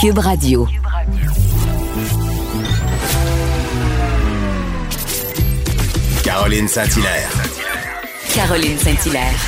Cube 0.00 0.18
Radio. 0.18 0.66
Caroline 6.22 6.68
Saint-Hilaire. 6.68 7.30
Caroline 8.34 8.78
Saint-Hilaire. 8.78 9.40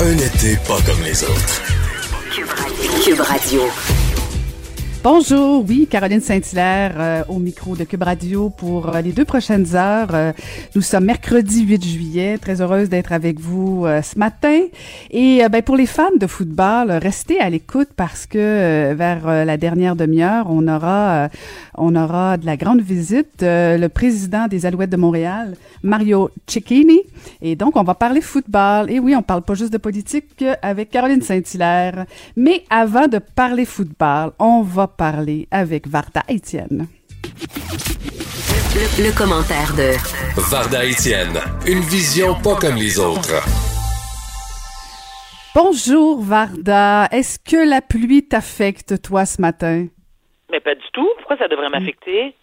Un 0.00 0.18
été 0.18 0.56
pas 0.66 0.80
comme 0.82 1.02
les 1.02 1.22
autres. 1.24 1.62
Cube 3.04 3.20
Radio. 3.20 3.62
Bonjour, 5.02 5.64
oui, 5.66 5.86
Caroline 5.90 6.20
Saint-Hilaire 6.20 6.92
euh, 6.98 7.22
au 7.30 7.38
micro 7.38 7.74
de 7.74 7.84
Cube 7.84 8.02
Radio 8.02 8.50
pour 8.50 8.94
euh, 8.94 9.00
les 9.00 9.12
deux 9.12 9.24
prochaines 9.24 9.74
heures. 9.74 10.10
Euh, 10.12 10.32
nous 10.74 10.82
sommes 10.82 11.06
mercredi 11.06 11.62
8 11.62 11.82
juillet, 11.82 12.36
très 12.36 12.60
heureuse 12.60 12.90
d'être 12.90 13.10
avec 13.10 13.40
vous 13.40 13.86
ce 13.86 14.18
matin. 14.18 14.64
Et 15.10 15.40
ben, 15.50 15.62
pour 15.62 15.76
les 15.76 15.86
fans 15.86 16.14
de 16.20 16.26
football, 16.26 16.90
restez 16.90 17.40
à 17.40 17.48
l'écoute 17.48 17.88
parce 17.96 18.26
que 18.26 18.92
vers 18.92 19.26
la 19.26 19.56
dernière 19.56 19.96
demi-heure, 19.96 20.46
on 20.50 20.68
aura 20.68 21.30
on 21.78 21.96
aura 21.96 22.36
de 22.36 22.44
la 22.44 22.58
grande 22.58 22.82
visite 22.82 23.40
le 23.40 23.86
président 23.88 24.48
des 24.48 24.66
Alouettes 24.66 24.90
de 24.90 24.98
Montréal, 24.98 25.56
Mario 25.82 26.30
Cecchini. 26.46 27.00
Et 27.40 27.56
donc, 27.56 27.76
on 27.76 27.82
va 27.82 27.94
parler 27.94 28.20
football. 28.20 28.90
Et 28.90 28.98
oui, 28.98 29.16
on 29.16 29.22
parle 29.22 29.42
pas 29.42 29.54
juste 29.54 29.72
de 29.72 29.78
politique 29.78 30.44
avec 30.60 30.90
Caroline 30.90 31.22
Saint-Hilaire. 31.22 32.04
Mais 32.36 32.64
avant 32.68 33.08
de 33.08 33.18
parler 33.18 33.64
football, 33.64 34.32
on 34.38 34.62
va 34.62 34.89
parler 34.96 35.48
avec 35.50 35.86
Varda 35.86 36.22
Etienne. 36.30 36.86
Le, 38.98 39.16
commentaire 39.16 39.74
de 39.76 39.96
Varda 40.50 40.84
Etienne, 40.84 41.38
une 41.66 41.80
vision 41.80 42.34
pas 42.34 42.56
comme 42.56 42.76
les 42.76 42.98
autres. 42.98 43.42
Bonjour 45.54 46.22
Varda, 46.22 47.08
est-ce 47.10 47.38
que 47.38 47.68
la 47.68 47.80
pluie 47.80 48.26
t'affecte 48.26 49.02
toi 49.02 49.26
ce 49.26 49.40
matin? 49.40 49.86
Mais 50.50 50.60
pas 50.60 50.74
du 50.74 50.86
tout. 50.92 51.08
Pourquoi 51.18 51.36
ça 51.36 51.48
devrait 51.48 51.68
m'affecter? 51.68 52.34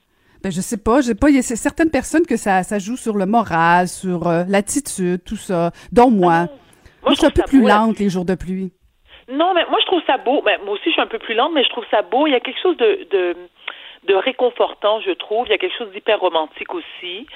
Ben, 0.44 0.52
je 0.52 0.61
sais 0.61 0.78
pas, 0.78 1.02
j'ai 1.02 1.16
pas. 1.16 1.30
Il 1.30 1.36
y 1.36 1.39
a 1.39 1.42
certaines 1.42 1.89
personnes 1.89 2.26
que 2.26 2.38
ça, 2.38 2.64
ça 2.64 2.80
joue 2.80 2.98
sur 2.98 3.17
le 3.17 3.26
moral, 3.26 3.88
sur 3.88 4.28
euh, 4.28 4.44
l'attitude, 4.48 5.23
tout 5.23 5.38
ça, 5.38 5.72
dont 5.92 6.11
moi. 6.11 6.48
Ah 6.48 6.67
moi, 7.04 7.14
je 7.14 7.17
suis 7.17 7.26
un 7.26 7.32
peu 7.32 7.44
plus 7.44 7.61
lente 7.61 8.00
les 8.00 8.09
jours 8.09 8.26
de 8.26 8.36
pluie? 8.36 8.72
Non, 9.30 9.53
mais 9.53 9.66
moi, 9.70 9.80
je 9.81 9.86
trouve 9.86 10.02
ça 10.08 10.17
beau. 10.17 10.42
Ben, 10.42 10.59
moi 10.64 10.73
aussi, 10.75 10.86
je 10.86 10.92
suis 10.92 11.02
un 11.02 11.08
peu 11.08 11.20
plus 11.20 11.36
lente, 11.36 11.52
mais 11.53 11.64
je 11.64 11.70
trouve 11.70 11.86
ça 11.92 12.02
beau. 12.02 12.28
Il 12.28 12.31
y 12.31 12.36
a 12.36 12.39
quelque 12.39 12.61
chose 12.61 12.78
de, 12.78 13.08
de, 13.11 13.36
de 14.03 14.16
réconfortant, 14.16 15.02
je 15.02 15.11
trouve. 15.11 15.47
Il 15.47 15.52
y 15.52 15.53
a 15.53 15.58
quelque 15.58 15.78
chose 15.78 15.92
d'hyper 15.92 16.20
romantique 16.20 16.73
aussi. 16.73 17.28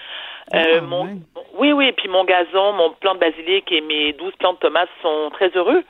Euh, 0.54 0.64
Ah, 0.78 0.82
mon, 0.82 1.06
ouais. 1.06 1.16
Oui, 1.58 1.72
oui. 1.74 1.92
Puis 1.92 2.08
mon 2.08 2.24
gazon, 2.24 2.74
mon 2.74 2.92
plant 2.92 3.16
de 3.16 3.20
basilic 3.20 3.72
et 3.72 3.82
mes 3.82 4.14
12 4.14 4.34
plants 4.38 4.54
de 4.54 4.60
tomates 4.60 4.90
sont 5.02 5.30
très 5.34 5.50
heureux. 5.50 5.84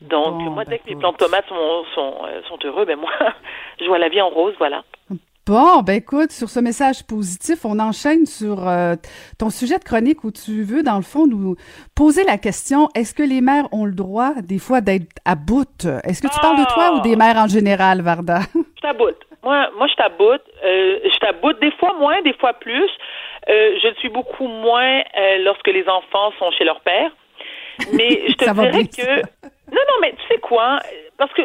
Donc, 0.00 0.38
Bon, 0.44 0.50
moi, 0.50 0.64
dès 0.64 0.78
que 0.78 0.88
mes 0.88 0.94
plants 0.96 1.12
de 1.12 1.16
tomates 1.16 1.48
sont, 1.48 1.84
sont, 1.94 2.14
euh, 2.26 2.40
sont 2.48 2.58
heureux, 2.64 2.84
ben 2.84 2.96
moi, 2.96 3.10
je 3.80 3.84
vois 3.86 3.98
la 3.98 4.08
vie 4.08 4.20
en 4.20 4.28
rose, 4.28 4.54
voilà. 4.58 4.84
Bon, 5.48 5.80
ben 5.80 5.94
écoute, 5.96 6.30
sur 6.30 6.50
ce 6.50 6.60
message 6.60 7.06
positif, 7.06 7.64
on 7.64 7.78
enchaîne 7.78 8.26
sur 8.26 8.68
euh, 8.68 8.96
ton 9.38 9.48
sujet 9.48 9.78
de 9.78 9.84
chronique 9.84 10.22
où 10.22 10.30
tu 10.30 10.62
veux, 10.62 10.82
dans 10.82 10.96
le 10.96 11.02
fond, 11.02 11.26
nous 11.26 11.56
poser 11.96 12.22
la 12.22 12.36
question 12.36 12.90
est-ce 12.94 13.14
que 13.14 13.22
les 13.22 13.40
mères 13.40 13.64
ont 13.72 13.86
le 13.86 13.94
droit, 13.94 14.34
des 14.42 14.58
fois, 14.58 14.82
d'être 14.82 15.08
à 15.24 15.36
bout? 15.36 15.86
Est-ce 16.04 16.20
que 16.20 16.28
tu 16.28 16.38
parles 16.40 16.58
de 16.58 16.68
toi 16.74 16.96
ou 16.96 17.00
des 17.00 17.16
mères 17.16 17.38
en 17.38 17.48
général, 17.48 18.02
Varda? 18.02 18.40
Je 18.54 18.82
t'aboute. 18.82 19.16
Moi, 19.42 19.70
moi, 19.78 19.86
je 19.86 19.94
t'aboute. 19.94 20.42
Euh, 20.64 20.98
je 21.02 21.18
t'aboute 21.18 21.58
des 21.62 21.72
fois 21.80 21.94
moins, 21.94 22.20
des 22.20 22.34
fois 22.34 22.52
plus. 22.52 22.90
Euh, 23.48 23.78
je 23.82 23.88
le 23.88 23.94
suis 23.94 24.10
beaucoup 24.10 24.48
moins 24.48 25.00
lorsque 25.44 25.68
les 25.68 25.88
enfants 25.88 26.30
sont 26.38 26.50
chez 26.58 26.64
leur 26.64 26.80
père. 26.80 27.10
Mais 27.94 28.20
je 28.28 28.34
te 28.34 28.52
dirais 28.52 28.84
que 28.84 29.22
non, 29.72 29.80
non, 29.88 29.94
mais 30.02 30.12
tu 30.12 30.26
sais 30.28 30.40
quoi? 30.40 30.78
Parce 31.16 31.32
que 31.32 31.42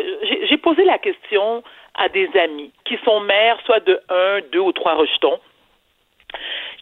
j'ai 0.49 0.57
posé 0.57 0.83
la 0.83 0.97
question 0.97 1.63
à 1.95 2.09
des 2.09 2.29
amis 2.37 2.71
qui 2.85 2.97
sont 3.05 3.19
mères, 3.21 3.59
soit 3.65 3.79
de 3.81 3.99
un, 4.09 4.41
deux 4.51 4.59
ou 4.59 4.71
trois 4.71 4.95
rejetons, 4.95 5.39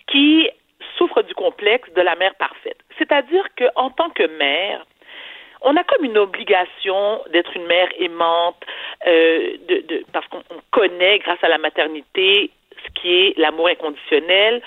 qui 0.08 0.50
souffrent 0.98 1.24
du 1.24 1.34
complexe 1.34 1.92
de 1.94 2.02
la 2.02 2.16
mère 2.16 2.36
parfaite. 2.36 2.78
C'est-à-dire 2.98 3.48
que 3.56 3.66
en 3.76 3.90
tant 3.90 4.10
que 4.10 4.24
mère, 4.38 4.86
on 5.62 5.76
a 5.76 5.84
comme 5.84 6.06
une 6.06 6.18
obligation 6.18 7.22
d'être 7.32 7.56
une 7.56 7.66
mère 7.66 7.90
aimante, 8.00 8.64
euh, 9.06 9.58
de, 9.68 9.86
de, 9.88 10.06
parce 10.12 10.28
qu'on 10.28 10.44
on 10.50 10.60
connaît, 10.72 11.20
grâce 11.20 11.44
à 11.44 11.50
la 11.50 11.58
maternité, 11.58 12.50
ce 12.84 13.02
qui 13.02 13.14
est 13.14 13.38
l'amour 13.38 13.68
inconditionnel. 13.68 14.62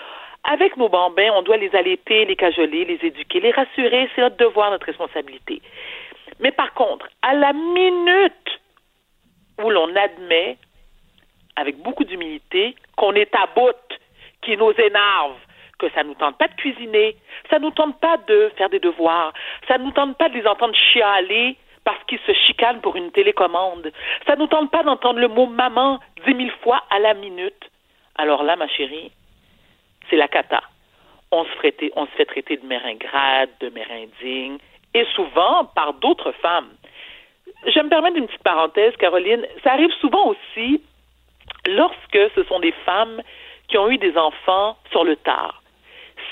Avec 0.44 0.76
nos 0.76 0.88
bambins, 0.88 1.32
on 1.34 1.42
doit 1.42 1.56
les 1.56 1.74
allaiter, 1.74 2.26
les 2.26 2.36
cajoler, 2.36 2.84
les 2.84 2.98
éduquer, 3.02 3.40
les 3.40 3.50
rassurer. 3.50 4.08
C'est 4.14 4.20
notre 4.20 4.36
devoir, 4.36 4.70
notre 4.70 4.86
responsabilité. 4.86 5.62
Mais 6.40 6.52
par 6.52 6.74
contre, 6.74 7.08
à 7.22 7.34
la 7.34 7.52
minute 7.52 8.60
où 9.62 9.70
l'on 9.70 9.94
admet, 9.96 10.56
avec 11.56 11.78
beaucoup 11.78 12.04
d'humilité, 12.04 12.74
qu'on 12.96 13.12
est 13.12 13.34
à 13.34 13.46
bout, 13.54 13.76
qui 14.42 14.56
nous 14.56 14.72
énerve, 14.72 15.36
que 15.78 15.90
ça 15.90 16.02
nous 16.02 16.14
tente 16.14 16.38
pas 16.38 16.48
de 16.48 16.54
cuisiner, 16.54 17.16
ça 17.50 17.58
nous 17.58 17.70
tente 17.70 17.98
pas 18.00 18.16
de 18.16 18.52
faire 18.56 18.68
des 18.70 18.78
devoirs, 18.78 19.32
ça 19.68 19.78
nous 19.78 19.90
tente 19.90 20.16
pas 20.16 20.28
de 20.28 20.34
les 20.34 20.46
entendre 20.46 20.74
chialer 20.74 21.56
parce 21.84 22.02
qu'ils 22.04 22.20
se 22.20 22.32
chicanent 22.32 22.80
pour 22.80 22.96
une 22.96 23.10
télécommande, 23.12 23.92
ça 24.26 24.36
nous 24.36 24.46
tente 24.46 24.70
pas 24.70 24.82
d'entendre 24.82 25.20
le 25.20 25.28
mot 25.28 25.46
maman 25.46 26.00
dix 26.26 26.34
mille 26.34 26.52
fois 26.62 26.82
à 26.90 26.98
la 26.98 27.14
minute. 27.14 27.70
Alors 28.16 28.42
là, 28.42 28.56
ma 28.56 28.68
chérie, 28.68 29.10
c'est 30.08 30.16
la 30.16 30.28
cata. 30.28 30.62
On 31.30 31.44
se, 31.44 31.50
fait, 31.60 31.76
on 31.96 32.06
se 32.06 32.12
fait 32.12 32.26
traiter 32.26 32.56
de 32.56 32.66
mère 32.66 32.82
de 33.60 33.68
mère 33.70 33.90
indigne, 33.90 34.58
et 34.94 35.04
souvent 35.14 35.64
par 35.74 35.94
d'autres 35.94 36.32
femmes. 36.32 36.70
Je 37.66 37.80
me 37.80 37.88
permets 37.88 38.12
d'une 38.12 38.26
petite 38.26 38.42
parenthèse, 38.42 38.94
Caroline. 38.96 39.46
Ça 39.62 39.72
arrive 39.72 39.92
souvent 40.00 40.26
aussi 40.26 40.82
lorsque 41.66 42.18
ce 42.34 42.44
sont 42.44 42.60
des 42.60 42.72
femmes 42.84 43.22
qui 43.68 43.78
ont 43.78 43.90
eu 43.90 43.98
des 43.98 44.16
enfants 44.16 44.76
sur 44.90 45.04
le 45.04 45.16
tard. 45.16 45.62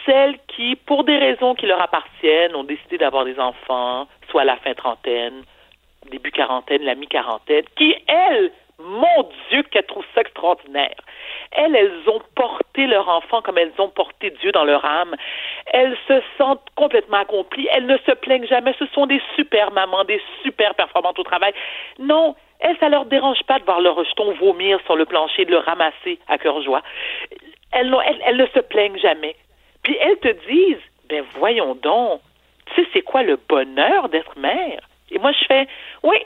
Celles 0.07 0.39
qui, 0.49 0.77
pour 0.77 1.05
des 1.05 1.17
raisons 1.17 1.55
qui 1.55 1.67
leur 1.67 1.81
appartiennent, 1.81 2.55
ont 2.55 2.65
décidé 2.65 2.99
d'avoir 2.99 3.25
des 3.25 3.39
enfants, 3.39 4.09
soit 4.31 4.43
à 4.43 4.45
la 4.45 4.57
fin 4.57 4.75
trentaine, 4.75 5.43
début 6.11 6.31
quarantaine, 6.31 6.83
la 6.83 6.95
mi-quarantaine, 6.95 7.65
qui, 7.77 7.95
elles, 8.07 8.51
mon 8.85 9.29
Dieu, 9.51 9.63
qu'elles 9.65 9.87
trouvent 9.87 10.07
ça 10.15 10.21
extraordinaire. 10.21 10.97
Elles, 11.53 11.75
elles 11.75 12.09
ont 12.09 12.21
porté 12.35 12.87
leur 12.87 13.09
enfant 13.09 13.43
comme 13.43 13.59
elles 13.59 13.73
ont 13.79 13.89
porté 13.89 14.31
Dieu 14.41 14.53
dans 14.53 14.65
leur 14.65 14.85
âme. 14.85 15.15
Elles 15.67 15.97
se 16.09 16.21
sentent 16.39 16.67
complètement 16.77 17.19
accomplies. 17.19 17.69
Elles 17.73 17.87
ne 17.87 17.99
se 17.99 18.13
plaignent 18.13 18.47
jamais. 18.47 18.75
Ce 18.79 18.87
sont 18.87 19.07
des 19.07 19.21
super 19.37 19.71
mamans, 19.73 20.05
des 20.05 20.21
super 20.43 20.75
performantes 20.75 21.19
au 21.19 21.25
travail. 21.25 21.53
Non, 21.99 22.35
elles, 22.61 22.77
ça 22.79 22.89
leur 22.89 23.05
dérange 23.07 23.43
pas 23.45 23.59
de 23.59 23.65
voir 23.65 23.81
leur 23.81 23.97
rejeton 23.97 24.33
vomir 24.35 24.81
sur 24.85 24.97
le 24.97 25.05
plancher, 25.05 25.45
de 25.45 25.51
le 25.51 25.59
ramasser 25.59 26.19
à 26.29 26.39
cœur 26.39 26.61
joie. 26.63 26.83
Elles, 27.73 27.95
elles, 28.07 28.23
elles 28.25 28.37
ne 28.37 28.47
se 28.47 28.61
plaignent 28.61 28.99
jamais. 28.99 29.37
Puis 29.83 29.97
elles 30.01 30.19
te 30.19 30.29
disent, 30.49 30.83
ben 31.09 31.25
voyons 31.35 31.75
donc, 31.75 32.21
tu 32.75 32.83
sais, 32.83 32.89
c'est 32.93 33.03
quoi 33.03 33.23
le 33.23 33.39
bonheur 33.49 34.09
d'être 34.09 34.39
mère? 34.39 34.81
Et 35.11 35.19
moi, 35.19 35.33
je 35.33 35.45
fais, 35.45 35.67
oui. 36.03 36.17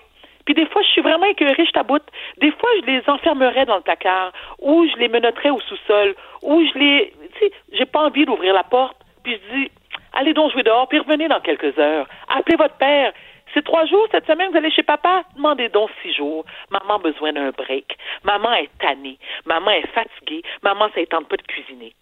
Puis 0.46 0.54
des 0.54 0.66
fois, 0.66 0.80
je 0.82 0.88
suis 0.88 1.02
vraiment 1.02 1.26
écœurée, 1.26 1.66
je 1.66 1.72
taboute. 1.72 2.04
Des 2.38 2.52
fois, 2.52 2.70
je 2.80 2.86
les 2.86 3.02
enfermerais 3.08 3.66
dans 3.66 3.76
le 3.76 3.82
placard, 3.82 4.32
ou 4.60 4.86
je 4.88 4.96
les 4.96 5.08
menotterais 5.08 5.50
au 5.50 5.60
sous-sol, 5.60 6.14
ou 6.42 6.64
je 6.64 6.78
les, 6.78 7.12
tu 7.34 7.38
sais, 7.40 7.52
j'ai 7.72 7.84
pas 7.84 8.00
envie 8.00 8.24
d'ouvrir 8.24 8.54
la 8.54 8.62
porte. 8.62 8.96
Puis 9.24 9.34
je 9.34 9.56
dis, 9.56 9.70
allez 10.12 10.32
donc 10.32 10.52
jouer 10.52 10.62
dehors, 10.62 10.88
puis 10.88 11.00
revenez 11.00 11.28
dans 11.28 11.40
quelques 11.40 11.76
heures. 11.78 12.06
Appelez 12.28 12.56
votre 12.56 12.76
père. 12.76 13.12
C'est 13.54 13.64
trois 13.64 13.86
jours 13.86 14.06
cette 14.10 14.26
semaine, 14.26 14.50
vous 14.50 14.56
allez 14.56 14.70
chez 14.70 14.82
papa? 14.82 15.24
Demandez 15.34 15.68
donc 15.68 15.90
six 16.02 16.12
jours. 16.12 16.44
Maman 16.70 16.96
a 16.96 16.98
besoin 16.98 17.32
d'un 17.32 17.50
break. 17.50 17.96
Maman 18.22 18.52
est 18.54 18.70
tannée. 18.78 19.18
Maman 19.46 19.70
est 19.70 19.86
fatiguée. 19.88 20.42
Maman, 20.62 20.88
ça 20.94 21.00
ne 21.00 21.06
tente 21.06 21.28
pas 21.28 21.36
de 21.36 21.42
cuisiner. 21.42 21.92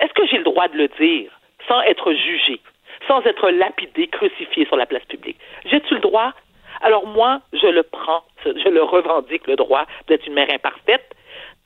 Est-ce 0.00 0.12
que 0.14 0.26
j'ai 0.26 0.38
le 0.38 0.44
droit 0.44 0.68
de 0.68 0.78
le 0.78 0.88
dire 0.88 1.30
sans 1.68 1.80
être 1.82 2.12
jugé, 2.12 2.60
sans 3.06 3.20
être 3.22 3.50
lapidé, 3.50 4.06
crucifié 4.08 4.64
sur 4.66 4.76
la 4.76 4.86
place 4.86 5.04
publique? 5.04 5.38
J'ai-tu 5.64 5.94
le 5.94 6.00
droit? 6.00 6.32
Alors 6.82 7.06
moi, 7.06 7.40
je 7.52 7.66
le 7.66 7.82
prends, 7.84 8.22
je 8.44 8.68
le 8.68 8.82
revendique, 8.82 9.46
le 9.46 9.56
droit 9.56 9.86
d'être 10.08 10.26
une 10.26 10.34
mère 10.34 10.48
imparfaite, 10.52 11.04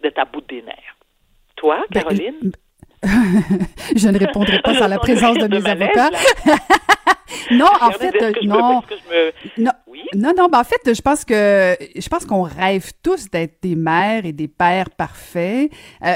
d'être 0.03 0.19
à 0.19 0.25
bout 0.27 0.43
des 0.43 0.63
nerfs. 0.63 0.97
Toi, 1.57 1.85
Ben, 1.91 2.03
Caroline? 2.03 2.53
je 3.97 4.09
ne 4.09 4.19
répondrai 4.19 4.61
pas 4.61 4.75
sans 4.75 4.89
la 4.89 4.99
présence 4.99 5.39
de 5.39 5.49
mes 5.49 5.67
avocats. 5.67 6.11
non, 7.51 7.67
en 7.81 7.91
fait, 7.93 8.15
non. 8.43 8.83
Non, 9.59 9.73
non, 10.15 10.33
non, 10.37 10.49
ben 10.49 10.61
en 10.61 10.65
fait, 10.65 10.95
je 10.95 11.01
pense 11.01 11.25
que 11.25 11.77
je 11.97 12.09
pense 12.09 12.25
qu'on 12.25 12.43
rêve 12.43 12.93
tous 13.03 13.31
d'être 13.31 13.59
des 13.63 13.75
mères 13.75 14.25
et 14.25 14.33
des 14.33 14.49
pères 14.49 14.91
parfaits. 14.91 15.71
Euh, 16.05 16.15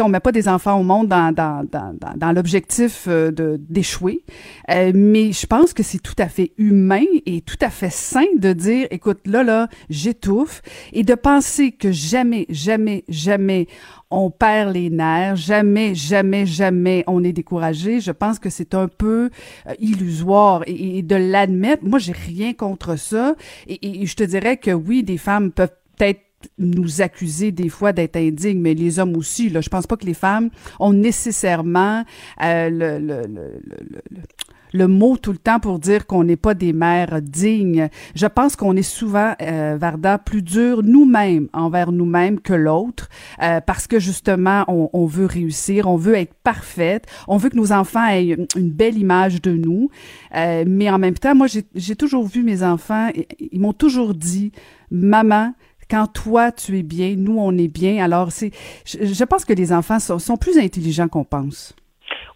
on 0.00 0.08
met 0.08 0.20
pas 0.20 0.32
des 0.32 0.48
enfants 0.48 0.78
au 0.78 0.82
monde 0.82 1.08
dans 1.08 1.32
dans 1.32 1.64
dans 1.70 1.94
dans, 1.94 2.16
dans 2.16 2.32
l'objectif 2.32 3.06
euh, 3.08 3.30
de 3.30 3.56
d'échouer, 3.58 4.22
Euh, 4.70 4.92
mais 4.94 5.32
je 5.32 5.46
pense 5.46 5.72
que 5.72 5.82
c'est 5.82 5.98
tout 5.98 6.14
à 6.18 6.28
fait 6.28 6.52
humain 6.58 7.04
et 7.26 7.40
tout 7.40 7.58
à 7.60 7.70
fait 7.70 7.90
sain 7.90 8.26
de 8.38 8.52
dire, 8.52 8.86
écoute, 8.90 9.20
là 9.26 9.42
là, 9.42 9.68
j'étouffe, 9.88 10.62
et 10.92 11.02
de 11.02 11.14
penser 11.14 11.72
que 11.72 11.92
jamais, 11.92 12.46
jamais, 12.50 13.04
jamais 13.08 13.66
on 14.10 14.30
perd 14.30 14.74
les 14.74 14.90
nerfs, 14.90 15.36
jamais, 15.36 15.94
jamais, 15.94 16.46
jamais 16.46 17.04
on 17.06 17.22
est 17.22 17.32
découragé. 17.32 18.00
Je 18.00 18.10
pense 18.10 18.38
que 18.38 18.50
c'est 18.50 18.74
un 18.74 18.88
peu 18.88 19.30
euh, 19.66 19.74
illusoire 19.78 20.62
et, 20.66 21.02
de 21.02 21.16
l'admettre. 21.16 21.84
Moi, 21.84 21.98
j'ai 21.98 22.12
rien 22.12 22.52
contre 22.52 22.96
ça. 22.96 23.34
Et, 23.66 24.02
et 24.02 24.06
je 24.06 24.16
te 24.16 24.24
dirais 24.24 24.56
que 24.56 24.72
oui, 24.72 25.02
des 25.02 25.18
femmes 25.18 25.52
peuvent 25.52 25.74
peut-être 25.96 26.20
nous 26.58 27.02
accuser 27.02 27.52
des 27.52 27.68
fois 27.68 27.92
d'être 27.92 28.16
indignes, 28.16 28.60
mais 28.60 28.74
les 28.74 28.98
hommes 28.98 29.16
aussi. 29.16 29.50
Là, 29.50 29.60
je 29.60 29.68
pense 29.68 29.86
pas 29.86 29.96
que 29.96 30.06
les 30.06 30.14
femmes 30.14 30.50
ont 30.78 30.92
nécessairement 30.92 32.04
euh, 32.42 32.70
le, 32.70 32.98
le, 32.98 33.22
le, 33.26 34.22
le, 34.72 34.86
mot 34.88 35.16
tout 35.16 35.32
le 35.32 35.38
temps 35.38 35.60
pour 35.60 35.78
dire 35.78 36.06
qu'on 36.06 36.24
n'est 36.24 36.36
pas 36.36 36.54
des 36.54 36.72
mères 36.72 37.20
dignes. 37.22 37.88
Je 38.14 38.26
pense 38.26 38.56
qu'on 38.56 38.76
est 38.76 38.82
souvent, 38.82 39.34
euh, 39.42 39.76
Varda, 39.80 40.18
plus 40.18 40.42
dur 40.42 40.82
nous-mêmes 40.82 41.48
envers 41.52 41.92
nous-mêmes 41.92 42.40
que 42.40 42.54
l'autre, 42.54 43.08
euh, 43.42 43.60
parce 43.60 43.86
que 43.86 43.98
justement, 43.98 44.64
on, 44.68 44.90
on 44.92 45.06
veut 45.06 45.26
réussir, 45.26 45.86
on 45.86 45.96
veut 45.96 46.14
être 46.14 46.34
parfaite, 46.34 47.06
on 47.28 47.36
veut 47.36 47.50
que 47.50 47.56
nos 47.56 47.72
enfants 47.72 48.06
aient 48.08 48.36
une, 48.56 48.70
belle 48.70 48.98
image 48.98 49.42
de 49.42 49.52
nous. 49.52 49.90
Euh, 50.36 50.64
mais 50.66 50.90
en 50.90 50.98
même 50.98 51.14
temps, 51.14 51.34
moi, 51.34 51.46
j'ai 51.74 51.96
toujours 51.96 52.26
vu 52.26 52.42
mes 52.42 52.62
enfants, 52.62 53.10
ils 53.38 53.60
m'ont 53.60 53.72
toujours 53.72 54.14
dit, 54.14 54.52
maman, 54.90 55.54
quand 55.90 56.06
toi 56.06 56.52
tu 56.52 56.78
es 56.78 56.82
bien, 56.82 57.16
nous 57.16 57.38
on 57.38 57.56
est 57.58 57.68
bien. 57.68 58.02
Alors 58.02 58.30
c'est, 58.32 58.52
je, 58.84 59.04
je 59.04 59.24
pense 59.24 59.44
que 59.44 59.52
les 59.52 59.72
enfants 59.72 59.98
sont, 59.98 60.18
sont 60.18 60.36
plus 60.36 60.56
intelligents 60.56 61.08
qu'on 61.08 61.24
pense. 61.24 61.74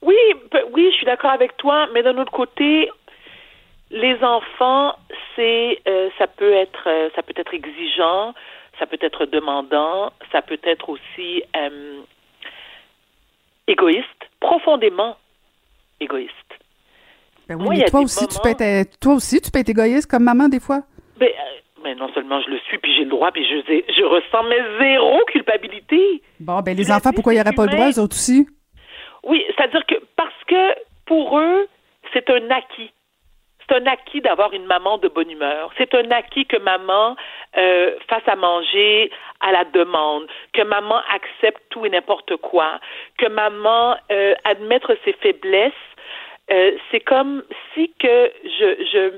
Oui, 0.05 0.17
oui, 0.73 0.89
je 0.91 0.97
suis 0.97 1.07
d'accord 1.07 1.31
avec 1.31 1.57
toi, 1.57 1.89
mais 1.95 2.03
d'un 2.03 2.19
autre 2.19 2.33
côté, 2.33 2.91
les 3.91 4.23
enfants, 4.23 4.97
c'est, 5.35 5.79
euh, 5.89 6.11
ça 6.19 6.27
peut 6.27 6.53
être, 6.53 6.87
euh, 6.87 7.09
ça 7.17 7.23
peut 7.23 7.33
être 7.37 7.55
exigeant, 7.55 8.35
ça 8.79 8.87
peut 8.87 8.99
être 9.01 9.25
demandant, 9.25 10.13
ça 10.31 10.43
peut 10.43 10.61
être 10.63 10.91
aussi 10.91 11.43
euh, 11.57 12.01
égoïste, 13.67 14.05
profondément 14.41 15.17
égoïste. 16.01 16.33
Ben 17.49 17.57
oui, 17.57 17.65
Moi, 17.65 17.75
mais 17.77 17.85
toi 17.85 18.01
aussi, 18.01 18.27
tu 18.27 18.39
peux 18.43 18.51
être, 18.51 18.99
toi 19.01 19.15
aussi, 19.15 19.41
tu 19.41 19.51
peux 19.51 19.61
être 19.61 19.71
égoïste 19.71 20.11
comme 20.11 20.25
maman 20.25 20.49
des 20.49 20.61
fois. 20.61 20.83
Mais, 21.19 21.31
euh, 21.31 21.61
mais 21.83 21.95
non 21.95 22.13
seulement 22.13 22.43
je 22.43 22.51
le 22.51 22.59
suis, 22.61 22.77
puis 22.77 22.95
j'ai 22.95 23.05
le 23.05 23.11
droit, 23.11 23.31
puis 23.33 23.45
je, 23.45 23.57
je 23.67 24.05
ressens 24.05 24.43
mais 24.51 24.61
zéro 24.81 25.19
culpabilité. 25.29 26.23
Bon, 26.41 26.61
ben 26.61 26.77
les 26.77 26.91
enfants, 26.93 27.13
pourquoi 27.15 27.33
ils 27.33 27.39
n'auraient 27.39 27.53
pas 27.53 27.67
le 27.67 27.73
droit, 27.73 27.91
eux 27.91 28.01
autres 28.01 28.17
aussi? 28.17 28.47
Oui, 29.25 29.45
c'est-à-dire 29.49 29.85
que 29.87 29.95
parce 30.17 30.45
que 30.47 30.75
pour 31.07 31.39
eux, 31.39 31.69
c'est 32.13 32.29
un 32.31 32.51
acquis. 32.51 32.93
C'est 33.67 33.77
un 33.77 33.87
acquis 33.87 34.21
d'avoir 34.21 34.53
une 34.53 34.67
maman 34.67 34.99
de 34.99 35.09
bonne 35.09 35.31
humeur. 35.31 35.71
C'est 35.79 35.95
un 35.95 36.11
acquis 36.11 36.45
que 36.45 36.59
maman 36.59 37.17
euh, 37.57 37.95
fasse 38.09 38.27
à 38.27 38.37
manger 38.37 39.11
à 39.41 39.53
la 39.53 39.65
demande, 39.65 40.27
que 40.53 40.63
maman 40.63 41.01
accepte 41.15 41.63
tout 41.71 41.87
et 41.87 41.91
n'importe 41.91 42.37
quoi, 42.37 42.79
que 43.17 43.27
maman 43.27 43.97
euh, 44.13 44.35
admettre 44.45 44.95
ses 45.05 45.15
faiblesses. 45.15 45.73
Euh, 46.51 46.73
c'est 46.91 47.01
comme 47.01 47.43
si 47.73 47.91
que 47.99 48.31
je, 48.45 48.85
je 48.93 49.13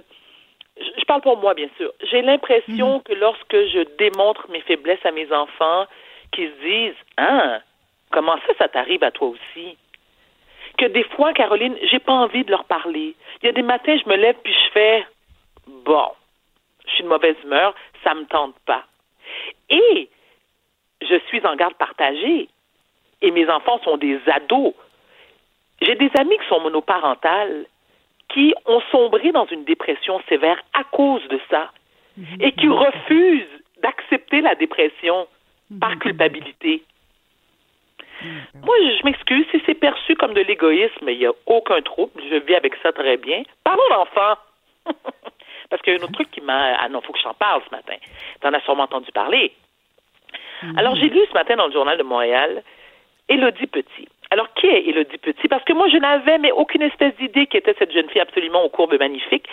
je 0.78 1.04
parle 1.06 1.22
pour 1.22 1.38
moi, 1.38 1.54
bien 1.54 1.68
sûr. 1.76 1.90
J'ai 2.10 2.22
l'impression 2.22 3.00
que 3.00 3.14
lorsque 3.14 3.56
je 3.56 3.84
démontre 3.96 4.48
mes 4.50 4.60
faiblesses 4.60 5.04
à 5.04 5.10
mes 5.10 5.32
enfants, 5.32 5.86
qu'ils 6.32 6.50
se 6.50 6.64
disent 6.64 7.04
Ah, 7.16 7.60
comment 8.10 8.36
ça, 8.46 8.52
ça 8.58 8.68
t'arrive 8.68 9.02
à 9.02 9.10
toi 9.10 9.28
aussi? 9.28 9.76
Que 10.78 10.86
des 10.86 11.04
fois, 11.04 11.32
Caroline, 11.32 11.76
j'ai 11.90 11.98
pas 11.98 12.12
envie 12.12 12.44
de 12.44 12.50
leur 12.50 12.64
parler. 12.64 13.14
Il 13.42 13.46
y 13.46 13.48
a 13.48 13.52
des 13.52 13.62
matins, 13.62 13.96
je 14.02 14.08
me 14.08 14.16
lève 14.16 14.36
puis 14.42 14.52
je 14.52 14.70
fais 14.72 15.06
Bon, 15.66 16.10
je 16.86 16.92
suis 16.92 17.02
de 17.02 17.08
mauvaise 17.08 17.36
humeur, 17.44 17.74
ça 18.04 18.14
me 18.14 18.24
tente 18.26 18.54
pas. 18.66 18.84
Et 19.70 20.08
je 21.02 21.18
suis 21.28 21.44
en 21.46 21.56
garde 21.56 21.74
partagée. 21.74 22.48
Et 23.22 23.30
mes 23.30 23.48
enfants 23.48 23.80
sont 23.82 23.96
des 23.96 24.20
ados. 24.26 24.74
J'ai 25.80 25.94
des 25.94 26.10
amis 26.18 26.38
qui 26.38 26.48
sont 26.48 26.60
monoparentales 26.60 27.66
qui 28.28 28.54
ont 28.66 28.80
sombré 28.90 29.32
dans 29.32 29.46
une 29.46 29.64
dépression 29.64 30.20
sévère 30.28 30.60
à 30.74 30.84
cause 30.84 31.26
de 31.28 31.40
ça 31.50 31.70
et 32.40 32.52
qui 32.52 32.68
refusent 32.68 33.62
d'accepter 33.82 34.40
la 34.40 34.54
dépression 34.54 35.28
par 35.80 35.98
culpabilité. 35.98 36.82
Moi, 38.22 38.76
je 38.80 39.04
m'excuse 39.04 39.46
si 39.50 39.62
c'est 39.66 39.74
perçu 39.74 40.14
comme 40.16 40.34
de 40.34 40.40
l'égoïsme, 40.40 41.08
il 41.08 41.18
n'y 41.18 41.26
a 41.26 41.32
aucun 41.46 41.80
trouble, 41.82 42.22
je 42.30 42.36
vis 42.36 42.54
avec 42.54 42.74
ça 42.82 42.92
très 42.92 43.16
bien. 43.16 43.42
Parlons 43.64 43.88
d'enfants. 43.90 44.38
Parce 45.70 45.82
qu'il 45.82 45.94
y 45.94 45.96
a 45.96 46.00
un 46.00 46.04
autre 46.04 46.12
truc 46.12 46.30
qui 46.30 46.40
m'a... 46.40 46.76
Ah 46.76 46.88
non, 46.88 47.00
faut 47.00 47.12
que 47.12 47.18
je 47.18 47.24
t'en 47.24 47.34
parle 47.34 47.60
ce 47.68 47.74
matin. 47.74 47.96
T'en 48.40 48.52
as 48.52 48.60
sûrement 48.60 48.84
entendu 48.84 49.10
parler. 49.12 49.52
Alors, 50.76 50.94
j'ai 50.96 51.08
lu 51.08 51.20
ce 51.28 51.34
matin 51.34 51.56
dans 51.56 51.66
le 51.66 51.72
Journal 51.72 51.98
de 51.98 52.02
Montréal 52.02 52.62
Élodie 53.28 53.66
Petit. 53.66 54.08
Alors, 54.30 54.52
qui 54.54 54.66
est 54.66 54.82
Élodie 54.86 55.18
Petit? 55.18 55.48
Parce 55.48 55.64
que 55.64 55.72
moi, 55.72 55.88
je 55.88 55.96
n'avais 55.96 56.38
mais 56.38 56.52
aucune 56.52 56.82
espèce 56.82 57.14
d'idée 57.16 57.46
qui 57.46 57.56
était 57.56 57.74
cette 57.78 57.92
jeune 57.92 58.08
fille 58.10 58.20
absolument 58.20 58.64
aux 58.64 58.68
courbes 58.68 58.98
magnifiques. 58.98 59.48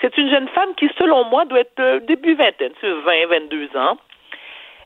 C'est 0.00 0.16
une 0.16 0.30
jeune 0.30 0.48
femme 0.48 0.74
qui, 0.74 0.88
selon 0.98 1.24
moi, 1.24 1.44
doit 1.44 1.60
être 1.60 1.80
euh, 1.80 2.00
début 2.00 2.34
vingtaine, 2.34 2.72
c'est 2.80 2.90
20, 2.90 3.26
22 3.26 3.76
ans. 3.76 3.98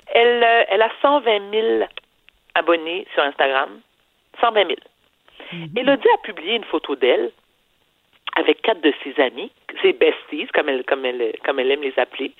Elle, 0.08 0.42
euh, 0.42 0.64
elle 0.68 0.82
a 0.82 0.90
120 1.00 1.50
000 1.50 1.84
abonnés 2.54 3.06
sur 3.14 3.22
Instagram. 3.22 3.80
120 4.40 4.66
000. 4.66 4.76
Élodie 5.76 6.08
a 6.14 6.18
publié 6.22 6.56
une 6.56 6.64
photo 6.64 6.96
d'elle 6.96 7.30
avec 8.34 8.62
quatre 8.62 8.80
de 8.80 8.92
ses 9.04 9.20
amis, 9.20 9.50
ses 9.82 9.92
besties, 9.92 10.46
comme 10.54 10.68
elle, 10.68 10.84
comme 10.84 11.04
elle, 11.04 11.34
comme 11.44 11.58
elle 11.58 11.70
aime 11.70 11.82
les 11.82 11.98
appeler, 11.98 12.32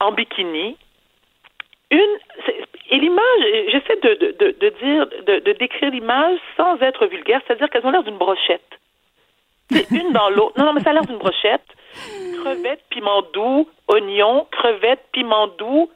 en 0.00 0.12
bikini, 0.12 0.76
une 1.90 2.18
et 2.90 2.98
l'image 2.98 3.42
j'essaie 3.68 3.96
de, 4.02 4.14
de, 4.14 4.36
de, 4.38 4.50
de 4.58 4.68
dire 4.80 5.06
de, 5.26 5.38
de 5.40 5.52
décrire 5.52 5.90
l'image 5.90 6.38
sans 6.56 6.80
être 6.80 7.06
vulgaire 7.06 7.40
c'est-à-dire 7.46 7.68
qu'elles 7.68 7.84
ont 7.84 7.90
l'air 7.90 8.04
d'une 8.04 8.16
brochette. 8.16 8.62
C'est 9.70 9.90
une 10.00 10.12
dans 10.12 10.30
l'autre. 10.30 10.58
Non 10.58 10.66
non 10.66 10.72
mais 10.72 10.80
ça 10.80 10.90
a 10.90 10.92
l'air 10.92 11.04
d'une 11.04 11.18
brochette. 11.18 11.66
Crevettes 12.42 12.84
piment 12.90 13.22
doux 13.32 13.68
oignon 13.88 14.46
crevettes 14.50 15.04
piment 15.12 15.48
doux 15.48 15.90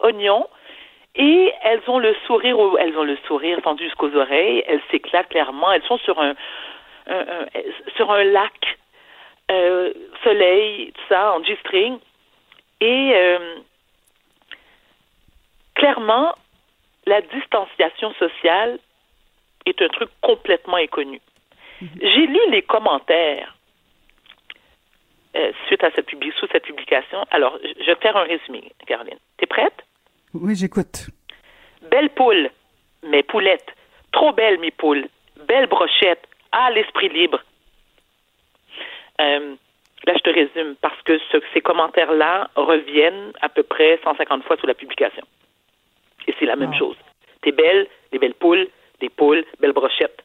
oignon 0.00 0.46
et 1.16 1.52
elles 1.62 1.82
ont 1.88 1.98
le 1.98 2.14
sourire 2.26 2.56
elles 2.78 2.96
ont 2.96 3.04
le 3.04 3.16
sourire 3.26 3.60
tendu 3.62 3.84
jusqu'aux 3.84 4.14
oreilles 4.14 4.62
elles 4.66 4.82
s'éclatent 4.90 5.28
clairement 5.28 5.72
elles 5.72 5.82
sont 5.84 5.98
sur 5.98 6.20
un, 6.20 6.34
un- 7.06 7.26
un- 7.28 7.46
sur 7.96 8.10
un 8.10 8.24
lac 8.24 8.78
euh, 9.50 9.92
soleil 10.24 10.92
tout 10.92 11.02
ça 11.08 11.32
en 11.34 11.42
G-string 11.44 11.98
et 12.80 13.12
euh, 13.14 13.56
clairement, 15.74 16.34
la 17.06 17.20
distanciation 17.22 18.12
sociale 18.14 18.78
est 19.66 19.80
un 19.80 19.88
truc 19.88 20.10
complètement 20.20 20.76
inconnu. 20.76 21.20
J'ai 22.00 22.26
lu 22.26 22.40
les 22.50 22.62
commentaires 22.62 23.54
euh, 25.36 25.52
suite 25.66 25.84
à 25.84 25.90
cette 25.92 26.08
sous 26.10 26.46
cette 26.50 26.64
publication. 26.64 27.24
Alors, 27.30 27.58
je 27.62 27.84
vais 27.84 27.94
faire 27.96 28.16
un 28.16 28.24
résumé, 28.24 28.72
Caroline. 28.86 29.18
T'es 29.36 29.46
prête? 29.46 29.84
Oui, 30.42 30.54
j'écoute. 30.56 31.08
Belle 31.90 32.10
poule, 32.10 32.50
mais 33.02 33.22
poulette. 33.22 33.66
Trop 34.12 34.32
belle, 34.32 34.58
mes 34.60 34.70
poules. 34.70 35.06
Belle 35.48 35.66
brochette. 35.66 36.26
Ah, 36.52 36.70
l'esprit 36.70 37.08
libre. 37.08 37.42
Euh, 39.20 39.54
là, 40.06 40.12
je 40.14 40.20
te 40.20 40.30
résume 40.30 40.74
parce 40.80 41.00
que 41.02 41.18
ce- 41.30 41.42
ces 41.54 41.60
commentaires-là 41.60 42.50
reviennent 42.56 43.32
à 43.40 43.48
peu 43.48 43.62
près 43.62 43.98
150 44.04 44.44
fois 44.44 44.56
sous 44.56 44.66
la 44.66 44.74
publication. 44.74 45.22
Et 46.26 46.34
c'est 46.38 46.46
la 46.46 46.56
même 46.56 46.74
chose. 46.78 46.96
T'es 47.42 47.52
belle, 47.52 47.86
des 48.12 48.18
belles 48.18 48.34
poules, 48.34 48.68
des 49.00 49.08
poules, 49.08 49.44
belle 49.60 49.72
brochette. 49.72 50.22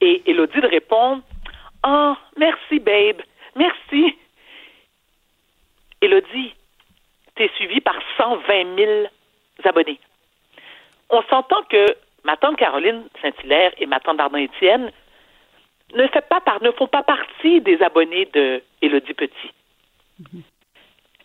Et 0.00 0.22
Elodie 0.30 0.60
de 0.60 0.66
répond 0.66 1.22
Ah, 1.82 2.18
merci, 2.36 2.78
babe. 2.80 3.22
Merci. 3.56 4.16
Elodie, 6.02 6.54
t'es 7.40 7.50
suivie 7.56 7.80
par 7.80 7.96
120 8.18 8.76
000 8.76 9.06
abonnés. 9.64 9.98
On 11.08 11.22
s'entend 11.22 11.62
que 11.70 11.86
ma 12.22 12.36
tante 12.36 12.58
Caroline 12.58 13.04
Saint-Hilaire 13.22 13.72
et 13.78 13.86
ma 13.86 13.98
tante 13.98 14.18
Dardan-Étienne 14.18 14.92
ne, 15.94 16.06
fait 16.08 16.28
pas 16.28 16.40
par- 16.40 16.62
ne 16.62 16.70
font 16.72 16.86
pas 16.86 17.02
partie 17.02 17.62
des 17.62 17.80
abonnés 17.80 18.26
de 18.34 18.62
Élodie 18.82 19.14
Petit. 19.14 19.52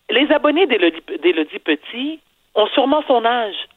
Les 0.08 0.32
abonnés 0.32 0.66
d'Élodie 0.66 1.58
Petit 1.58 2.20
ont 2.54 2.66
sûrement 2.68 3.04
son 3.06 3.22
âge. 3.26 3.68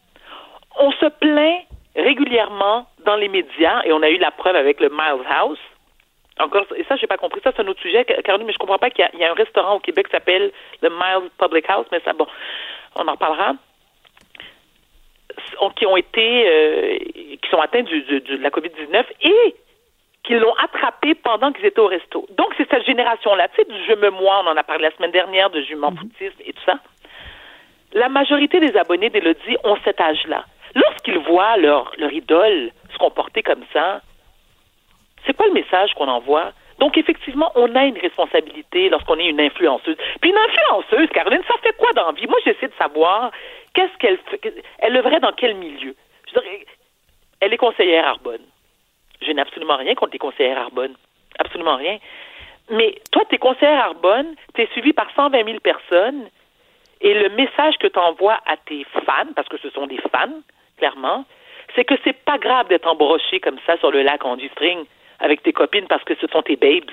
On 0.78 0.94
se 0.94 1.08
plaint 1.08 1.66
régulièrement 1.98 2.88
dans 3.04 3.18
les 3.18 3.28
médias, 3.28 3.82
et 3.84 3.92
on 3.92 4.02
a 4.02 4.10
eu 4.10 4.18
la 4.18 4.32
preuve 4.32 4.56
avec 4.56 4.80
le 4.80 4.88
Miles 4.88 5.28
House, 5.30 5.60
encore, 6.40 6.66
et 6.76 6.84
ça, 6.86 6.96
j'ai 6.96 7.08
pas 7.08 7.18
compris. 7.18 7.42
Ça, 7.44 7.52
c'est 7.56 7.62
un 7.62 7.68
autre 7.68 7.82
sujet, 7.82 8.06
Caroline, 8.24 8.48
mais 8.48 8.54
je 8.54 8.58
comprends 8.58 8.78
pas 8.78 8.90
qu'il 8.90 9.08
y, 9.14 9.24
a 9.24 9.32
un 9.32 9.36
restaurant 9.36 9.76
au 9.76 9.80
Québec 9.80 10.08
qui 10.08 10.12
s'appelle 10.12 10.52
le 10.82 10.90
Miles 10.90 11.30
Public 11.38 11.66
House, 11.68 11.88
mais 11.92 12.00
ça, 12.06 12.14
bon, 12.14 12.28
on 12.96 13.08
en 13.08 13.12
reparlera 13.12 13.56
qui 15.76 15.86
ont 15.86 15.98
été, 15.98 16.48
euh, 16.48 16.98
qui 17.42 17.50
sont 17.50 17.60
atteints 17.60 17.84
du, 17.84 18.02
de 18.02 18.38
la 18.38 18.50
COVID-19 18.50 19.04
et 19.22 19.56
qui 20.24 20.34
l'ont 20.34 20.54
attrapé 20.56 21.16
pendant 21.16 21.52
qu'ils 21.52 21.66
étaient 21.66 21.80
au 21.80 21.88
resto. 21.88 22.26
Donc, 22.38 22.54
c'est 22.58 22.70
cette 22.70 22.86
génération-là, 22.86 23.48
tu 23.50 23.56
sais, 23.56 23.66
du 23.66 23.86
je 23.88 23.94
me 23.94 24.10
moi, 24.10 24.42
on 24.44 24.48
en 24.48 24.58
a 24.58 24.64
parlé 24.64 24.84
la 24.84 24.92
semaine 24.92 25.12
dernière, 25.12 25.50
de 25.50 25.62
jument 25.62 25.92
foutisme 25.92 26.42
et 26.46 26.54
tout 26.54 26.64
ça. 26.66 26.80
La 27.94 28.10
majorité 28.10 28.60
des 28.60 28.76
abonnés 28.78 29.10
d'Elodie 29.10 29.58
ont 29.64 29.78
cet 29.84 30.00
âge-là. 30.00 30.46
Lorsqu'ils 30.76 31.18
voient 31.20 31.58
leur, 31.58 31.92
leur 31.98 32.12
idole 32.12 32.72
se 32.92 32.98
comporter 32.98 33.42
comme 33.42 33.64
ça, 33.74 34.02
c'est 35.30 35.36
quoi 35.36 35.46
le 35.46 35.54
message 35.54 35.94
qu'on 35.94 36.08
envoie? 36.08 36.54
Donc, 36.80 36.98
effectivement, 36.98 37.52
on 37.54 37.76
a 37.76 37.86
une 37.86 38.00
responsabilité 38.00 38.90
lorsqu'on 38.90 39.20
est 39.20 39.28
une 39.28 39.40
influenceuse. 39.40 39.96
Puis 40.22 40.32
une 40.32 40.38
influenceuse, 40.38 41.08
Caroline, 41.10 41.44
ça 41.48 41.54
fait 41.62 41.78
quoi 41.78 41.94
dans 41.94 42.08
la 42.08 42.12
vie? 42.14 42.26
Moi, 42.26 42.40
j'essaie 42.44 42.68
de 42.68 42.74
savoir 42.80 43.30
qu'est-ce 43.76 43.96
qu'elle 44.00 44.18
fait. 44.18 44.64
Elle 44.80 44.98
œuvrait 44.98 45.20
dans 45.20 45.34
quel 45.34 45.54
milieu? 45.54 45.94
Je 46.28 46.32
dirais, 46.32 46.66
elle 47.42 47.54
est 47.54 47.58
conseillère 47.58 48.08
Arbonne. 48.08 48.42
Je 49.22 49.32
n'ai 49.32 49.42
absolument 49.42 49.78
rien 49.78 49.94
contre 49.94 50.14
les 50.14 50.20
conseillères 50.20 50.58
Arbonne. 50.58 50.96
Absolument 51.38 51.76
rien. 51.76 52.00
Mais 52.72 52.96
toi, 53.12 53.22
tu 53.30 53.36
es 53.36 53.38
conseillère 53.38 53.86
Arbonne, 53.86 54.34
tu 54.56 54.64
es 54.64 54.68
suivi 54.72 54.94
par 54.94 55.12
120 55.16 55.46
000 55.46 55.60
personnes, 55.60 56.28
et 57.02 57.14
le 57.14 57.30
message 57.30 57.78
que 57.78 57.88
tu 57.88 58.00
envoies 58.00 58.40
à 58.48 58.58
tes 58.58 58.84
fans, 59.06 59.34
parce 59.36 59.48
que 59.48 59.58
ce 59.58 59.70
sont 59.70 59.86
des 59.86 60.00
fans, 60.12 60.42
clairement, 60.78 61.26
c'est 61.76 61.86
que 61.86 61.96
c'est 62.04 62.18
pas 62.26 62.40
grave 62.40 62.68
d'être 62.68 62.88
embroché 62.88 63.40
comme 63.40 63.60
ça 63.68 63.78
sur 63.78 63.92
le 63.92 64.02
lac 64.02 64.26
en 64.26 64.36
du 64.38 64.48
string 64.50 64.86
avec 65.20 65.44
tes 65.44 65.54
copines 65.54 65.88
parce 65.88 66.04
que 66.04 66.16
ce 66.16 66.28
sont 66.28 66.42
tes 66.42 66.56
babes, 66.56 66.92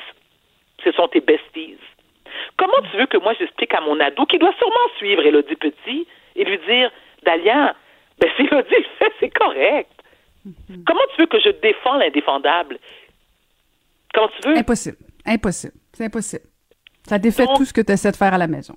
ce 0.85 0.93
sont 0.93 1.09
tes 1.09 1.21
besties. 1.21 1.79
Comment 2.57 2.81
tu 2.91 2.97
veux 2.97 3.07
que 3.07 3.19
moi 3.19 3.35
j'explique 3.39 3.75
à 3.75 3.81
mon 3.81 3.99
ado 4.01 4.27
qui 4.27 4.39
doit 4.39 4.55
sûrement 4.59 4.89
suivre 4.99 5.25
Elodie 5.25 5.57
Petit 5.57 6.07
et 6.35 6.45
lui 6.45 6.59
dire 6.67 6.91
Dalia, 7.25 7.75
ben 8.21 8.31
si 8.37 8.43
Elodie 8.43 8.75
le 8.75 8.85
fait, 8.99 9.13
c'est 9.21 9.31
correct. 9.31 9.91
Mhm. 10.45 10.85
Comment 10.87 11.01
tu 11.15 11.23
veux 11.23 11.27
que 11.27 11.41
je 11.41 11.51
défends 11.51 11.97
l'indéfendable? 11.97 12.79
Comment 14.15 14.29
tu 14.41 14.49
veux? 14.49 14.57
Impossible. 14.57 14.99
Impossible. 15.25 15.75
C'est 15.93 16.05
impossible. 16.05 16.45
Ça 17.05 17.19
défait 17.19 17.47
tout 17.57 17.65
ce 17.65 17.73
que 17.73 17.81
tu 17.81 17.93
essaies 17.93 18.11
de 18.11 18.17
faire 18.17 18.35
à 18.35 18.39
la 18.39 18.47
maison. 18.47 18.75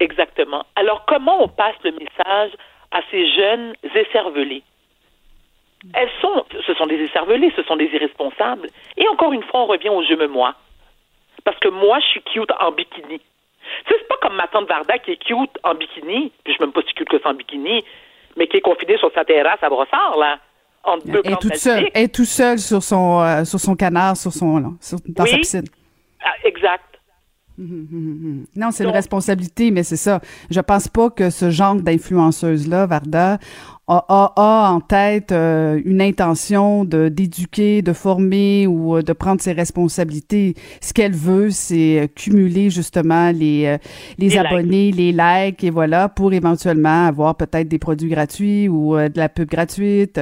Exactement. 0.00 0.64
Alors, 0.74 1.04
comment 1.06 1.42
on 1.42 1.48
passe 1.48 1.76
le 1.84 1.92
message 1.92 2.52
à 2.90 3.00
ces 3.10 3.30
jeunes 3.34 3.74
écervelés? 3.94 4.62
Elles 5.94 6.10
sont, 6.20 6.44
ce 6.66 6.74
sont 6.74 6.86
des 6.86 6.96
écervelés, 6.96 7.52
ce 7.56 7.62
sont 7.62 7.76
des 7.76 7.86
irresponsables. 7.86 8.68
Et 8.96 9.06
encore 9.08 9.32
une 9.32 9.42
fois, 9.42 9.60
on 9.60 9.66
revient 9.66 9.88
au 9.88 10.02
je 10.02 10.14
me 10.14 10.26
moi. 10.26 10.54
Parce 11.44 11.58
que 11.58 11.68
moi, 11.68 11.98
je 12.00 12.06
suis 12.06 12.22
cute 12.22 12.50
en 12.60 12.72
bikini. 12.72 13.18
Tu 13.18 13.92
sais, 13.92 14.00
c'est 14.00 14.08
pas 14.08 14.16
comme 14.22 14.36
ma 14.36 14.46
tante 14.48 14.68
Varda 14.68 14.98
qui 14.98 15.12
est 15.12 15.16
cute 15.16 15.58
en 15.62 15.74
bikini, 15.74 16.32
puis 16.44 16.52
je 16.52 16.52
suis 16.52 16.60
même 16.60 16.72
pas 16.72 16.82
si 16.86 16.94
cute 16.94 17.08
que 17.08 17.20
ça 17.20 17.30
en 17.30 17.34
bikini, 17.34 17.84
mais 18.36 18.46
qui 18.46 18.58
est 18.58 18.60
confinée 18.60 18.96
sur 18.98 19.12
sa 19.12 19.24
terrasse 19.24 19.62
à 19.62 19.68
Brossard, 19.68 20.16
là. 20.18 20.38
En 20.84 20.98
deux 20.98 21.20
elle 21.24 21.32
est 21.32 21.40
toute 21.40 21.56
seule, 21.56 21.88
est 21.94 22.14
tout 22.14 22.24
seule 22.24 22.58
sur 22.60 22.80
son, 22.80 23.20
euh, 23.20 23.44
sur 23.44 23.58
son 23.58 23.74
canard, 23.74 24.16
sur 24.16 24.32
son, 24.32 24.58
là, 24.58 24.68
dans 25.08 25.26
sa 25.26 25.36
piscine. 25.36 25.64
Ah, 26.24 26.32
exact. 26.44 26.95
Non, 27.58 28.70
c'est 28.70 28.84
une 28.84 28.90
responsabilité, 28.90 29.70
mais 29.70 29.82
c'est 29.82 29.96
ça. 29.96 30.20
Je 30.50 30.60
pense 30.60 30.88
pas 30.88 31.10
que 31.10 31.30
ce 31.30 31.50
genre 31.50 31.76
d'influenceuse-là, 31.76 32.86
Varda, 32.86 33.38
a, 33.88 34.72
en 34.72 34.80
tête 34.80 35.30
euh, 35.30 35.80
une 35.84 36.02
intention 36.02 36.84
de 36.84 37.08
d'éduquer, 37.08 37.82
de 37.82 37.92
former 37.92 38.66
ou 38.66 38.96
euh, 38.96 39.02
de 39.02 39.12
prendre 39.12 39.40
ses 39.40 39.52
responsabilités. 39.52 40.54
Ce 40.80 40.92
qu'elle 40.92 41.14
veut, 41.14 41.50
c'est 41.50 42.00
euh, 42.00 42.06
cumuler 42.08 42.68
justement 42.70 43.30
les 43.30 43.76
les, 44.18 44.38
abonnés, 44.38 44.90
les 44.90 45.12
likes 45.12 45.62
et 45.62 45.70
voilà 45.70 46.08
pour 46.08 46.32
éventuellement 46.32 47.06
avoir 47.06 47.36
peut-être 47.36 47.68
des 47.68 47.78
produits 47.78 48.08
gratuits 48.08 48.68
ou 48.68 48.96
de 48.96 49.16
la 49.16 49.28
pub 49.28 49.48
gratuite. 49.48 50.20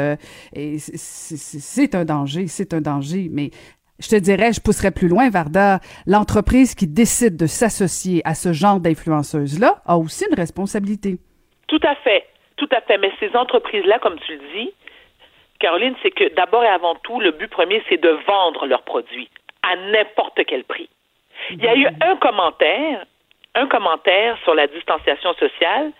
et 0.54 0.76
c'est 0.78 1.94
un 1.94 2.04
danger, 2.04 2.46
c'est 2.48 2.74
un 2.74 2.80
danger. 2.80 3.30
Mais 3.32 3.50
je 4.00 4.08
te 4.08 4.16
dirais, 4.16 4.52
je 4.52 4.60
pousserais 4.60 4.90
plus 4.90 5.08
loin, 5.08 5.30
Varda. 5.30 5.78
L'entreprise 6.06 6.74
qui 6.74 6.86
décide 6.86 7.36
de 7.36 7.46
s'associer 7.46 8.22
à 8.24 8.34
ce 8.34 8.52
genre 8.52 8.80
d'influenceuse-là 8.80 9.82
a 9.86 9.96
aussi 9.96 10.24
une 10.28 10.34
responsabilité. 10.34 11.18
Tout 11.68 11.80
à 11.82 11.94
fait. 11.96 12.26
Tout 12.56 12.68
à 12.72 12.80
fait. 12.80 12.98
Mais 12.98 13.12
ces 13.20 13.34
entreprises-là, 13.36 13.98
comme 14.00 14.18
tu 14.20 14.32
le 14.32 14.40
dis, 14.54 14.72
Caroline, 15.60 15.94
c'est 16.02 16.10
que 16.10 16.34
d'abord 16.34 16.64
et 16.64 16.68
avant 16.68 16.96
tout, 16.96 17.20
le 17.20 17.30
but 17.30 17.48
premier, 17.48 17.82
c'est 17.88 18.00
de 18.00 18.10
vendre 18.26 18.66
leurs 18.66 18.82
produits 18.82 19.30
à 19.62 19.76
n'importe 19.76 20.44
quel 20.46 20.64
prix. 20.64 20.88
Il 21.50 21.62
y 21.62 21.68
a 21.68 21.76
eu 21.76 21.86
un 22.00 22.16
commentaire, 22.16 23.06
un 23.54 23.66
commentaire 23.66 24.36
sur 24.42 24.54
la 24.54 24.66
distanciation 24.66 25.34
sociale, 25.34 25.92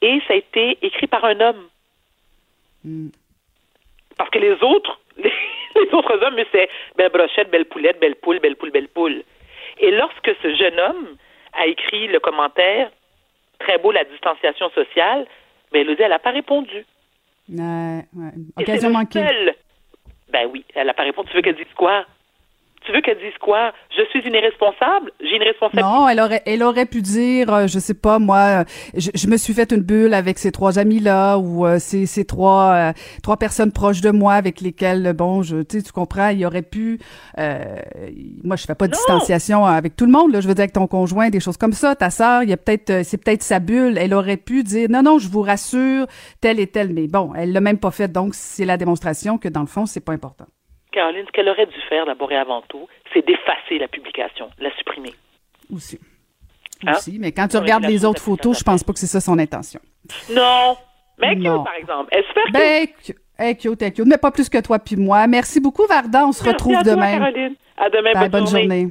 et 0.00 0.20
ça 0.26 0.34
a 0.34 0.36
été 0.36 0.78
écrit 0.82 1.06
par 1.06 1.24
un 1.24 1.40
homme. 1.40 1.68
Hmm. 2.84 3.08
Parce 4.16 4.30
que 4.30 4.38
les 4.38 4.62
autres, 4.62 5.00
les, 5.16 5.32
autres 5.92 6.22
hommes, 6.22 6.40
c'est 6.52 6.68
belle 6.96 7.10
brochette, 7.10 7.50
belle 7.50 7.66
poulette, 7.66 8.00
belle 8.00 8.16
poule, 8.16 8.40
belle 8.40 8.56
poule, 8.56 8.70
belle 8.70 8.88
poule. 8.88 9.22
Et 9.78 9.90
lorsque 9.90 10.30
ce 10.42 10.54
jeune 10.54 10.78
homme 10.78 11.16
a 11.52 11.66
écrit 11.66 12.08
le 12.08 12.20
commentaire, 12.20 12.90
très 13.58 13.78
beau 13.78 13.92
la 13.92 14.04
distanciation 14.04 14.70
sociale, 14.70 15.26
mais 15.72 15.80
Elodie, 15.80 16.02
elle 16.02 16.10
n'a 16.10 16.18
pas 16.18 16.30
répondu. 16.30 16.84
Ouais, 17.48 18.04
ouais. 18.16 18.32
Occasion 18.56 18.90
manquée. 18.90 19.24
Ben 20.28 20.48
oui, 20.50 20.64
elle 20.74 20.86
n'a 20.86 20.94
pas 20.94 21.02
répondu. 21.02 21.28
Tu 21.30 21.36
veux 21.36 21.42
qu'elle 21.42 21.56
dise 21.56 21.66
quoi? 21.76 22.06
Tu 22.84 22.92
veux 22.92 23.00
qu'elle 23.00 23.18
dise 23.18 23.36
quoi? 23.40 23.72
Je 23.96 24.02
suis 24.10 24.20
une 24.28 24.34
irresponsable? 24.34 25.10
J'ai 25.20 25.36
une 25.36 25.42
responsabilité. 25.42 25.82
Non, 25.82 26.06
elle 26.06 26.20
aurait, 26.20 26.42
elle 26.44 26.62
aurait 26.62 26.84
pu 26.84 27.00
dire, 27.00 27.52
euh, 27.52 27.66
je 27.66 27.78
sais 27.78 27.94
pas, 27.94 28.18
moi, 28.18 28.62
euh, 28.62 28.64
je, 28.94 29.26
me 29.26 29.38
suis 29.38 29.54
fait 29.54 29.72
une 29.72 29.80
bulle 29.80 30.12
avec 30.12 30.38
ces 30.38 30.52
trois 30.52 30.78
amis-là 30.78 31.38
ou 31.38 31.64
euh, 31.64 31.78
ces, 31.78 32.04
ces 32.04 32.26
trois, 32.26 32.92
trois 33.22 33.38
personnes 33.38 33.72
proches 33.72 34.02
de 34.02 34.10
moi 34.10 34.34
avec 34.34 34.60
lesquelles, 34.60 35.14
bon, 35.14 35.42
je, 35.42 35.62
tu 35.62 35.82
tu 35.82 35.92
comprends, 35.92 36.28
il 36.28 36.44
aurait 36.44 36.62
pu, 36.62 36.98
moi, 37.38 38.56
je 38.56 38.64
fais 38.66 38.74
pas 38.74 38.86
de 38.86 38.92
distanciation 38.92 39.64
avec 39.64 39.96
tout 39.96 40.04
le 40.04 40.12
monde, 40.12 40.32
là, 40.32 40.40
je 40.40 40.48
veux 40.48 40.54
dire 40.54 40.62
avec 40.62 40.74
ton 40.74 40.86
conjoint, 40.86 41.30
des 41.30 41.40
choses 41.40 41.56
comme 41.56 41.72
ça, 41.72 41.94
ta 41.96 42.10
sœur, 42.10 42.42
il 42.42 42.50
y 42.50 42.52
a 42.52 42.56
peut-être, 42.58 43.04
c'est 43.04 43.16
peut-être 43.16 43.42
sa 43.42 43.60
bulle, 43.60 43.96
elle 43.96 44.12
aurait 44.12 44.36
pu 44.36 44.62
dire, 44.62 44.88
non, 44.90 45.02
non, 45.02 45.18
je 45.18 45.28
vous 45.28 45.42
rassure, 45.42 46.06
telle 46.40 46.60
et 46.60 46.66
telle, 46.66 46.92
mais 46.92 47.06
bon, 47.06 47.32
elle 47.34 47.52
l'a 47.52 47.60
même 47.60 47.78
pas 47.78 47.90
fait, 47.90 48.12
donc 48.12 48.34
c'est 48.34 48.66
la 48.66 48.76
démonstration 48.76 49.38
que 49.38 49.48
dans 49.48 49.60
le 49.60 49.66
fond, 49.66 49.86
c'est 49.86 50.04
pas 50.04 50.12
important. 50.12 50.46
Caroline, 50.94 51.24
ce 51.26 51.32
qu'elle 51.32 51.48
aurait 51.48 51.66
dû 51.66 51.80
faire 51.88 52.06
d'abord 52.06 52.30
et 52.30 52.36
avant 52.36 52.62
tout, 52.62 52.86
c'est 53.12 53.26
d'effacer 53.26 53.78
la 53.78 53.88
publication, 53.88 54.48
la 54.58 54.74
supprimer. 54.76 55.12
Aussi. 55.72 55.98
Hein? 56.86 56.92
Aussi, 56.96 57.18
mais 57.18 57.32
quand 57.32 57.48
tu 57.48 57.56
regardes 57.56 57.84
les 57.84 58.04
autres 58.04 58.22
photos, 58.22 58.58
je 58.58 58.64
pense 58.64 58.84
pas 58.84 58.92
que 58.92 58.98
c'est 58.98 59.06
ça 59.06 59.20
son 59.20 59.38
intention. 59.38 59.80
Non. 60.30 60.76
Mais 61.18 61.34
cute, 61.36 61.44
par 61.44 61.74
exemple. 61.78 62.08
Elle 62.12 62.24
se 62.24 62.32
fait 62.32 62.52
ben, 62.52 62.88
hey, 63.38 63.56
cute, 63.56 63.82
hey, 63.82 63.92
cute. 63.92 64.06
Mais 64.06 64.18
pas 64.18 64.30
plus 64.30 64.48
que 64.48 64.58
toi 64.58 64.78
puis 64.78 64.96
moi. 64.96 65.26
Merci 65.26 65.60
beaucoup, 65.60 65.86
Varda. 65.86 66.26
On 66.26 66.32
se 66.32 66.44
retrouve 66.44 66.82
demain. 66.82 67.18
Caroline. 67.18 67.54
À 67.76 67.90
demain. 67.90 68.28
bonne, 68.28 68.46
journée. 68.46 68.88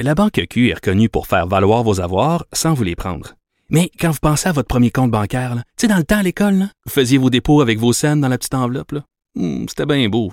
La 0.00 0.14
Banque 0.14 0.40
Q 0.48 0.70
est 0.70 0.74
reconnue 0.74 1.08
pour 1.08 1.26
faire 1.26 1.46
valoir 1.46 1.82
vos 1.82 2.00
avoirs 2.00 2.44
sans 2.52 2.72
vous 2.72 2.84
les 2.84 2.94
prendre. 2.94 3.34
Mais 3.70 3.90
quand 4.00 4.10
vous 4.10 4.20
pensez 4.22 4.48
à 4.48 4.52
votre 4.52 4.68
premier 4.68 4.90
compte 4.90 5.10
bancaire, 5.10 5.54
tu 5.56 5.62
sais, 5.76 5.88
dans 5.88 5.96
le 5.96 6.04
temps 6.04 6.18
à 6.18 6.22
l'école, 6.22 6.68
vous 6.86 6.92
faisiez 6.92 7.18
vos 7.18 7.30
dépôts 7.30 7.60
avec 7.60 7.78
vos 7.78 7.92
scènes 7.92 8.20
dans 8.20 8.28
la 8.28 8.38
petite 8.38 8.54
enveloppe. 8.54 8.94
Hmm, 9.34 9.66
c'était 9.68 9.86
bien 9.86 10.08
beau. 10.08 10.32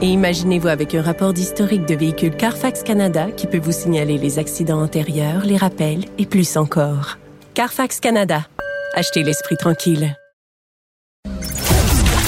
Et 0.00 0.06
imaginez-vous 0.06 0.68
avec 0.68 0.94
un 0.94 1.02
rapport 1.02 1.32
d'historique 1.32 1.84
de 1.84 1.96
véhicule 1.96 2.36
Carfax 2.36 2.82
Canada 2.82 3.26
qui 3.36 3.48
peut 3.48 3.58
vous 3.58 3.72
signaler 3.72 4.16
les 4.16 4.38
accidents 4.38 4.80
antérieurs, 4.80 5.44
les 5.44 5.56
rappels 5.56 6.04
et 6.18 6.26
plus 6.26 6.56
encore. 6.56 7.18
Carfax 7.54 7.98
Canada. 7.98 8.46
Achetez 8.94 9.24
l'esprit 9.24 9.56
tranquille. 9.56 10.14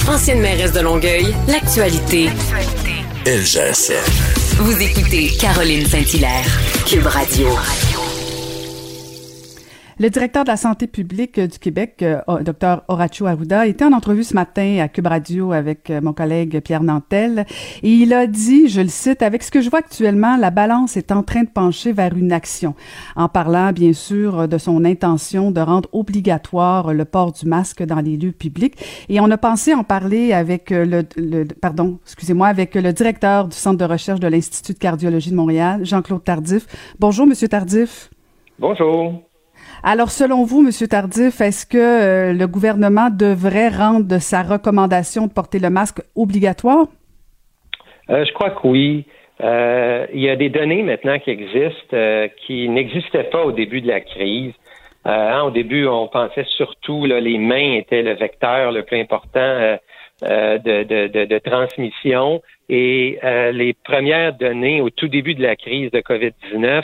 Ancienne 0.08 0.40
mairesse 0.40 0.72
de 0.72 0.80
Longueuil, 0.80 1.32
l'actualité. 1.46 2.30
LGSN. 3.24 3.94
Vous 4.56 4.82
écoutez 4.82 5.30
Caroline 5.38 5.86
Saint-Hilaire, 5.86 6.46
Cube 6.86 7.06
Radio. 7.06 7.48
Le 10.00 10.08
directeur 10.08 10.44
de 10.44 10.48
la 10.48 10.56
santé 10.56 10.86
publique 10.86 11.36
euh, 11.36 11.46
du 11.46 11.58
Québec, 11.58 12.02
euh, 12.02 12.22
Dr 12.40 12.80
Horacio 12.88 13.26
Arruda, 13.26 13.66
était 13.66 13.84
en 13.84 13.92
entrevue 13.92 14.24
ce 14.24 14.32
matin 14.32 14.78
à 14.80 14.88
Cube 14.88 15.06
Radio 15.06 15.52
avec 15.52 15.90
euh, 15.90 16.00
mon 16.00 16.14
collègue 16.14 16.58
Pierre 16.60 16.82
Nantel 16.82 17.44
et 17.82 17.90
il 17.90 18.14
a 18.14 18.26
dit, 18.26 18.70
je 18.70 18.80
le 18.80 18.88
cite, 18.88 19.20
avec 19.20 19.42
ce 19.42 19.50
que 19.50 19.60
je 19.60 19.68
vois 19.68 19.80
actuellement, 19.80 20.38
la 20.38 20.50
balance 20.50 20.96
est 20.96 21.12
en 21.12 21.22
train 21.22 21.42
de 21.42 21.50
pencher 21.50 21.92
vers 21.92 22.16
une 22.16 22.32
action, 22.32 22.74
en 23.14 23.28
parlant 23.28 23.72
bien 23.72 23.92
sûr 23.92 24.48
de 24.48 24.56
son 24.56 24.86
intention 24.86 25.50
de 25.50 25.60
rendre 25.60 25.90
obligatoire 25.92 26.94
le 26.94 27.04
port 27.04 27.32
du 27.32 27.44
masque 27.44 27.82
dans 27.82 28.00
les 28.00 28.16
lieux 28.16 28.32
publics. 28.32 28.82
Et 29.10 29.20
on 29.20 29.30
a 29.30 29.36
pensé 29.36 29.74
en 29.74 29.84
parler 29.84 30.32
avec 30.32 30.70
le, 30.70 31.02
le 31.18 31.44
pardon, 31.44 31.98
excusez-moi, 32.06 32.46
avec 32.46 32.74
le 32.74 32.94
directeur 32.94 33.48
du 33.48 33.56
Centre 33.56 33.76
de 33.76 33.84
recherche 33.84 34.20
de 34.20 34.28
l'Institut 34.28 34.72
de 34.72 34.78
cardiologie 34.78 35.30
de 35.30 35.36
Montréal, 35.36 35.84
Jean-Claude 35.84 36.24
Tardif. 36.24 36.66
Bonjour, 36.98 37.26
Monsieur 37.26 37.48
Tardif. 37.48 38.08
Bonjour. 38.58 39.29
Alors, 39.82 40.10
selon 40.10 40.44
vous, 40.44 40.60
Monsieur 40.60 40.88
Tardif, 40.88 41.40
est-ce 41.40 41.64
que 41.64 41.78
euh, 41.78 42.32
le 42.34 42.46
gouvernement 42.46 43.08
devrait 43.08 43.70
rendre 43.70 44.18
sa 44.18 44.42
recommandation 44.42 45.26
de 45.26 45.32
porter 45.32 45.58
le 45.58 45.70
masque 45.70 46.02
obligatoire? 46.14 46.86
Euh, 48.10 48.24
je 48.26 48.32
crois 48.34 48.50
que 48.50 48.66
oui. 48.66 49.06
Euh, 49.42 50.06
il 50.12 50.20
y 50.20 50.28
a 50.28 50.36
des 50.36 50.50
données 50.50 50.82
maintenant 50.82 51.18
qui 51.18 51.30
existent 51.30 51.96
qui 52.46 52.68
n'existaient 52.68 53.30
pas 53.30 53.42
au 53.42 53.52
début 53.52 53.80
de 53.80 53.88
la 53.88 54.00
crise. 54.00 54.52
Hein, 55.06 55.44
au 55.44 55.50
début, 55.50 55.86
on 55.86 56.08
pensait 56.08 56.44
surtout 56.56 57.06
là, 57.06 57.20
les 57.20 57.38
mains 57.38 57.76
étaient 57.78 58.02
le 58.02 58.12
vecteur 58.12 58.70
le 58.70 58.82
plus 58.82 59.00
important 59.00 59.78
de, 60.22 61.38
transmission. 61.38 62.42
Et 62.68 63.18
les 63.22 63.72
premières 63.72 64.34
données 64.34 64.82
au 64.82 64.90
tout 64.90 65.08
début 65.08 65.34
de 65.34 65.42
la 65.42 65.56
crise 65.56 65.90
de 65.90 66.00
COVID-19 66.00 66.82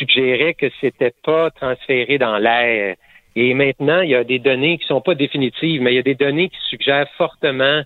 suggérait 0.00 0.54
que 0.54 0.66
c'était 0.80 1.12
pas 1.22 1.50
transféré 1.50 2.18
dans 2.18 2.38
l'air. 2.38 2.96
Et 3.36 3.54
maintenant, 3.54 4.00
il 4.00 4.10
y 4.10 4.14
a 4.14 4.24
des 4.24 4.38
données 4.38 4.78
qui 4.78 4.86
sont 4.86 5.00
pas 5.00 5.14
définitives, 5.14 5.80
mais 5.82 5.92
il 5.92 5.96
y 5.96 6.00
a 6.00 6.02
des 6.02 6.14
données 6.14 6.48
qui 6.48 6.58
suggèrent 6.68 7.08
fortement 7.16 7.82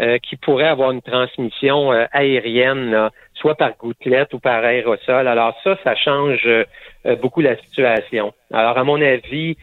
euh, 0.00 0.18
qu'il 0.18 0.38
pourrait 0.38 0.68
avoir 0.68 0.92
une 0.92 1.02
transmission 1.02 1.92
euh, 1.92 2.06
aérienne, 2.12 3.10
soit 3.34 3.56
par 3.56 3.76
gouttelette 3.76 4.32
ou 4.32 4.38
par 4.38 4.64
aérosol. 4.64 5.26
Alors 5.26 5.54
ça, 5.64 5.76
ça 5.84 5.94
change 5.94 6.46
euh, 6.46 6.64
beaucoup 7.20 7.40
la 7.40 7.56
situation. 7.56 8.32
Alors 8.52 8.78
à 8.78 8.84
mon 8.84 9.00
avis, 9.02 9.56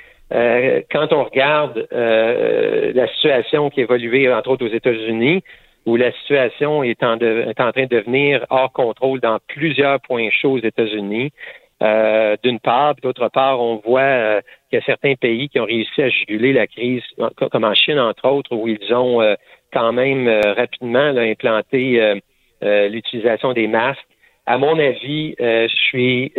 quand 0.91 1.13
on 1.13 1.23
regarde 1.23 1.87
la 1.91 3.07
situation 3.13 3.69
qui 3.69 3.81
évolué, 3.81 4.33
entre 4.33 4.49
autres 4.49 4.65
aux 4.65 4.73
États-Unis, 4.73 5.43
où 5.85 5.95
la 5.97 6.11
situation 6.13 6.81
est 6.83 7.03
en, 7.03 7.19
est 7.19 7.61
en 7.61 7.71
train 7.71 7.83
de 7.83 7.95
devenir 7.97 8.43
hors 8.49 8.73
contrôle 8.73 9.19
dans 9.19 9.37
plusieurs 9.47 10.01
points 10.01 10.29
chauds 10.31 10.53
aux 10.53 10.63
États-Unis, 10.63 11.31
euh, 11.85 12.35
d'une 12.43 12.59
part, 12.59 12.95
d'autre 12.95 13.29
part, 13.29 13.61
on 13.61 13.77
voit 13.85 14.01
euh, 14.01 14.41
qu'il 14.69 14.79
y 14.79 14.81
a 14.81 14.85
certains 14.85 15.15
pays 15.15 15.49
qui 15.49 15.59
ont 15.59 15.65
réussi 15.65 16.01
à 16.01 16.09
juguler 16.09 16.53
la 16.53 16.67
crise, 16.67 17.03
comme 17.51 17.63
en 17.63 17.73
Chine, 17.75 17.99
entre 17.99 18.27
autres, 18.27 18.55
où 18.55 18.67
ils 18.67 18.93
ont 18.93 19.21
euh, 19.21 19.35
quand 19.71 19.91
même 19.91 20.27
rapidement 20.55 20.99
implanté 21.17 22.15
l'utilisation 22.61 23.51
des 23.51 23.67
masques. 23.67 24.07
À 24.45 24.57
mon 24.57 24.79
avis, 24.79 25.35
je 25.37 25.67
suis 25.67 26.31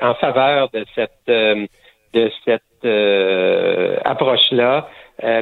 en 0.00 0.14
faveur 0.14 0.70
de 0.70 0.84
cette 0.94 1.26
de 1.26 2.30
cette 2.44 4.04
approche-là 4.04 4.88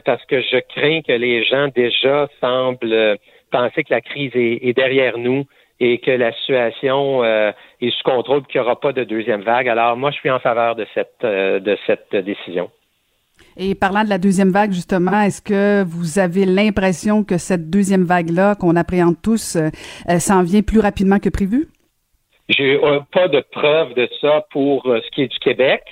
parce 0.06 0.24
que 0.24 0.40
je 0.40 0.58
crains 0.74 1.02
que 1.02 1.12
les 1.12 1.44
gens 1.44 1.68
déjà 1.68 2.28
semblent 2.40 3.18
penser 3.50 3.84
que 3.84 3.92
la 3.92 4.00
crise 4.00 4.32
est 4.34 4.72
derrière 4.72 5.18
nous 5.18 5.44
et 5.84 5.98
que 5.98 6.10
la 6.10 6.32
situation 6.32 7.22
euh, 7.22 7.52
est 7.80 7.90
sous 7.90 8.02
contrôle, 8.04 8.42
qu'il 8.46 8.60
n'y 8.60 8.66
aura 8.66 8.80
pas 8.80 8.92
de 8.92 9.04
deuxième 9.04 9.42
vague. 9.42 9.68
Alors 9.68 9.96
moi, 9.96 10.10
je 10.10 10.16
suis 10.16 10.30
en 10.30 10.40
faveur 10.40 10.76
de 10.76 10.86
cette 10.94 11.24
euh, 11.24 11.60
de 11.60 11.76
cette 11.86 12.16
décision. 12.16 12.70
Et 13.56 13.74
parlant 13.74 14.02
de 14.02 14.08
la 14.08 14.18
deuxième 14.18 14.50
vague, 14.50 14.72
justement, 14.72 15.20
est-ce 15.20 15.42
que 15.42 15.84
vous 15.84 16.18
avez 16.18 16.46
l'impression 16.46 17.22
que 17.22 17.36
cette 17.36 17.68
deuxième 17.68 18.04
vague-là, 18.04 18.54
qu'on 18.54 18.76
appréhende 18.76 19.16
tous, 19.22 19.56
euh, 19.56 19.68
s'en 20.18 20.42
vient 20.42 20.62
plus 20.62 20.80
rapidement 20.80 21.18
que 21.18 21.28
prévu? 21.28 21.66
J'ai 22.48 22.78
pas 23.12 23.28
de 23.28 23.42
preuve 23.52 23.94
de 23.94 24.08
ça 24.20 24.44
pour 24.50 24.84
ce 24.84 25.10
qui 25.12 25.22
est 25.22 25.28
du 25.28 25.38
Québec. 25.38 25.82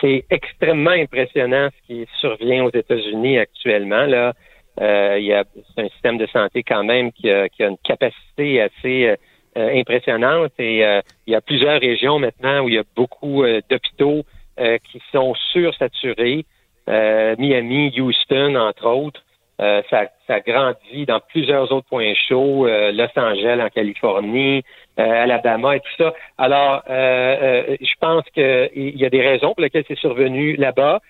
c'est 0.00 0.24
extrêmement 0.30 0.90
impressionnant 0.90 1.68
ce 1.68 1.86
qui 1.86 2.06
survient 2.20 2.64
aux 2.64 2.70
États-Unis 2.72 3.38
actuellement. 3.38 4.06
Là, 4.06 4.32
euh, 4.80 5.34
a 5.34 5.44
un 5.76 5.88
système 5.90 6.16
de 6.16 6.26
santé 6.26 6.62
quand 6.62 6.84
même 6.84 7.12
qui 7.12 7.30
a, 7.30 7.48
une 7.58 7.76
capacité 7.84 8.62
assez 8.62 9.08
euh, 9.08 9.16
euh, 9.58 9.78
impressionnante 9.78 10.52
et 10.58 10.78
il 11.26 11.32
y 11.32 11.34
a 11.34 11.40
plusieurs 11.40 11.80
régions 11.80 12.18
maintenant 12.18 12.60
où 12.60 12.68
il 12.68 12.76
y 12.76 12.78
a 12.78 12.84
beaucoup 12.96 13.44
d'hôpitaux 13.68 14.24
qui 14.56 15.02
sont 15.10 15.34
sursaturés. 15.52 16.44
Miami, 16.86 17.92
Houston, 17.98 18.54
entre 18.56 18.86
autres. 18.86 19.22
ça, 19.58 20.08
ça 20.26 20.40
grandit 20.40 21.06
dans 21.06 21.18
plusieurs 21.18 21.72
autres 21.72 21.88
points 21.88 22.12
chauds, 22.28 22.66
Los 22.66 23.08
Angeles 23.16 23.60
en 23.60 23.70
Californie, 23.70 24.62
Alabama 24.96 25.76
et 25.76 25.80
tout 25.80 25.96
ça. 25.98 26.14
Alors, 26.38 26.82
je 26.86 27.94
pense 28.00 28.24
qu'il 28.34 28.98
y 28.98 29.04
a 29.04 29.10
des 29.10 29.22
raisons 29.22 29.54
pour 29.54 29.62
lesquelles 29.62 29.84
c'est 29.88 29.98
survenu 29.98 30.56
là-bas. 30.56 31.00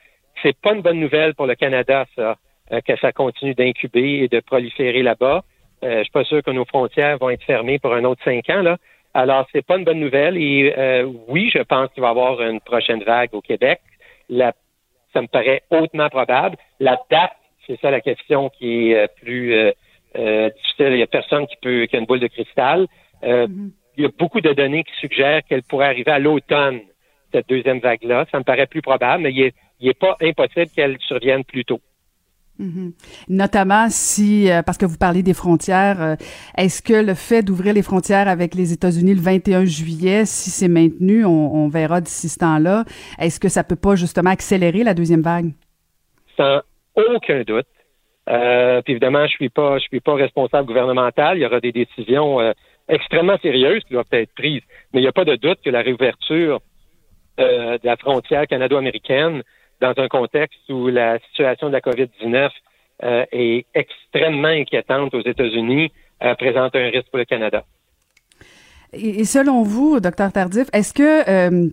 C'est 0.43 0.57
pas 0.59 0.73
une 0.73 0.83
bonne 0.83 1.01
nouvelle 1.01 1.35
pour 1.35 1.47
le 1.47 1.57
Canada, 1.57 2.07
ça. 2.17 2.37
Euh, 2.73 2.81
que 2.83 2.97
ça 2.99 3.11
continue 3.11 3.55
d'incuber 3.55 4.21
et 4.23 4.29
de 4.29 4.39
proliférer 4.39 5.03
là-bas. 5.03 5.43
Euh, 5.83 5.99
je 5.99 6.03
suis 6.05 6.13
pas 6.13 6.23
sûr 6.23 6.41
que 6.41 6.53
nos 6.53 6.65
frontières 6.65 7.19
vont 7.19 7.31
être 7.31 7.43
fermées 7.43 7.81
pour 7.81 7.93
un 7.95 8.05
autre 8.05 8.23
cinq 8.23 8.49
ans. 8.49 8.63
Là. 8.63 8.77
Alors, 9.13 9.45
c'est 9.51 9.67
pas 9.67 9.77
une 9.77 9.83
bonne 9.83 9.99
nouvelle. 9.99 10.37
Et 10.37 10.73
euh, 10.79 11.11
oui, 11.27 11.51
je 11.53 11.63
pense 11.63 11.91
qu'il 11.93 12.01
va 12.01 12.09
y 12.09 12.11
avoir 12.11 12.41
une 12.41 12.61
prochaine 12.61 13.03
vague 13.03 13.31
au 13.33 13.41
Québec. 13.41 13.81
La, 14.29 14.53
ça 15.13 15.21
me 15.21 15.27
paraît 15.27 15.63
hautement 15.71 16.09
probable. 16.11 16.57
La 16.79 16.97
date, 17.11 17.33
c'est 17.67 17.81
ça 17.81 17.91
la 17.91 18.01
question 18.01 18.51
qui 18.51 18.93
est 18.93 19.09
plus 19.21 19.53
difficile. 20.15 20.91
Il 20.91 20.97
n'y 20.97 21.03
a 21.03 21.09
personne 21.09 21.49
qui 21.49 21.57
peut 21.61 21.87
qui 21.87 21.97
a 21.97 21.99
une 21.99 22.07
boule 22.07 22.21
de 22.21 22.29
cristal. 22.29 22.87
Mm-hmm. 23.25 23.71
Il 23.97 24.05
y 24.05 24.07
a 24.07 24.11
beaucoup 24.17 24.41
de 24.41 24.53
données 24.53 24.85
qui 24.85 24.93
suggèrent 25.01 25.43
qu'elle 25.43 25.65
pourrait 25.65 25.87
arriver 25.87 26.13
à 26.13 26.21
l'automne, 26.21 26.81
cette 27.33 27.49
deuxième 27.49 27.81
vague-là. 27.81 28.27
Ça 28.31 28.39
me 28.39 28.45
paraît 28.45 28.67
plus 28.67 28.83
probable, 28.83 29.25
mais 29.25 29.33
il 29.33 29.53
n'est 29.83 29.95
pas 29.95 30.17
impossible 30.21 30.69
qu'elle 30.75 30.99
survienne 31.01 31.43
plus 31.43 31.65
tôt. 31.65 31.81
Mhm. 32.61 32.93
Notamment 33.31 33.87
si, 33.89 34.51
euh, 34.51 34.63
parce 34.63 34.77
que 34.77 34.85
vous 34.85 34.99
parlez 34.99 35.23
des 35.23 35.33
frontières, 35.33 36.03
euh, 36.03 36.15
est-ce 36.59 36.83
que 36.83 36.93
le 36.93 37.15
fait 37.15 37.43
d'ouvrir 37.43 37.73
les 37.73 37.83
frontières 37.83 38.29
avec 38.29 38.55
les 38.55 38.75
États-Unis 38.75 39.15
le 39.15 39.21
21 39.21 39.65
juillet, 39.65 40.27
si 40.27 40.51
c'est 40.51 40.69
maintenu, 40.69 41.25
on, 41.25 41.69
verra 41.69 42.03
d'ici 42.03 42.29
ce 42.29 42.39
temps-là, 42.39 42.85
est-ce 43.19 43.41
que 43.41 43.49
ça 43.49 43.65
peut 43.65 43.77
pas 43.77 43.95
justement 43.95 44.31
accélérer 44.31 44.85
la 44.85 44.93
deuxième 44.93 45.23
vague? 45.23 45.53
Sans 46.37 46.61
aucun 46.97 47.43
doute. 47.45 47.67
Euh, 48.29 48.83
puis 48.83 48.93
évidemment, 48.93 49.27
je 49.27 49.33
suis 49.33 49.49
pas, 49.49 49.79
je 49.79 49.85
suis 49.85 50.01
pas 50.01 50.15
responsable 50.15 50.67
gouvernemental. 50.67 51.39
Il 51.39 51.41
y 51.41 51.47
aura 51.47 51.61
des 51.61 51.73
décisions 51.73 52.39
extrêmement 52.89 53.39
sérieuses 53.39 53.83
qui 53.85 53.95
doivent 53.95 54.05
être 54.13 54.35
prises, 54.35 54.63
mais 54.93 55.01
il 55.01 55.03
n'y 55.03 55.09
a 55.09 55.13
pas 55.13 55.25
de 55.25 55.37
doute 55.37 55.61
que 55.65 55.71
la 55.71 55.81
réouverture 55.81 56.61
de 57.39 57.87
la 57.87 57.97
frontière 57.97 58.47
canado-américaine 58.47 59.43
dans 59.81 59.95
un 59.97 60.09
contexte 60.09 60.61
où 60.69 60.89
la 60.89 61.19
situation 61.31 61.69
de 61.69 61.73
la 61.73 61.81
COVID-19 61.81 62.51
euh, 63.03 63.25
est 63.33 63.67
extrêmement 63.75 64.49
inquiétante 64.49 65.15
aux 65.15 65.23
États-Unis, 65.23 65.91
euh, 66.23 66.35
présente 66.35 66.77
un 66.77 66.91
risque 66.91 67.09
pour 67.11 67.19
le 67.19 67.25
Canada. 67.25 67.65
Et, 68.93 69.25
selon 69.25 69.63
vous, 69.63 70.01
docteur 70.01 70.33
Tardif, 70.33 70.69
est-ce 70.73 70.93
que 70.93 71.29
euh, 71.29 71.71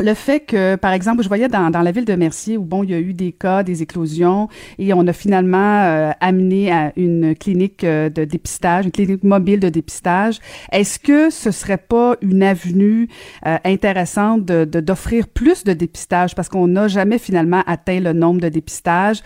le 0.00 0.14
fait 0.14 0.40
que, 0.40 0.76
par 0.76 0.92
exemple, 0.92 1.22
je 1.22 1.28
voyais 1.28 1.48
dans, 1.48 1.70
dans, 1.70 1.82
la 1.82 1.90
ville 1.90 2.04
de 2.04 2.14
Mercier 2.14 2.56
où 2.56 2.64
bon, 2.64 2.82
il 2.84 2.90
y 2.90 2.94
a 2.94 2.98
eu 2.98 3.14
des 3.14 3.32
cas, 3.32 3.62
des 3.62 3.82
éclosions, 3.82 4.48
et 4.78 4.92
on 4.92 5.06
a 5.06 5.12
finalement 5.12 5.82
euh, 5.84 6.10
amené 6.20 6.70
à 6.72 6.92
une 6.96 7.34
clinique 7.34 7.84
euh, 7.84 8.08
de 8.08 8.24
dépistage, 8.24 8.84
une 8.84 8.90
clinique 8.90 9.24
mobile 9.24 9.60
de 9.60 9.68
dépistage. 9.68 10.38
Est-ce 10.72 10.98
que 10.98 11.30
ce 11.30 11.50
serait 11.50 11.78
pas 11.78 12.16
une 12.20 12.42
avenue 12.42 13.08
euh, 13.46 13.56
intéressante 13.64 14.44
de 14.44 14.64
d'offrir 14.64 15.28
plus 15.28 15.64
de 15.64 15.72
dépistage? 15.72 16.34
Parce 16.34 16.48
qu'on 16.48 16.68
n'a 16.68 16.88
jamais 16.88 17.18
finalement 17.18 17.62
atteint 17.66 18.00
le 18.00 18.12
nombre 18.12 18.40
de 18.40 18.48
dépistages. 18.48 19.22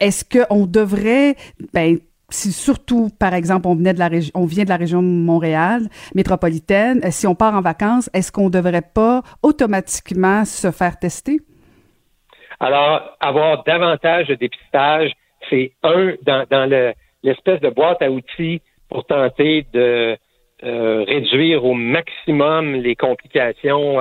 Est-ce 0.00 0.24
qu'on 0.24 0.66
devrait 0.66 1.36
ben, 1.72 1.98
si 2.30 2.52
surtout, 2.52 3.08
par 3.18 3.34
exemple, 3.34 3.66
on 3.68 3.74
venait 3.74 3.94
de 3.94 3.98
la 3.98 4.08
vient 4.08 4.64
de 4.64 4.68
la 4.68 4.76
région 4.76 5.02
de 5.02 5.06
Montréal 5.06 5.82
métropolitaine, 6.14 7.00
euh, 7.04 7.08
si 7.10 7.26
on 7.26 7.34
part 7.34 7.54
en 7.54 7.60
vacances, 7.60 8.10
est-ce 8.12 8.32
qu'on 8.32 8.46
ne 8.46 8.50
devrait 8.50 8.82
pas 8.94 9.22
automatiquement 9.42 10.44
se 10.44 10.70
faire 10.70 10.98
tester? 10.98 11.40
Alors, 12.58 13.16
avoir 13.20 13.64
davantage 13.64 14.26
de 14.28 14.34
dépistage, 14.34 15.12
c'est 15.48 15.72
un 15.82 16.14
dans, 16.22 16.68
l'espèce 17.22 17.60
de 17.60 17.70
boîte 17.70 18.02
à 18.02 18.10
outils 18.10 18.60
pour 18.88 19.04
tenter 19.06 19.66
de 19.72 20.16
euh, 20.62 21.04
réduire 21.04 21.64
au 21.64 21.74
maximum 21.74 22.74
les 22.74 22.96
complications 22.96 23.98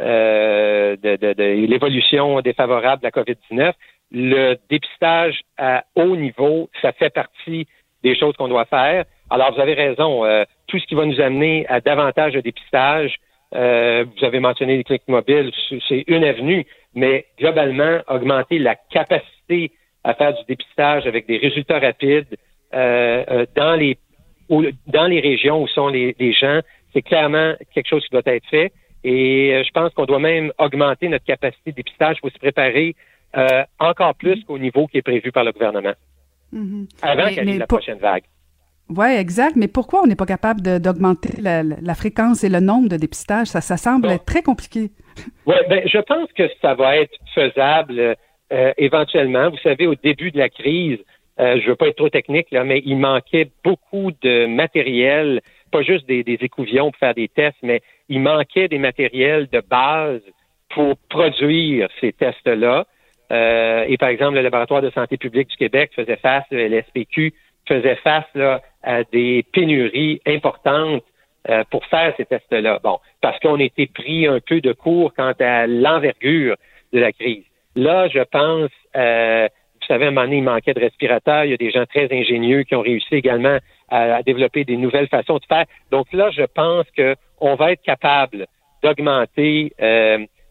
euh, 0.00 0.96
de, 0.96 1.66
l'évolution 1.66 2.40
défavorable 2.40 3.02
de 3.02 3.06
la 3.06 3.10
COVID-19 3.10 3.72
le 4.10 4.56
dépistage 4.70 5.40
à 5.58 5.84
haut 5.96 6.16
niveau, 6.16 6.70
ça 6.82 6.92
fait 6.92 7.10
partie 7.10 7.66
des 8.02 8.14
choses 8.16 8.36
qu'on 8.36 8.48
doit 8.48 8.66
faire. 8.66 9.04
Alors, 9.30 9.54
vous 9.54 9.60
avez 9.60 9.74
raison. 9.74 10.24
Euh, 10.24 10.44
tout 10.66 10.78
ce 10.78 10.86
qui 10.86 10.94
va 10.94 11.06
nous 11.06 11.20
amener 11.20 11.66
à 11.68 11.80
davantage 11.80 12.34
de 12.34 12.40
dépistage, 12.40 13.16
vous 13.52 14.24
avez 14.24 14.40
mentionné 14.40 14.78
les 14.78 14.82
cliniques 14.82 15.06
mobiles, 15.06 15.52
c'est 15.88 16.02
une 16.08 16.24
avenue, 16.24 16.66
mais 16.92 17.26
globalement, 17.38 18.00
augmenter 18.08 18.58
la 18.58 18.74
capacité 18.74 19.70
à 20.02 20.14
faire 20.14 20.34
du 20.34 20.42
dépistage 20.48 21.06
avec 21.06 21.28
des 21.28 21.36
résultats 21.36 21.78
rapides 21.78 22.36
dans 22.72 23.78
les 23.78 23.96
dans 24.48 25.06
les 25.06 25.20
régions 25.20 25.62
où 25.62 25.68
sont 25.68 25.86
les, 25.88 26.16
les 26.18 26.32
gens, 26.32 26.60
c'est 26.92 27.02
clairement 27.02 27.54
quelque 27.74 27.88
chose 27.88 28.04
qui 28.04 28.10
doit 28.10 28.22
être 28.26 28.46
fait. 28.46 28.72
Et 29.02 29.62
je 29.64 29.70
pense 29.72 29.92
qu'on 29.92 30.06
doit 30.06 30.18
même 30.18 30.52
augmenter 30.58 31.08
notre 31.08 31.24
capacité 31.24 31.72
de 31.72 31.76
dépistage 31.76 32.20
pour 32.20 32.30
se 32.30 32.38
préparer 32.38 32.94
euh, 33.36 33.64
encore 33.78 34.14
plus 34.14 34.44
qu'au 34.44 34.58
niveau 34.58 34.86
qui 34.86 34.98
est 34.98 35.02
prévu 35.02 35.32
par 35.32 35.44
le 35.44 35.52
gouvernement. 35.52 35.94
Mm-hmm. 36.52 36.86
Avant 37.02 37.28
qu'il 37.28 37.48
y 37.48 37.52
ait 37.54 37.58
la 37.58 37.66
prochaine 37.66 37.98
vague. 37.98 38.24
Oui, 38.88 39.06
exact. 39.16 39.56
Mais 39.56 39.68
pourquoi 39.68 40.02
on 40.02 40.06
n'est 40.06 40.16
pas 40.16 40.26
capable 40.26 40.60
d'augmenter 40.60 41.40
la, 41.40 41.94
fréquence 41.94 42.44
et 42.44 42.48
le 42.48 42.60
nombre 42.60 42.88
de 42.88 42.96
dépistages? 42.96 43.48
Ça, 43.48 43.60
ça 43.60 43.76
semble 43.76 44.08
être 44.10 44.24
très 44.24 44.42
compliqué. 44.42 44.90
Oui, 45.46 45.54
ben, 45.68 45.86
je 45.86 45.98
pense 45.98 46.28
que 46.32 46.42
ça 46.60 46.74
va 46.74 46.96
être 46.96 47.16
faisable 47.36 48.16
euh, 48.52 48.72
éventuellement. 48.78 49.48
Vous 49.48 49.58
savez, 49.58 49.86
au 49.86 49.94
début 49.94 50.32
de 50.32 50.38
la 50.38 50.48
crise, 50.48 50.98
euh, 51.38 51.60
je 51.60 51.68
veux 51.68 51.76
pas 51.76 51.86
être 51.86 51.96
trop 51.96 52.08
technique, 52.08 52.50
là, 52.50 52.64
mais 52.64 52.82
il 52.84 52.96
manquait 52.96 53.48
beaucoup 53.62 54.10
de 54.22 54.46
matériel, 54.46 55.40
pas 55.70 55.82
juste 55.82 56.08
des, 56.08 56.24
des 56.24 56.38
écouvillons 56.40 56.90
pour 56.90 56.98
faire 56.98 57.14
des 57.14 57.28
tests, 57.28 57.58
mais 57.62 57.80
il 58.08 58.22
manquait 58.22 58.66
des 58.66 58.78
matériels 58.78 59.46
de 59.52 59.60
base 59.60 60.22
pour 60.70 60.96
produire 61.08 61.88
ces 62.00 62.12
tests-là. 62.12 62.86
Euh, 63.32 63.84
et 63.88 63.96
par 63.96 64.08
exemple, 64.08 64.34
le 64.34 64.42
laboratoire 64.42 64.82
de 64.82 64.90
santé 64.90 65.16
publique 65.16 65.48
du 65.48 65.56
Québec 65.56 65.90
faisait 65.94 66.16
face, 66.16 66.44
le 66.50 66.82
SPQ 66.82 67.32
faisait 67.66 67.96
face 67.96 68.26
là, 68.34 68.60
à 68.82 69.04
des 69.04 69.44
pénuries 69.52 70.20
importantes 70.26 71.02
euh, 71.48 71.64
pour 71.70 71.84
faire 71.86 72.12
ces 72.16 72.24
tests-là. 72.26 72.80
Bon, 72.82 72.98
parce 73.20 73.38
qu'on 73.40 73.58
était 73.58 73.86
pris 73.86 74.26
un 74.26 74.40
peu 74.40 74.60
de 74.60 74.72
court 74.72 75.12
quant 75.14 75.32
à 75.40 75.66
l'envergure 75.66 76.56
de 76.92 77.00
la 77.00 77.12
crise. 77.12 77.44
Là, 77.76 78.08
je 78.08 78.20
pense, 78.20 78.70
euh, 78.96 79.48
vous 79.80 79.86
savez, 79.86 80.04
à 80.04 80.08
un 80.08 80.10
moment 80.10 80.26
donné, 80.26 80.38
il 80.38 80.44
manquait 80.44 80.74
de 80.74 80.80
respirateurs. 80.80 81.44
Il 81.44 81.50
y 81.50 81.54
a 81.54 81.58
des 81.58 81.70
gens 81.70 81.86
très 81.86 82.08
ingénieux 82.12 82.62
qui 82.62 82.74
ont 82.74 82.82
réussi 82.82 83.14
également 83.14 83.58
à, 83.88 84.22
développer 84.22 84.64
des 84.64 84.76
nouvelles 84.76 85.08
façons 85.08 85.38
de 85.38 85.44
faire. 85.46 85.64
Donc 85.90 86.12
là, 86.12 86.30
je 86.30 86.42
pense 86.42 86.86
qu'on 86.96 87.54
va 87.54 87.72
être 87.72 87.82
capable 87.82 88.46
d'augmenter 88.82 89.72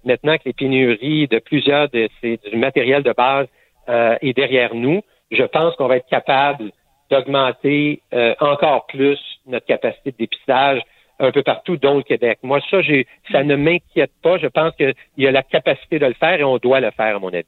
maintenant 0.05 0.37
que 0.37 0.43
les 0.45 0.53
pénuries 0.53 1.27
de 1.27 1.39
plusieurs 1.39 1.89
de 1.89 2.09
ces 2.21 2.37
du 2.37 2.57
matériel 2.57 3.03
de 3.03 3.13
base 3.13 3.47
euh, 3.89 4.17
est 4.21 4.33
derrière 4.33 4.75
nous, 4.75 5.01
je 5.31 5.43
pense 5.43 5.75
qu'on 5.75 5.87
va 5.87 5.97
être 5.97 6.09
capable 6.09 6.71
d'augmenter 7.09 8.01
euh, 8.13 8.33
encore 8.39 8.85
plus 8.87 9.19
notre 9.45 9.65
capacité 9.65 10.11
de 10.11 10.17
dépistage 10.17 10.81
un 11.19 11.31
peu 11.31 11.43
partout, 11.43 11.77
dont 11.77 11.97
le 11.97 12.03
Québec. 12.03 12.39
Moi, 12.43 12.59
ça, 12.69 12.81
j'ai, 12.81 13.07
ça 13.31 13.43
ne 13.43 13.55
m'inquiète 13.55 14.11
pas. 14.21 14.37
Je 14.37 14.47
pense 14.47 14.75
qu'il 14.75 14.93
y 15.17 15.27
a 15.27 15.31
la 15.31 15.43
capacité 15.43 15.99
de 15.99 16.05
le 16.05 16.13
faire 16.13 16.39
et 16.39 16.43
on 16.43 16.57
doit 16.57 16.79
le 16.79 16.91
faire, 16.91 17.15
à 17.15 17.19
mon 17.19 17.29
avis. 17.33 17.45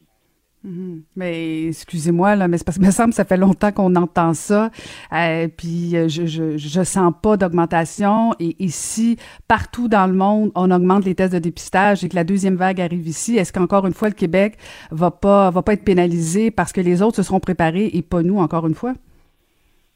Mhm. 0.66 1.04
Mais 1.16 1.68
excusez-moi 1.68 2.36
là, 2.36 2.48
mais 2.48 2.58
c'est 2.58 2.66
parce 2.66 2.80
que 2.80 2.84
me 2.84 2.90
semble 2.90 3.10
que 3.10 3.16
ça 3.16 3.24
fait 3.24 3.38
longtemps 3.38 3.72
qu'on 3.72 3.96
entend 3.96 4.34
ça, 4.34 4.72
euh, 5.14 5.48
puis 5.56 5.92
euh, 5.94 6.08
je, 6.08 6.26
je 6.26 6.58
je 6.58 6.84
sens 6.84 7.14
pas 7.22 7.38
d'augmentation. 7.38 8.32
Et 8.40 8.56
ici, 8.58 9.18
partout 9.48 9.88
dans 9.88 10.08
le 10.08 10.14
monde, 10.14 10.52
on 10.56 10.72
augmente 10.72 11.06
les 11.06 11.14
tests 11.14 11.34
de 11.34 11.40
dépistage 11.40 12.04
et 12.04 12.10
que 12.10 12.16
la 12.16 12.24
deuxième 12.24 12.56
vague 12.56 12.82
arrive 12.82 13.08
ici. 13.08 13.38
Est-ce 13.38 13.54
qu'encore 13.54 13.86
une 13.86 13.94
fois 13.94 14.10
le 14.10 14.16
Québec 14.16 14.56
va 14.90 15.12
pas 15.12 15.52
va 15.52 15.62
pas 15.62 15.74
être 15.74 15.86
pénalisé 15.86 16.50
parce 16.50 16.74
que 16.74 16.82
les 16.82 17.04
autres 17.04 17.18
se 17.18 17.24
seront 17.24 17.40
préparés 17.40 17.92
et 17.94 18.02
pas 18.02 18.24
nous 18.24 18.40
encore 18.40 18.66
une 18.66 18.74
fois? 18.74 18.94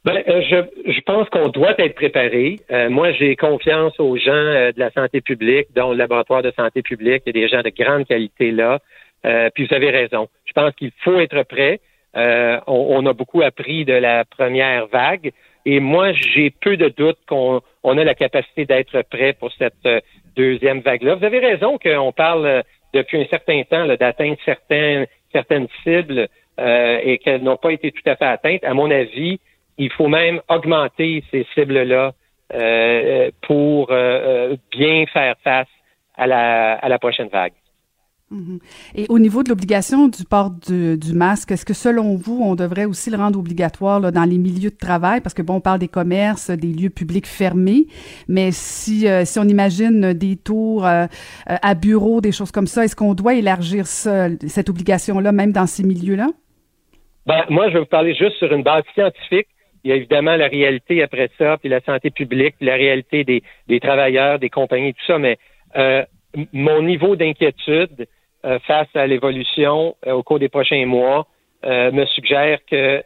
Ben, 0.06 0.22
euh, 0.28 0.42
je, 0.50 0.92
je 0.92 1.02
pense 1.02 1.28
qu'on 1.30 1.50
doit 1.50 1.74
être 1.80 1.96
préparé. 1.96 2.60
moi, 2.90 3.12
j'ai 3.14 3.36
confiance 3.36 4.00
aux 4.00 4.18
gens 4.18 4.32
de 4.76 4.80
la 4.80 4.92
santé 4.92 5.20
publique, 5.20 5.68
dont 5.76 5.92
le 5.92 5.98
laboratoire 5.98 6.44
de 6.44 6.52
santé 6.52 6.84
publique. 6.84 7.24
Il 7.26 7.36
y 7.36 7.40
a 7.40 7.42
des 7.42 7.48
gens 7.50 7.64
de 7.64 7.72
grande 7.76 8.06
qualité 8.06 8.52
là. 8.52 8.80
Euh, 9.26 9.50
puis 9.54 9.68
vous 9.68 9.74
avez 9.74 9.90
raison. 9.90 10.28
Je 10.46 10.54
pense 10.54 10.74
qu'il 10.76 10.92
faut 11.04 11.20
être 11.20 11.44
prêt. 11.44 11.80
Euh, 12.16 12.60
on, 12.68 13.06
a 13.06 13.14
beaucoup 13.14 13.42
appris 13.42 13.86
de 13.86 13.94
la 13.94 14.26
première 14.26 14.88
vague. 14.88 15.32
Et 15.66 15.80
moi, 15.80 16.14
j'ai 16.14 16.50
peu 16.50 16.78
de 16.78 16.90
doutes 16.90 17.20
qu'on 17.28 17.62
on 17.84 17.98
a 17.98 18.04
la 18.04 18.16
capacité 18.16 18.66
d'être 18.66 19.02
prêt 19.04 19.34
pour 19.34 19.52
cette 19.54 19.86
euh, 19.86 20.00
deuxième 20.36 20.80
vague-là. 20.80 21.16
Vous 21.16 21.26
avez 21.26 21.40
raison 21.40 21.78
qu'on 21.78 22.12
parle 22.12 22.64
depuis 22.94 23.22
un 23.22 23.26
certain 23.26 23.62
temps 23.64 23.86
d'atteindre 23.86 24.38
certaines, 24.46 25.06
certaines 25.32 25.68
cibles 25.84 26.28
et 26.58 27.20
qu'elles 27.20 27.42
n'ont 27.42 27.56
pas 27.56 27.72
été 27.72 27.92
tout 27.92 28.02
à 28.06 28.18
fait 28.18 28.26
atteintes. 28.26 28.64
À 28.66 28.74
mon 28.74 28.92
avis, 28.92 29.40
il 29.78 29.90
faut 29.94 30.10
même 30.10 30.42
augmenter 30.50 31.24
ces 31.32 31.46
cibles-là 31.54 32.14
pour 33.42 33.88
bien 34.72 35.06
faire 35.08 35.36
face 35.44 35.68
à 36.18 36.28
la, 36.28 36.74
à 36.74 36.90
la 36.90 37.00
prochaine 37.00 37.30
vague. 37.30 37.54
Mhm. 38.32 38.60
Et 38.94 39.08
au 39.10 39.18
niveau 39.18 39.42
de 39.42 39.50
l'obligation 39.50 40.08
du 40.08 40.24
port 40.24 40.52
du, 40.52 41.14
masque, 41.14 41.52
est-ce 41.52 41.66
que 41.66 41.74
selon 41.74 42.16
vous, 42.16 42.40
on 42.44 42.54
devrait 42.54 42.86
aussi 42.86 43.10
le 43.10 43.18
rendre 43.18 43.40
obligatoire 43.40 44.12
dans 44.12 44.24
les 44.24 44.38
milieux 44.38 44.70
de 44.70 44.78
travail? 44.78 45.20
Parce 45.22 45.34
que 45.34 45.42
bon, 45.42 45.56
on 45.56 45.62
parle 45.62 45.80
des 45.80 45.88
commerces, 45.88 46.52
des 46.52 46.68
lieux 46.68 46.92
publics 46.92 47.26
fermés, 47.26 47.88
mais 48.28 48.52
si, 48.52 49.08
euh, 49.08 49.26
si 49.26 49.40
on 49.40 49.46
imagine 49.46 50.14
des 50.14 50.36
tours 50.36 50.86
euh, 50.86 51.06
euh, 51.50 51.56
à 51.62 51.74
bureau, 51.74 52.22
des 52.22 52.32
choses 52.32 52.52
comme 52.52 52.68
ça, 52.68 52.86
est-ce 52.86 52.96
qu'on 52.96 53.16
doit 53.16 53.34
élargir 53.34 53.88
cette 53.88 54.70
obligation-là, 54.70 55.32
même 55.32 55.52
dans 55.52 55.66
ces 55.66 55.84
milieux-là? 55.84 56.28
Ben, 57.26 57.46
moi, 57.50 57.70
je 57.70 57.74
vais 57.74 57.80
vous 57.80 57.86
parler 57.86 58.14
juste 58.14 58.38
sur 58.38 58.54
une 58.54 58.64
base 58.64 58.84
scientifique. 58.94 59.48
Il 59.84 59.90
y 59.90 59.94
a 59.94 59.96
évidemment 59.96 60.36
la 60.36 60.48
réalité 60.48 61.02
après 61.02 61.32
ça, 61.40 61.58
puis 61.58 61.70
la 61.70 61.82
santé 61.82 62.12
publique, 62.12 62.56
puis 62.58 62.68
la 62.68 62.76
réalité 62.76 63.24
des, 63.24 63.80
travailleurs, 63.80 64.38
des 64.38 64.50
compagnies, 64.50 64.94
tout 64.94 65.06
ça, 65.08 65.18
mais 65.18 65.38
mon 66.54 66.84
niveau 66.84 67.16
d'inquiétude, 67.16 68.08
face 68.60 68.88
à 68.96 69.06
l'évolution 69.08 69.96
euh, 70.08 70.12
au 70.14 70.24
cours 70.24 70.40
des 70.40 70.50
prochains 70.50 70.86
mois 70.86 71.28
euh, 71.66 71.92
me 71.92 72.06
suggère 72.06 72.60
que 72.66 73.04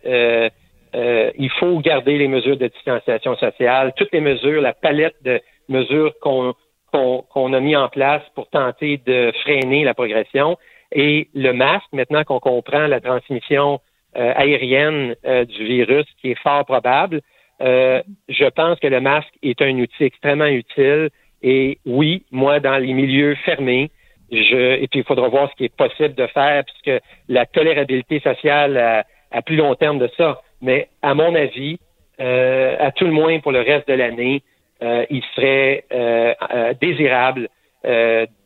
il 1.35 1.49
faut 1.59 1.79
garder 1.79 2.19
les 2.19 2.27
mesures 2.27 2.57
de 2.57 2.67
distanciation 2.67 3.35
sociale, 3.37 3.93
toutes 3.97 4.11
les 4.11 4.21
mesures, 4.21 4.61
la 4.61 4.73
palette 4.73 5.15
de 5.23 5.41
mesures 5.67 6.13
qu'on 6.21 6.53
qu'on 6.91 7.53
a 7.53 7.59
mis 7.59 7.75
en 7.75 7.89
place 7.89 8.21
pour 8.35 8.47
tenter 8.51 9.01
de 9.03 9.31
freiner 9.41 9.83
la 9.83 9.95
progression. 9.95 10.57
Et 10.91 11.27
le 11.33 11.51
masque, 11.51 11.87
maintenant 11.91 12.23
qu'on 12.23 12.39
comprend 12.39 12.85
la 12.85 13.01
transmission 13.01 13.79
aérienne 14.13 15.15
du 15.23 15.65
virus 15.65 16.05
qui 16.21 16.29
est 16.29 16.39
fort 16.43 16.63
probable, 16.65 17.21
je 17.59 18.49
pense 18.49 18.79
que 18.79 18.85
le 18.85 19.01
masque 19.01 19.33
est 19.41 19.59
un 19.63 19.75
outil 19.79 20.03
extrêmement 20.03 20.45
utile. 20.45 21.09
Et 21.41 21.79
oui, 21.87 22.23
moi, 22.29 22.59
dans 22.59 22.77
les 22.77 22.93
milieux 22.93 23.33
fermés, 23.43 23.89
et 24.33 24.87
puis 24.89 24.99
il 24.99 25.05
faudra 25.05 25.27
voir 25.27 25.49
ce 25.51 25.55
qui 25.55 25.65
est 25.65 25.75
possible 25.75 26.15
de 26.15 26.27
faire, 26.27 26.63
puisque 26.65 27.01
la 27.29 27.45
tolérabilité 27.45 28.19
sociale 28.19 29.05
à, 29.31 29.41
plus 29.41 29.55
long 29.55 29.75
terme 29.75 29.99
de 29.99 30.09
ça. 30.17 30.41
Mais 30.61 30.87
à 31.01 31.13
mon 31.13 31.35
avis, 31.35 31.77
euh, 32.19 32.75
à 32.79 32.91
tout 32.91 33.05
le 33.05 33.11
moins 33.11 33.39
pour 33.39 33.51
le 33.51 33.61
reste 33.61 33.87
de 33.87 33.93
l'année, 33.93 34.43
euh, 34.81 35.05
il 35.09 35.23
serait 35.35 35.85
euh, 35.91 36.33
désirable 36.81 37.49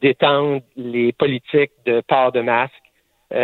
d'étendre 0.01 0.61
les 0.75 1.13
politiques 1.13 1.69
de 1.85 2.01
port 2.07 2.31
de 2.31 2.41
masque 2.41 2.73
au, 3.31 3.35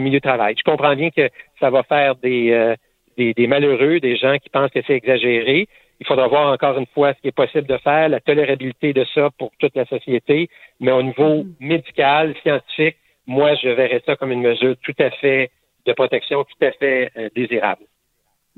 milieu 0.00 0.20
de 0.20 0.22
travail. 0.22 0.54
Je 0.56 0.62
comprends 0.62 0.94
bien 0.94 1.10
que 1.10 1.28
ça 1.58 1.70
va 1.70 1.82
faire 1.82 2.14
des, 2.14 2.76
des 3.16 3.46
malheureux, 3.48 3.98
des 3.98 4.14
gens 4.16 4.38
qui 4.38 4.48
pensent 4.48 4.70
que 4.70 4.78
c'est 4.86 4.94
exagéré, 4.94 5.66
il 6.02 6.06
faudra 6.06 6.26
voir 6.26 6.52
encore 6.52 6.76
une 6.78 6.86
fois 6.86 7.14
ce 7.14 7.20
qui 7.20 7.28
est 7.28 7.32
possible 7.32 7.68
de 7.68 7.78
faire, 7.78 8.08
la 8.08 8.18
tolérabilité 8.18 8.92
de 8.92 9.04
ça 9.14 9.30
pour 9.38 9.52
toute 9.58 9.76
la 9.76 9.86
société, 9.86 10.48
mais 10.80 10.90
au 10.90 11.02
niveau 11.02 11.44
mm-hmm. 11.44 11.54
médical, 11.60 12.34
scientifique, 12.42 12.96
moi, 13.28 13.54
je 13.54 13.68
verrais 13.68 14.02
ça 14.04 14.16
comme 14.16 14.32
une 14.32 14.42
mesure 14.42 14.74
tout 14.82 14.94
à 14.98 15.10
fait 15.10 15.52
de 15.86 15.92
protection, 15.92 16.42
tout 16.42 16.66
à 16.66 16.72
fait 16.72 17.12
euh, 17.16 17.28
désirable. 17.36 17.84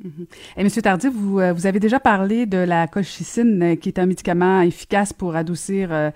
Mm-hmm. 0.03 0.27
Et 0.57 0.65
Monsieur 0.65 0.83
vous, 1.13 1.39
euh, 1.39 1.53
vous 1.53 1.67
avez 1.67 1.81
déjà 1.81 2.01
parlé 2.01 2.47
de 2.47 2.57
la 2.57 2.87
colchicine, 2.87 3.63
euh, 3.63 3.77
qui 3.77 3.91
est 3.91 3.99
un 3.99 4.07
médicament 4.07 4.63
efficace 4.63 5.13
pour 5.13 5.37
adoucir 5.37 6.13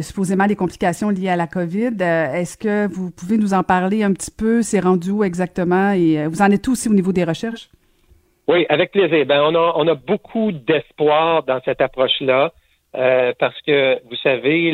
supposément 0.00 0.46
les 0.46 0.56
complications 0.56 1.10
liées 1.10 1.28
à 1.28 1.36
la 1.36 1.46
COVID. 1.46 1.96
Est-ce 2.00 2.56
que 2.58 2.88
vous 2.92 3.12
pouvez 3.12 3.38
nous 3.38 3.54
en 3.54 3.62
parler 3.62 4.02
un 4.02 4.12
petit 4.12 4.32
peu? 4.32 4.62
C'est 4.62 4.80
rendu 4.80 5.12
où 5.12 5.22
exactement? 5.22 5.92
Et 5.92 6.26
vous 6.26 6.42
en 6.42 6.50
êtes 6.50 6.66
où 6.66 6.72
aussi 6.72 6.88
au 6.88 6.94
niveau 6.94 7.12
des 7.12 7.22
recherches? 7.22 7.68
Oui, 8.48 8.64
avec 8.68 8.92
plaisir. 8.92 9.26
Ben, 9.26 9.42
on 9.42 9.54
a, 9.54 9.72
on 9.76 9.88
a 9.88 9.94
beaucoup 9.94 10.52
d'espoir 10.52 11.42
dans 11.42 11.60
cette 11.64 11.80
approche-là 11.80 12.52
euh, 12.94 13.32
parce 13.38 13.60
que, 13.62 13.98
vous 14.08 14.16
savez, 14.16 14.70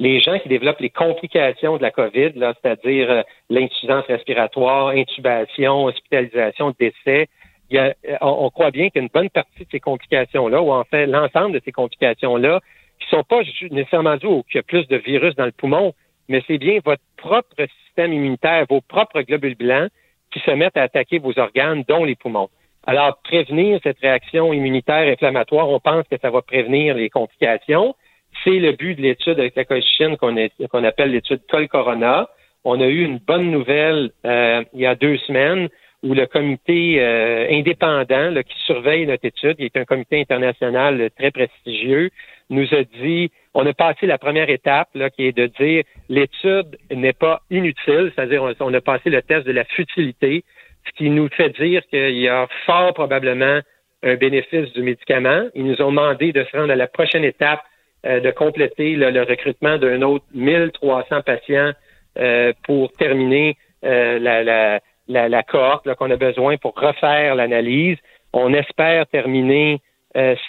les 0.00 0.20
gens 0.20 0.38
qui 0.40 0.48
développent 0.48 0.80
les 0.80 0.90
complications 0.90 1.76
de 1.76 1.82
la 1.82 1.92
COVID, 1.92 2.32
là, 2.34 2.54
c'est-à-dire 2.60 3.10
euh, 3.10 3.22
l'insuffisance 3.50 4.04
respiratoire, 4.06 4.88
intubation, 4.88 5.84
hospitalisation, 5.84 6.74
décès, 6.78 7.28
y 7.70 7.78
a, 7.78 7.94
on, 8.20 8.50
croit 8.50 8.70
bien 8.70 8.88
qu'une 8.90 9.08
bonne 9.08 9.30
partie 9.30 9.64
de 9.64 9.68
ces 9.70 9.80
complications-là, 9.80 10.60
ou 10.60 10.72
en 10.72 10.84
fait 10.84 11.06
l'ensemble 11.06 11.52
de 11.52 11.60
ces 11.64 11.72
complications-là, 11.72 12.60
qui 12.98 13.08
sont 13.10 13.22
pas 13.22 13.42
nécessairement 13.70 14.16
dues 14.16 14.26
au 14.26 14.42
qu'il 14.42 14.56
y 14.56 14.58
a 14.58 14.62
plus 14.62 14.88
de 14.88 14.96
virus 14.96 15.36
dans 15.36 15.44
le 15.44 15.52
poumon, 15.52 15.92
mais 16.28 16.42
c'est 16.46 16.58
bien 16.58 16.80
votre 16.84 17.02
propre 17.16 17.66
système 17.84 18.12
immunitaire, 18.12 18.66
vos 18.68 18.80
propres 18.80 19.20
globules 19.22 19.54
blancs 19.54 19.90
qui 20.32 20.40
se 20.40 20.50
mettent 20.50 20.76
à 20.76 20.82
attaquer 20.82 21.18
vos 21.18 21.38
organes, 21.38 21.84
dont 21.86 22.04
les 22.04 22.16
poumons. 22.16 22.48
Alors, 22.88 23.18
prévenir 23.22 23.80
cette 23.82 23.98
réaction 24.00 24.54
immunitaire 24.54 25.12
inflammatoire, 25.12 25.68
on 25.68 25.78
pense 25.78 26.08
que 26.10 26.16
ça 26.22 26.30
va 26.30 26.40
prévenir 26.40 26.94
les 26.94 27.10
complications. 27.10 27.94
C'est 28.42 28.58
le 28.58 28.72
but 28.72 28.94
de 28.94 29.02
l'étude 29.02 29.38
avec 29.38 29.56
la 29.56 29.66
colchicine 29.66 30.16
qu'on 30.16 30.84
appelle 30.84 31.10
l'étude 31.10 31.42
Col 31.50 31.68
Corona. 31.68 32.30
On 32.64 32.80
a 32.80 32.86
eu 32.86 33.04
une 33.04 33.18
bonne 33.18 33.50
nouvelle 33.50 34.10
euh, 34.24 34.64
il 34.72 34.80
y 34.80 34.86
a 34.86 34.94
deux 34.94 35.18
semaines 35.18 35.68
où 36.02 36.14
le 36.14 36.24
comité 36.24 36.98
euh, 37.00 37.46
indépendant 37.50 38.32
qui 38.42 38.58
surveille 38.64 39.04
notre 39.04 39.26
étude, 39.26 39.56
qui 39.56 39.64
est 39.64 39.76
un 39.76 39.84
comité 39.84 40.18
international 40.22 41.10
très 41.18 41.30
prestigieux, 41.30 42.08
nous 42.48 42.72
a 42.72 42.84
dit, 43.02 43.30
on 43.52 43.66
a 43.66 43.74
passé 43.74 44.06
la 44.06 44.16
première 44.16 44.48
étape, 44.48 44.88
là, 44.94 45.10
qui 45.10 45.26
est 45.26 45.36
de 45.36 45.46
dire 45.60 45.84
l'étude 46.08 46.78
n'est 46.90 47.12
pas 47.12 47.42
inutile, 47.50 48.12
c'est-à-dire 48.14 48.42
on, 48.42 48.54
on, 48.60 48.72
a 48.72 48.80
passé 48.80 49.10
le 49.10 49.20
test 49.20 49.46
de 49.46 49.52
la 49.52 49.64
futilité, 49.64 50.42
ce 50.88 50.92
qui 50.96 51.10
nous 51.10 51.28
fait 51.28 51.50
dire 51.50 51.82
qu'il 51.88 52.18
y 52.18 52.28
a 52.28 52.46
fort 52.66 52.94
probablement 52.94 53.60
un 54.02 54.14
bénéfice 54.14 54.72
du 54.72 54.82
médicament. 54.82 55.48
Ils 55.54 55.64
nous 55.64 55.80
ont 55.82 55.90
demandé 55.90 56.32
de 56.32 56.44
se 56.44 56.56
rendre 56.56 56.72
à 56.72 56.76
la 56.76 56.86
prochaine 56.86 57.24
étape, 57.24 57.60
euh, 58.06 58.20
de 58.20 58.30
compléter 58.30 58.94
le 58.94 59.22
recrutement 59.22 59.76
d'un 59.76 60.02
autre 60.02 60.24
1300 60.34 61.22
patients 61.22 61.72
euh, 62.18 62.52
pour 62.64 62.92
terminer 62.92 63.56
euh, 63.84 64.18
la, 64.18 64.44
la, 64.44 64.80
la, 65.08 65.28
la, 65.28 65.42
cohorte 65.42 65.92
qu'on 65.94 66.10
a 66.10 66.16
besoin 66.16 66.56
pour 66.56 66.74
refaire 66.74 67.34
l'analyse. 67.34 67.96
On 68.32 68.52
espère 68.54 69.06
terminer 69.06 69.80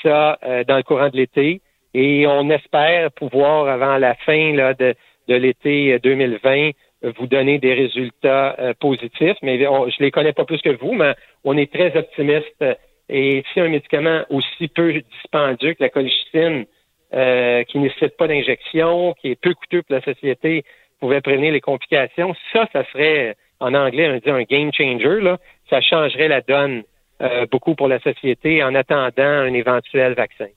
ça 0.03 0.39
dans 0.67 0.77
le 0.77 0.83
courant 0.83 1.09
de 1.09 1.17
l'été 1.17 1.61
et 1.93 2.25
on 2.25 2.49
espère 2.49 3.11
pouvoir, 3.11 3.67
avant 3.67 3.97
la 3.97 4.15
fin 4.15 4.53
là, 4.53 4.73
de, 4.73 4.95
de 5.27 5.35
l'été 5.35 5.99
2020, 5.99 6.71
vous 7.01 7.27
donner 7.27 7.59
des 7.59 7.73
résultats 7.73 8.57
positifs. 8.79 9.37
Mais 9.41 9.57
je 9.57 9.91
je 9.91 10.03
les 10.03 10.11
connais 10.11 10.33
pas 10.33 10.45
plus 10.45 10.61
que 10.61 10.75
vous, 10.81 10.93
mais 10.93 11.15
on 11.43 11.57
est 11.57 11.71
très 11.71 11.95
optimiste. 11.97 12.63
Et 13.09 13.43
si 13.51 13.59
un 13.59 13.69
médicament 13.69 14.23
aussi 14.29 14.67
peu 14.67 14.93
dispendieux 14.93 15.73
que 15.73 15.83
la 15.83 15.89
colchicine, 15.89 16.65
qui 17.11 17.77
ne 17.77 17.83
nécessite 17.83 18.17
pas 18.17 18.27
d'injection, 18.27 19.13
qui 19.13 19.31
est 19.31 19.41
peu 19.41 19.53
coûteux 19.53 19.81
pour 19.83 19.95
la 19.95 20.01
société, 20.01 20.63
pouvait 20.99 21.21
prévenir 21.21 21.53
les 21.53 21.61
complications, 21.61 22.35
ça, 22.53 22.67
ça 22.73 22.83
serait, 22.91 23.35
en 23.59 23.73
anglais, 23.73 24.09
on 24.09 24.17
dit 24.17 24.29
un 24.29 24.43
game 24.43 24.71
changer, 24.73 25.21
là. 25.21 25.37
Ça 25.69 25.81
changerait 25.81 26.27
la 26.27 26.41
donne 26.41 26.83
euh, 27.21 27.45
beaucoup 27.51 27.75
pour 27.75 27.87
la 27.87 27.99
société 27.99 28.63
en 28.63 28.75
attendant 28.75 29.11
un 29.23 29.53
éventuel 29.53 30.13
vaccin. 30.13 30.47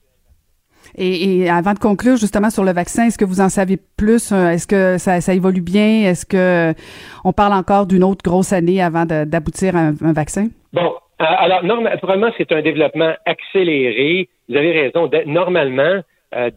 Et, 0.97 1.49
avant 1.49 1.73
de 1.73 1.79
conclure 1.79 2.17
justement 2.17 2.49
sur 2.49 2.63
le 2.63 2.71
vaccin, 2.71 3.05
est-ce 3.05 3.17
que 3.17 3.25
vous 3.25 3.41
en 3.41 3.49
savez 3.49 3.77
plus? 3.97 4.31
Euh, 4.31 4.49
Est-ce 4.49 4.67
que 4.67 4.97
ça, 4.97 5.33
évolue 5.33 5.61
bien? 5.61 6.09
Est-ce 6.09 6.25
que 6.25 6.73
on 7.23 7.33
parle 7.33 7.53
encore 7.53 7.85
d'une 7.85 8.03
autre 8.03 8.23
grosse 8.23 8.53
année 8.53 8.81
avant 8.81 9.05
d'aboutir 9.05 9.75
à 9.75 9.79
un, 9.79 10.13
vaccin? 10.13 10.47
Bon, 10.73 10.93
euh, 11.21 11.25
alors 11.25 11.63
normalement 11.63 12.29
c'est 12.37 12.51
un 12.51 12.61
développement 12.61 13.13
accéléré. 13.25 14.29
Vous 14.49 14.55
avez 14.55 14.71
raison. 14.71 15.09
Normalement, 15.25 16.01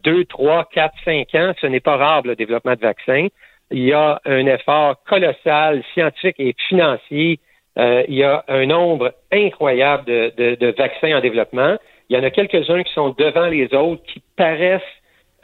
deux, 0.04 0.24
trois, 0.24 0.68
quatre, 0.72 0.94
cinq 1.04 1.34
ans, 1.34 1.52
ce 1.60 1.66
n'est 1.66 1.80
pas 1.80 1.96
rare 1.96 2.22
le 2.24 2.34
développement 2.34 2.74
de 2.74 2.80
vaccins 2.80 3.28
il 3.70 3.84
y 3.84 3.92
a 3.92 4.20
un 4.24 4.46
effort 4.46 4.96
colossal, 5.08 5.82
scientifique 5.92 6.36
et 6.38 6.54
financier. 6.68 7.40
Euh, 7.78 8.04
il 8.08 8.14
y 8.14 8.22
a 8.22 8.44
un 8.48 8.66
nombre 8.66 9.12
incroyable 9.32 10.04
de, 10.06 10.74
vaccins 10.76 11.16
en 11.16 11.20
développement. 11.20 11.76
Il 12.08 12.16
y 12.16 12.20
en 12.20 12.22
a 12.22 12.30
quelques-uns 12.30 12.82
qui 12.82 12.92
sont 12.92 13.14
devant 13.18 13.46
les 13.46 13.72
autres, 13.74 14.02
qui 14.04 14.22
paraissent 14.36 14.82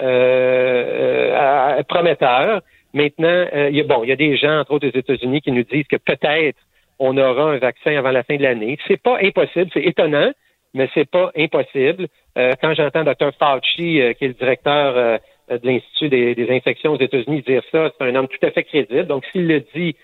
euh, 0.00 1.32
euh, 1.34 1.82
prometteurs. 1.84 2.62
Maintenant, 2.94 3.46
il 3.70 3.76
y 3.76 3.80
a, 3.80 3.84
bon, 3.84 4.04
il 4.04 4.10
y 4.10 4.12
a 4.12 4.16
des 4.16 4.36
gens, 4.36 4.60
entre 4.60 4.72
autres 4.72 4.88
aux 4.88 4.98
États-Unis, 4.98 5.40
qui 5.40 5.52
nous 5.52 5.64
disent 5.64 5.86
que 5.86 5.96
peut-être 5.96 6.58
on 6.98 7.16
aura 7.16 7.52
un 7.52 7.58
vaccin 7.58 7.96
avant 7.96 8.10
la 8.10 8.22
fin 8.22 8.36
de 8.36 8.42
l'année. 8.42 8.78
C'est 8.86 9.00
pas 9.00 9.18
impossible, 9.22 9.70
c'est 9.72 9.82
étonnant, 9.82 10.30
mais 10.74 10.88
c'est 10.94 11.08
pas 11.08 11.32
impossible. 11.36 12.08
quand 12.36 12.74
j'entends 12.74 13.02
Dr. 13.02 13.32
Fauci, 13.38 14.00
qui 14.18 14.24
est 14.24 14.28
le 14.28 14.34
directeur 14.34 15.18
euh, 15.50 15.58
de 15.58 15.66
l'Institut 15.66 16.08
des, 16.08 16.50
infections 16.50 16.92
aux 16.92 17.00
États-Unis 17.00 17.42
dire 17.42 17.62
ça, 17.72 17.90
c'est 17.90 18.04
un 18.04 18.14
homme 18.14 18.28
tout 18.28 18.44
à 18.46 18.50
fait 18.50 18.64
crédible. 18.64 19.06
Donc, 19.06 19.24
s'il 19.32 19.46
le 19.46 19.60
dit, 19.74 19.96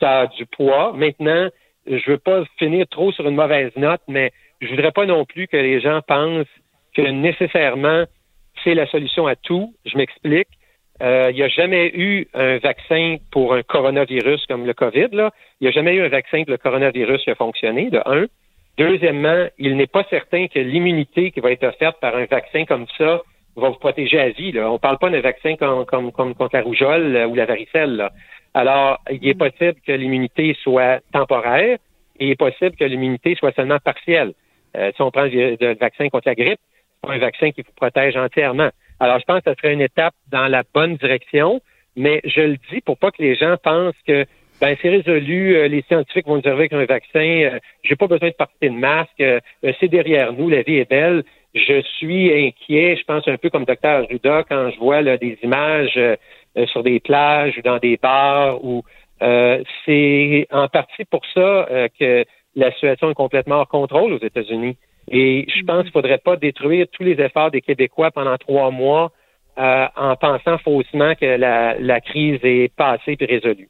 ça 0.00 0.20
a 0.20 0.26
du 0.26 0.46
poids. 0.46 0.92
Maintenant, 0.94 1.48
je 1.86 2.10
veux 2.10 2.18
pas 2.18 2.44
finir 2.58 2.86
trop 2.88 3.12
sur 3.12 3.26
une 3.28 3.34
mauvaise 3.34 3.72
note, 3.76 4.00
mais 4.08 4.32
je 4.60 4.68
voudrais 4.68 4.92
pas 4.92 5.06
non 5.06 5.24
plus 5.24 5.46
que 5.48 5.56
les 5.56 5.80
gens 5.80 6.00
pensent 6.06 6.46
que 6.94 7.02
nécessairement 7.02 8.04
c'est 8.64 8.74
la 8.74 8.86
solution 8.86 9.26
à 9.26 9.36
tout. 9.36 9.74
Je 9.84 9.96
m'explique. 9.96 10.48
Euh, 11.02 11.28
il 11.30 11.36
n'y 11.36 11.42
a 11.42 11.48
jamais 11.48 11.90
eu 11.94 12.26
un 12.32 12.56
vaccin 12.58 13.16
pour 13.30 13.54
un 13.54 13.62
coronavirus 13.62 14.46
comme 14.46 14.66
le 14.66 14.72
COVID. 14.72 15.08
Là. 15.12 15.30
Il 15.60 15.64
n'y 15.64 15.68
a 15.68 15.72
jamais 15.72 15.94
eu 15.94 16.02
un 16.02 16.08
vaccin 16.08 16.42
pour 16.44 16.52
le 16.52 16.58
coronavirus 16.58 17.22
qui 17.22 17.30
a 17.30 17.34
fonctionné, 17.34 17.90
de 17.90 18.00
un. 18.06 18.26
Deuxièmement, 18.78 19.46
il 19.58 19.76
n'est 19.76 19.86
pas 19.86 20.04
certain 20.08 20.48
que 20.48 20.58
l'immunité 20.58 21.30
qui 21.30 21.40
va 21.40 21.50
être 21.50 21.64
offerte 21.64 22.00
par 22.00 22.16
un 22.16 22.24
vaccin 22.26 22.64
comme 22.64 22.86
ça 22.96 23.22
va 23.56 23.68
vous 23.70 23.78
protéger 23.78 24.18
à 24.18 24.30
vie. 24.30 24.52
Là. 24.52 24.70
On 24.70 24.74
ne 24.74 24.78
parle 24.78 24.98
pas 24.98 25.10
d'un 25.10 25.20
vaccin 25.20 25.56
comme, 25.56 25.84
comme, 25.86 26.12
comme, 26.12 26.34
contre 26.34 26.56
la 26.56 26.62
rougeole 26.62 27.16
euh, 27.16 27.26
ou 27.26 27.34
la 27.34 27.46
varicelle. 27.46 28.10
Alors, 28.54 28.98
il 29.10 29.26
est 29.28 29.34
possible 29.34 29.76
que 29.86 29.92
l'immunité 29.92 30.56
soit 30.62 31.00
temporaire 31.12 31.78
et 32.18 32.26
il 32.26 32.30
est 32.30 32.36
possible 32.36 32.74
que 32.76 32.84
l'immunité 32.84 33.34
soit 33.34 33.54
seulement 33.54 33.78
partielle. 33.78 34.32
Euh, 34.76 34.92
si 34.94 35.02
on 35.02 35.10
prend 35.10 35.24
le, 35.24 35.74
vaccin 35.74 36.08
contre 36.08 36.28
la 36.28 36.34
grippe, 36.34 36.60
c'est 36.60 37.08
pas 37.08 37.14
un 37.14 37.18
vaccin 37.18 37.50
qui 37.50 37.62
vous 37.62 37.72
protège 37.74 38.16
entièrement. 38.16 38.70
Alors, 39.00 39.18
je 39.18 39.24
pense 39.24 39.42
que 39.42 39.50
ce 39.50 39.56
serait 39.60 39.74
une 39.74 39.80
étape 39.80 40.14
dans 40.30 40.48
la 40.48 40.62
bonne 40.74 40.96
direction, 40.96 41.60
mais 41.96 42.20
je 42.24 42.40
le 42.40 42.56
dis 42.70 42.80
pour 42.80 42.98
pas 42.98 43.10
que 43.10 43.22
les 43.22 43.34
gens 43.34 43.56
pensent 43.62 43.94
que 44.06 44.24
ben 44.58 44.74
c'est 44.80 44.88
résolu, 44.88 45.54
euh, 45.54 45.68
les 45.68 45.82
scientifiques 45.82 46.26
vont 46.26 46.36
nous 46.36 46.48
arriver 46.48 46.68
avec 46.70 46.72
un 46.72 46.84
vaccin, 46.86 47.18
euh, 47.20 47.58
j'ai 47.84 47.94
pas 47.94 48.06
besoin 48.06 48.30
de 48.30 48.34
porter 48.34 48.70
de 48.70 48.74
masque, 48.74 49.22
c'est 49.80 49.88
derrière 49.88 50.32
nous, 50.32 50.48
la 50.48 50.62
vie 50.62 50.76
est 50.76 50.88
belle. 50.88 51.24
Je 51.54 51.82
suis 51.82 52.32
inquiet, 52.32 52.96
je 52.96 53.04
pense 53.04 53.26
un 53.28 53.36
peu 53.36 53.50
comme 53.50 53.64
docteur 53.64 54.06
Judas 54.10 54.44
quand 54.48 54.70
je 54.70 54.78
vois 54.78 55.02
des 55.02 55.38
images 55.42 55.98
sur 56.66 56.82
des 56.82 57.00
plages 57.00 57.56
ou 57.56 57.62
dans 57.62 57.78
des 57.78 57.96
bars 57.96 58.62
où 58.62 58.82
euh, 59.22 59.62
c'est 59.84 60.46
en 60.50 60.68
partie 60.68 61.04
pour 61.06 61.22
ça 61.32 61.66
euh, 61.70 61.88
que 61.98 62.24
la 62.56 62.72
situation 62.72 63.10
est 63.10 63.14
complètement 63.14 63.56
hors 63.56 63.68
contrôle 63.68 64.12
aux 64.12 64.24
États-Unis. 64.24 64.76
Et 65.08 65.46
je 65.48 65.64
pense 65.64 65.82
qu'il 65.82 65.88
ne 65.88 65.92
faudrait 65.92 66.18
pas 66.18 66.36
détruire 66.36 66.86
tous 66.90 67.04
les 67.04 67.20
efforts 67.20 67.52
des 67.52 67.60
Québécois 67.60 68.10
pendant 68.10 68.36
trois 68.38 68.70
mois 68.70 69.12
en 69.56 70.16
pensant 70.16 70.58
faussement 70.58 71.14
que 71.14 71.24
la, 71.24 71.78
la 71.78 72.00
crise 72.00 72.40
est 72.42 72.74
passée 72.74 73.16
et 73.18 73.24
résolue. 73.24 73.68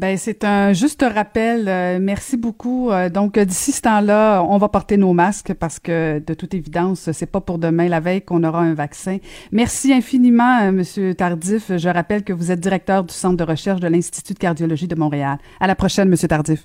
Ben 0.00 0.16
c'est 0.16 0.44
un 0.44 0.72
juste 0.72 1.02
rappel. 1.02 1.68
Euh, 1.68 1.98
merci 2.00 2.38
beaucoup. 2.38 2.90
Euh, 2.90 3.10
donc 3.10 3.38
d'ici 3.38 3.70
ce 3.70 3.82
temps-là, 3.82 4.42
on 4.42 4.56
va 4.56 4.70
porter 4.70 4.96
nos 4.96 5.12
masques 5.12 5.52
parce 5.52 5.78
que 5.78 6.20
de 6.20 6.32
toute 6.32 6.54
évidence, 6.54 7.12
c'est 7.12 7.30
pas 7.30 7.42
pour 7.42 7.58
demain 7.58 7.86
la 7.86 8.00
veille 8.00 8.22
qu'on 8.22 8.42
aura 8.42 8.60
un 8.60 8.72
vaccin. 8.72 9.18
Merci 9.52 9.92
infiniment, 9.92 10.62
euh, 10.62 10.72
Monsieur 10.72 11.14
Tardif. 11.14 11.76
Je 11.76 11.88
rappelle 11.90 12.24
que 12.24 12.32
vous 12.32 12.50
êtes 12.50 12.60
directeur 12.60 13.04
du 13.04 13.12
centre 13.12 13.36
de 13.36 13.44
recherche 13.44 13.80
de 13.80 13.88
l'Institut 13.88 14.32
de 14.32 14.38
cardiologie 14.38 14.88
de 14.88 14.94
Montréal. 14.94 15.36
À 15.60 15.66
la 15.66 15.74
prochaine, 15.74 16.08
Monsieur 16.08 16.28
Tardif. 16.28 16.64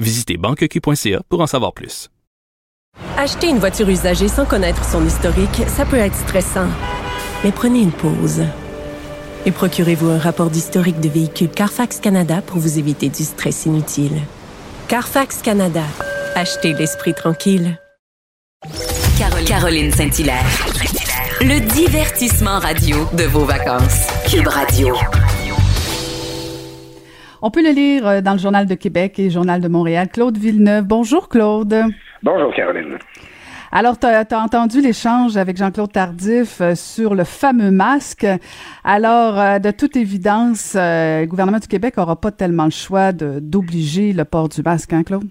Visitez 0.00 0.38
banqueq.ca 0.38 1.22
pour 1.28 1.40
en 1.40 1.46
savoir 1.46 1.72
plus. 1.74 2.08
Acheter 3.16 3.48
une 3.48 3.58
voiture 3.58 3.88
usagée 3.88 4.28
sans 4.28 4.46
connaître 4.46 4.84
son 4.84 5.06
historique, 5.06 5.62
ça 5.68 5.84
peut 5.84 5.98
être 5.98 6.16
stressant. 6.16 6.68
Mais 7.44 7.52
prenez 7.52 7.80
une 7.80 7.92
pause. 7.92 8.42
Et 9.46 9.52
procurez-vous 9.52 10.08
un 10.08 10.18
rapport 10.18 10.50
d'historique 10.50 11.00
de 11.00 11.08
véhicule 11.08 11.50
Carfax 11.50 12.00
Canada 12.00 12.42
pour 12.42 12.58
vous 12.58 12.78
éviter 12.78 13.08
du 13.08 13.22
stress 13.22 13.66
inutile. 13.66 14.20
Carfax 14.88 15.42
Canada. 15.42 15.84
Achetez 16.34 16.72
l'esprit 16.72 17.14
tranquille. 17.14 17.78
Caroline 19.46 19.92
Saint-Hilaire. 19.92 20.46
Le 21.40 21.60
divertissement 21.74 22.58
radio 22.58 23.06
de 23.16 23.24
vos 23.24 23.44
vacances. 23.44 24.06
Cube 24.30 24.48
Radio. 24.48 24.94
On 27.42 27.50
peut 27.50 27.62
le 27.62 27.70
lire 27.70 28.06
euh, 28.06 28.20
dans 28.20 28.32
le 28.32 28.38
Journal 28.38 28.66
de 28.66 28.74
Québec 28.74 29.18
et 29.18 29.24
le 29.24 29.30
Journal 29.30 29.62
de 29.62 29.68
Montréal. 29.68 30.08
Claude 30.12 30.36
Villeneuve. 30.36 30.84
Bonjour, 30.84 31.30
Claude. 31.30 31.74
Bonjour, 32.22 32.52
Caroline. 32.52 32.98
Alors, 33.72 33.98
tu 33.98 34.06
as, 34.06 34.26
entendu 34.32 34.82
l'échange 34.82 35.38
avec 35.38 35.56
Jean-Claude 35.56 35.90
Tardif 35.90 36.60
euh, 36.60 36.74
sur 36.74 37.14
le 37.14 37.24
fameux 37.24 37.70
masque. 37.70 38.26
Alors, 38.84 39.40
euh, 39.40 39.58
de 39.58 39.70
toute 39.70 39.96
évidence, 39.96 40.76
le 40.76 41.24
gouvernement 41.24 41.60
du 41.60 41.68
Québec 41.68 41.96
n'aura 41.96 42.20
pas 42.20 42.30
tellement 42.30 42.64
le 42.64 42.70
choix 42.72 43.12
d'obliger 43.12 44.12
le 44.12 44.26
port 44.26 44.50
du 44.50 44.60
masque, 44.62 44.92
hein, 44.92 45.02
Claude? 45.02 45.24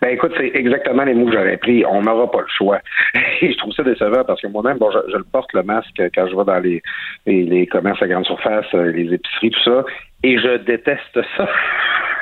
Ben 0.00 0.08
écoute, 0.08 0.32
c'est 0.36 0.50
exactement 0.54 1.04
les 1.04 1.14
mots 1.14 1.26
que 1.26 1.32
j'aurais 1.32 1.56
pris. 1.56 1.84
On 1.86 2.02
n'aura 2.02 2.30
pas 2.30 2.40
le 2.40 2.48
choix. 2.48 2.78
Et 3.40 3.52
je 3.52 3.58
trouve 3.58 3.72
ça 3.72 3.82
décevant 3.82 4.24
parce 4.26 4.40
que 4.40 4.48
moi-même, 4.48 4.78
bon, 4.78 4.90
je, 4.90 5.16
le 5.16 5.24
porte 5.24 5.52
le 5.52 5.62
masque 5.62 6.02
quand 6.14 6.26
je 6.26 6.36
vais 6.36 6.44
dans 6.44 6.58
les, 6.58 6.82
les, 7.26 7.66
commerces 7.66 8.02
à 8.02 8.08
grande 8.08 8.24
surface, 8.24 8.70
les 8.72 9.12
épiceries, 9.14 9.50
tout 9.50 9.62
ça, 9.62 9.84
et 10.24 10.38
je 10.38 10.56
déteste 10.56 11.20
ça. 11.36 11.48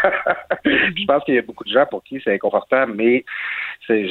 je 0.65 1.07
pense 1.07 1.23
qu'il 1.25 1.35
y 1.35 1.39
a 1.39 1.43
beaucoup 1.43 1.63
de 1.63 1.71
gens 1.71 1.87
pour 1.89 2.03
qui 2.03 2.21
c'est 2.23 2.35
inconfortable, 2.35 2.95
mais 2.97 3.25
c'est, 3.87 4.09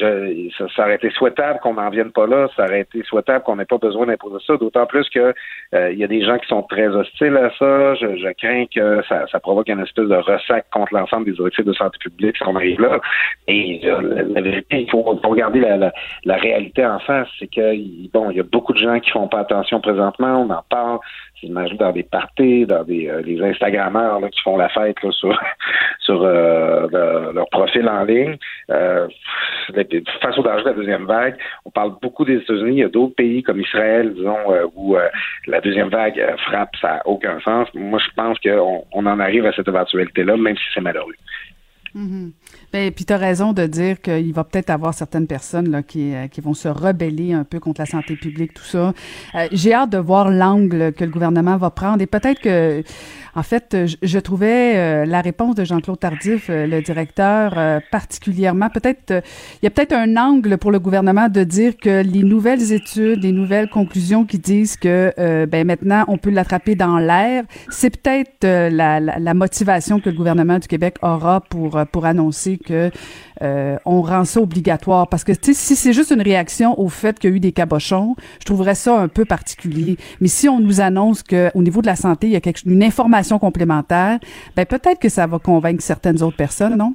ça, 0.56 0.66
ça, 0.74 0.82
aurait 0.84 0.96
été 0.96 1.10
souhaitable 1.10 1.58
qu'on 1.60 1.74
n'en 1.74 1.90
vienne 1.90 2.10
pas 2.10 2.26
là. 2.26 2.48
Ça 2.56 2.64
aurait 2.64 2.80
été 2.80 3.02
souhaitable 3.04 3.44
qu'on 3.44 3.56
n'ait 3.56 3.66
pas 3.66 3.78
besoin 3.78 4.06
d'imposer 4.06 4.42
ça. 4.46 4.56
D'autant 4.56 4.86
plus 4.86 5.08
que 5.10 5.34
euh, 5.74 5.92
il 5.92 5.98
y 5.98 6.04
a 6.04 6.06
des 6.06 6.24
gens 6.24 6.38
qui 6.38 6.46
sont 6.48 6.62
très 6.62 6.88
hostiles 6.88 7.36
à 7.36 7.50
ça. 7.58 7.94
Je, 7.94 8.16
je 8.16 8.32
crains 8.38 8.64
que 8.74 9.02
ça, 9.08 9.26
ça, 9.30 9.40
provoque 9.40 9.68
une 9.68 9.80
espèce 9.80 10.08
de 10.08 10.16
ressac 10.16 10.68
contre 10.70 10.94
l'ensemble 10.94 11.26
des 11.26 11.32
directives 11.32 11.66
de 11.66 11.72
santé 11.72 11.98
publique 12.00 12.36
si 12.36 12.42
on 12.46 12.56
arrive 12.56 12.80
là. 12.80 13.00
Et 13.48 13.80
euh, 13.84 14.24
la, 14.34 14.40
vérité, 14.40 14.82
il 14.82 14.90
faut, 14.90 15.02
regarder 15.02 15.60
la, 15.60 15.76
la, 15.76 15.92
la, 16.24 16.36
réalité 16.36 16.84
en 16.84 16.98
face. 17.00 17.28
C'est 17.38 17.48
que 17.48 17.74
bon, 18.12 18.30
il 18.30 18.36
y 18.38 18.40
a 18.40 18.44
beaucoup 18.44 18.72
de 18.72 18.78
gens 18.78 18.98
qui 19.00 19.10
font 19.10 19.28
pas 19.28 19.40
attention 19.40 19.80
présentement. 19.80 20.46
On 20.46 20.50
en 20.50 20.62
parle. 20.68 20.98
J'imagine 21.42 21.76
dans 21.76 21.92
des 21.92 22.04
parties, 22.04 22.66
dans 22.66 22.84
des 22.84 23.08
euh, 23.08 23.44
Instagrammeurs 23.44 24.20
là, 24.20 24.28
qui 24.28 24.40
font 24.42 24.56
la 24.56 24.68
fête 24.68 24.96
sur 25.10 25.38
sur 26.00 26.22
euh, 26.22 27.32
leur 27.32 27.48
profil 27.50 27.88
en 27.88 28.04
ligne. 28.04 28.36
Face 28.68 30.38
au 30.38 30.42
danger 30.42 30.64
de 30.64 30.68
la 30.68 30.74
deuxième 30.74 31.04
vague, 31.06 31.36
on 31.64 31.70
parle 31.70 31.92
beaucoup 32.00 32.24
des 32.24 32.36
États-Unis. 32.36 32.76
Il 32.76 32.78
y 32.78 32.84
a 32.84 32.88
d'autres 32.88 33.14
pays 33.14 33.42
comme 33.42 33.60
Israël, 33.60 34.12
disons, 34.14 34.52
euh, 34.52 34.66
où 34.74 34.96
euh, 34.96 35.08
la 35.46 35.60
deuxième 35.60 35.88
vague 35.88 36.20
frappe, 36.46 36.74
ça 36.80 36.94
n'a 36.94 37.06
aucun 37.06 37.40
sens. 37.40 37.68
Moi, 37.74 37.98
je 37.98 38.14
pense 38.14 38.38
qu'on 38.40 38.84
on 38.92 39.06
en 39.06 39.20
arrive 39.20 39.46
à 39.46 39.52
cette 39.52 39.68
éventualité-là, 39.68 40.36
même 40.36 40.56
si 40.56 40.64
c'est 40.74 40.80
malheureux. 40.80 41.14
Mm-hmm. 41.94 42.30
Ben, 42.72 42.90
puis 42.90 43.04
tu 43.04 43.12
as 43.12 43.18
raison 43.18 43.52
de 43.52 43.66
dire 43.66 44.00
qu'il 44.00 44.32
va 44.32 44.44
peut-être 44.44 44.70
avoir 44.70 44.94
certaines 44.94 45.26
personnes 45.26 45.70
là, 45.70 45.82
qui, 45.82 46.12
qui 46.30 46.40
vont 46.40 46.54
se 46.54 46.68
rebeller 46.68 47.32
un 47.32 47.44
peu 47.44 47.60
contre 47.60 47.80
la 47.80 47.86
santé 47.86 48.16
publique, 48.16 48.54
tout 48.54 48.64
ça. 48.64 48.92
J'ai 49.52 49.74
hâte 49.74 49.90
de 49.90 49.98
voir 49.98 50.30
l'angle 50.30 50.92
que 50.92 51.04
le 51.04 51.10
gouvernement 51.10 51.56
va 51.56 51.70
prendre 51.70 52.02
et 52.02 52.06
peut-être 52.06 52.40
que 52.40 52.82
en 53.34 53.42
fait, 53.42 53.76
je, 54.02 54.18
trouvais 54.18 54.76
euh, 54.76 55.06
la 55.06 55.22
réponse 55.22 55.54
de 55.54 55.64
Jean-Claude 55.64 55.98
Tardif, 55.98 56.50
euh, 56.50 56.66
le 56.66 56.82
directeur, 56.82 57.54
euh, 57.56 57.80
particulièrement, 57.90 58.68
peut-être, 58.68 59.22
il 59.62 59.64
y 59.64 59.66
a 59.66 59.70
peut-être 59.70 59.94
un 59.94 60.18
angle 60.18 60.58
pour 60.58 60.70
le 60.70 60.78
gouvernement 60.78 61.30
de 61.30 61.42
dire 61.42 61.78
que 61.78 62.02
les 62.02 62.24
nouvelles 62.24 62.72
études, 62.72 63.22
les 63.22 63.32
nouvelles 63.32 63.70
conclusions 63.70 64.26
qui 64.26 64.38
disent 64.38 64.76
que 64.76 65.12
ben 65.46 65.66
maintenant 65.66 66.04
on 66.08 66.18
peut 66.18 66.30
l'attraper 66.30 66.74
dans 66.74 66.98
l'air, 66.98 67.44
c'est 67.70 67.90
peut-être 67.90 68.44
la, 68.44 69.00
la, 69.00 69.18
la, 69.18 69.34
motivation 69.34 70.00
que 70.00 70.10
le 70.10 70.16
gouvernement 70.16 70.58
du 70.58 70.68
Québec 70.68 70.96
aura 71.02 71.40
pour 71.40 71.78
pour 71.90 72.04
annoncer 72.04 72.58
que 72.62 72.90
on 73.84 74.02
rend 74.02 74.24
ça 74.24 74.40
obligatoire. 74.40 75.08
Parce 75.08 75.24
que 75.24 75.32
si 75.40 75.54
c'est 75.54 75.92
juste 75.92 76.10
une 76.10 76.22
réaction 76.22 76.78
au 76.80 76.88
fait 76.88 77.18
qu'il 77.18 77.30
y 77.30 77.32
a 77.32 77.36
eu 77.36 77.40
des 77.40 77.52
cabochons, 77.52 78.14
je 78.40 78.44
trouverais 78.44 78.74
ça 78.74 78.98
un 78.98 79.08
peu 79.08 79.24
particulier. 79.24 79.96
Mais 80.20 80.28
si 80.28 80.48
on 80.48 80.60
nous 80.60 80.80
annonce 80.80 81.22
que 81.22 81.50
au 81.54 81.62
niveau 81.62 81.82
de 81.82 81.86
la 81.86 81.96
santé, 81.96 82.28
il 82.28 82.32
y 82.32 82.36
a 82.36 82.40
une 82.64 82.84
information 82.84 83.38
complémentaire, 83.38 84.18
ben 84.56 84.64
peut-être 84.64 84.98
que 85.00 85.08
ça 85.08 85.26
va 85.26 85.38
convaincre 85.38 85.82
certaines 85.82 86.22
autres 86.22 86.36
personnes, 86.36 86.76
non? 86.76 86.94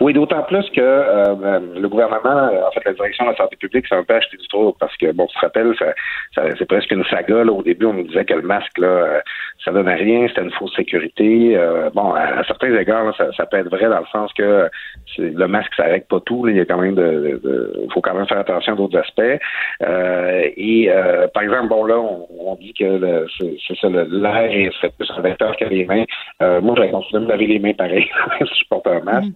Oui, 0.00 0.12
d'autant 0.12 0.42
plus 0.42 0.68
que 0.70 0.80
euh, 0.80 1.34
euh, 1.42 1.60
le 1.76 1.88
gouvernement, 1.88 2.48
euh, 2.48 2.66
en 2.66 2.70
fait, 2.70 2.84
la 2.84 2.92
direction 2.92 3.24
de 3.24 3.30
la 3.30 3.36
santé 3.36 3.56
publique, 3.56 3.86
ça 3.88 3.96
un 3.96 4.04
peu 4.04 4.14
acheté 4.14 4.36
du 4.36 4.46
trop 4.48 4.74
parce 4.78 4.96
que, 4.96 5.12
bon, 5.12 5.26
tu 5.26 5.34
te 5.34 5.40
rappelles, 5.40 5.74
ça, 5.78 6.42
c'est 6.58 6.66
presque 6.66 6.90
une 6.92 7.04
saga. 7.04 7.44
Là. 7.44 7.52
Au 7.52 7.62
début, 7.62 7.86
on 7.86 7.94
nous 7.94 8.04
disait 8.04 8.24
que 8.24 8.34
le 8.34 8.42
masque, 8.42 8.78
là, 8.78 9.22
ça 9.64 9.72
donnait 9.72 9.94
rien, 9.94 10.28
c'était 10.28 10.42
une 10.42 10.52
fausse 10.52 10.74
sécurité. 10.76 11.58
bon, 11.94 12.14
à, 12.14 12.44
certains 12.44 12.74
égards, 12.74 13.14
ça, 13.16 13.32
ça, 13.36 13.46
peut 13.46 13.58
être 13.58 13.70
vrai 13.70 13.88
dans 13.88 14.00
le 14.00 14.06
sens 14.12 14.32
que 14.34 14.68
le 15.18 15.46
masque, 15.46 15.72
ça 15.76 15.84
règle 15.84 16.06
pas 16.06 16.20
tout. 16.20 16.46
Il 16.48 16.56
y 16.56 16.60
a 16.60 16.64
quand 16.64 16.78
même 16.78 16.94
de, 16.94 17.40
faut 17.92 18.00
quand 18.00 18.14
même 18.14 18.26
faire 18.26 18.38
attention 18.38 18.74
à 18.74 18.76
d'autres 18.76 18.98
aspects. 18.98 19.38
et 20.56 20.90
par 21.34 21.42
exemple, 21.42 21.68
bon 21.68 21.84
là, 21.84 21.98
on, 21.98 22.54
dit 22.56 22.74
que 22.74 23.26
c'est 23.38 23.76
ça, 23.80 23.88
l'air 23.88 24.72
serait 24.74 24.90
plus 24.96 25.10
un 25.10 25.52
que 25.52 25.64
les 25.64 25.84
mains. 25.84 26.04
moi, 26.40 26.74
j'aurais 26.76 26.90
continué 26.90 27.20
de 27.20 27.26
me 27.26 27.30
laver 27.30 27.46
les 27.46 27.58
mains 27.58 27.74
pareil 27.74 28.08
si 28.40 28.62
je 28.62 28.68
porte 28.68 28.86
un 28.86 29.00
masque. 29.00 29.32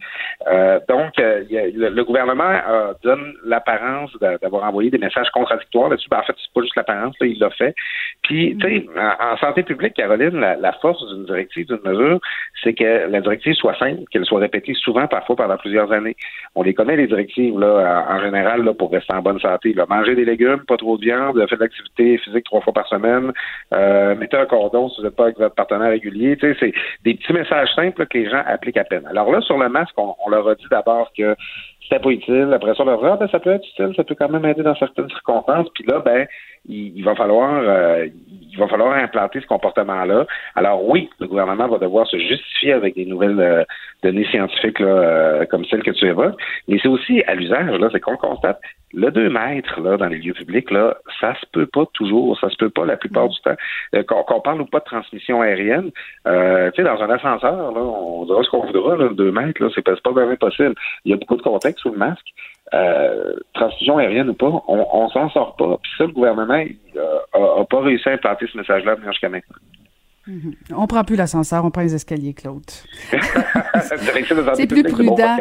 Euh, 0.49 0.79
donc, 0.89 1.19
euh, 1.19 1.45
le, 1.51 2.03
gouvernement 2.05 2.59
euh, 2.69 2.93
donne 3.03 3.35
l'apparence 3.45 4.17
d'avoir 4.21 4.65
envoyé 4.65 4.91
des 4.91 4.99
messages 4.99 5.31
contradictoires 5.31 5.89
là-dessus. 5.89 6.09
Ben, 6.11 6.19
en 6.19 6.23
fait, 6.23 6.35
c'est 6.37 6.53
pas 6.55 6.63
juste 6.63 6.77
l'apparence, 6.77 7.15
il 7.21 7.39
l'a 7.39 7.51
fait. 7.51 7.75
Puis, 8.23 8.57
tu 8.61 8.67
sais, 8.67 8.87
mm-hmm. 8.87 9.33
en, 9.33 9.37
santé 9.39 9.63
publique, 9.63 9.95
Caroline, 9.95 10.39
la, 10.39 10.73
force 10.75 11.07
d'une 11.13 11.25
directive, 11.25 11.67
d'une 11.67 11.81
mesure, 11.85 12.21
c'est 12.63 12.75
que 12.75 13.09
la 13.09 13.21
directive 13.21 13.55
soit 13.55 13.79
simple, 13.79 14.03
qu'elle 14.11 14.25
soit 14.25 14.41
répétée 14.41 14.75
souvent, 14.75 15.07
parfois 15.07 15.37
pendant 15.37 15.57
plusieurs 15.57 15.91
années. 15.93 16.17
On 16.55 16.63
les 16.63 16.75
connaît, 16.75 16.97
les 16.97 17.07
directives, 17.07 17.59
là, 17.59 18.05
en, 18.09 18.21
général, 18.21 18.63
là, 18.63 18.75
pour 18.75 18.93
rester 18.93 19.15
en 19.15 19.23
bonne 19.23 19.41
santé. 19.41 19.73
Là. 19.73 19.87
Manger 19.89 20.15
des 20.15 20.25
légumes, 20.25 20.61
pas 20.67 20.77
trop 20.77 20.97
de 20.97 21.03
viande, 21.03 21.37
faire 21.49 21.59
de 21.59 21.65
l'activité 21.65 22.19
physique 22.19 22.45
trois 22.45 22.61
fois 22.61 22.73
par 22.73 22.87
semaine, 22.89 23.33
euh, 23.75 24.15
mettez 24.15 24.37
un 24.37 24.47
cordon 24.47 24.89
si 24.89 25.01
vous 25.01 25.07
n'êtes 25.07 25.17
pas 25.17 25.25
avec 25.25 25.39
votre 25.39 25.55
partenaire 25.55 25.91
régulier. 25.91 26.37
Tu 26.37 26.53
sais, 26.53 26.57
c'est 26.61 26.73
des 27.05 27.15
petits 27.15 27.33
messages 27.33 27.73
simples 27.75 28.07
que 28.07 28.19
les 28.19 28.31
gens 28.31 28.43
appliquent 28.47 28.77
à 28.77 28.85
peine. 28.85 29.07
Alors 29.07 29.31
là, 29.31 29.41
sur 29.41 29.59
le 29.59 29.69
masque, 29.69 29.95
on, 29.97 30.15
on 30.27 30.31
leur 30.31 30.49
a 30.49 30.55
dit 30.55 30.67
d'abord 30.71 31.13
que 31.17 31.37
c'était 31.89 32.03
pas 32.03 32.11
utile. 32.11 32.51
Après 32.53 32.75
ça, 32.75 32.83
on 32.83 32.87
leur 32.87 33.05
a 33.05 33.09
dit, 33.09 33.13
ah, 33.13 33.17
ben, 33.17 33.29
ça 33.29 33.39
peut 33.39 33.51
être 33.51 33.67
utile, 33.67 33.93
ça 33.97 34.05
peut 34.05 34.17
quand 34.19 34.29
même 34.29 34.45
aider 34.45 34.63
dans 34.63 34.75
certaines 34.75 35.09
circonstances. 35.09 35.69
Puis 35.75 35.85
là, 35.87 36.01
ben, 36.01 36.27
il, 36.69 37.03
va 37.05 37.15
falloir 37.15 37.63
euh, 37.63 38.07
il 38.51 38.59
va 38.59 38.69
falloir 38.69 38.93
implanter 38.97 39.41
ce 39.41 39.47
comportement-là. 39.47 40.27
Alors 40.55 40.87
oui, 40.89 41.09
le 41.21 41.27
gouvernement 41.27 41.69
va 41.69 41.79
devoir 41.79 42.07
se 42.07 42.19
justifier 42.19 42.73
avec 42.73 42.95
des 42.95 43.07
nouvelles 43.07 43.39
euh, 43.41 43.65
données 44.03 44.27
scientifiques 44.27 44.81
là, 44.81 44.89
euh, 44.89 45.47
comme 45.47 45.65
celles 45.67 45.83
que 45.83 45.91
tu 45.91 46.07
évoques, 46.07 46.41
mais 46.69 46.79
c'est 46.83 46.89
aussi 46.89 47.23
à 47.27 47.35
l'usage, 47.35 47.79
là, 47.79 47.89
c'est 47.93 48.01
qu'on 48.01 48.17
constate 48.17 48.61
le 48.95 49.11
2 49.11 49.29
mètres 49.29 49.81
là, 49.81 49.97
dans 49.97 50.07
les 50.07 50.19
lieux 50.19 50.33
publics, 50.33 50.71
là, 50.71 50.97
ça 51.21 51.35
se 51.35 51.47
peut 51.53 51.67
pas 51.67 51.85
toujours, 51.93 52.39
ça 52.39 52.49
se 52.49 52.57
peut 52.57 52.71
pas 52.71 52.87
la 52.87 52.97
plupart 52.97 53.29
du 53.29 53.39
temps. 53.41 53.57
qu'on, 54.09 54.41
parle 54.41 54.63
ou 54.63 54.67
pas 54.67 54.79
de 54.79 54.85
transmission 54.85 55.43
aérienne, 55.43 55.91
euh, 56.27 56.71
tu 56.71 56.83
sais, 56.83 56.89
dans 56.89 57.03
un 57.03 57.11
ascenseur, 57.11 57.73
là, 57.73 57.81
on 57.81 58.25
dira 58.25 58.43
ce 58.43 58.51
qu'on 58.51 58.65
voudra, 58.65 58.97
là, 58.97 59.09
2 59.13 59.33
mètres, 59.33 59.63
là, 59.63 59.69
c'est 59.75 59.83
pas, 59.83 59.97
pas 59.97 60.13
vraiment 60.13 60.37
possible. 60.37 60.75
Il 61.05 61.11
y 61.11 61.15
a 61.15 61.17
beaucoup 61.17 61.37
de 61.37 61.43
contexte 61.43 61.76
sous 61.79 61.91
le 61.91 61.99
masque. 61.99 62.27
Euh, 62.75 63.35
transmission 63.55 63.99
aérienne 63.99 64.31
ou 64.31 64.35
pas, 64.35 64.47
on, 64.47 64.87
on 64.93 65.09
s'en 65.11 65.31
sort 65.31 65.55
pas. 65.57 65.79
Puis 65.83 65.93
ça, 65.99 66.05
le 66.05 66.13
gouvernement 66.13 66.65
n'a 66.95 67.65
pas 67.65 67.81
réussi 67.81 68.09
à 68.09 68.13
implanter 68.13 68.47
ce 68.53 68.59
message-là 68.59 68.97
jusqu'à 69.07 69.29
maintenant. 69.29 69.57
Mm 70.27 70.51
On 70.75 70.87
prend 70.87 71.05
plus 71.05 71.17
l'ascenseur, 71.17 71.65
on 71.65 71.71
prend 71.71 71.83
les 71.83 71.95
escaliers, 71.95 72.35
Claude. 72.35 72.65
c'est 74.55 74.67
plus 74.67 74.83
prudent. 74.83 75.37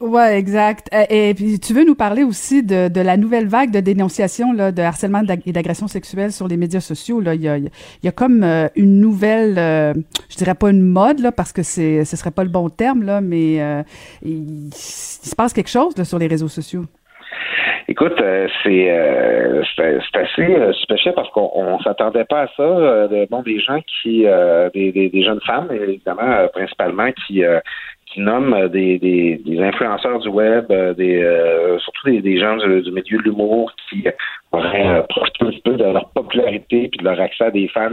Ouais, 0.00 0.38
exact. 0.38 0.90
Et, 1.08 1.34
puis 1.34 1.60
tu 1.60 1.72
veux 1.72 1.84
nous 1.84 1.94
parler 1.94 2.24
aussi 2.24 2.64
de, 2.64 3.00
la 3.00 3.16
nouvelle 3.16 3.46
vague 3.46 3.70
de 3.70 3.78
dénonciation 3.78 4.52
là, 4.52 4.72
de 4.72 4.82
harcèlement 4.82 5.22
et 5.46 5.52
d'agression 5.52 5.86
sexuelle 5.86 6.32
sur 6.32 6.48
les 6.48 6.56
médias 6.56 6.80
sociaux. 6.80 7.20
Là, 7.20 7.34
il 7.34 7.42
y 7.42 8.08
a, 8.08 8.12
comme 8.12 8.42
euh, 8.42 8.66
une 8.74 9.00
nouvelle, 9.00 9.56
euh, 9.56 9.94
je 10.28 10.36
dirais 10.36 10.56
pas 10.56 10.70
une 10.70 10.82
mode 10.82 11.20
là, 11.20 11.30
parce 11.30 11.52
que 11.52 11.62
c'est, 11.62 12.04
ce 12.04 12.16
serait 12.16 12.32
pas 12.32 12.42
le 12.42 12.50
bon 12.50 12.68
terme 12.70 13.04
là, 13.04 13.20
mais 13.20 13.62
euh, 13.62 13.82
il, 14.22 14.70
se 14.74 15.34
passe 15.36 15.52
quelque 15.52 15.70
chose 15.70 15.94
sur 16.02 16.18
les 16.18 16.26
réseaux 16.26 16.48
sociaux. 16.48 16.82
Écoute, 17.86 18.20
c'est, 18.64 18.90
assez 20.14 20.72
spécial 20.82 21.14
parce 21.14 21.28
qu'on 21.30 21.50
on 21.54 21.78
s'attendait 21.80 22.24
pas 22.24 22.42
à 22.42 22.46
ça. 22.56 23.08
bon, 23.30 23.42
des 23.42 23.60
gens 23.60 23.80
qui, 23.86 24.24
des, 24.74 25.10
des, 25.12 25.22
jeunes 25.22 25.40
femmes, 25.46 25.68
évidemment, 25.70 26.48
principalement, 26.52 27.10
qui 27.26 27.42
qui 28.14 28.20
nomment 28.20 28.54
euh, 28.54 28.68
des, 28.68 28.98
des, 28.98 29.42
des, 29.44 29.60
influenceurs 29.60 30.20
du 30.20 30.28
web, 30.28 30.66
euh, 30.70 30.94
des, 30.94 31.20
euh, 31.22 31.78
surtout 31.80 32.10
des, 32.10 32.22
des 32.22 32.38
gens 32.38 32.56
du, 32.56 32.82
du 32.82 32.92
milieu 32.92 33.18
de 33.18 33.24
l'humour 33.24 33.72
qui 33.88 34.04
auraient 34.52 35.04
profité 35.08 35.46
un 35.46 35.50
peu 35.64 35.76
de 35.76 35.84
leur 35.84 36.08
popularité 36.10 36.88
puis 36.88 36.98
de 36.98 37.04
leur 37.04 37.20
accès 37.20 37.44
à 37.44 37.50
des 37.50 37.66
fans, 37.66 37.90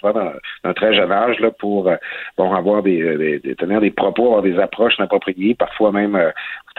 souvent 0.00 0.12
dans, 0.12 0.32
un 0.64 0.72
très 0.72 0.92
jeune 0.92 1.12
âge, 1.12 1.38
là, 1.38 1.52
pour 1.52 1.88
bon, 2.36 2.52
avoir 2.52 2.82
des, 2.82 3.40
tenir 3.56 3.80
des 3.80 3.92
propos, 3.92 4.26
avoir 4.26 4.42
des 4.42 4.58
approches 4.58 4.96
inappropriées, 4.98 5.54
parfois 5.54 5.92
même 5.92 6.18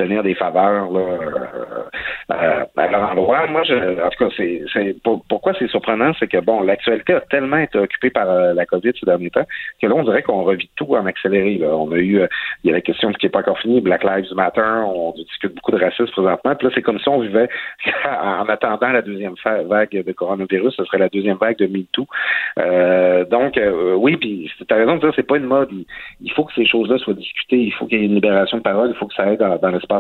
des 0.08 0.36
faveurs 0.36 0.92
là, 0.92 1.00
euh, 2.32 2.66
à 2.78 2.88
leur 2.88 3.12
endroit. 3.12 3.48
Moi, 3.48 3.64
je, 3.64 3.74
en 3.74 4.10
tout 4.10 4.26
cas, 4.26 4.34
c'est, 4.38 4.96
pourquoi 5.28 5.54
c'est 5.58 5.68
surprenant, 5.68 6.12
c'est 6.20 6.28
que 6.28 6.40
bon, 6.40 6.62
l'actualité 6.62 7.14
a 7.14 7.22
tellement 7.22 7.58
été 7.58 7.78
occupée 7.78 8.10
par 8.10 8.26
la 8.26 8.66
COVID 8.66 8.92
ces 9.00 9.06
derniers 9.06 9.30
temps 9.30 9.46
que 9.82 9.88
là, 9.88 9.96
on 9.96 10.04
dirait 10.04 10.24
qu'on 10.24 10.44
revit 10.44 10.70
tout 10.76 10.96
en 10.96 11.06
accéléré. 11.06 11.56
Là. 11.56 11.68
On 11.76 11.92
a 11.92 11.98
eu, 11.98 12.22
il 12.64 12.68
y 12.68 12.70
a 12.70 12.74
la 12.74 12.82
question 12.82 13.12
qui 13.14 13.26
n'est 13.26 13.32
pas 13.32 13.40
encore 13.40 13.60
finie, 13.60 13.82
Black 13.82 14.04
Lives 14.04 14.34
Matter, 14.34 14.62
on 14.62 15.12
discute 15.12 15.56
beaucoup 15.56 15.72
de 15.72 15.84
racisme 15.84 16.12
présentement. 16.12 16.56
Puis 16.56 16.68
là, 16.68 16.74
c'est 16.76 16.82
comme 16.82 17.00
si 17.00 17.10
on 17.10 17.20
vivait 17.20 17.50
en 18.06 18.46
attendant 18.48 18.90
la 18.90 19.02
deuxième 19.02 19.36
vague 19.66 19.92
de 19.92 20.12
coronavirus, 20.12 20.76
ce 20.76 20.86
serait 20.86 20.98
la 20.98 21.10
deuxième 21.10 21.38
vague 21.38 21.58
de 21.58 21.68
MeToo. 21.68 22.08
Euh, 22.60 23.26
donc, 23.26 23.58
euh, 23.58 23.94
oui, 23.96 24.18
puis 24.18 24.52
tu 24.58 24.74
as 24.74 24.78
raison 24.78 24.96
de 24.96 25.02
dire, 25.02 25.12
c'est 25.16 25.28
pas 25.28 25.38
une 25.38 25.46
mode. 25.46 25.70
Il, 26.22 26.32
faut 26.32 26.46
que 26.46 26.54
ces 26.54 26.66
choses-là 26.66 26.98
soient 26.98 27.14
discutées, 27.14 27.58
il 27.58 27.72
faut 27.74 27.86
qu'il 27.86 28.00
y 28.00 28.04
ait 28.04 28.06
une 28.06 28.16
libération 28.16 28.58
de 28.58 28.64
parole, 28.64 28.90
il 28.90 28.96
faut 28.96 29.08
que 29.08 29.14
ça 29.14 29.24
aille 29.24 29.38
dans, 29.38 29.70
l'espace 29.70 29.91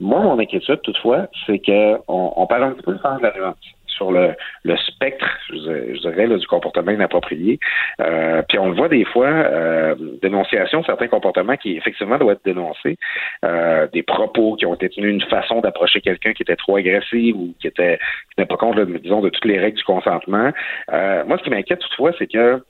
Moi, 0.00 0.20
mon 0.20 0.38
inquiétude, 0.38 0.80
toutefois, 0.82 1.28
c'est 1.46 1.58
qu'on 1.58 2.02
on 2.08 2.46
parle 2.46 2.64
un 2.64 2.70
petit 2.72 2.82
peu 2.82 2.94
de 2.94 2.98
faire 2.98 3.18
de 3.18 3.22
la 3.22 3.34
nuance 3.34 3.56
sur 4.00 4.10
le, 4.12 4.34
le 4.64 4.76
spectre, 4.78 5.26
je, 5.50 6.00
dirais, 6.00 6.26
là, 6.26 6.38
du 6.38 6.46
comportement 6.46 6.90
inapproprié. 6.90 7.58
Euh, 8.00 8.40
puis 8.48 8.58
on 8.58 8.68
le 8.70 8.74
voit 8.74 8.88
des 8.88 9.04
fois, 9.04 9.28
euh, 9.28 9.94
dénonciation 10.22 10.82
certains 10.84 11.08
comportements 11.08 11.56
qui 11.56 11.76
effectivement 11.76 12.16
doivent 12.16 12.36
être 12.36 12.44
dénoncés, 12.44 12.96
euh, 13.44 13.86
des 13.92 14.02
propos 14.02 14.56
qui 14.56 14.64
ont 14.64 14.74
été 14.74 14.88
tenus, 14.88 15.12
une 15.12 15.28
façon 15.28 15.60
d'approcher 15.60 16.00
quelqu'un 16.00 16.32
qui 16.32 16.42
était 16.42 16.56
trop 16.56 16.76
agressif 16.76 17.34
ou 17.36 17.54
qui 17.60 17.66
était 17.66 17.98
qui 18.34 18.40
n'est 18.40 18.46
pas 18.46 18.56
compte, 18.56 18.80
disons, 18.80 19.20
de 19.20 19.28
toutes 19.28 19.44
les 19.44 19.58
règles 19.58 19.76
du 19.76 19.84
consentement. 19.84 20.50
Euh, 20.92 21.24
moi, 21.26 21.36
ce 21.36 21.42
qui 21.42 21.50
m'inquiète 21.50 21.80
toutefois, 21.80 22.12
c'est 22.18 22.26
que 22.26 22.62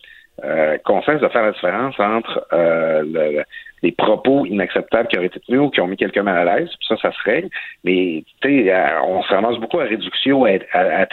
qu'on 0.85 1.01
de 1.01 1.29
faire 1.29 1.43
la 1.43 1.53
différence 1.53 2.01
entre 2.01 2.47
le, 2.53 3.43
les 3.83 3.93
propos 3.93 4.47
inacceptables 4.47 5.09
qui 5.09 5.17
auraient 5.17 5.27
été 5.27 5.41
tenus 5.41 5.61
ou 5.61 5.71
qui 5.71 5.81
ont 5.81 5.87
mis 5.87 5.97
quelqu'un 5.97 6.23
mal 6.23 6.49
à 6.49 6.59
l'aise, 6.59 6.71
ça, 6.87 6.97
ça 6.97 7.13
se 7.13 7.23
règle. 7.25 7.49
Mais 7.85 8.25
tu 8.41 8.67
sais, 8.67 8.75
on 9.05 9.23
se 9.23 9.33
ramasse 9.33 9.59
beaucoup 9.59 9.81
à 9.81 9.85
réduction 9.85 10.45
à, 10.45 10.51
à, 10.73 11.03
à 11.03 11.07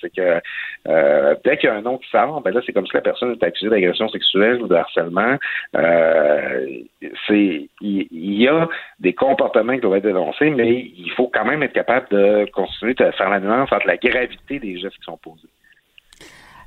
C'est 0.00 0.14
que 0.14 0.40
euh, 0.88 1.34
dès 1.44 1.56
qu'il 1.56 1.68
y 1.68 1.72
a 1.72 1.76
un 1.76 1.82
nom 1.82 1.98
qui 1.98 2.08
sort, 2.10 2.40
ben 2.40 2.52
là, 2.52 2.60
c'est 2.64 2.72
comme 2.72 2.86
si 2.86 2.94
la 2.94 3.00
personne 3.00 3.32
est 3.32 3.42
accusée 3.42 3.68
d'agression 3.68 4.08
sexuelle 4.08 4.62
ou 4.62 4.68
de 4.68 4.74
harcèlement. 4.74 5.36
Euh, 5.76 6.66
c'est 7.26 7.68
il 7.80 8.40
y, 8.42 8.48
a 8.48 8.68
des 8.98 9.12
comportements 9.12 9.74
qui 9.74 9.80
doivent 9.80 9.98
être 9.98 10.04
dénoncés, 10.04 10.50
mais 10.50 10.90
il 10.96 11.10
faut 11.16 11.30
quand 11.32 11.44
même 11.44 11.62
être 11.62 11.72
capable 11.72 12.08
de 12.10 12.46
continuer 12.52 12.94
de 12.94 13.10
faire 13.12 13.30
la 13.30 13.40
nuance 13.40 13.70
entre 13.72 13.86
la 13.86 13.96
gravité 13.96 14.58
des 14.58 14.78
gestes 14.78 14.96
qui 14.96 15.04
sont 15.04 15.18
posés. 15.18 15.48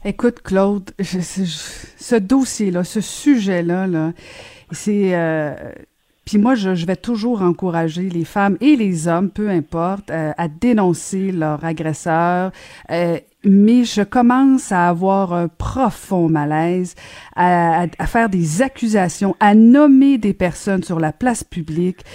Écoute, 0.03 0.41
Claude, 0.41 0.89
ce 0.99 2.15
dossier-là, 2.15 2.83
ce 2.83 3.01
sujet-là, 3.01 3.85
là, 3.85 4.11
c'est 4.71 5.11
euh, 5.13 5.53
puis 6.25 6.37
moi, 6.37 6.55
je, 6.55 6.85
vais 6.85 6.95
toujours 6.95 7.41
encourager 7.41 8.07
les 8.09 8.25
femmes 8.25 8.57
et 8.61 8.75
les 8.75 9.07
hommes, 9.07 9.29
peu 9.29 9.49
importe, 9.49 10.11
euh, 10.11 10.31
à 10.37 10.47
dénoncer 10.47 11.31
leur 11.31 11.65
agresseur. 11.65 12.51
Euh, 12.91 13.17
mais 13.43 13.83
je 13.85 14.03
commence 14.03 14.71
à 14.71 14.87
avoir 14.87 15.33
un 15.33 15.47
profond 15.47 16.29
malaise, 16.29 16.93
à, 17.35 17.87
faire 18.05 18.29
des 18.29 18.61
accusations, 18.61 19.35
à 19.39 19.55
nommer 19.55 20.19
des 20.19 20.33
personnes 20.33 20.83
sur 20.83 20.99
la 20.99 21.11
place 21.11 21.43
publique. 21.43 22.05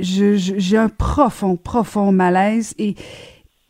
J'ai 0.00 0.76
un 0.76 0.88
profond, 0.88 1.56
profond 1.56 2.10
malaise 2.10 2.74
et 2.78 2.96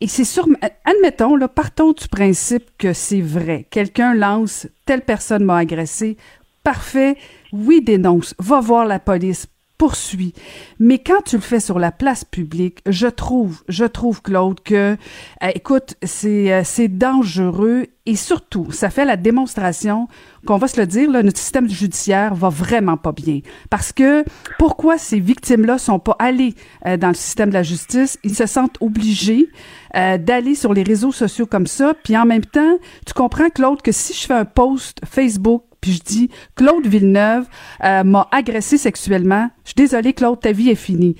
et 0.01 0.07
c'est 0.07 0.25
sûr, 0.25 0.45
admettons, 0.83 1.37
là, 1.37 1.47
partons 1.47 1.93
du 1.93 2.07
principe 2.09 2.65
que 2.77 2.91
c'est 2.91 3.21
vrai. 3.21 3.65
Quelqu'un 3.69 4.13
lance, 4.13 4.67
telle 4.85 5.01
personne 5.01 5.45
m'a 5.45 5.57
agressé, 5.57 6.17
parfait, 6.63 7.15
oui, 7.55 7.81
dénonce, 7.81 8.35
va 8.39 8.59
voir 8.59 8.85
la 8.85 8.99
police, 8.99 9.47
poursuit. 9.77 10.33
Mais 10.79 10.99
quand 10.99 11.21
tu 11.25 11.35
le 11.35 11.41
fais 11.41 11.59
sur 11.59 11.79
la 11.79 11.91
place 11.91 12.23
publique, 12.23 12.79
je 12.85 13.07
trouve, 13.07 13.63
je 13.67 13.85
trouve, 13.85 14.21
Claude, 14.21 14.61
que, 14.61 14.95
euh, 15.43 15.47
écoute, 15.53 15.95
c'est, 16.03 16.51
euh, 16.51 16.61
c'est 16.63 16.87
dangereux 16.87 17.87
et 18.05 18.15
surtout, 18.15 18.71
ça 18.71 18.89
fait 18.89 19.03
la 19.03 19.17
démonstration 19.17 20.07
qu'on 20.45 20.57
va 20.57 20.67
se 20.67 20.79
le 20.79 20.85
dire, 20.85 21.09
notre 21.09 21.39
système 21.39 21.67
judiciaire 21.67 22.35
va 22.35 22.49
vraiment 22.49 22.97
pas 22.97 23.11
bien. 23.11 23.39
Parce 23.71 23.91
que 23.91 24.23
pourquoi 24.59 24.99
ces 24.99 25.19
victimes-là 25.19 25.79
sont 25.79 25.97
pas 25.97 26.15
allées 26.19 26.53
euh, 26.85 26.97
dans 26.97 27.07
le 27.07 27.15
système 27.15 27.49
de 27.49 27.55
la 27.55 27.63
justice? 27.63 28.19
Ils 28.23 28.35
se 28.35 28.45
sentent 28.45 28.77
obligés 28.79 29.49
d'aller 29.93 30.55
sur 30.55 30.73
les 30.73 30.83
réseaux 30.83 31.13
sociaux 31.13 31.45
comme 31.45 31.67
ça. 31.67 31.93
Puis 32.03 32.17
en 32.17 32.25
même 32.25 32.43
temps, 32.43 32.79
tu 33.05 33.13
comprends, 33.13 33.49
Claude, 33.49 33.81
que 33.81 33.93
si 33.93 34.11
je 34.11 34.25
fais 34.25 34.33
un 34.33 34.43
post 34.43 34.99
Facebook 35.05 35.63
puis 35.85 35.93
je 35.93 36.01
dis 36.01 36.29
Claude 36.55 36.87
Villeneuve 36.87 37.45
euh, 37.83 38.03
m'a 38.03 38.27
agressé 38.31 38.75
sexuellement. 38.79 39.51
Je 39.63 39.69
suis 39.69 39.75
désolée, 39.75 40.13
Claude, 40.13 40.39
ta 40.39 40.51
vie 40.51 40.71
est 40.71 40.73
finie. 40.73 41.15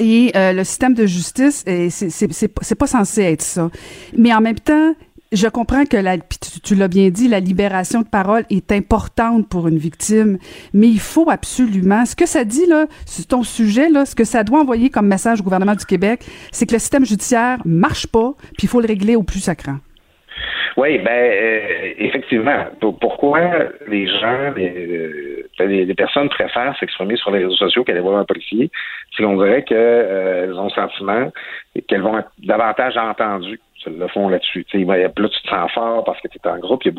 Et 0.00 0.32
euh, 0.34 0.54
le 0.54 0.64
système 0.64 0.94
de 0.94 1.04
justice, 1.04 1.66
c'est 1.66 2.74
pas 2.74 2.86
censé 2.86 3.22
être 3.24 3.42
ça. 3.42 3.70
Mais 4.16 4.32
en 4.32 4.40
même 4.40 4.58
temps, 4.58 4.94
je 5.32 5.46
comprends 5.48 5.84
que 5.84 5.98
la, 5.98 6.16
tu, 6.16 6.74
l'as 6.74 6.88
bien 6.88 7.10
dit, 7.10 7.28
la 7.28 7.40
libération 7.40 8.00
de 8.00 8.06
parole 8.06 8.46
est 8.48 8.72
importante 8.72 9.48
pour 9.48 9.68
une 9.68 9.76
victime, 9.76 10.38
mais 10.72 10.88
il 10.88 11.00
faut 11.00 11.28
absolument, 11.28 12.06
ce 12.06 12.16
que 12.16 12.24
ça 12.24 12.44
dit 12.44 12.64
là, 12.64 12.86
ton 13.28 13.42
sujet 13.42 13.90
là, 13.90 14.06
ce 14.06 14.14
que 14.14 14.24
ça 14.24 14.44
doit 14.44 14.60
envoyer 14.60 14.88
comme 14.88 15.08
message 15.08 15.42
au 15.42 15.44
gouvernement 15.44 15.74
du 15.74 15.84
Québec, 15.84 16.24
c'est 16.52 16.64
que 16.64 16.72
le 16.72 16.78
système 16.78 17.04
judiciaire 17.04 17.60
marche 17.66 18.06
pas, 18.06 18.34
puis 18.56 18.62
il 18.62 18.68
faut 18.68 18.80
le 18.80 18.86
régler 18.86 19.14
au 19.14 19.24
plus 19.24 19.40
sacrant. 19.40 19.76
Oui, 20.76 20.98
ben 20.98 21.10
euh, 21.12 21.94
effectivement. 21.98 22.66
Pourquoi 23.00 23.40
les 23.86 24.06
gens, 24.08 24.52
les, 24.56 25.46
euh, 25.60 25.66
les, 25.66 25.94
personnes 25.94 26.28
préfèrent 26.28 26.76
s'exprimer 26.78 27.16
sur 27.16 27.30
les 27.30 27.44
réseaux 27.44 27.56
sociaux 27.56 27.84
qu'aller 27.84 28.00
voir 28.00 28.18
un 28.18 28.24
policier? 28.24 28.70
C'est 29.16 29.22
qu'on 29.22 29.36
dirait 29.36 29.62
qu'elles 29.62 29.78
euh, 29.78 30.56
ont 30.56 30.64
le 30.64 30.70
sentiment 30.70 31.32
qu'elles 31.88 32.02
vont 32.02 32.18
être 32.18 32.30
davantage 32.38 32.96
entendues? 32.96 33.60
Le 33.86 34.08
font 34.08 34.28
là-dessus. 34.28 34.66
Là, 34.72 35.08
tu 35.14 35.42
te 35.42 35.48
sens 35.48 35.70
fort 35.72 36.04
parce 36.04 36.20
que 36.20 36.28
tu 36.28 36.38
es 36.38 36.48
en 36.48 36.58
groupe, 36.58 36.82
tu 36.82 36.92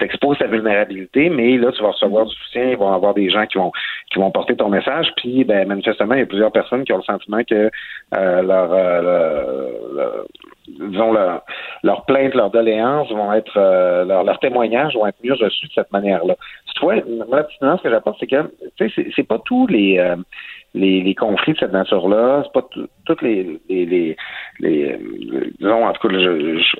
exposes 0.00 0.38
ta 0.38 0.46
vulnérabilité, 0.46 1.30
mais 1.30 1.56
là, 1.56 1.72
tu 1.72 1.82
vas 1.82 1.90
recevoir 1.90 2.26
du 2.26 2.34
soutien, 2.34 2.70
il 2.70 2.76
va 2.76 2.86
y 2.86 2.94
avoir 2.94 3.14
des 3.14 3.30
gens 3.30 3.46
qui 3.46 3.58
vont 3.58 3.72
qui 4.10 4.18
vont 4.18 4.30
porter 4.30 4.56
ton 4.56 4.68
message, 4.68 5.12
puis 5.16 5.44
ben, 5.44 5.66
manifestement, 5.66 6.14
il 6.14 6.20
y 6.20 6.22
a 6.22 6.26
plusieurs 6.26 6.52
personnes 6.52 6.84
qui 6.84 6.92
ont 6.92 6.98
le 6.98 7.02
sentiment 7.02 7.42
que 7.42 7.70
euh, 8.16 8.42
leur, 8.42 8.70
euh, 8.72 10.22
disons 10.68 11.12
leur, 11.12 11.42
leur 11.82 12.04
plainte, 12.04 12.34
leur 12.34 12.50
doléance 12.50 13.10
vont 13.10 13.32
être 13.32 13.56
euh, 13.56 14.04
leur, 14.04 14.24
leur 14.24 14.38
témoignages 14.38 14.94
vont 14.94 15.06
être 15.06 15.18
mieux 15.22 15.34
reçus 15.34 15.66
de 15.66 15.72
cette 15.72 15.92
manière-là. 15.92 16.36
Vois, 16.80 16.96
la 16.96 17.44
petite 17.44 17.60
ce 17.60 17.82
que 17.82 17.90
j'apporte, 17.90 18.18
c'est 18.20 18.26
que 18.26 18.50
sais, 18.78 19.10
c'est 19.14 19.26
pas 19.26 19.38
tous 19.44 19.66
les 19.66 19.98
les, 20.76 21.02
les, 21.02 21.14
conflits 21.14 21.54
de 21.54 21.58
cette 21.58 21.72
nature-là, 21.72 22.42
c'est 22.44 22.52
pas 22.52 22.66
toutes 23.06 23.22
les, 23.22 23.58
les, 23.68 23.86
les, 23.86 24.16
les, 24.60 24.98
disons 25.58 25.86
en 25.86 25.92
tout 25.92 26.08
cas, 26.08 26.14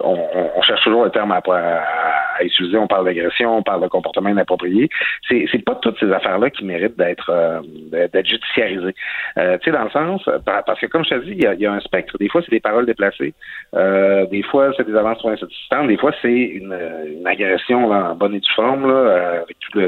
on, 0.00 0.18
on, 0.56 0.62
cherche 0.62 0.82
toujours 0.82 1.04
le 1.04 1.10
terme 1.10 1.32
à, 1.32 1.40
à, 1.48 2.44
utiliser. 2.44 2.76
On 2.76 2.86
parle 2.86 3.06
d'agression, 3.06 3.56
on 3.56 3.62
parle 3.62 3.82
de 3.82 3.88
comportement 3.88 4.28
inapproprié. 4.28 4.90
C'est 5.26 5.46
c'est 5.50 5.64
pas 5.64 5.76
toutes 5.76 5.98
ces 5.98 6.12
affaires-là 6.12 6.50
qui 6.50 6.64
méritent 6.64 6.98
d'être 6.98 7.30
euh, 7.30 7.60
d'être 7.90 8.26
judiciarisées. 8.26 8.94
Euh, 9.38 9.56
tu 9.58 9.70
sais, 9.70 9.76
dans 9.76 9.84
le 9.84 9.90
sens, 9.90 10.28
parce 10.44 10.78
que 10.78 10.86
comme 10.86 11.04
je 11.04 11.10
te 11.10 11.24
dis, 11.24 11.32
il 11.32 11.42
y 11.42 11.46
a, 11.46 11.54
y 11.54 11.66
a 11.66 11.72
un 11.72 11.80
spectre. 11.80 12.18
Des 12.18 12.28
fois, 12.28 12.42
c'est 12.42 12.50
des 12.50 12.60
paroles 12.60 12.86
déplacées. 12.86 13.32
Euh, 13.74 14.26
des 14.26 14.42
fois, 14.42 14.72
c'est 14.76 14.86
des 14.86 14.96
avances 14.96 15.18
trop 15.18 15.30
insatisfaisantes. 15.30 15.88
Des 15.88 15.96
fois, 15.96 16.12
c'est 16.20 16.28
une, 16.28 16.76
une 17.18 17.26
agression 17.26 17.90
en 17.90 18.14
bonne 18.14 18.34
et 18.34 18.40
due 18.40 18.52
forme, 18.54 18.86
là, 18.88 19.42
avec 19.42 19.58
tout 19.60 19.78
le 19.78 19.85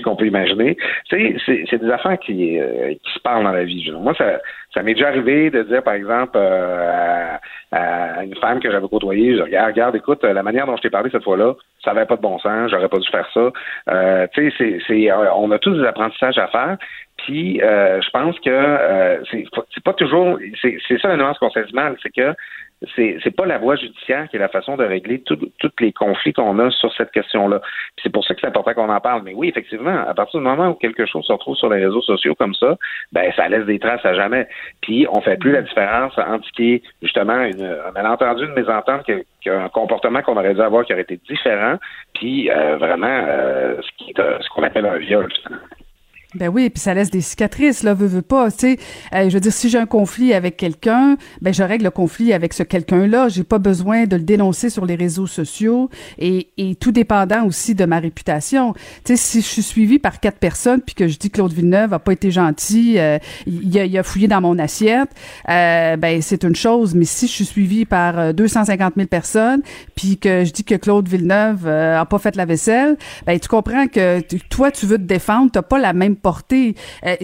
qu'on 0.00 0.16
peut 0.16 0.26
imaginer. 0.26 0.76
C'est 1.10 1.78
des 1.78 1.90
affaires 1.90 2.18
qui, 2.18 2.58
euh, 2.58 2.94
qui 2.94 3.18
parle 3.20 3.44
dans 3.44 3.52
la 3.52 3.64
vie. 3.64 3.90
Moi, 3.92 4.14
ça, 4.14 4.82
m'est 4.82 4.94
déjà 4.94 5.08
arrivé 5.08 5.50
de 5.50 5.62
dire, 5.62 5.82
par 5.82 5.94
exemple, 5.94 6.32
euh, 6.36 7.36
à, 7.72 8.24
une 8.24 8.34
femme 8.36 8.60
que 8.60 8.70
j'avais 8.70 8.88
côtoyée, 8.88 9.36
je 9.36 9.42
regarde, 9.42 9.72
regarde, 9.72 9.96
écoute, 9.96 10.22
la 10.22 10.42
manière 10.42 10.66
dont 10.66 10.76
je 10.76 10.82
t'ai 10.82 10.90
parlé 10.90 11.10
cette 11.10 11.24
fois-là, 11.24 11.54
ça 11.84 11.92
n'avait 11.92 12.06
pas 12.06 12.16
de 12.16 12.22
bon 12.22 12.38
sens, 12.38 12.70
j'aurais 12.70 12.88
pas 12.88 12.98
dû 12.98 13.08
faire 13.08 13.28
ça. 13.32 13.50
Euh, 13.90 14.26
on 15.36 15.50
a 15.50 15.58
tous 15.58 15.74
des 15.74 15.86
apprentissages 15.86 16.38
à 16.38 16.46
faire. 16.48 16.76
Puis, 17.18 17.58
je 17.60 18.10
pense 18.10 18.38
que 18.40 19.22
c'est, 19.30 19.84
pas 19.84 19.92
toujours, 19.92 20.38
c'est, 20.60 20.78
ça 21.00 21.08
la 21.08 21.16
nuance 21.16 21.38
qu'on 21.38 21.50
c'est 21.50 22.10
que 22.14 22.34
c'est 22.96 23.18
c'est 23.22 23.30
pas 23.30 23.46
la 23.46 23.58
voie 23.58 23.76
judiciaire 23.76 24.28
qui 24.28 24.36
est 24.36 24.40
la 24.40 24.48
façon 24.48 24.76
de 24.76 24.84
régler 24.84 25.22
tous 25.22 25.38
les 25.80 25.92
conflits 25.92 26.32
qu'on 26.32 26.58
a 26.58 26.70
sur 26.70 26.92
cette 26.94 27.10
question-là. 27.10 27.60
C'est 28.02 28.10
pour 28.10 28.24
ça 28.24 28.34
que 28.34 28.40
c'est 28.40 28.46
important 28.46 28.74
qu'on 28.74 28.88
en 28.88 29.00
parle. 29.00 29.22
Mais 29.24 29.34
oui, 29.34 29.48
effectivement, 29.48 30.04
à 30.06 30.14
partir 30.14 30.40
du 30.40 30.46
moment 30.46 30.68
où 30.68 30.74
quelque 30.74 31.06
chose 31.06 31.24
se 31.24 31.32
retrouve 31.32 31.56
sur 31.56 31.70
les 31.70 31.84
réseaux 31.84 32.02
sociaux 32.02 32.34
comme 32.34 32.54
ça, 32.54 32.76
ben 33.12 33.32
ça 33.36 33.48
laisse 33.48 33.66
des 33.66 33.78
traces 33.78 34.04
à 34.04 34.14
jamais. 34.14 34.48
Puis 34.80 35.06
on 35.10 35.20
fait 35.20 35.36
plus 35.36 35.52
la 35.52 35.62
différence 35.62 36.12
entre 36.18 36.46
ce 36.46 36.52
qui 36.52 36.72
est 36.74 36.82
justement 37.02 37.40
une, 37.44 37.64
un 37.64 37.92
malentendu, 37.92 38.44
une 38.44 38.54
mésentente, 38.54 39.04
qu'un 39.42 39.68
comportement 39.68 40.22
qu'on 40.22 40.36
aurait 40.36 40.54
dû 40.54 40.60
avoir 40.60 40.84
qui 40.84 40.92
aurait 40.92 41.02
été 41.02 41.18
différent, 41.28 41.76
puis 42.14 42.50
euh, 42.50 42.76
vraiment 42.76 43.06
euh, 43.28 43.76
ce 43.98 44.12
ce 44.40 44.48
qu'on 44.50 44.62
appelle 44.62 44.86
un 44.86 44.98
viol. 44.98 45.28
Ben 46.34 46.48
oui, 46.48 46.70
puis 46.70 46.80
ça 46.80 46.94
laisse 46.94 47.10
des 47.10 47.20
cicatrices, 47.20 47.82
là, 47.82 47.92
veut, 47.92 48.06
veut 48.06 48.22
pas, 48.22 48.50
tu 48.50 48.58
sais. 48.58 48.78
Euh, 49.14 49.28
je 49.28 49.34
veux 49.34 49.40
dire, 49.40 49.52
si 49.52 49.68
j'ai 49.68 49.78
un 49.78 49.86
conflit 49.86 50.32
avec 50.32 50.56
quelqu'un, 50.56 51.16
ben 51.42 51.52
je 51.52 51.62
règle 51.62 51.84
le 51.84 51.90
conflit 51.90 52.32
avec 52.32 52.54
ce 52.54 52.62
quelqu'un-là. 52.62 53.28
J'ai 53.28 53.44
pas 53.44 53.58
besoin 53.58 54.06
de 54.06 54.16
le 54.16 54.22
dénoncer 54.22 54.70
sur 54.70 54.86
les 54.86 54.94
réseaux 54.94 55.26
sociaux 55.26 55.90
et, 56.18 56.48
et 56.56 56.74
tout 56.74 56.90
dépendant 56.90 57.44
aussi 57.44 57.74
de 57.74 57.84
ma 57.84 57.98
réputation. 57.98 58.72
Tu 59.04 59.14
sais, 59.14 59.16
si 59.16 59.40
je 59.42 59.46
suis 59.46 59.62
suivi 59.62 59.98
par 59.98 60.20
quatre 60.20 60.38
personnes 60.38 60.80
puis 60.80 60.94
que 60.94 61.06
je 61.06 61.18
dis 61.18 61.30
Claude 61.30 61.52
Villeneuve 61.52 61.92
a 61.92 61.98
pas 61.98 62.12
été 62.12 62.30
gentil, 62.30 62.98
euh, 62.98 63.18
il, 63.46 63.78
a, 63.78 63.84
il, 63.84 63.98
a, 63.98 64.02
fouillé 64.02 64.26
dans 64.26 64.40
mon 64.40 64.58
assiette, 64.58 65.10
euh, 65.50 65.96
ben 65.96 66.22
c'est 66.22 66.44
une 66.44 66.56
chose. 66.56 66.94
Mais 66.94 67.04
si 67.04 67.26
je 67.26 67.32
suis 67.32 67.44
suivi 67.44 67.84
par 67.84 68.32
250 68.32 68.94
000 68.96 69.06
personnes 69.06 69.60
puis 69.94 70.16
que 70.16 70.46
je 70.46 70.52
dis 70.52 70.64
que 70.64 70.76
Claude 70.76 71.06
Villeneuve 71.08 71.68
a 71.68 72.06
pas 72.06 72.18
fait 72.18 72.36
la 72.36 72.46
vaisselle, 72.46 72.96
ben 73.26 73.38
tu 73.38 73.48
comprends 73.48 73.86
que 73.86 74.20
toi 74.48 74.70
tu 74.70 74.86
veux 74.86 74.96
te 74.96 75.02
défendre, 75.02 75.50
t'as 75.52 75.62
pas 75.62 75.78
la 75.78 75.92
même 75.92 76.16
Euh, 77.04 77.16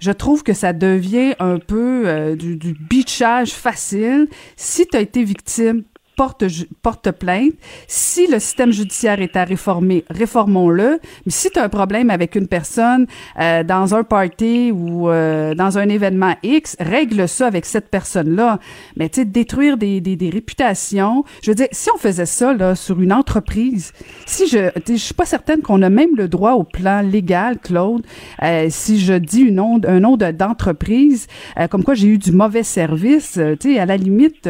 je, 0.00 0.10
trouve 0.12 0.42
que 0.42 0.52
ça 0.52 0.72
devient 0.72 1.34
un 1.38 1.58
peu 1.58 2.04
euh, 2.06 2.36
du, 2.36 2.56
du 2.56 2.74
bitchage 2.74 3.50
facile. 3.50 4.28
Si 4.56 4.86
tu 4.86 4.96
as 4.96 5.00
été 5.00 5.24
victime, 5.24 5.84
porte, 6.16 6.44
porte 6.82 7.12
plainte. 7.12 7.52
Si 7.86 8.26
le 8.26 8.40
système 8.40 8.72
judiciaire 8.72 9.20
est 9.20 9.36
à 9.36 9.44
réformer, 9.44 10.04
réformons-le. 10.10 10.98
Mais 11.26 11.32
si 11.32 11.50
tu 11.50 11.58
as 11.58 11.64
un 11.64 11.68
problème 11.68 12.10
avec 12.10 12.34
une 12.34 12.48
personne 12.48 13.06
euh, 13.38 13.62
dans 13.62 13.94
un 13.94 14.02
party 14.02 14.72
ou 14.72 15.08
euh, 15.08 15.54
dans 15.54 15.78
un 15.78 15.88
événement 15.88 16.34
X, 16.42 16.76
règle 16.80 17.28
ça 17.28 17.46
avec 17.46 17.66
cette 17.66 17.90
personne-là. 17.90 18.58
Mais 18.96 19.08
tu 19.10 19.20
sais, 19.20 19.24
détruire 19.26 19.76
des, 19.76 20.00
des, 20.00 20.16
des, 20.16 20.30
réputations. 20.30 21.24
Je 21.42 21.50
veux 21.50 21.54
dire, 21.54 21.68
si 21.70 21.90
on 21.94 21.98
faisait 21.98 22.26
ça 22.26 22.54
là, 22.54 22.74
sur 22.74 23.00
une 23.00 23.12
entreprise, 23.12 23.92
si 24.24 24.48
je 24.48 24.70
je 24.88 24.94
suis 24.96 25.14
pas 25.14 25.26
certaine 25.26 25.60
qu'on 25.60 25.82
a 25.82 25.90
même 25.90 26.16
le 26.16 26.28
droit 26.28 26.52
au 26.52 26.64
plan 26.64 27.02
légal, 27.02 27.58
Claude, 27.58 28.02
euh, 28.42 28.68
si 28.70 28.98
je 28.98 29.12
dis 29.12 29.42
une 29.42 29.56
nom, 29.56 29.80
un 29.86 30.00
nom 30.00 30.16
d'entreprise, 30.16 31.26
comme 31.70 31.84
quoi 31.84 31.94
j'ai 31.94 32.08
eu 32.08 32.18
du 32.18 32.32
mauvais 32.32 32.62
service, 32.62 33.38
tu 33.60 33.72
sais, 33.72 33.78
à 33.78 33.86
la 33.86 33.96
limite, 33.96 34.48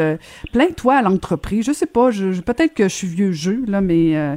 plains-toi 0.52 0.94
à 0.94 1.02
l'entreprise. 1.02 1.55
Je 1.62 1.72
sais 1.72 1.86
pas, 1.86 2.10
je, 2.10 2.40
peut-être 2.40 2.74
que 2.74 2.84
je 2.84 2.94
suis 2.94 3.06
vieux 3.06 3.32
jeu, 3.32 3.62
là, 3.66 3.80
mais 3.80 4.16
euh, 4.16 4.36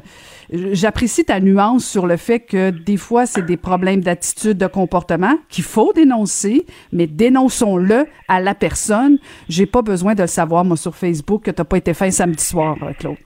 j'apprécie 0.51 1.25
ta 1.25 1.39
nuance 1.39 1.85
sur 1.85 2.07
le 2.07 2.17
fait 2.17 2.39
que 2.39 2.69
des 2.69 2.97
fois, 2.97 3.25
c'est 3.25 3.45
des 3.45 3.57
problèmes 3.57 4.01
d'attitude, 4.01 4.57
de 4.57 4.67
comportement 4.67 5.35
qu'il 5.49 5.63
faut 5.63 5.93
dénoncer, 5.93 6.65
mais 6.91 7.07
dénonçons-le 7.07 8.05
à 8.27 8.39
la 8.39 8.55
personne. 8.55 9.17
J'ai 9.47 9.65
pas 9.65 9.81
besoin 9.81 10.15
de 10.15 10.21
le 10.21 10.27
savoir, 10.27 10.65
moi, 10.65 10.77
sur 10.77 10.95
Facebook, 10.95 11.43
que 11.43 11.51
t'as 11.51 11.63
pas 11.63 11.77
été 11.77 11.93
fin 11.93 12.11
samedi 12.11 12.43
soir, 12.43 12.77
euh, 12.83 12.93
Claude. 12.97 13.17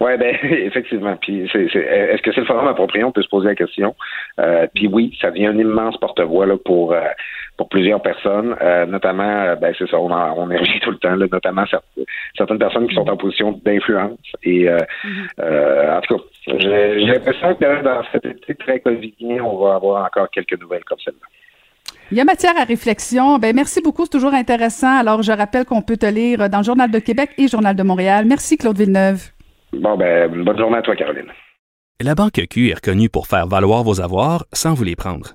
Oui, 0.00 0.16
ben 0.18 0.36
effectivement. 0.42 1.16
Puis 1.20 1.42
est-ce 1.42 2.22
que 2.22 2.32
c'est 2.32 2.40
le 2.40 2.46
forum 2.46 2.66
approprié? 2.66 3.04
On 3.04 3.12
peut 3.12 3.22
se 3.22 3.28
poser 3.28 3.48
la 3.48 3.54
question. 3.54 3.94
Euh, 4.40 4.66
puis 4.74 4.88
oui, 4.88 5.16
ça 5.20 5.30
devient 5.30 5.46
un 5.46 5.58
immense 5.58 5.96
porte-voix 5.98 6.46
pour 6.64 6.94
pour 7.56 7.68
plusieurs 7.68 8.00
personnes, 8.02 8.56
euh, 8.60 8.86
notamment, 8.86 9.54
ben 9.60 9.74
c'est 9.78 9.88
ça, 9.88 9.98
on, 9.98 10.10
en, 10.10 10.34
on 10.36 10.48
tout 10.80 10.90
le 10.90 10.98
temps, 10.98 11.14
là, 11.14 11.26
notamment 11.30 11.64
certaines 12.36 12.58
personnes 12.58 12.88
qui 12.88 12.94
sont 12.94 13.08
en 13.08 13.16
position 13.16 13.60
d'influence. 13.64 14.18
Et 14.42 14.64
mm-hmm. 14.64 15.96
en 15.96 16.00
tout 16.00 16.16
cas, 16.16 16.22
j'ai 16.58 17.06
l'impression 17.06 17.54
que 17.54 17.82
dans 17.82 18.02
cet 18.10 18.24
été 18.24 18.54
très 18.54 18.80
covidien, 18.80 19.44
on 19.44 19.64
va 19.64 19.74
avoir 19.76 20.04
encore 20.04 20.30
quelques 20.30 20.60
nouvelles 20.60 20.84
comme 20.84 20.98
celle-là. 21.04 21.26
Il 22.10 22.18
y 22.18 22.20
a 22.20 22.24
matière 22.24 22.52
à 22.58 22.64
réflexion. 22.64 23.38
Ben 23.38 23.54
merci 23.54 23.80
beaucoup, 23.80 24.04
c'est 24.04 24.10
toujours 24.10 24.34
intéressant. 24.34 24.98
Alors, 24.98 25.22
je 25.22 25.32
rappelle 25.32 25.64
qu'on 25.64 25.80
peut 25.80 25.96
te 25.96 26.04
lire 26.04 26.50
dans 26.50 26.58
le 26.58 26.64
Journal 26.64 26.90
de 26.90 26.98
Québec 26.98 27.30
et 27.38 27.48
Journal 27.48 27.74
de 27.74 27.82
Montréal. 27.82 28.26
Merci, 28.26 28.58
Claude 28.58 28.76
Villeneuve. 28.76 29.30
Bon, 29.72 29.96
ben, 29.96 30.30
bonne 30.44 30.58
journée 30.58 30.76
à 30.76 30.82
toi, 30.82 30.94
Caroline. 30.94 31.32
La 32.02 32.14
Banque 32.14 32.40
Q 32.50 32.68
est 32.68 32.74
reconnue 32.74 33.08
pour 33.08 33.26
faire 33.26 33.46
valoir 33.46 33.82
vos 33.82 34.00
avoirs 34.00 34.44
sans 34.52 34.74
vous 34.74 34.84
les 34.84 34.96
prendre. 34.96 35.34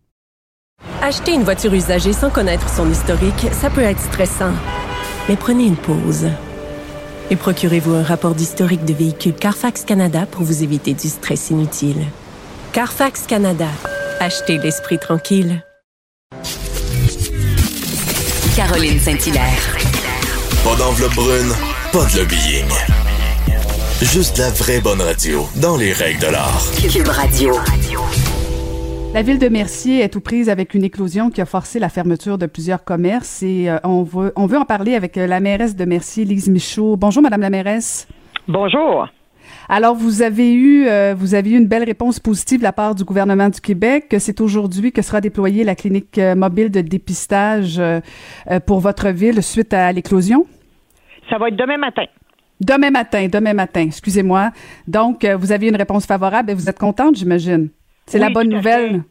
Acheter 1.01 1.33
une 1.33 1.43
voiture 1.43 1.73
usagée 1.73 2.13
sans 2.13 2.29
connaître 2.29 2.69
son 2.69 2.89
historique, 2.89 3.47
ça 3.51 3.69
peut 3.69 3.81
être 3.81 3.99
stressant. 3.99 4.53
Mais 5.27 5.35
prenez 5.35 5.65
une 5.65 5.75
pause. 5.75 6.27
Et 7.29 7.35
procurez-vous 7.35 7.93
un 7.93 8.03
rapport 8.03 8.35
d'historique 8.35 8.85
de 8.85 8.93
véhicule 8.93 9.33
Carfax 9.33 9.83
Canada 9.83 10.25
pour 10.29 10.43
vous 10.43 10.63
éviter 10.63 10.93
du 10.93 11.07
stress 11.07 11.49
inutile. 11.49 12.05
Carfax 12.73 13.25
Canada. 13.27 13.67
Achetez 14.19 14.57
l'esprit 14.57 14.99
tranquille. 14.99 15.63
Caroline 18.55 18.99
Saint-Hilaire. 18.99 19.77
Pas 20.63 20.75
d'enveloppe 20.75 21.15
brune, 21.15 21.53
pas 21.91 22.05
de 22.05 22.17
lobbying. 22.19 22.67
Juste 24.01 24.37
la 24.37 24.49
vraie 24.49 24.81
bonne 24.81 25.01
radio, 25.01 25.47
dans 25.55 25.77
les 25.77 25.93
règles 25.93 26.19
de 26.19 26.27
l'art. 26.27 26.63
Cube 26.91 27.07
Radio. 27.07 27.55
La 29.13 29.23
ville 29.23 29.39
de 29.39 29.49
Mercier 29.49 30.01
est 30.01 30.09
tout 30.09 30.21
prise 30.21 30.49
avec 30.49 30.73
une 30.73 30.85
éclosion 30.85 31.29
qui 31.29 31.41
a 31.41 31.45
forcé 31.45 31.79
la 31.79 31.89
fermeture 31.89 32.37
de 32.37 32.45
plusieurs 32.45 32.85
commerces 32.85 33.43
et 33.43 33.69
euh, 33.69 33.77
on, 33.83 34.03
veut, 34.03 34.31
on 34.37 34.45
veut 34.45 34.57
en 34.57 34.63
parler 34.63 34.95
avec 34.95 35.17
euh, 35.17 35.27
la 35.27 35.41
mairesse 35.41 35.75
de 35.75 35.83
Mercier, 35.83 36.23
Lise 36.23 36.49
Michaud. 36.49 36.95
Bonjour, 36.95 37.21
Madame 37.21 37.41
la 37.41 37.49
mairesse. 37.49 38.07
Bonjour. 38.47 39.09
Alors, 39.67 39.95
vous 39.95 40.21
avez 40.21 40.53
eu, 40.53 40.87
euh, 40.87 41.13
vous 41.15 41.35
avez 41.35 41.51
eu 41.51 41.57
une 41.57 41.67
belle 41.67 41.83
réponse 41.83 42.19
positive 42.19 42.59
de 42.59 42.63
la 42.63 42.71
part 42.71 42.95
du 42.95 43.03
gouvernement 43.03 43.49
du 43.49 43.59
Québec. 43.59 44.07
que 44.09 44.17
C'est 44.17 44.39
aujourd'hui 44.39 44.93
que 44.93 45.01
sera 45.01 45.19
déployée 45.19 45.65
la 45.65 45.75
clinique 45.75 46.19
mobile 46.37 46.71
de 46.71 46.79
dépistage 46.79 47.81
pour 48.65 48.79
votre 48.79 49.09
ville 49.09 49.43
suite 49.43 49.73
à 49.73 49.91
l'éclosion? 49.91 50.45
Ça 51.29 51.37
va 51.37 51.49
être 51.49 51.57
demain 51.57 51.77
matin. 51.77 52.05
Demain 52.61 52.91
matin, 52.91 53.27
demain 53.27 53.53
matin, 53.53 53.81
excusez-moi. 53.81 54.51
Donc, 54.87 55.25
euh, 55.25 55.35
vous 55.35 55.51
aviez 55.51 55.69
une 55.69 55.75
réponse 55.75 56.05
favorable 56.05 56.51
et 56.51 56.53
vous 56.53 56.69
êtes 56.69 56.77
contente, 56.77 57.15
j'imagine? 57.15 57.69
C'est 58.11 58.19
la 58.19 58.29
bonne 58.29 58.49
nouvelle. 58.49 59.03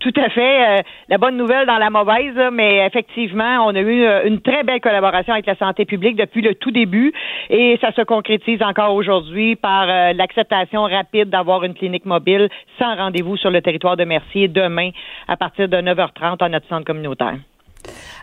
Tout 0.00 0.12
à 0.16 0.28
fait. 0.30 0.80
Euh, 0.80 0.82
la 1.08 1.16
bonne 1.16 1.36
nouvelle 1.36 1.64
dans 1.64 1.78
la 1.78 1.88
mauvaise, 1.88 2.34
mais 2.52 2.84
effectivement, 2.84 3.64
on 3.66 3.68
a 3.68 3.78
eu 3.78 4.02
euh, 4.02 4.26
une 4.26 4.40
très 4.40 4.64
belle 4.64 4.80
collaboration 4.80 5.32
avec 5.32 5.46
la 5.46 5.54
santé 5.54 5.84
publique 5.84 6.16
depuis 6.16 6.42
le 6.42 6.56
tout 6.56 6.72
début 6.72 7.12
et 7.50 7.78
ça 7.80 7.92
se 7.92 8.02
concrétise 8.02 8.60
encore 8.62 8.94
aujourd'hui 8.94 9.54
par 9.54 9.86
l'acceptation 9.86 10.82
rapide 10.82 11.30
d'avoir 11.30 11.62
une 11.62 11.74
clinique 11.74 12.04
mobile 12.04 12.48
sans 12.80 12.96
rendez-vous 12.96 13.36
sur 13.36 13.52
le 13.52 13.62
territoire 13.62 13.96
de 13.96 14.02
Mercier 14.02 14.48
demain 14.48 14.90
à 15.28 15.36
partir 15.36 15.68
de 15.68 15.76
9h30 15.76 16.42
à 16.42 16.48
notre 16.48 16.66
centre 16.66 16.84
communautaire. 16.84 17.36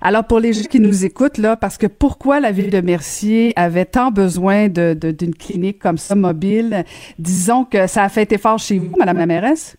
Alors 0.01 0.25
pour 0.25 0.41
les 0.41 0.51
gens 0.51 0.67
qui 0.69 0.81
nous 0.81 1.05
écoutent 1.05 1.37
là, 1.37 1.55
parce 1.55 1.77
que 1.77 1.87
pourquoi 1.87 2.41
la 2.41 2.51
ville 2.51 2.71
de 2.71 2.81
Mercier 2.81 3.53
avait 3.55 3.85
tant 3.85 4.11
besoin 4.11 4.67
de, 4.67 4.93
d'une 4.93 5.33
clinique 5.33 5.79
comme 5.79 5.97
ça 5.97 6.15
mobile, 6.15 6.83
disons 7.17 7.63
que 7.63 7.87
ça 7.87 8.03
a 8.03 8.09
fait 8.09 8.29
effort 8.33 8.59
chez 8.59 8.79
vous, 8.79 8.93
Madame 8.97 9.17
la 9.17 9.25
mairesse? 9.25 9.77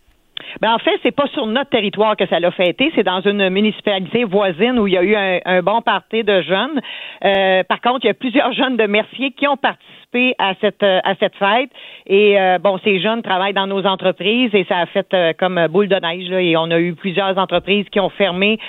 Ben 0.61 0.73
en 0.73 0.79
fait, 0.79 0.99
c'est 1.03 1.15
pas 1.15 1.27
sur 1.27 1.45
notre 1.45 1.69
territoire 1.69 2.15
que 2.15 2.25
ça 2.27 2.39
l'a 2.39 2.51
fêté, 2.51 2.91
c'est 2.95 3.03
dans 3.03 3.21
une 3.21 3.49
municipalité 3.49 4.23
voisine 4.23 4.79
où 4.79 4.87
il 4.87 4.93
y 4.93 4.97
a 4.97 5.03
eu 5.03 5.15
un, 5.45 5.61
bon 5.61 5.81
parti 5.81 6.23
de 6.23 6.41
jeunes. 6.41 6.81
Euh, 7.23 7.63
par 7.63 7.81
contre, 7.81 7.99
il 8.03 8.07
y 8.07 8.11
a 8.11 8.13
plusieurs 8.13 8.51
jeunes 8.53 8.77
de 8.77 8.85
Mercier 8.85 9.31
qui 9.31 9.47
ont 9.47 9.57
participé 9.57 10.00
à 10.37 10.53
cette 10.59 10.83
euh, 10.83 10.99
à 11.03 11.15
cette 11.15 11.35
fête. 11.35 11.69
Et 12.05 12.39
euh, 12.39 12.57
bon, 12.59 12.79
ces 12.83 12.99
jeunes 12.99 13.21
travaillent 13.21 13.53
dans 13.53 13.67
nos 13.67 13.85
entreprises 13.85 14.53
et 14.53 14.65
ça 14.65 14.79
a 14.79 14.85
fait 14.85 15.07
euh, 15.13 15.33
comme 15.37 15.67
boule 15.69 15.87
de 15.87 15.95
neige. 15.95 16.29
Là, 16.29 16.41
et 16.41 16.57
on 16.57 16.69
a 16.71 16.79
eu 16.79 16.93
plusieurs 16.93 17.37
entreprises 17.37 17.85
qui 17.89 17.99
ont 17.99 18.09
fermé 18.09 18.59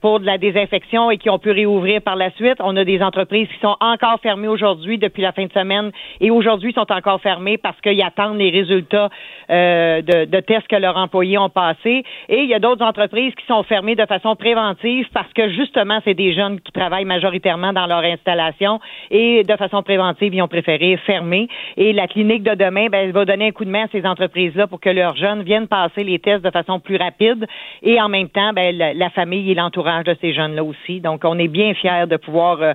pour 0.00 0.20
de 0.20 0.26
la 0.26 0.38
désinfection 0.38 1.10
et 1.10 1.18
qui 1.18 1.30
ont 1.30 1.38
pu 1.38 1.50
réouvrir 1.50 2.00
par 2.02 2.16
la 2.16 2.30
suite. 2.32 2.56
On 2.60 2.76
a 2.76 2.84
des 2.84 3.02
entreprises 3.02 3.48
qui 3.48 3.60
sont 3.60 3.76
encore 3.80 4.18
fermées 4.20 4.48
aujourd'hui 4.48 4.98
depuis 4.98 5.22
la 5.22 5.32
fin 5.32 5.44
de 5.44 5.52
semaine 5.52 5.92
et 6.20 6.30
aujourd'hui 6.30 6.72
sont 6.72 6.90
encore 6.90 7.20
fermées 7.20 7.58
parce 7.58 7.80
qu'ils 7.80 8.02
attendent 8.02 8.38
les 8.38 8.50
résultats 8.50 9.08
de, 9.48 10.24
de 10.24 10.40
tests 10.40 10.66
que 10.66 10.76
leurs 10.76 10.96
employés 10.96 11.38
ont 11.38 11.48
passés. 11.48 12.02
Et 12.28 12.42
il 12.42 12.48
y 12.48 12.54
a 12.54 12.58
d'autres 12.58 12.84
entreprises 12.84 13.34
qui 13.34 13.46
sont 13.46 13.62
fermées 13.62 13.94
de 13.94 14.06
façon 14.06 14.34
préventive 14.34 15.06
parce 15.14 15.32
que 15.32 15.48
justement, 15.50 16.00
c'est 16.04 16.14
des 16.14 16.34
jeunes 16.34 16.60
qui 16.60 16.72
travaillent 16.72 17.04
majoritairement 17.04 17.72
dans 17.72 17.86
leur 17.86 18.02
installation 18.02 18.80
et 19.10 19.44
de 19.44 19.56
façon 19.56 19.82
préventive, 19.82 20.34
ils 20.34 20.42
ont 20.42 20.48
préféré 20.48 20.61
fermer. 20.62 21.48
Et 21.76 21.92
la 21.92 22.06
clinique 22.06 22.42
de 22.42 22.54
demain, 22.54 22.88
ben, 22.90 22.98
elle 23.04 23.12
va 23.12 23.24
donner 23.24 23.48
un 23.48 23.50
coup 23.52 23.64
de 23.64 23.70
main 23.70 23.84
à 23.84 23.88
ces 23.92 24.06
entreprises-là 24.06 24.66
pour 24.66 24.80
que 24.80 24.90
leurs 24.90 25.16
jeunes 25.16 25.42
viennent 25.42 25.68
passer 25.68 26.04
les 26.04 26.18
tests 26.18 26.44
de 26.44 26.50
façon 26.50 26.80
plus 26.80 26.96
rapide 26.96 27.46
et 27.82 28.00
en 28.00 28.08
même 28.08 28.28
temps, 28.28 28.52
ben, 28.52 28.76
la, 28.76 29.10
famille 29.10 29.50
et 29.50 29.54
l'entourage 29.54 30.04
de 30.04 30.16
ces 30.20 30.32
jeunes-là 30.32 30.64
aussi. 30.64 31.00
Donc, 31.00 31.22
on 31.24 31.38
est 31.38 31.48
bien 31.48 31.74
fiers 31.74 32.06
de 32.08 32.16
pouvoir 32.16 32.62
euh, 32.62 32.72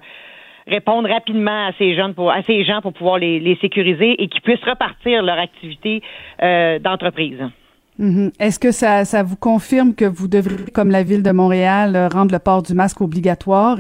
répondre 0.67 1.09
rapidement 1.09 1.67
à 1.67 1.71
ces 1.77 1.95
jeunes 1.95 2.13
pour 2.13 2.31
à 2.31 2.41
ces 2.43 2.63
gens 2.63 2.81
pour 2.81 2.93
pouvoir 2.93 3.17
les, 3.17 3.57
sécuriser 3.61 4.21
et 4.21 4.27
qu'ils 4.27 4.41
puissent 4.41 4.63
repartir 4.63 5.23
leur 5.23 5.39
activité 5.39 6.01
euh, 6.43 6.79
d'entreprise. 6.79 7.39
Mm-hmm. 7.99 8.33
Est-ce 8.39 8.59
que 8.59 8.71
ça, 8.71 9.05
ça 9.05 9.23
vous 9.23 9.38
confirme 9.38 9.95
que 9.95 10.05
vous 10.05 10.27
devriez, 10.27 10.71
comme 10.73 10.91
la 10.91 11.01
ville 11.01 11.23
de 11.23 11.31
Montréal, 11.31 12.09
rendre 12.13 12.31
le 12.31 12.39
port 12.39 12.61
du 12.61 12.73
masque 12.75 13.01
obligatoire 13.01 13.77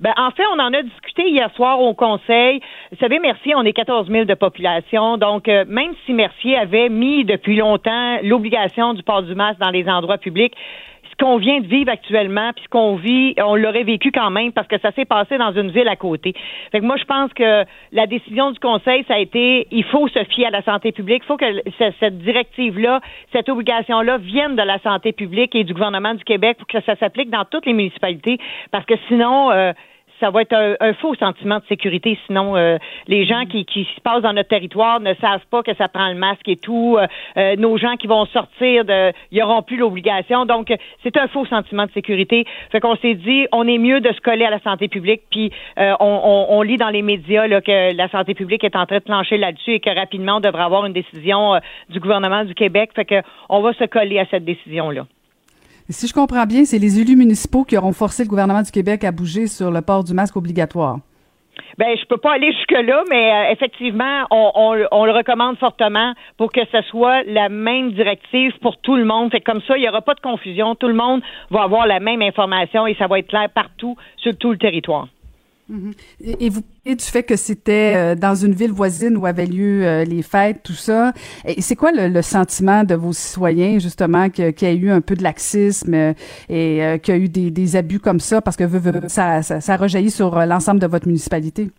ben, 0.00 0.12
en 0.16 0.30
fait, 0.30 0.44
on 0.54 0.58
en 0.58 0.72
a 0.72 0.82
discuté 0.82 1.28
hier 1.28 1.50
soir 1.54 1.80
au 1.80 1.94
Conseil. 1.94 2.60
Vous 2.90 2.98
savez, 2.98 3.18
Mercier, 3.18 3.54
on 3.54 3.62
est 3.62 3.72
14 3.72 4.08
000 4.08 4.24
de 4.24 4.34
population. 4.34 5.16
Donc, 5.16 5.48
euh, 5.48 5.64
même 5.68 5.92
si 6.04 6.12
Mercier 6.12 6.56
avait 6.56 6.88
mis 6.88 7.24
depuis 7.24 7.56
longtemps 7.56 8.18
l'obligation 8.22 8.94
du 8.94 9.02
port 9.02 9.22
du 9.22 9.34
masque 9.34 9.60
dans 9.60 9.70
les 9.70 9.88
endroits 9.88 10.18
publics, 10.18 10.54
qu'on 11.16 11.36
vient 11.36 11.60
de 11.60 11.66
vivre 11.66 11.90
actuellement, 11.90 12.52
puis 12.54 12.64
ce 12.64 12.68
qu'on 12.68 12.96
vit, 12.96 13.34
on 13.38 13.56
l'aurait 13.56 13.84
vécu 13.84 14.12
quand 14.12 14.30
même 14.30 14.52
parce 14.52 14.68
que 14.68 14.78
ça 14.78 14.92
s'est 14.92 15.04
passé 15.04 15.38
dans 15.38 15.52
une 15.52 15.70
ville 15.70 15.88
à 15.88 15.96
côté. 15.96 16.34
Fait 16.72 16.80
que 16.80 16.84
moi, 16.84 16.96
je 16.96 17.04
pense 17.04 17.32
que 17.32 17.64
la 17.92 18.06
décision 18.06 18.50
du 18.50 18.58
Conseil, 18.58 19.04
ça 19.06 19.14
a 19.14 19.18
été, 19.18 19.66
il 19.70 19.84
faut 19.84 20.08
se 20.08 20.22
fier 20.24 20.46
à 20.46 20.50
la 20.50 20.62
santé 20.62 20.92
publique. 20.92 21.22
Il 21.24 21.26
faut 21.26 21.36
que 21.36 21.62
cette 22.00 22.18
directive-là, 22.18 23.00
cette 23.32 23.48
obligation-là 23.48 24.18
vienne 24.18 24.56
de 24.56 24.62
la 24.62 24.78
santé 24.80 25.12
publique 25.12 25.54
et 25.54 25.64
du 25.64 25.72
gouvernement 25.72 26.14
du 26.14 26.24
Québec 26.24 26.58
pour 26.58 26.66
que 26.66 26.80
ça 26.82 26.96
s'applique 26.96 27.30
dans 27.30 27.44
toutes 27.44 27.66
les 27.66 27.72
municipalités 27.72 28.38
parce 28.70 28.84
que 28.86 28.94
sinon, 29.08 29.50
euh, 29.50 29.72
ça 30.20 30.30
va 30.30 30.42
être 30.42 30.54
un, 30.54 30.92
faux 30.94 31.14
sentiment 31.14 31.58
de 31.58 31.64
sécurité. 31.68 32.18
Sinon, 32.26 32.56
euh, 32.56 32.78
les 33.08 33.26
gens 33.26 33.44
qui, 33.46 33.64
qui 33.64 33.86
se 33.96 34.00
passent 34.00 34.22
dans 34.22 34.32
notre 34.32 34.48
territoire 34.48 35.00
ne 35.00 35.14
savent 35.14 35.44
pas 35.50 35.62
que 35.62 35.74
ça 35.74 35.88
prend 35.88 36.08
le 36.08 36.14
masque 36.14 36.48
et 36.48 36.56
tout. 36.56 36.96
Euh, 36.98 37.06
euh, 37.36 37.56
nos 37.56 37.76
gens 37.76 37.96
qui 37.96 38.06
vont 38.06 38.24
sortir, 38.26 38.84
de, 38.84 39.12
ils 39.32 39.40
n'auront 39.40 39.62
plus 39.62 39.76
l'obligation. 39.76 40.46
Donc, 40.46 40.72
c'est 41.02 41.16
un 41.16 41.28
faux 41.28 41.46
sentiment 41.46 41.86
de 41.86 41.92
sécurité. 41.92 42.44
Fait 42.70 42.80
qu'on 42.80 42.96
s'est 42.96 43.14
dit, 43.14 43.46
on 43.52 43.66
est 43.66 43.78
mieux 43.78 44.00
de 44.00 44.12
se 44.12 44.20
coller 44.20 44.44
à 44.44 44.50
la 44.50 44.60
santé 44.60 44.88
publique. 44.88 45.22
Puis, 45.30 45.50
on, 45.76 46.46
on, 46.48 46.62
lit 46.62 46.76
dans 46.76 46.90
les 46.90 47.02
médias 47.02 47.46
là, 47.46 47.60
que 47.60 47.94
la 47.94 48.08
santé 48.08 48.34
publique 48.34 48.64
est 48.64 48.76
en 48.76 48.86
train 48.86 48.98
de 48.98 49.02
plancher 49.02 49.36
là-dessus 49.36 49.72
et 49.72 49.80
que 49.80 49.90
rapidement, 49.90 50.36
on 50.36 50.40
devrait 50.40 50.62
avoir 50.62 50.86
une 50.86 50.92
décision 50.92 51.60
du 51.88 52.00
gouvernement 52.00 52.44
du 52.44 52.54
Québec. 52.54 52.90
Fait 52.94 53.04
que 53.04 53.22
on 53.48 53.60
va 53.60 53.72
se 53.74 53.84
coller 53.84 54.18
à 54.18 54.26
cette 54.26 54.44
décision-là. 54.44 55.06
Si 55.90 56.06
je 56.06 56.14
comprends 56.14 56.46
bien, 56.46 56.64
c'est 56.64 56.78
les 56.78 56.98
élus 56.98 57.14
municipaux 57.14 57.64
qui 57.64 57.76
auront 57.76 57.92
forcé 57.92 58.24
le 58.24 58.28
gouvernement 58.30 58.62
du 58.62 58.70
Québec 58.70 59.04
à 59.04 59.12
bouger 59.12 59.46
sur 59.46 59.70
le 59.70 59.82
port 59.82 60.02
du 60.02 60.14
masque 60.14 60.34
obligatoire. 60.34 60.98
Ben, 61.76 61.94
je 62.00 62.06
peux 62.06 62.16
pas 62.16 62.34
aller 62.34 62.52
jusque-là, 62.52 63.02
mais 63.10 63.32
euh, 63.32 63.52
effectivement, 63.52 64.24
on, 64.30 64.72
le 64.74 65.12
recommande 65.12 65.58
fortement 65.58 66.14
pour 66.38 66.52
que 66.52 66.60
ce 66.72 66.80
soit 66.82 67.22
la 67.24 67.50
même 67.50 67.92
directive 67.92 68.52
pour 68.62 68.78
tout 68.78 68.96
le 68.96 69.04
monde. 69.04 69.30
Fait 69.30 69.40
comme 69.40 69.60
ça, 69.68 69.76
il 69.76 69.82
n'y 69.82 69.88
aura 69.88 70.00
pas 70.00 70.14
de 70.14 70.20
confusion. 70.20 70.74
Tout 70.74 70.88
le 70.88 70.94
monde 70.94 71.20
va 71.50 71.62
avoir 71.64 71.86
la 71.86 72.00
même 72.00 72.22
information 72.22 72.86
et 72.86 72.94
ça 72.94 73.06
va 73.06 73.18
être 73.18 73.28
clair 73.28 73.48
partout 73.54 73.96
sur 74.16 74.36
tout 74.38 74.52
le 74.52 74.58
territoire. 74.58 75.08
Mhm. 75.68 75.92
Et 76.40 76.50
vous 76.50 76.60
parlez 76.60 76.96
du 76.96 77.04
fait 77.04 77.22
que 77.22 77.36
c'était 77.36 77.94
euh, 77.96 78.14
dans 78.14 78.34
une 78.34 78.52
ville 78.52 78.72
voisine 78.72 79.16
où 79.16 79.24
avaient 79.24 79.46
lieu 79.46 79.84
euh, 79.84 80.04
les 80.04 80.22
fêtes, 80.22 80.62
tout 80.62 80.74
ça. 80.74 81.12
Et 81.46 81.62
c'est 81.62 81.74
quoi 81.74 81.90
le, 81.92 82.22
sentiment 82.22 82.84
de 82.84 82.94
vos 82.94 83.12
citoyens, 83.12 83.78
justement, 83.78 84.28
qu'il 84.28 84.52
y 84.60 84.66
a 84.66 84.72
eu 84.72 84.90
un 84.90 85.00
peu 85.00 85.14
de 85.14 85.22
laxisme 85.22 85.94
euh, 85.94 86.12
et 86.50 86.98
qu'il 87.00 87.14
y 87.14 87.18
a 87.18 87.20
eu 87.20 87.28
des, 87.28 87.76
abus 87.76 87.98
comme 87.98 88.20
ça, 88.20 88.42
parce 88.42 88.56
que 88.56 88.64
ça, 89.08 89.42
ça, 89.42 89.60
ça 89.60 89.76
rejaillit 89.76 90.10
sur 90.10 90.36
l'ensemble 90.46 90.80
de 90.80 90.86
votre 90.86 91.06
municipalité? 91.06 91.70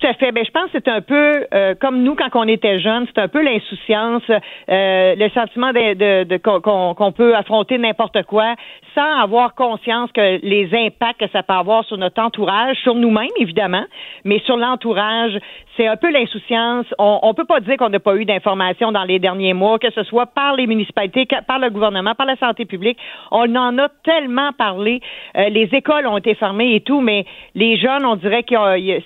Tout 0.00 0.06
à 0.06 0.14
fait. 0.14 0.32
Ben, 0.32 0.44
je 0.44 0.50
pense 0.50 0.70
que 0.70 0.78
c'est 0.84 0.88
un 0.88 1.00
peu 1.00 1.46
euh, 1.54 1.74
comme 1.80 2.02
nous 2.02 2.14
quand 2.16 2.28
on 2.34 2.48
était 2.48 2.80
jeunes, 2.80 3.06
c'est 3.06 3.20
un 3.20 3.28
peu 3.28 3.42
l'insouciance, 3.42 4.22
euh, 4.28 5.14
le 5.14 5.28
sentiment 5.30 5.72
de, 5.72 6.24
de, 6.24 6.36
qu'on 6.36 7.12
peut 7.12 7.34
affronter 7.36 7.78
n'importe 7.78 8.22
quoi 8.24 8.54
sans 8.94 9.22
avoir 9.22 9.54
conscience 9.54 10.10
que 10.12 10.40
les 10.42 10.68
impacts 10.74 11.20
que 11.20 11.28
ça 11.30 11.42
peut 11.42 11.54
avoir 11.54 11.84
sur 11.84 11.96
notre 11.96 12.20
entourage, 12.20 12.76
sur 12.78 12.94
nous-mêmes 12.94 13.28
évidemment, 13.38 13.84
mais 14.24 14.40
sur 14.40 14.56
l'entourage, 14.56 15.38
c'est 15.76 15.86
un 15.86 15.96
peu 15.96 16.10
l'insouciance. 16.10 16.86
On, 16.98 17.20
on 17.22 17.34
peut 17.34 17.44
pas 17.44 17.60
dire 17.60 17.76
qu'on 17.76 17.88
n'a 17.88 18.00
pas 18.00 18.14
eu 18.16 18.24
d'informations 18.24 18.92
dans 18.92 19.04
les 19.04 19.18
derniers 19.18 19.54
mois, 19.54 19.78
que 19.78 19.90
ce 19.90 20.04
soit 20.04 20.26
par 20.26 20.54
les 20.54 20.66
municipalités, 20.66 21.26
par 21.46 21.58
le 21.58 21.70
gouvernement, 21.70 22.14
par 22.14 22.26
la 22.26 22.36
santé 22.36 22.64
publique. 22.64 22.98
On 23.30 23.54
en 23.56 23.78
a 23.78 23.88
tellement 24.04 24.52
parlé. 24.52 25.00
Euh, 25.36 25.48
les 25.48 25.68
écoles 25.72 26.06
ont 26.06 26.18
été 26.18 26.34
fermées 26.34 26.76
et 26.76 26.80
tout, 26.80 27.00
mais 27.00 27.24
les 27.54 27.76
jeunes, 27.76 28.04
on 28.04 28.16
dirait 28.16 28.44
que 28.44 28.54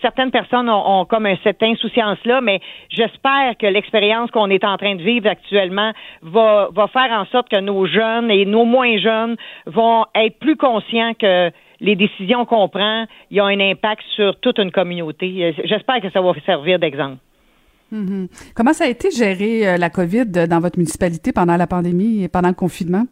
certaines 0.03 0.31
personnes 0.31 0.69
ont 0.69 0.79
ont, 0.89 1.05
comme 1.05 1.29
cette 1.45 1.63
insouciance-là, 1.63 2.41
mais 2.41 2.61
j'espère 2.91 3.57
que 3.59 3.67
l'expérience 3.67 4.31
qu'on 4.31 4.51
est 4.51 4.65
en 4.65 4.77
train 4.77 4.95
de 4.95 5.03
vivre 5.03 5.29
actuellement 5.29 5.93
va, 6.23 6.69
va 6.73 6.87
faire 6.89 7.11
en 7.13 7.25
sorte 7.27 7.49
que 7.49 7.61
nos 7.61 7.87
jeunes 7.87 8.31
et 8.31 8.45
nos 8.45 8.65
moins 8.65 8.97
jeunes 8.99 9.37
être 10.15 10.39
plus 10.39 10.57
conscients 10.57 11.13
que 11.19 11.51
les 11.81 11.97
décisions 11.97 12.45
qu'on 12.45 12.69
prend, 12.69 13.07
y 13.31 13.41
ont 13.41 13.47
un 13.47 13.61
impact 13.61 14.03
sur 14.17 14.39
toute 14.41 14.59
une 14.59 14.73
communauté. 14.73 15.55
J'espère 15.65 16.01
que 16.01 16.11
ça 16.11 16.21
va 16.21 16.33
servir 16.45 16.79
d'exemple. 16.79 17.19
Mm-hmm. 17.93 18.53
Comment 18.55 18.73
ça 18.73 18.85
a 18.85 18.89
été 18.89 19.11
géré 19.11 19.67
euh, 19.67 19.77
la 19.79 19.89
COVID 19.89 20.27
dans 20.27 20.61
votre 20.61 20.79
municipalité 20.79 21.33
pendant 21.33 21.57
la 21.57 21.67
pandémie 21.67 22.25
et 22.25 22.29
pendant 22.29 22.49
le 22.49 22.55
confinement? 22.55 23.07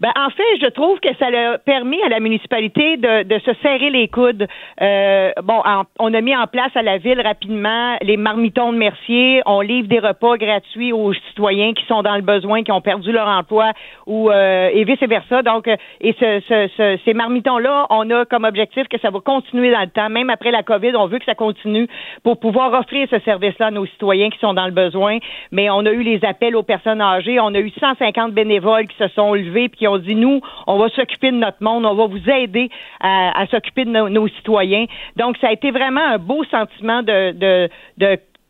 Ben, 0.00 0.12
en 0.16 0.30
fait, 0.30 0.42
je 0.60 0.68
trouve 0.68 1.00
que 1.00 1.08
ça 1.18 1.26
a 1.26 1.58
permis 1.58 2.02
à 2.02 2.08
la 2.08 2.20
municipalité 2.20 2.96
de, 2.96 3.22
de 3.22 3.38
se 3.40 3.52
serrer 3.62 3.90
les 3.90 4.08
coudes. 4.08 4.46
Euh, 4.82 5.30
bon, 5.42 5.62
on 5.98 6.14
a 6.14 6.20
mis 6.20 6.36
en 6.36 6.46
place 6.46 6.74
à 6.74 6.82
la 6.82 6.98
ville 6.98 7.20
rapidement 7.20 7.96
les 8.02 8.16
marmitons 8.16 8.72
de 8.72 8.78
Mercier. 8.78 9.42
On 9.46 9.60
livre 9.60 9.88
des 9.88 9.98
repas 9.98 10.36
gratuits 10.36 10.92
aux 10.92 11.12
citoyens 11.14 11.72
qui 11.72 11.84
sont 11.86 12.02
dans 12.02 12.16
le 12.16 12.22
besoin, 12.22 12.62
qui 12.62 12.72
ont 12.72 12.80
perdu 12.80 13.12
leur 13.12 13.28
emploi 13.28 13.72
ou 14.06 14.30
euh, 14.30 14.68
et 14.72 14.84
vice 14.84 15.00
versa. 15.00 15.42
Donc, 15.42 15.66
et 15.66 16.14
ce, 16.18 16.40
ce, 16.46 16.98
ces 17.04 17.14
marmitons-là, 17.14 17.86
on 17.90 18.10
a 18.10 18.24
comme 18.26 18.44
objectif 18.44 18.88
que 18.88 18.98
ça 19.00 19.10
va 19.10 19.20
continuer 19.20 19.70
dans 19.70 19.80
le 19.80 19.90
temps, 19.90 20.10
même 20.10 20.30
après 20.30 20.50
la 20.50 20.62
COVID. 20.62 20.94
On 20.96 21.06
veut 21.06 21.18
que 21.18 21.24
ça 21.24 21.34
continue 21.34 21.88
pour 22.22 22.38
pouvoir 22.38 22.72
offrir 22.74 23.08
ce 23.10 23.18
service-là 23.20 23.66
à 23.66 23.70
nos 23.70 23.86
citoyens 23.86 24.30
qui 24.30 24.38
sont 24.38 24.54
dans 24.54 24.66
le 24.66 24.72
besoin. 24.72 25.18
Mais 25.52 25.70
on 25.70 25.84
a 25.86 25.90
eu 25.90 26.02
les 26.02 26.24
appels 26.24 26.56
aux 26.56 26.62
personnes 26.62 27.00
âgées. 27.00 27.40
On 27.40 27.54
a 27.54 27.58
eu 27.58 27.70
150 27.70 28.32
bénévoles 28.32 28.86
qui 28.86 28.96
se 28.96 29.08
sont 29.08 29.34
levés 29.34 29.68
puis 29.68 29.85
ont 29.86 29.98
dit 29.98 30.14
nous, 30.14 30.40
on 30.66 30.78
va 30.78 30.88
s'occuper 30.90 31.30
de 31.30 31.36
notre 31.36 31.62
monde, 31.62 31.84
on 31.86 31.94
va 31.94 32.06
vous 32.06 32.30
aider 32.30 32.70
à, 33.00 33.46
s'occuper 33.50 33.84
de 33.84 33.90
nos, 33.90 34.28
citoyens. 34.28 34.86
Donc, 35.16 35.36
ça 35.38 35.48
a 35.48 35.52
été 35.52 35.70
vraiment 35.70 36.04
un 36.04 36.18
beau 36.18 36.44
sentiment 36.44 37.02
de, 37.02 37.68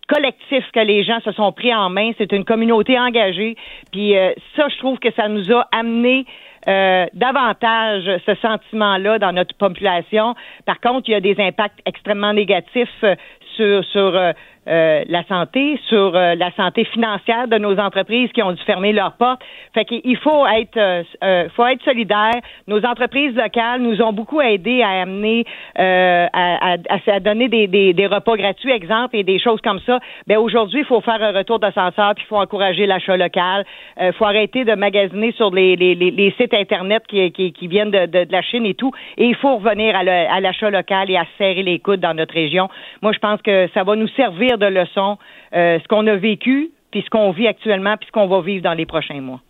collectif 0.08 0.64
que 0.72 0.80
les 0.80 1.02
gens 1.02 1.18
se 1.24 1.32
sont 1.32 1.50
pris 1.50 1.74
en 1.74 1.90
main. 1.90 2.12
C'est 2.16 2.32
une 2.32 2.44
communauté 2.44 2.96
engagée. 2.98 3.56
Puis 3.90 4.16
euh, 4.16 4.32
ça, 4.54 4.68
je 4.68 4.78
trouve 4.78 4.98
que 5.00 5.10
ça 5.12 5.26
nous 5.28 5.52
a 5.52 5.66
amené 5.72 6.24
euh, 6.68 7.06
davantage 7.12 8.04
ce 8.24 8.34
sentiment-là 8.36 9.18
dans 9.18 9.32
notre 9.32 9.56
population. 9.56 10.36
Par 10.64 10.80
contre, 10.80 11.08
il 11.08 11.12
y 11.12 11.14
a 11.16 11.20
des 11.20 11.34
impacts 11.40 11.80
extrêmement 11.86 12.32
négatifs 12.32 12.88
euh, 13.02 13.16
sur, 13.56 13.84
sur 13.86 14.32
la 14.66 15.24
santé, 15.24 15.78
sur 15.88 16.16
euh, 16.16 16.34
la 16.34 16.50
santé 16.52 16.84
financière 16.84 17.48
de 17.48 17.58
nos 17.58 17.78
entreprises 17.78 18.30
qui 18.32 18.42
ont 18.42 18.52
dû 18.52 18.62
fermer 18.64 18.92
leurs 18.92 19.12
portes. 19.12 19.40
Fait 19.74 19.84
qu'il 19.84 20.16
faut 20.18 20.46
être, 20.46 20.78
euh, 20.78 21.48
faut 21.54 21.66
être 21.66 21.82
solidaire. 21.84 22.40
Nos 22.66 22.84
entreprises 22.84 23.34
locales 23.34 23.80
nous 23.80 24.00
ont 24.02 24.12
beaucoup 24.12 24.40
aidé 24.40 24.82
à 24.82 25.02
amener, 25.02 25.44
à, 25.76 26.76
à, 26.88 27.20
donner 27.20 27.48
des, 27.48 27.66
des, 27.92 28.06
repas 28.06 28.36
gratuits, 28.36 28.70
exemple, 28.70 29.16
et 29.16 29.22
des 29.22 29.38
choses 29.38 29.60
comme 29.60 29.80
ça. 29.80 29.98
Ben 30.26 30.38
aujourd'hui, 30.38 30.80
il 30.80 30.86
faut 30.86 31.00
faire 31.00 31.22
un 31.22 31.32
retour 31.32 31.58
d'ascenseur, 31.58 32.14
puis 32.14 32.24
il 32.24 32.28
faut 32.28 32.36
encourager 32.36 32.86
l'achat 32.86 33.16
local. 33.16 33.64
Il 34.00 34.12
faut 34.12 34.24
arrêter 34.24 34.64
de 34.64 34.74
magasiner 34.74 35.32
sur 35.32 35.50
les, 35.54 35.76
les, 35.76 35.94
les, 35.94 36.34
sites 36.38 36.54
internet 36.54 37.02
qui, 37.08 37.30
qui, 37.32 37.52
qui 37.52 37.68
viennent 37.68 37.90
de, 37.90 38.06
de, 38.06 38.26
la 38.30 38.42
Chine 38.42 38.66
et 38.66 38.74
tout. 38.74 38.92
Et 39.16 39.26
il 39.26 39.34
faut 39.36 39.56
revenir 39.56 39.96
à 39.96 40.40
l'achat 40.40 40.70
local 40.70 41.10
et 41.10 41.16
à 41.16 41.24
serrer 41.38 41.62
les 41.62 41.78
coudes 41.78 42.00
dans 42.00 42.14
notre 42.14 42.34
région. 42.34 42.68
Moi, 43.02 43.12
je 43.12 43.18
pense 43.18 43.40
que 43.42 43.68
ça 43.74 43.84
va 43.84 43.96
nous 43.96 44.08
servir 44.08 44.55
de 44.56 44.66
leçons, 44.66 45.18
euh, 45.54 45.78
ce 45.80 45.88
qu'on 45.88 46.06
a 46.06 46.16
vécu, 46.16 46.70
puis 46.90 47.02
ce 47.02 47.10
qu'on 47.10 47.30
vit 47.30 47.46
actuellement, 47.46 47.96
puis 47.96 48.06
ce 48.06 48.12
qu'on 48.12 48.26
va 48.26 48.40
vivre 48.40 48.62
dans 48.62 48.74
les 48.74 48.86
prochains 48.86 49.20
mois. 49.20 49.40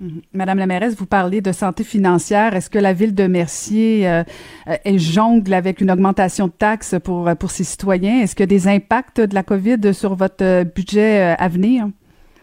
Mhm. 0.00 0.22
Madame 0.32 0.58
la 0.58 0.66
mairesse, 0.66 0.98
vous 0.98 1.06
parlez 1.06 1.40
de 1.40 1.52
santé 1.52 1.84
financière. 1.84 2.54
Est-ce 2.54 2.70
que 2.70 2.78
la 2.78 2.92
ville 2.92 3.14
de 3.14 3.26
Mercier 3.26 4.08
euh, 4.08 4.22
est 4.66 4.98
jongle 4.98 5.54
avec 5.54 5.80
une 5.80 5.90
augmentation 5.90 6.48
de 6.48 6.52
taxes 6.52 6.96
pour, 7.04 7.30
pour 7.38 7.50
ses 7.50 7.64
citoyens? 7.64 8.20
Est-ce 8.20 8.34
qu'il 8.34 8.42
y 8.42 8.44
a 8.44 8.58
des 8.58 8.68
impacts 8.68 9.20
de 9.20 9.34
la 9.34 9.42
COVID 9.42 9.94
sur 9.94 10.14
votre 10.14 10.64
budget 10.74 11.36
à 11.38 11.48
venir? 11.48 11.86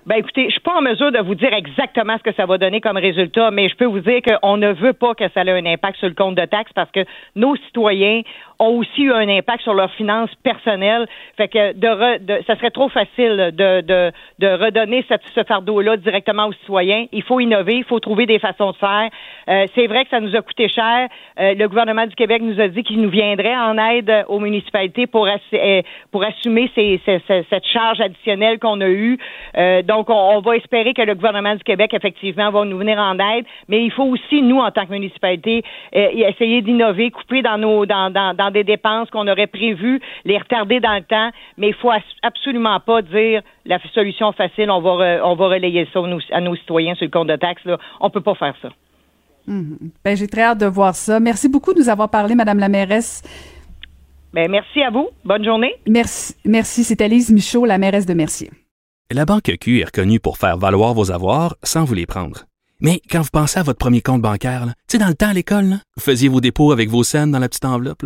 Ben 0.09 0.15
écoutez, 0.15 0.45
je 0.45 0.53
suis 0.53 0.61
pas 0.61 0.75
en 0.75 0.81
mesure 0.81 1.11
de 1.11 1.19
vous 1.19 1.35
dire 1.35 1.53
exactement 1.53 2.17
ce 2.17 2.23
que 2.23 2.35
ça 2.35 2.47
va 2.47 2.57
donner 2.57 2.81
comme 2.81 2.97
résultat, 2.97 3.51
mais 3.51 3.69
je 3.69 3.75
peux 3.75 3.85
vous 3.85 3.99
dire 3.99 4.21
qu'on 4.23 4.57
ne 4.57 4.73
veut 4.73 4.93
pas 4.93 5.13
que 5.13 5.29
ça 5.35 5.43
ait 5.43 5.51
un 5.51 5.65
impact 5.67 5.99
sur 5.99 6.07
le 6.07 6.15
compte 6.15 6.33
de 6.33 6.45
taxes 6.45 6.71
parce 6.73 6.89
que 6.89 7.01
nos 7.35 7.55
citoyens 7.57 8.23
ont 8.59 8.77
aussi 8.77 9.03
eu 9.03 9.13
un 9.13 9.27
impact 9.29 9.63
sur 9.63 9.73
leurs 9.73 9.91
finances 9.93 10.33
personnelles. 10.43 11.07
Fait 11.37 11.47
que 11.47 11.73
de, 11.73 12.43
ça 12.45 12.55
serait 12.57 12.71
trop 12.71 12.89
facile 12.89 13.51
de, 13.53 13.81
de, 13.81 14.11
de 14.39 14.47
redonner 14.47 15.05
ce 15.07 15.43
fardeau-là 15.43 15.97
directement 15.97 16.47
aux 16.47 16.53
citoyens. 16.53 17.05
Il 17.11 17.23
faut 17.23 17.39
innover, 17.39 17.77
il 17.77 17.83
faut 17.85 17.99
trouver 17.99 18.25
des 18.25 18.39
façons 18.39 18.71
de 18.71 18.75
faire. 18.75 19.09
Euh, 19.47 19.65
c'est 19.75 19.87
vrai 19.87 20.03
que 20.03 20.09
ça 20.09 20.19
nous 20.19 20.35
a 20.35 20.41
coûté 20.41 20.67
cher. 20.67 21.07
Euh, 21.39 21.53
le 21.53 21.67
gouvernement 21.67 22.05
du 22.05 22.15
Québec 22.15 22.41
nous 22.41 22.59
a 22.59 22.67
dit 22.67 22.83
qu'il 22.83 23.01
nous 23.01 23.09
viendrait 23.09 23.55
en 23.55 23.77
aide 23.77 24.25
aux 24.27 24.39
municipalités 24.39 25.07
pour, 25.07 25.27
euh, 25.27 25.81
pour 26.11 26.23
assumer 26.23 26.69
ces, 26.75 26.99
cette 27.05 27.65
charge 27.65 28.01
additionnelle 28.01 28.59
qu'on 28.59 28.81
a 28.81 28.89
eue. 28.89 29.17
donc, 29.83 30.09
on, 30.09 30.39
va 30.41 30.55
espérer 30.55 30.93
que 30.93 31.01
le 31.01 31.15
gouvernement 31.15 31.55
du 31.55 31.63
Québec, 31.63 31.93
effectivement, 31.93 32.49
va 32.51 32.65
nous 32.65 32.77
venir 32.77 32.97
en 32.97 33.17
aide. 33.19 33.45
Mais 33.67 33.83
il 33.83 33.91
faut 33.91 34.03
aussi, 34.03 34.41
nous, 34.41 34.59
en 34.59 34.71
tant 34.71 34.85
que 34.85 34.91
municipalité, 34.91 35.63
essayer 35.91 36.61
d'innover, 36.61 37.11
couper 37.11 37.41
dans 37.41 37.57
nos 37.57 37.85
dans, 37.85 38.11
dans, 38.11 38.33
dans 38.35 38.48
des 38.51 38.63
dépenses 38.63 39.09
qu'on 39.09 39.27
aurait 39.27 39.47
prévues, 39.47 40.01
les 40.25 40.37
retarder 40.37 40.79
dans 40.79 40.95
le 40.95 41.03
temps, 41.03 41.31
mais 41.57 41.69
il 41.69 41.73
faut 41.73 41.91
absolument 42.23 42.79
pas 42.79 43.01
dire 43.01 43.41
la 43.65 43.79
solution 43.93 44.31
facile, 44.31 44.69
on 44.71 44.81
va, 44.81 45.25
on 45.25 45.35
va 45.35 45.47
relayer 45.47 45.87
ça 45.93 45.99
à 46.31 46.41
nos, 46.41 46.55
citoyens 46.55 46.95
sur 46.95 47.05
le 47.05 47.11
compte 47.11 47.27
de 47.27 47.35
taxes. 47.35 47.65
Là. 47.65 47.77
On 47.99 48.09
peut 48.09 48.21
pas 48.21 48.35
faire 48.35 48.55
ça. 48.61 48.69
Mm-hmm. 49.47 49.91
Ben, 50.03 50.17
j'ai 50.17 50.27
très 50.27 50.43
hâte 50.43 50.59
de 50.59 50.65
voir 50.65 50.95
ça. 50.95 51.19
Merci 51.19 51.49
beaucoup 51.49 51.73
de 51.73 51.79
nous 51.79 51.89
avoir 51.89 52.09
parlé, 52.09 52.35
Madame 52.35 52.59
la 52.59 52.69
mairesse. 52.69 53.23
Ben, 54.33 54.49
merci 54.49 54.81
à 54.81 54.91
vous. 54.91 55.09
Bonne 55.25 55.43
journée. 55.43 55.73
Merci. 55.87 56.35
Merci. 56.45 56.83
C'est 56.83 57.01
Alice 57.01 57.31
Michaud, 57.31 57.65
la 57.65 57.77
mairesse 57.77 58.05
de 58.05 58.13
Mercier. 58.13 58.51
La 59.11 59.25
Banque 59.25 59.51
Q 59.59 59.79
est 59.79 59.85
reconnue 59.85 60.19
pour 60.19 60.37
faire 60.37 60.57
valoir 60.57 60.93
vos 60.93 61.11
avoirs 61.11 61.55
sans 61.63 61.83
vous 61.83 61.95
les 61.95 62.05
prendre. 62.05 62.45
Mais 62.79 63.01
quand 63.09 63.21
vous 63.21 63.29
pensez 63.33 63.59
à 63.59 63.63
votre 63.63 63.79
premier 63.79 64.01
compte 64.01 64.21
bancaire, 64.21 64.65
tu 64.65 64.73
sais, 64.87 64.97
dans 64.99 65.07
le 65.07 65.15
temps 65.15 65.29
à 65.29 65.33
l'école, 65.33 65.79
vous 65.97 66.03
faisiez 66.03 66.29
vos 66.29 66.39
dépôts 66.39 66.71
avec 66.71 66.89
vos 66.89 67.03
scènes 67.03 67.31
dans 67.31 67.39
la 67.39 67.49
petite 67.49 67.65
enveloppe. 67.65 68.05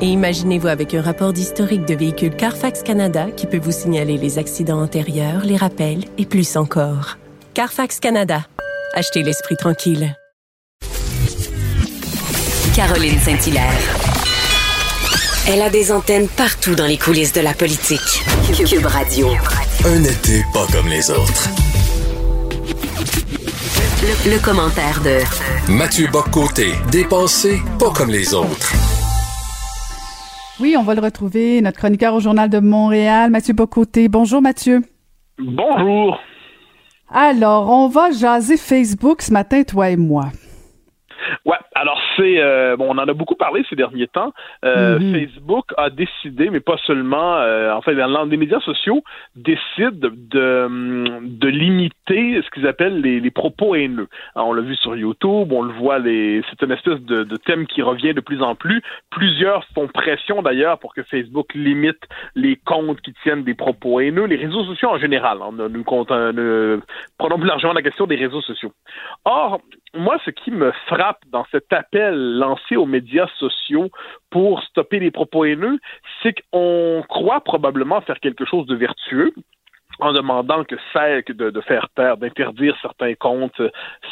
Et 0.00 0.06
imaginez-vous 0.06 0.68
avec 0.68 0.94
un 0.94 1.02
rapport 1.02 1.32
d'historique 1.32 1.84
de 1.84 1.94
véhicule 1.94 2.34
Carfax 2.36 2.82
Canada 2.82 3.26
qui 3.36 3.46
peut 3.48 3.58
vous 3.58 3.72
signaler 3.72 4.16
les 4.16 4.38
accidents 4.38 4.80
antérieurs, 4.80 5.42
les 5.44 5.56
rappels 5.56 6.04
et 6.18 6.24
plus 6.24 6.56
encore. 6.56 7.18
Carfax 7.54 7.98
Canada. 7.98 8.46
Achetez 8.94 9.24
l'esprit 9.24 9.56
tranquille. 9.56 10.14
Caroline 12.76 13.18
Saint-Hilaire. 13.18 13.72
Elle 15.48 15.62
a 15.62 15.70
des 15.70 15.90
antennes 15.90 16.28
partout 16.28 16.76
dans 16.76 16.86
les 16.86 16.98
coulisses 16.98 17.32
de 17.32 17.40
la 17.40 17.52
politique. 17.52 18.22
Cube 18.68 18.86
Radio. 18.86 19.28
Un 19.84 20.04
été 20.04 20.44
pas 20.54 20.66
comme 20.70 20.86
les 20.86 21.10
autres. 21.10 21.48
Le, 24.02 24.30
le 24.30 24.38
commentaire 24.38 25.02
de 25.02 25.72
Mathieu 25.72 26.06
Boccoté, 26.06 26.72
dépensé 26.92 27.60
pas 27.80 27.90
comme 27.90 28.10
les 28.10 28.32
autres. 28.32 28.74
Oui, 30.60 30.74
on 30.76 30.82
va 30.82 30.96
le 30.96 31.00
retrouver, 31.00 31.60
notre 31.60 31.78
chroniqueur 31.78 32.14
au 32.14 32.20
Journal 32.20 32.50
de 32.50 32.58
Montréal, 32.58 33.30
Mathieu 33.30 33.54
Bocoté. 33.54 34.08
Bonjour 34.08 34.42
Mathieu. 34.42 34.82
Bonjour. 35.38 36.18
Alors, 37.08 37.70
on 37.70 37.86
va 37.86 38.10
jaser 38.10 38.56
Facebook 38.56 39.22
ce 39.22 39.32
matin, 39.32 39.62
toi 39.62 39.88
et 39.90 39.96
moi. 39.96 40.32
C'est 42.18 42.40
euh, 42.42 42.76
bon, 42.76 42.86
on 42.88 42.98
en 42.98 43.08
a 43.08 43.12
beaucoup 43.14 43.36
parlé 43.36 43.64
ces 43.70 43.76
derniers 43.76 44.08
temps. 44.08 44.32
Euh, 44.64 44.98
Mhm. 44.98 45.14
Facebook 45.14 45.66
a 45.76 45.88
décidé, 45.88 46.50
mais 46.50 46.60
pas 46.60 46.76
seulement, 46.84 47.36
euh, 47.36 47.72
en 47.72 47.80
fait, 47.80 47.94
dans 47.94 48.24
les 48.24 48.36
médias 48.36 48.60
sociaux 48.60 49.02
décident 49.36 50.08
de 50.12 51.18
de 51.22 51.48
limiter 51.48 52.40
ce 52.42 52.50
qu'ils 52.50 52.66
appellent 52.66 53.00
les, 53.00 53.20
les 53.20 53.30
propos 53.30 53.74
haineux. 53.76 54.08
Alors, 54.34 54.48
on 54.48 54.52
l'a 54.52 54.62
vu 54.62 54.74
sur 54.76 54.96
YouTube, 54.96 55.52
on 55.52 55.62
le 55.62 55.72
voit, 55.72 55.98
les 56.00 56.42
c'est 56.50 56.62
une 56.64 56.72
espèce 56.72 57.00
de, 57.02 57.22
de 57.22 57.36
thème 57.36 57.66
qui 57.66 57.82
revient 57.82 58.14
de 58.14 58.20
plus 58.20 58.42
en 58.42 58.54
plus. 58.54 58.82
Plusieurs 59.10 59.64
font 59.74 59.86
pression 59.86 60.42
d'ailleurs 60.42 60.78
pour 60.78 60.94
que 60.94 61.02
Facebook 61.04 61.54
limite 61.54 62.02
les 62.34 62.56
comptes 62.56 63.00
qui 63.00 63.12
tiennent 63.22 63.44
des 63.44 63.54
propos 63.54 64.00
haineux, 64.00 64.24
les 64.24 64.36
réseaux 64.36 64.64
sociaux 64.64 64.88
en 64.90 64.98
général. 64.98 65.38
hein. 65.42 65.50
Nous, 65.70 65.84
compte- 65.84 66.10
nous 66.10 66.80
prenons 67.18 67.38
plus 67.38 67.48
largement 67.48 67.72
la 67.74 67.82
question 67.82 68.06
des 68.06 68.16
réseaux 68.16 68.42
sociaux. 68.42 68.72
Or, 69.24 69.60
moi, 69.94 70.18
ce 70.24 70.30
qui 70.30 70.50
me 70.50 70.72
frappe 70.86 71.20
dans 71.30 71.44
cet 71.50 71.72
appel 71.72 72.14
lancé 72.38 72.76
aux 72.76 72.86
médias 72.86 73.28
sociaux 73.38 73.88
pour 74.30 74.62
stopper 74.64 74.98
les 74.98 75.10
propos 75.10 75.44
haineux, 75.44 75.78
c'est 76.22 76.34
qu'on 76.52 77.02
croit 77.08 77.40
probablement 77.40 78.00
faire 78.02 78.20
quelque 78.20 78.44
chose 78.44 78.66
de 78.66 78.76
vertueux 78.76 79.32
en 80.00 80.12
demandant 80.12 80.64
que 80.64 80.76
que 81.22 81.32
de, 81.32 81.50
de 81.50 81.60
faire 81.62 81.88
taire, 81.96 82.16
d'interdire 82.16 82.76
certains 82.80 83.14
comptes, 83.14 83.60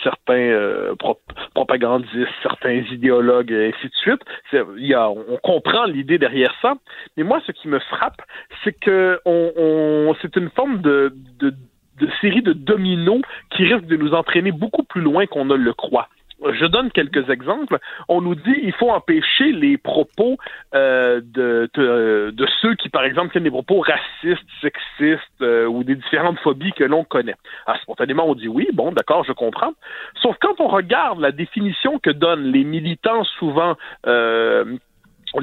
certains 0.03 0.35
euh, 0.35 0.95
pro- 0.97 1.21
propagandistes, 1.55 2.33
certains 2.43 2.83
idéologues, 2.91 3.53
et 3.53 3.69
ainsi 3.69 3.89
de 3.89 3.95
suite. 3.95 4.23
C'est- 4.51 4.65
y 4.79 4.95
a, 4.95 5.09
on 5.09 5.37
comprend 5.43 5.85
l'idée 5.85 6.19
derrière 6.19 6.55
ça, 6.61 6.75
mais 7.17 7.23
moi, 7.23 7.41
ce 7.47 7.53
qui 7.53 7.69
me 7.69 7.79
frappe, 7.79 8.21
c'est 8.65 8.73
que 8.73 9.21
on, 9.25 9.53
on- 9.57 10.17
c'est 10.23 10.35
une 10.37 10.51
forme 10.51 10.81
de, 10.81 11.15
de, 11.39 11.55
de 12.01 12.09
série 12.21 12.43
de 12.43 12.53
dominos 12.53 13.23
qui 13.51 13.65
risque 13.65 13.87
de 13.87 13.97
nous 13.97 14.13
entraîner 14.13 14.53
beaucoup 14.53 14.83
plus 14.83 15.01
loin 15.01 15.27
qu'on 15.27 15.45
ne 15.45 15.55
le 15.55 15.73
croit. 15.73 16.09
Je 16.53 16.67
donne 16.67 16.91
quelques 16.91 17.31
exemples. 17.31 17.79
On 18.09 18.21
nous 18.21 18.35
dit 18.35 18.55
il 18.63 18.73
faut 18.73 18.91
empêcher 18.91 19.53
les 19.53 19.79
propos 19.79 20.37
euh, 20.75 21.21
de, 21.25 21.71
de, 21.75 22.31
de 22.31 22.47
ceux 22.61 22.75
qui, 22.75 22.91
par 22.91 23.05
exemple, 23.05 23.33
tiennent 23.33 23.45
des 23.45 23.51
propos 23.51 23.81
racistes, 23.81 24.47
sexistes 24.61 25.23
euh, 25.41 25.67
ou 25.67 25.83
des 25.83 25.97
différentes 25.97 26.39
phobies 26.41 26.73
que 26.73 26.85
l'on 26.85 27.05
connaît. 27.05 27.37
Ah, 27.67 27.79
spontanément, 27.81 28.27
on 28.29 28.35
dit 28.35 28.49
oui, 28.49 28.69
bon, 28.75 28.93
d'accord, 28.93 29.25
je 29.25 29.33
comprends. 29.33 29.73
Sauf 30.21 30.37
quand 30.41 30.61
on 30.61 30.69
regarde 30.69 31.21
la 31.21 31.33
définition 31.33 31.99
que 31.99 32.11
donnent 32.11 32.53
les 32.53 32.65
militants 32.65 33.25
souvent 33.39 33.77
euh, 34.07 34.77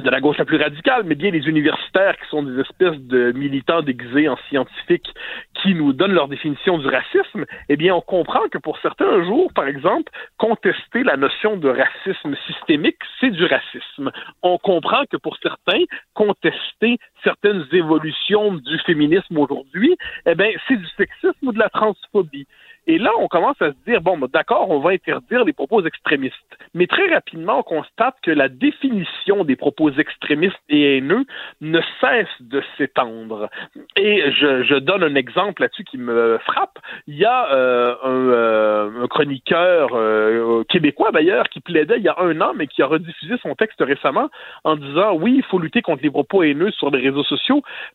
de 0.01 0.09
la 0.09 0.21
gauche 0.21 0.37
la 0.37 0.45
plus 0.45 0.57
radicale, 0.57 1.03
mais 1.05 1.15
bien 1.15 1.31
les 1.31 1.47
universitaires 1.47 2.17
qui 2.17 2.27
sont 2.29 2.43
des 2.43 2.59
espèces 2.59 2.99
de 2.99 3.31
militants 3.33 3.81
déguisés 3.81 4.27
en 4.27 4.37
scientifiques 4.49 5.13
qui 5.61 5.75
nous 5.75 5.93
donnent 5.93 6.13
leur 6.13 6.27
définition 6.27 6.77
du 6.77 6.87
racisme, 6.87 7.45
eh 7.69 7.75
bien, 7.75 7.95
on 7.95 8.01
comprend 8.01 8.47
que 8.49 8.57
pour 8.57 8.77
certains 8.79 9.07
un 9.07 9.23
jour, 9.23 9.51
par 9.53 9.67
exemple, 9.67 10.11
contester 10.37 11.03
la 11.03 11.17
notion 11.17 11.57
de 11.57 11.69
racisme 11.69 12.35
systémique, 12.47 12.97
c'est 13.19 13.31
du 13.31 13.45
racisme. 13.45 14.11
On 14.41 14.57
comprend 14.57 15.03
que 15.09 15.17
pour 15.17 15.37
certains, 15.37 15.83
contester 16.13 16.97
certaines 17.23 17.65
évolutions 17.71 18.53
du 18.53 18.79
féminisme 18.79 19.37
aujourd'hui, 19.37 19.95
eh 20.25 20.35
bien, 20.35 20.49
c'est 20.67 20.77
du 20.77 20.87
sexisme 20.97 21.47
ou 21.47 21.51
de 21.51 21.59
la 21.59 21.69
transphobie. 21.69 22.47
Et 22.85 22.97
là, 22.97 23.11
on 23.17 23.27
commence 23.27 23.61
à 23.61 23.69
se 23.69 23.75
dire, 23.87 24.01
bon, 24.01 24.17
ben, 24.17 24.27
d'accord, 24.33 24.69
on 24.69 24.79
va 24.79 24.91
interdire 24.91 25.45
les 25.45 25.53
propos 25.53 25.81
extrémistes. 25.85 26.35
Mais 26.73 26.85
très 26.85 27.07
rapidement, 27.13 27.59
on 27.59 27.63
constate 27.63 28.15
que 28.21 28.31
la 28.31 28.49
définition 28.49 29.45
des 29.45 29.55
propos 29.55 29.89
extrémistes 29.91 30.59
et 30.67 30.97
haineux 30.97 31.23
ne 31.61 31.79
cesse 32.01 32.27
de 32.41 32.61
s'étendre. 32.77 33.49
Et 33.95 34.29
je, 34.31 34.63
je 34.63 34.75
donne 34.75 35.03
un 35.03 35.15
exemple 35.15 35.61
là-dessus 35.61 35.85
qui 35.85 35.97
me 35.97 36.37
frappe. 36.39 36.77
Il 37.07 37.15
y 37.15 37.25
a 37.25 37.53
euh, 37.53 37.95
un, 38.03 38.29
euh, 38.29 39.03
un 39.03 39.07
chroniqueur 39.07 39.91
euh, 39.93 40.63
québécois, 40.65 41.11
d'ailleurs, 41.11 41.47
qui 41.49 41.61
plaidait 41.61 41.97
il 41.97 42.03
y 42.03 42.09
a 42.09 42.19
un 42.19 42.41
an, 42.41 42.53
mais 42.53 42.67
qui 42.67 42.81
a 42.81 42.87
rediffusé 42.87 43.35
son 43.41 43.55
texte 43.55 43.81
récemment 43.81 44.29
en 44.65 44.75
disant, 44.75 45.13
oui, 45.13 45.35
il 45.37 45.43
faut 45.43 45.59
lutter 45.59 45.81
contre 45.81 46.03
les 46.03 46.09
propos 46.09 46.43
haineux 46.43 46.71
sur 46.71 46.91
les 46.91 46.99
réseaux 46.99 47.12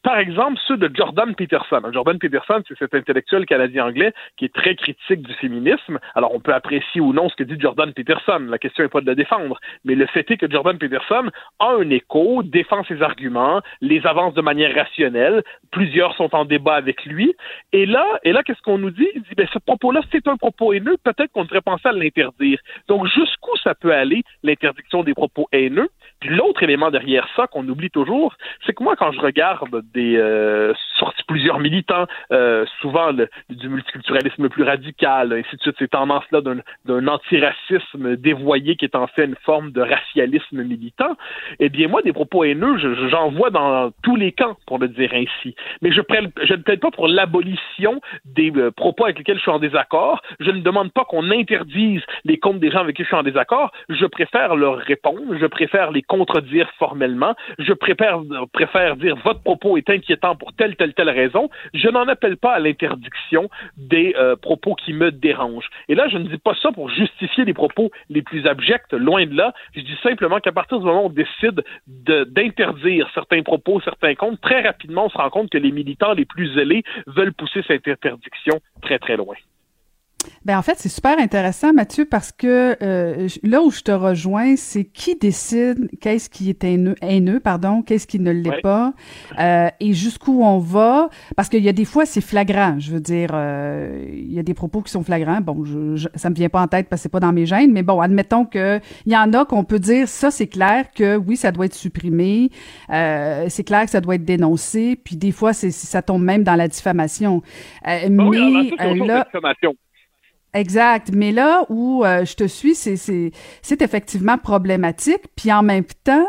Par 0.02 0.18
exemple, 0.18 0.58
ceux 0.66 0.76
de 0.76 0.90
Jordan 0.94 1.34
Peterson. 1.34 1.82
Jordan 1.92 2.18
Peterson, 2.18 2.62
c'est 2.66 2.78
cet 2.78 2.94
intellectuel 2.94 3.46
canadien-anglais 3.46 4.12
qui 4.36 4.44
est 4.44 4.54
très 4.54 4.74
critique 4.74 5.22
du 5.22 5.32
féminisme. 5.34 5.98
Alors, 6.14 6.34
on 6.34 6.40
peut 6.40 6.54
apprécier 6.54 7.00
ou 7.00 7.12
non 7.12 7.28
ce 7.28 7.36
que 7.36 7.44
dit 7.44 7.58
Jordan 7.58 7.92
Peterson. 7.92 8.46
La 8.48 8.58
question 8.58 8.84
n'est 8.84 8.90
pas 8.90 9.00
de 9.00 9.06
le 9.06 9.14
défendre. 9.14 9.58
Mais 9.84 9.94
le 9.94 10.06
fait 10.06 10.30
est 10.30 10.36
que 10.36 10.50
Jordan 10.50 10.78
Peterson 10.78 11.30
a 11.58 11.72
un 11.72 11.90
écho, 11.90 12.42
défend 12.42 12.84
ses 12.84 13.02
arguments, 13.02 13.60
les 13.80 14.06
avance 14.06 14.34
de 14.34 14.42
manière 14.42 14.74
rationnelle. 14.74 15.42
Plusieurs 15.70 16.14
sont 16.16 16.34
en 16.34 16.44
débat 16.44 16.74
avec 16.74 17.04
lui. 17.04 17.34
Et 17.72 17.86
là, 17.86 18.04
et 18.22 18.32
là, 18.32 18.42
qu'est-ce 18.42 18.62
qu'on 18.62 18.78
nous 18.78 18.90
dit? 18.90 19.08
Il 19.14 19.22
dit, 19.22 19.34
ben, 19.36 19.48
ce 19.52 19.58
propos-là, 19.58 20.00
c'est 20.12 20.26
un 20.28 20.36
propos 20.36 20.72
haineux. 20.72 20.96
Peut-être 21.02 21.32
qu'on 21.32 21.44
devrait 21.44 21.60
penser 21.60 21.88
à 21.88 21.92
l'interdire. 21.92 22.58
Donc, 22.88 23.06
jusqu'où 23.06 23.56
ça 23.62 23.74
peut 23.74 23.92
aller, 23.92 24.22
l'interdiction 24.42 25.02
des 25.02 25.14
propos 25.14 25.48
haineux? 25.52 25.88
Puis 26.20 26.30
l'autre 26.30 26.62
élément 26.62 26.90
derrière 26.90 27.28
ça 27.36 27.46
qu'on 27.46 27.66
oublie 27.68 27.90
toujours, 27.90 28.34
c'est 28.66 28.72
que 28.72 28.82
moi, 28.82 28.96
quand 28.96 29.12
je 29.12 29.20
regarde 29.20 29.82
des 29.94 30.16
euh, 30.16 30.72
sorties 30.98 31.22
plusieurs 31.28 31.58
militants, 31.60 32.06
euh, 32.32 32.64
souvent 32.80 33.12
du 33.12 33.68
multiculturalisme 33.68 34.48
plus 34.48 34.64
radical, 34.64 35.32
ainsi 35.32 35.56
de 35.56 35.60
suite, 35.62 35.76
ces 35.78 35.88
tendances-là 35.88 36.40
d'un, 36.40 37.06
antiracisme 37.08 38.16
dévoyé 38.16 38.76
qui 38.76 38.84
est 38.84 38.96
en 38.96 39.06
fait 39.06 39.24
une 39.26 39.36
forme 39.44 39.70
de 39.72 39.80
racialisme 39.80 40.62
militant, 40.62 41.16
eh 41.60 41.68
bien 41.68 41.88
moi, 41.88 42.02
des 42.02 42.12
propos 42.12 42.44
haineux, 42.44 42.76
je- 42.78 42.94
je- 42.94 43.08
j'en 43.08 43.30
vois 43.30 43.50
dans 43.50 43.90
tous 44.02 44.16
les 44.16 44.32
camps, 44.32 44.56
pour 44.66 44.78
le 44.78 44.88
dire 44.88 45.10
ainsi. 45.14 45.54
Mais 45.82 45.92
je, 45.92 46.00
je 46.42 46.54
ne 46.54 46.62
plaide 46.62 46.80
pas 46.80 46.90
pour 46.90 47.08
l'abolition 47.08 48.00
des 48.24 48.50
euh, 48.56 48.70
propos 48.70 49.04
avec 49.04 49.18
lesquels 49.18 49.36
je 49.36 49.42
suis 49.42 49.50
en 49.50 49.58
désaccord. 49.58 50.20
Je 50.40 50.50
ne 50.50 50.60
demande 50.60 50.92
pas 50.92 51.04
qu'on 51.04 51.30
interdise 51.30 52.02
les 52.24 52.38
comptes 52.38 52.58
des 52.60 52.70
gens 52.70 52.80
avec 52.80 52.96
qui 52.96 53.02
je 53.02 53.08
suis 53.08 53.16
en 53.16 53.22
désaccord. 53.22 53.72
Je 53.88 54.06
préfère 54.06 54.56
leur 54.56 54.76
répondre. 54.78 55.36
Je 55.38 55.46
préfère 55.46 55.90
les 55.90 56.02
contredire 56.08 56.68
formellement. 56.78 57.34
Je 57.58 57.72
préfère, 57.72 58.22
dire 58.96 59.16
votre 59.24 59.42
propos 59.42 59.76
est 59.76 59.88
inquiétant 59.88 60.34
pour 60.34 60.52
telle, 60.54 60.74
telle, 60.76 60.94
telle 60.94 61.10
raison. 61.10 61.48
Je 61.74 61.88
n'en 61.88 62.08
appelle 62.08 62.36
pas 62.36 62.54
à 62.54 62.58
l'interdiction 62.58 63.48
des 63.76 64.14
euh, 64.18 64.34
propos 64.34 64.74
qui 64.74 64.92
me 64.92 65.12
dérangent. 65.12 65.70
Et 65.88 65.94
là, 65.94 66.08
je 66.08 66.18
ne 66.18 66.26
dis 66.26 66.38
pas 66.38 66.54
ça 66.60 66.72
pour 66.72 66.88
justifier 66.90 67.44
les 67.44 67.54
propos 67.54 67.90
les 68.08 68.22
plus 68.22 68.46
abjects, 68.46 68.92
loin 68.92 69.26
de 69.26 69.36
là. 69.36 69.52
Je 69.74 69.80
dis 69.80 69.96
simplement 70.02 70.40
qu'à 70.40 70.52
partir 70.52 70.78
du 70.80 70.86
moment 70.86 71.04
où 71.04 71.06
on 71.06 71.10
décide 71.10 71.62
de- 71.86 72.24
d'interdire 72.24 73.08
certains 73.14 73.42
propos, 73.42 73.80
certains 73.80 74.14
comptes, 74.14 74.40
très 74.40 74.62
rapidement, 74.62 75.06
on 75.06 75.10
se 75.10 75.18
rend 75.18 75.30
compte 75.30 75.50
que 75.50 75.58
les 75.58 75.70
militants 75.70 76.14
les 76.14 76.24
plus 76.24 76.52
zélés 76.54 76.82
veulent 77.06 77.34
pousser 77.34 77.62
cette 77.66 77.86
interdiction 77.86 78.60
très, 78.82 78.98
très 78.98 79.16
loin. 79.16 79.36
Ben 80.44 80.58
en 80.58 80.62
fait, 80.62 80.74
c'est 80.78 80.88
super 80.88 81.18
intéressant, 81.18 81.72
Mathieu, 81.72 82.04
parce 82.04 82.32
que 82.32 82.76
euh, 82.82 83.28
là 83.42 83.62
où 83.62 83.70
je 83.70 83.80
te 83.82 83.90
rejoins, 83.90 84.56
c'est 84.56 84.84
qui 84.84 85.14
décide 85.16 85.88
qu'est-ce 86.00 86.30
qui 86.30 86.50
est 86.50 86.64
haineux, 86.64 86.94
haineux 87.02 87.40
pardon, 87.40 87.82
qu'est-ce 87.82 88.06
qui 88.06 88.18
ne 88.18 88.30
l'est 88.30 88.48
Ouais. 88.50 88.60
pas, 88.62 88.92
euh, 89.38 89.68
et 89.80 89.92
jusqu'où 89.92 90.42
on 90.42 90.58
va? 90.58 91.10
Parce 91.36 91.48
qu'il 91.48 91.62
y 91.62 91.68
a 91.68 91.72
des 91.72 91.84
fois, 91.84 92.06
c'est 92.06 92.20
flagrant. 92.20 92.76
Je 92.78 92.92
veux 92.92 93.00
dire, 93.00 93.30
euh, 93.34 94.04
il 94.12 94.32
y 94.32 94.38
a 94.38 94.42
des 94.42 94.54
propos 94.54 94.80
qui 94.80 94.90
sont 94.90 95.02
flagrants. 95.02 95.40
Bon, 95.40 95.64
je, 95.64 95.96
je- 95.96 96.08
ça 96.14 96.30
me 96.30 96.34
vient 96.34 96.48
pas 96.48 96.62
en 96.62 96.66
tête 96.68 96.88
parce 96.88 97.00
que 97.00 97.02
c'est 97.04 97.08
pas 97.08 97.20
dans 97.20 97.32
mes 97.32 97.44
gènes, 97.46 97.72
mais 97.72 97.82
bon, 97.82 98.00
admettons 98.00 98.44
que 98.44 98.80
il 99.06 99.12
y 99.12 99.16
en 99.16 99.32
a 99.34 99.44
qu'on 99.44 99.64
peut 99.64 99.78
dire 99.78 100.08
ça, 100.08 100.30
c'est 100.30 100.46
clair 100.46 100.86
que 100.94 101.16
oui, 101.16 101.36
ça 101.36 101.52
doit 101.52 101.66
être 101.66 101.74
supprimé, 101.74 102.50
c'est 102.88 103.64
clair 103.64 103.84
que 103.84 103.90
ça 103.90 104.00
doit 104.00 104.14
être 104.14 104.24
dénoncé, 104.24 104.96
puis 105.02 105.16
des 105.16 105.32
fois, 105.32 105.52
c'est 105.52 105.70
ça 105.70 106.02
tombe 106.02 106.22
même 106.22 106.42
dans 106.44 106.54
la 106.56 106.68
diffamation. 106.68 107.42
Ah 107.82 107.98
oui, 108.08 108.72
alors, 108.78 108.94
mais 108.96 109.06
là, 109.06 109.14
la 109.18 109.24
diffamation. 109.24 109.74
Exact. 110.54 111.10
Mais 111.12 111.32
là 111.32 111.64
où 111.68 112.04
euh, 112.04 112.24
je 112.24 112.34
te 112.34 112.44
suis, 112.44 112.74
c'est, 112.74 113.32
effectivement 113.80 114.38
problématique. 114.38 115.22
Puis 115.36 115.52
en 115.52 115.62
même 115.62 115.84
temps, 116.04 116.26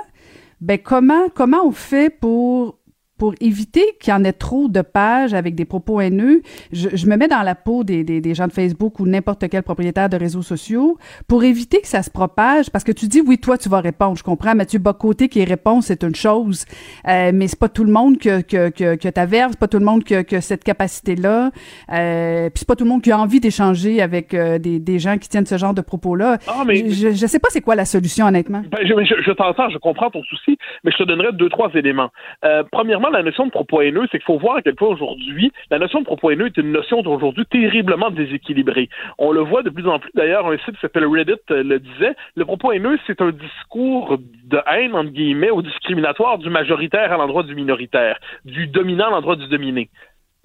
ben 0.62 0.78
comment, 0.78 1.30
comment 1.30 1.66
on 1.66 1.72
fait 1.72 2.10
pour 2.10 2.79
pour 3.20 3.36
éviter 3.42 3.84
qu'il 4.00 4.12
y 4.12 4.16
en 4.16 4.24
ait 4.24 4.34
trop 4.34 4.68
de 4.70 4.82
pages 4.82 5.34
avec 5.34 5.54
des 5.54 5.66
propos 5.66 6.00
haineux, 6.02 6.42
je, 6.72 6.90
je 6.94 7.06
me 7.06 7.18
mets 7.18 7.28
dans 7.28 7.44
la 7.44 7.54
peau 7.54 7.84
des, 7.84 8.04
des, 8.04 8.22
des 8.22 8.34
gens 8.34 8.48
de 8.48 8.54
Facebook 8.54 9.00
ou 9.00 9.06
n'importe 9.06 9.48
quel 9.50 9.62
propriétaire 9.62 10.10
de 10.10 10.18
réseaux 10.18 10.42
sociaux 10.42 10.98
pour 11.28 11.44
éviter 11.44 11.82
que 11.82 11.88
ça 11.88 12.02
se 12.02 12.10
propage. 12.10 12.72
Parce 12.72 12.84
que 12.84 12.92
tu 12.94 13.08
dis, 13.08 13.22
oui, 13.22 13.38
toi, 13.38 13.58
tu 13.58 13.70
vas 13.70 13.82
répondre. 13.82 14.18
Je 14.18 14.24
comprends. 14.24 14.56
Mathieu 14.56 14.80
Bocoté 14.80 15.28
qui 15.28 15.44
répond, 15.44 15.82
c'est 15.82 16.04
une 16.04 16.16
chose. 16.16 16.66
Euh, 17.08 17.32
mais 17.34 17.48
c'est 17.48 17.60
pas 17.60 17.70
tout 17.70 17.84
le 17.84 17.92
monde 17.92 18.18
que, 18.18 18.42
que, 18.42 18.70
que, 18.70 18.96
que 18.96 19.10
t'averse, 19.10 19.52
c'est 19.52 19.60
pas 19.60 19.68
tout 19.68 19.80
le 19.80 19.86
monde 19.86 20.04
qui 20.04 20.24
que 20.24 20.40
cette 20.40 20.64
capacité-là. 20.64 21.52
Euh, 21.92 22.50
puis 22.50 22.60
c'est 22.60 22.68
pas 22.68 22.76
tout 22.76 22.86
le 22.86 22.90
monde 22.90 23.02
qui 23.02 23.12
a 23.12 23.20
envie 23.20 23.40
d'échanger 23.42 24.02
avec 24.02 24.34
euh, 24.34 24.58
des, 24.60 24.80
des 24.80 24.98
gens 24.98 25.18
qui 25.18 25.28
tiennent 25.28 25.46
ce 25.46 25.58
genre 25.58 25.74
de 25.74 25.82
propos-là. 25.82 26.38
Ah, 26.48 26.64
mais... 26.66 26.90
Je, 26.90 27.12
je 27.12 27.28
sais 27.28 27.40
pas 27.40 27.50
c'est 27.52 27.62
quoi 27.62 27.76
la 27.76 27.86
solution, 27.86 28.26
honnêtement. 28.26 28.64
Ben, 28.72 28.80
je, 28.84 28.94
je, 29.04 29.22
je 29.22 29.32
t'entends, 29.32 29.70
je 29.70 29.78
comprends 29.78 30.10
ton 30.10 30.24
souci, 30.24 30.58
mais 30.84 30.92
je 30.92 30.98
te 30.98 31.04
donnerai 31.04 31.34
deux, 31.34 31.50
trois 31.50 31.70
éléments. 31.74 32.10
Euh, 32.46 32.64
la 33.12 33.24
notion 33.24 33.46
de 33.46 33.52
propos 33.52 33.82
haineux, 33.82 34.08
c'est 34.12 34.18
qu'il 34.18 34.26
faut 34.26 34.38
voir 34.38 34.58
à 34.58 34.62
quel 34.62 34.76
point 34.76 34.90
aujourd'hui, 34.90 35.52
la 35.70 35.80
notion 35.80 36.00
de 36.00 36.06
propos 36.06 36.32
haineux 36.32 36.48
est 36.48 36.58
une 36.58 36.72
notion 36.72 37.02
d'aujourd'hui 37.02 37.46
terriblement 37.46 38.10
déséquilibrée. 38.10 38.90
On 39.18 39.32
le 39.32 39.42
voit 39.42 39.64
de 39.64 39.70
plus 39.70 39.88
en 39.88 40.00
plus, 40.00 40.12
d'ailleurs, 40.14 40.48
un 40.48 40.58
site 40.58 40.76
qui 40.76 40.82
s'appelle 40.82 41.06
Reddit 41.06 41.34
euh, 41.52 41.64
le 41.64 41.80
disait, 41.80 42.16
le 42.36 42.46
propos 42.46 42.72
haineux, 42.72 43.00
c'est 43.08 43.22
un 43.22 43.32
discours 43.32 44.18
de 44.46 44.60
haine, 44.72 44.96
entre 44.96 45.12
guillemets, 45.12 45.52
ou 45.52 45.62
discriminatoire 45.62 46.38
du 46.38 46.50
majoritaire 46.50 47.12
à 47.12 47.18
l'endroit 47.18 47.44
du 47.44 47.56
minoritaire, 47.56 48.20
du 48.46 48.68
dominant 48.68 49.08
à 49.08 49.12
l'endroit 49.12 49.36
du 49.36 49.48
dominé. 49.48 49.90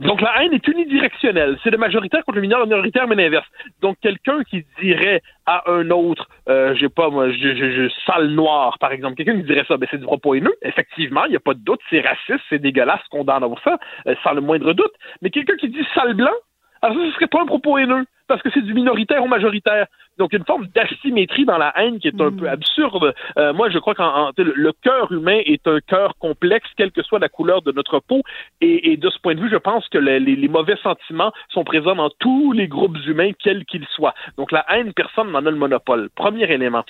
Donc 0.01 0.21
la 0.21 0.43
haine 0.43 0.53
est 0.53 0.67
unidirectionnelle. 0.67 1.57
C'est 1.63 1.71
le 1.71 1.79
majoritaire 1.79 2.25
contre 2.25 2.37
le 2.37 2.43
minoritaire, 2.43 3.07
mais 3.07 3.15
l'inverse. 3.15 3.47
Donc 3.81 3.97
quelqu'un 4.01 4.43
qui 4.43 4.65
dirait 4.81 5.23
à 5.47 5.71
un 5.71 5.91
autre, 5.91 6.29
euh, 6.49 6.75
j'ai 6.75 6.89
pas 6.89 7.11
je, 7.11 7.55
je, 7.55 7.71
je, 7.71 7.89
sale 8.05 8.29
noir, 8.29 8.79
par 8.79 8.91
exemple, 8.91 9.15
quelqu'un 9.17 9.37
qui 9.37 9.45
dirait 9.45 9.65
ça, 9.69 9.77
ben 9.77 9.87
c'est 9.91 9.99
du 9.99 10.05
propos 10.05 10.35
haineux. 10.35 10.55
Effectivement, 10.63 11.25
il 11.27 11.31
n'y 11.31 11.37
a 11.37 11.41
pas 11.41 11.55
de 11.55 11.61
doute, 11.61 11.81
c'est 11.91 12.01
raciste, 12.01 12.45
c'est 12.49 12.59
dégueulasse, 12.59 13.03
condamne 13.11 13.45
ça, 13.63 13.79
euh, 14.09 14.15
sans 14.25 14.33
le 14.33 14.41
moindre 14.41 14.73
doute. 14.73 14.93
Mais 15.23 15.31
quelqu'un 15.31 15.57
qui 15.57 15.69
dit 15.69 15.87
sale 15.95 16.15
blanc, 16.15 16.35
alors 16.83 16.97
ça, 16.97 17.05
ce 17.07 17.13
serait 17.13 17.29
pas 17.29 17.43
un 17.43 17.47
propos 17.47 17.79
haineux, 17.79 18.05
parce 18.27 18.43
que 18.43 18.51
c'est 18.53 18.63
du 18.63 18.75
minoritaire 18.75 19.23
au 19.23 19.29
majoritaire. 19.29 19.87
Donc, 20.19 20.33
une 20.33 20.45
forme 20.45 20.67
d'asymétrie 20.75 21.45
dans 21.45 21.59
la 21.59 21.73
haine 21.77 21.99
qui 21.99 22.09
est 22.09 22.21
un 22.21 22.31
Mm. 22.31 22.37
peu 22.37 22.49
absurde. 22.49 23.15
Euh, 23.39 23.53
moi, 23.53 23.69
je 23.71 23.79
crois 23.79 23.95
qu'en 23.95 24.31
le, 24.37 24.53
le 24.55 24.73
cœur 24.73 25.11
humain 25.13 25.41
est 25.45 25.67
un 25.67 25.81
cœur 25.81 26.15
complexe, 26.19 26.69
quelle 26.77 26.93
que 26.93 27.03
soit 27.03 27.19
la 27.19 27.29
couleur 27.29 27.63
de 27.63 27.73
notre 27.73 27.99
peau. 28.01 28.23
Et, 28.61 28.93
et 28.93 28.97
de 28.97 29.11
ce 29.11 29.19
point 29.19 29.35
de 29.35 29.41
vue, 29.41 29.51
je 29.51 29.57
pense 29.57 29.89
que 29.89 29.99
les, 29.99 30.21
les, 30.21 30.37
les, 30.37 30.49
mauvais 30.49 30.77
sentiments 30.83 31.33
sont 31.49 31.65
présents 31.65 31.95
dans 31.97 32.11
tous 32.19 32.53
les 32.53 32.69
groupes 32.69 32.97
humains, 33.07 33.33
quels 33.39 33.65
qu'ils 33.65 33.87
soient. 33.89 34.15
Donc, 34.37 34.53
la 34.53 34.65
haine, 34.71 34.93
personne 34.93 35.31
n'en 35.33 35.45
a 35.45 35.51
le 35.51 35.57
monopole. 35.57 36.09
Premier 36.15 36.51
élément. 36.53 36.85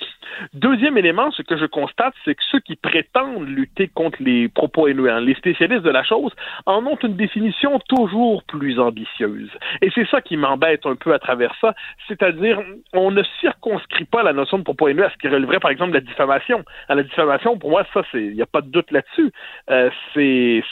Deuxième 0.53 0.97
élément, 0.97 1.31
ce 1.31 1.41
que 1.41 1.57
je 1.57 1.65
constate, 1.65 2.13
c'est 2.23 2.35
que 2.35 2.43
ceux 2.51 2.59
qui 2.59 2.75
prétendent 2.75 3.47
lutter 3.47 3.87
contre 3.87 4.17
les 4.21 4.47
propos 4.49 4.87
haineux, 4.87 5.09
hein, 5.09 5.19
les 5.21 5.35
spécialistes 5.35 5.83
de 5.83 5.89
la 5.89 6.03
chose, 6.03 6.31
en 6.65 6.85
ont 6.85 6.97
une 7.03 7.15
définition 7.15 7.79
toujours 7.89 8.43
plus 8.43 8.79
ambitieuse. 8.79 9.49
Et 9.81 9.89
c'est 9.93 10.07
ça 10.09 10.21
qui 10.21 10.37
m'embête 10.37 10.85
un 10.85 10.95
peu 10.95 11.13
à 11.13 11.19
travers 11.19 11.53
ça. 11.61 11.73
C'est-à-dire, 12.07 12.61
on 12.93 13.14
ne 13.15 13.23
circonscrit 13.39 14.05
pas 14.05 14.23
la 14.23 14.33
notion 14.33 14.57
de 14.57 14.63
propos 14.63 14.87
haineux 14.87 15.05
à 15.05 15.09
ce 15.09 15.17
qui 15.17 15.27
relèverait, 15.27 15.59
par 15.59 15.71
exemple, 15.71 15.91
de 15.91 15.95
la 15.95 16.01
diffamation. 16.01 16.63
À 16.89 16.95
la 16.95 17.03
diffamation, 17.03 17.57
pour 17.57 17.69
moi, 17.69 17.85
ça, 17.93 18.01
il 18.13 18.33
n'y 18.33 18.41
a 18.41 18.45
pas 18.45 18.61
de 18.61 18.69
doute 18.69 18.91
là-dessus. 18.91 19.31
Euh, 19.69 19.89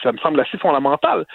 ça 0.03 0.11
me 0.11 0.17
semble 0.17 0.39
assez 0.39 0.57
fondamental. 0.57 1.25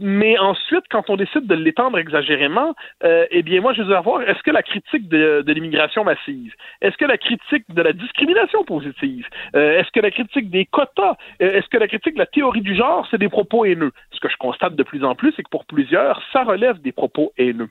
Mais 0.00 0.38
ensuite, 0.38 0.84
quand 0.90 1.10
on 1.10 1.16
décide 1.16 1.46
de 1.46 1.54
l'étendre 1.54 1.98
exagérément, 1.98 2.74
euh, 3.02 3.26
eh 3.30 3.42
bien, 3.42 3.60
moi, 3.60 3.72
je 3.72 3.82
veux 3.82 3.92
savoir, 3.92 4.22
est-ce 4.22 4.42
que 4.42 4.50
la 4.50 4.62
critique 4.62 5.08
de, 5.08 5.44
l'immigration 5.46 6.04
massive, 6.04 6.52
est-ce 6.80 6.96
que 6.96 7.04
la 7.04 7.18
critique 7.18 7.64
de 7.68 7.82
la 7.82 7.92
discrimination 7.92 8.64
positive, 8.64 9.26
euh, 9.54 9.78
est-ce 9.78 9.90
que 9.90 10.00
la 10.00 10.10
critique 10.10 10.50
des 10.50 10.66
quotas, 10.66 11.16
est-ce 11.38 11.68
que 11.68 11.78
la 11.78 11.88
critique 11.88 12.14
de 12.14 12.18
la 12.18 12.26
théorie 12.26 12.60
du 12.60 12.74
genre, 12.74 13.06
c'est 13.10 13.18
des 13.18 13.28
propos 13.28 13.64
haineux? 13.64 13.92
Ce 14.12 14.20
que 14.20 14.28
je 14.28 14.36
constate 14.36 14.74
de 14.74 14.82
plus 14.82 15.04
en 15.04 15.14
plus, 15.14 15.32
c'est 15.36 15.42
que 15.42 15.50
pour 15.50 15.64
plusieurs, 15.64 16.20
ça 16.32 16.42
relève 16.42 16.80
des 16.80 16.92
propos 16.92 17.32
haineux. 17.38 17.68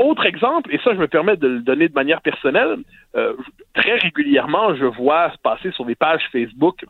Autre 0.00 0.26
exemple, 0.26 0.74
et 0.74 0.78
ça 0.78 0.92
je 0.92 0.98
me 0.98 1.08
permets 1.08 1.36
de 1.36 1.48
le 1.48 1.60
donner 1.60 1.88
de 1.88 1.94
manière 1.94 2.20
personnelle, 2.20 2.78
euh, 3.16 3.34
très 3.74 3.96
régulièrement 3.96 4.74
je 4.74 4.84
vois 4.84 5.32
passer 5.42 5.70
sur 5.72 5.84
des 5.84 5.94
pages 5.94 6.28
Facebook 6.32 6.84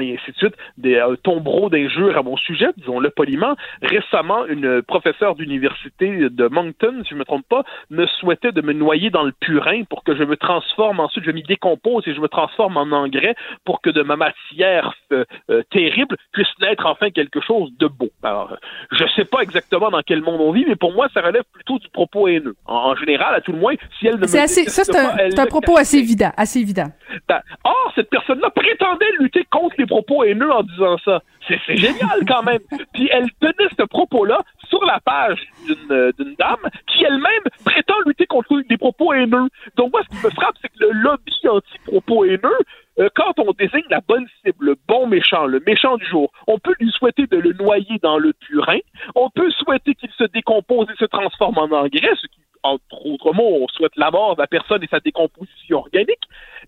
et 0.00 0.14
ainsi 0.14 0.32
de 0.32 0.36
suite, 0.36 0.54
des 0.78 0.96
euh, 0.96 1.16
tombereaux 1.16 1.68
d'injures 1.70 2.16
à 2.16 2.22
mon 2.22 2.36
sujet, 2.36 2.68
disons-le 2.76 3.10
poliment. 3.10 3.54
Récemment, 3.82 4.46
une 4.46 4.82
professeure 4.82 5.34
d'université 5.34 6.28
de 6.30 6.48
Moncton, 6.48 7.00
si 7.02 7.10
je 7.10 7.14
ne 7.14 7.20
me 7.20 7.24
trompe 7.24 7.46
pas, 7.48 7.64
me 7.90 8.06
souhaitait 8.06 8.52
de 8.52 8.60
me 8.60 8.72
noyer 8.72 9.10
dans 9.10 9.22
le 9.22 9.32
purin 9.32 9.84
pour 9.84 10.04
que 10.04 10.16
je 10.16 10.24
me 10.24 10.36
transforme, 10.36 11.00
ensuite 11.00 11.24
je 11.24 11.30
m'y 11.30 11.42
décompose 11.42 12.06
et 12.06 12.14
je 12.14 12.20
me 12.20 12.28
transforme 12.28 12.76
en 12.76 12.90
engrais 12.92 13.34
pour 13.64 13.80
que 13.80 13.90
de 13.90 14.02
ma 14.02 14.16
matière 14.16 14.94
euh, 15.12 15.24
euh, 15.50 15.62
terrible 15.70 16.16
puisse 16.32 16.48
naître 16.60 16.86
enfin 16.86 17.10
quelque 17.10 17.40
chose 17.40 17.70
de 17.78 17.86
beau. 17.86 18.10
Alors, 18.22 18.56
je 18.92 19.04
ne 19.04 19.08
sais 19.10 19.24
pas 19.24 19.40
exactement 19.40 19.90
dans 19.90 20.02
quel 20.02 20.22
monde 20.22 20.40
on 20.40 20.52
vit, 20.52 20.64
mais 20.66 20.76
pour 20.76 20.92
moi, 20.92 21.08
ça 21.14 21.20
relève 21.20 21.44
plutôt 21.52 21.78
du 21.78 21.88
propos 21.88 22.28
haineux. 22.28 22.56
En, 22.66 22.92
en 22.92 22.96
général, 22.96 23.34
à 23.34 23.40
tout 23.40 23.52
le 23.52 23.58
moins, 23.58 23.74
si 23.98 24.06
elle 24.06 24.16
ne 24.16 24.20
me 24.20 24.26
c'est 24.26 24.40
assez, 24.40 24.64
ça, 24.64 24.84
c'est 24.84 24.96
un, 24.96 25.42
un 25.42 25.46
propos 25.46 25.76
assez 25.76 25.98
évident, 25.98 26.30
assez 26.36 26.60
évident. 26.60 26.86
Ben, 27.28 27.40
or, 27.64 27.92
cette 27.94 28.10
personne-là 28.10 28.50
prétendait 28.50 29.10
lutter 29.18 29.44
contre 29.50 29.74
les 29.78 29.83
propos 29.86 30.24
haineux 30.24 30.50
en 30.50 30.62
disant 30.62 30.98
ça. 31.04 31.22
C'est 31.46 31.76
génial 31.76 32.24
quand 32.26 32.42
même. 32.42 32.60
Puis 32.92 33.08
elle 33.12 33.30
tenait 33.40 33.68
ce 33.78 33.84
propos-là 33.84 34.40
sur 34.68 34.82
la 34.84 34.98
page 35.00 35.40
d'une 35.66 36.34
dame 36.38 36.70
qui 36.86 37.04
elle-même 37.04 37.44
prétend 37.64 37.94
lutter 38.06 38.26
contre 38.26 38.62
des 38.68 38.76
propos 38.78 39.12
haineux. 39.12 39.48
Donc 39.76 39.92
moi, 39.92 40.02
ce 40.04 40.16
qui 40.16 40.24
me 40.24 40.30
frappe, 40.30 40.56
c'est 40.62 40.68
que 40.68 40.80
le 40.80 40.92
lobby 40.92 41.48
anti-propos 41.48 42.24
haineux, 42.24 42.58
euh, 42.98 43.08
quand 43.14 43.38
on 43.38 43.52
désigne 43.52 43.84
la 43.90 44.00
bonne 44.00 44.26
cible, 44.42 44.66
le 44.66 44.76
bon 44.88 45.06
méchant, 45.06 45.46
le 45.46 45.60
méchant 45.66 45.96
du 45.96 46.06
jour, 46.06 46.30
on 46.46 46.58
peut 46.58 46.74
lui 46.80 46.90
souhaiter 46.90 47.26
de 47.26 47.36
le 47.36 47.52
noyer 47.52 47.98
dans 48.02 48.18
le 48.18 48.32
purin, 48.32 48.78
on 49.14 49.30
peut 49.30 49.50
souhaiter 49.50 49.94
qu'il 49.94 50.10
se 50.16 50.24
décompose 50.24 50.88
et 50.90 50.96
se 50.96 51.06
transforme 51.06 51.58
en 51.58 51.64
engrais, 51.64 52.14
ce 52.16 52.26
qui 52.28 52.38
entre 52.64 53.06
autres 53.06 53.32
mots, 53.34 53.58
on 53.62 53.68
souhaite 53.68 53.94
la 53.96 54.10
mort 54.10 54.36
de 54.36 54.40
la 54.40 54.46
personne 54.46 54.82
et 54.82 54.86
sa 54.86 54.98
décomposition 54.98 55.78
organique. 55.78 56.22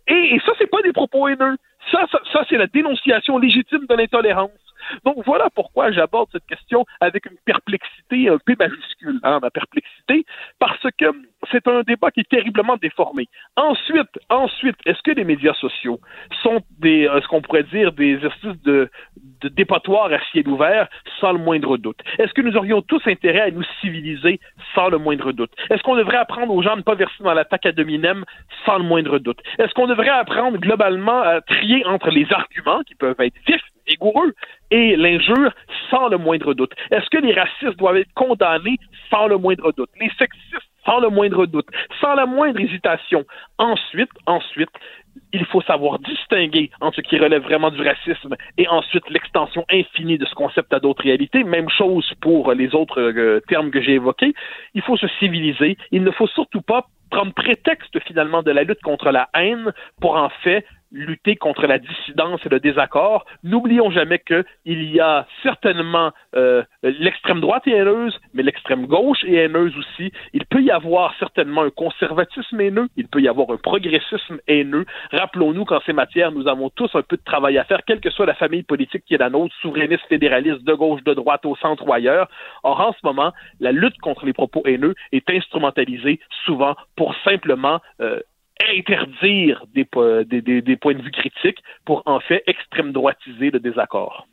Et, 0.07 0.35
et 0.35 0.41
ça, 0.45 0.53
c'est 0.59 0.71
pas 0.71 0.83
des 0.83 0.93
propos 0.93 1.27
haineux. 1.27 1.57
Ça, 1.91 2.07
ça, 2.33 2.45
c'est 2.49 2.57
la 2.57 2.67
dénonciation 2.67 3.39
légitime 3.39 3.87
de 3.89 3.95
l'intolérance. 3.95 4.51
Donc 5.05 5.17
voilà 5.25 5.49
pourquoi 5.55 5.93
j'aborde 5.93 6.29
cette 6.33 6.47
question 6.47 6.85
avec 7.01 7.27
une 7.27 7.37
perplexité 7.45 8.29
un 8.29 8.39
peu 8.39 8.55
majuscule, 8.59 9.21
hein, 9.23 9.39
ma 9.41 9.51
perplexité, 9.51 10.25
parce 10.59 10.87
que 10.99 11.07
c'est 11.51 11.67
un 11.69 11.83
débat 11.83 12.11
qui 12.11 12.21
est 12.21 12.29
terriblement 12.29 12.77
déformé. 12.77 13.29
Ensuite, 13.57 14.19
ensuite, 14.31 14.77
est-ce 14.85 15.03
que 15.03 15.13
les 15.13 15.25
médias 15.25 15.55
sociaux 15.55 16.01
sont 16.43 16.61
des, 16.79 17.09
ce 17.23 17.29
qu'on 17.29 17.43
pourrait 17.43 17.65
dire, 17.65 17.93
des 17.93 18.15
exercices 18.15 18.63
de, 18.63 18.91
de 19.41 19.49
dépotoir 19.49 20.13
à 20.13 20.19
ciel 20.33 20.49
ouvert, 20.49 20.89
sans 21.21 21.33
le 21.33 21.39
moindre 21.39 21.77
doute? 21.77 21.99
Est-ce 22.19 22.33
que 22.33 22.43
nous 22.43 22.57
aurions 22.57 22.83
tous 22.83 23.03
intérêt 23.07 23.41
à 23.41 23.51
nous 23.51 23.65
civiliser 23.81 24.41
sans 24.75 24.89
le 24.89 24.99
moindre 24.99 25.33
doute? 25.33 25.53
Est-ce 25.71 25.83
qu'on 25.83 25.97
devrait 25.97 26.17
apprendre 26.17 26.53
aux 26.53 26.63
gens 26.63 26.73
de 26.73 26.79
ne 26.79 26.83
pas 26.83 26.95
verser 26.95 27.23
dans 27.23 27.35
l'attaque 27.35 27.67
à 27.67 27.73
dominem 27.73 28.25
sans 28.65 28.79
le 28.79 28.85
moindre 28.85 29.19
doute? 29.19 29.41
Est-ce 29.59 29.73
qu'on 29.75 29.87
devrait 29.87 30.09
apprendre 30.09 30.59
globalement 30.59 31.21
à 31.21 31.41
trier 31.41 31.85
entre 31.87 32.11
les 32.11 32.27
arguments 32.33 32.83
qui 32.83 32.95
peuvent 32.95 33.21
être 33.21 33.37
vifs, 33.47 33.63
vigoureux, 33.87 34.35
et 34.71 34.97
l'injure 34.97 35.53
sans 35.91 36.09
le 36.09 36.19
moindre 36.19 36.55
doute? 36.55 36.73
Est-ce 36.91 37.09
que 37.11 37.19
les 37.19 37.33
racistes 37.33 37.79
doivent 37.79 37.99
être 37.99 38.13
condamnés 38.15 38.79
sans 39.11 39.27
le 39.27 39.39
moindre 39.39 39.73
doute? 39.73 39.91
Les 40.01 40.11
sexistes 40.19 40.71
sans 40.85 41.01
le 41.01 41.09
moindre 41.09 41.47
doute, 41.47 41.67
sans 42.01 42.15
la 42.15 42.27
moindre 42.27 42.61
hésitation? 42.61 43.25
Ensuite, 43.59 44.11
ensuite, 44.27 44.71
il 45.33 45.45
faut 45.47 45.63
savoir 45.63 45.99
distinguer 45.99 46.71
entre 46.81 46.97
ce 46.97 47.01
qui 47.03 47.19
relève 47.19 47.43
vraiment 47.43 47.71
du 47.71 47.83
racisme 47.83 48.35
et 48.59 48.69
ensuite 48.69 49.09
l'extension 49.11 49.65
infinie 49.71 50.19
de 50.19 50.27
ce 50.27 50.35
concept 50.35 50.73
à 50.73 50.81
d'autres 50.81 51.03
réalités. 51.03 51.45
Même 51.45 51.69
chose 51.69 52.13
pour 52.21 52.53
les 52.53 52.75
autres 52.75 53.01
euh, 53.01 53.41
termes 53.49 53.71
que 53.71 53.81
j'ai 53.81 53.95
évoqués. 53.95 54.35
Il 54.75 54.83
faut 54.83 54.97
se 54.97 55.09
civiliser. 55.19 55.77
Il 55.91 56.03
ne 56.03 56.11
faut 56.11 56.27
surtout 56.29 56.63
pas 56.63 56.87
prendre 57.11 57.33
prétexte 57.33 57.99
finalement 58.05 58.43
de 58.43 58.51
la 58.51 58.65
lutte 58.65 58.83
contre 58.83 59.11
la 59.11 59.29
haine 59.35 59.73
pour 60.01 60.17
en 60.17 60.29
fait 60.43 60.67
lutter 60.93 61.37
contre 61.37 61.67
la 61.67 61.79
dissidence 61.79 62.41
et 62.45 62.49
le 62.49 62.61
désaccord. 62.61 63.25
N'oublions 63.43 63.91
jamais 63.91 64.19
qu'il 64.19 64.85
y 64.85 65.01
a 65.01 65.27
certainement 65.43 66.13
euh, 66.35 66.63
l'extrême 66.83 67.41
droite 67.41 67.67
est 67.67 67.73
haineuse, 67.73 68.19
mais 68.35 68.43
l'extrême 68.43 68.87
gauche 68.87 69.25
est 69.25 69.35
haineuse 69.35 69.77
aussi. 69.77 70.13
Il 70.33 70.47
peut 70.47 70.63
y 70.63 70.71
avoir 70.71 71.15
certainement 71.19 71.63
un 71.63 71.71
conservatisme 71.71 72.61
haineux, 72.61 72.89
il 72.97 73.09
peut 73.09 73.21
y 73.21 73.29
avoir 73.29 73.51
un 73.51 73.57
progressisme 73.57 74.39
haineux. 74.47 74.87
Rappelons-nous 75.13 75.65
qu'en 75.65 75.81
ces 75.87 75.93
matières, 75.93 76.33
nous 76.33 76.49
avons 76.49 76.71
tous 76.71 76.95
un 76.95 77.03
peu 77.03 77.17
de 77.17 77.25
travail 77.25 77.59
à 77.59 77.65
faire, 77.65 77.85
quelle 77.87 78.01
que 78.01 78.11
soit 78.11 78.27
la 78.27 78.35
famille 78.35 78.63
politique 78.63 79.05
qui 79.05 79.15
est 79.15 79.19
la 79.19 79.31
nôtre, 79.31 79.55
souverainiste, 79.61 80.05
fédéraliste, 80.09 80.63
de 80.65 80.75
gauche, 80.75 81.03
de 81.05 81.15
droite, 81.15 81.45
au 81.47 81.57
centre 81.57 81.87
ou 81.87 81.93
ailleurs. 81.93 82.29
Or, 82.63 82.81
en 82.81 82.93
ce 82.93 82.99
moment, 83.05 83.33
la 83.61 83.73
lutte 83.73 83.99
contre 83.99 84.27
les 84.27 84.33
propos 84.33 84.63
haineux 84.67 84.95
est 85.13 85.29
instrumentalisée 85.31 86.21
souvent 86.45 86.77
pour 86.97 87.15
simplement 87.25 87.81
euh, 88.01 88.21
interdire 88.61 89.65
des, 89.75 89.87
des, 90.25 90.41
des, 90.41 90.63
des, 90.63 90.77
points 90.77 90.95
de 90.95 91.03
vue 91.03 91.11
critiques 91.11 91.63
pour 91.85 92.03
en 92.07 92.21
fait 92.21 92.43
extrême 92.47 92.93
droitiser 92.93 93.51
le 93.51 93.61
désaccord. 93.61 94.27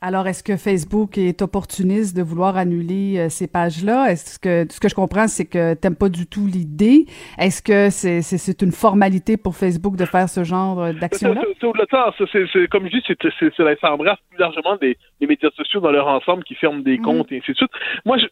Alors, 0.00 0.28
est-ce 0.28 0.44
que 0.44 0.56
Facebook 0.56 1.18
est 1.18 1.42
opportuniste 1.42 2.16
de 2.16 2.22
vouloir 2.22 2.56
annuler 2.56 3.18
euh, 3.18 3.28
ces 3.28 3.48
pages-là? 3.50 4.12
Est-ce 4.12 4.38
que 4.38 4.66
ce 4.70 4.78
que 4.78 4.88
je 4.88 4.94
comprends, 4.94 5.26
c'est 5.26 5.46
que 5.46 5.74
t'aimes 5.74 5.96
pas 5.96 6.08
du 6.08 6.26
tout 6.26 6.46
l'idée? 6.46 7.06
Est-ce 7.38 7.62
que 7.62 7.90
c'est, 7.90 8.62
une 8.62 8.72
formalité 8.72 9.36
pour 9.36 9.56
Facebook 9.56 9.96
de 9.96 10.04
faire 10.04 10.28
ce 10.28 10.44
genre 10.44 10.92
d'action-là? 10.94 11.42
C'est, 11.60 12.24
c'est, 12.30 12.44
c'est, 12.52 12.68
comme 12.68 12.86
je 12.86 12.92
dis, 12.92 13.02
c'est, 13.06 13.18
c'est, 13.22 13.52
c'est, 13.56 13.80
ça 13.80 13.92
embrasse 13.92 14.18
plus 14.30 14.38
largement 14.38 14.76
des, 14.76 14.96
des, 15.20 15.26
médias 15.26 15.50
sociaux 15.56 15.80
dans 15.80 15.90
leur 15.90 16.06
ensemble 16.06 16.44
qui 16.44 16.54
ferment 16.54 16.80
des 16.80 16.98
mm. 16.98 17.02
comptes 17.02 17.32
et 17.32 17.38
ainsi 17.38 17.52
de 17.52 17.56
suite. 17.56 17.70
Moi, 18.04 18.18
je, 18.18 18.26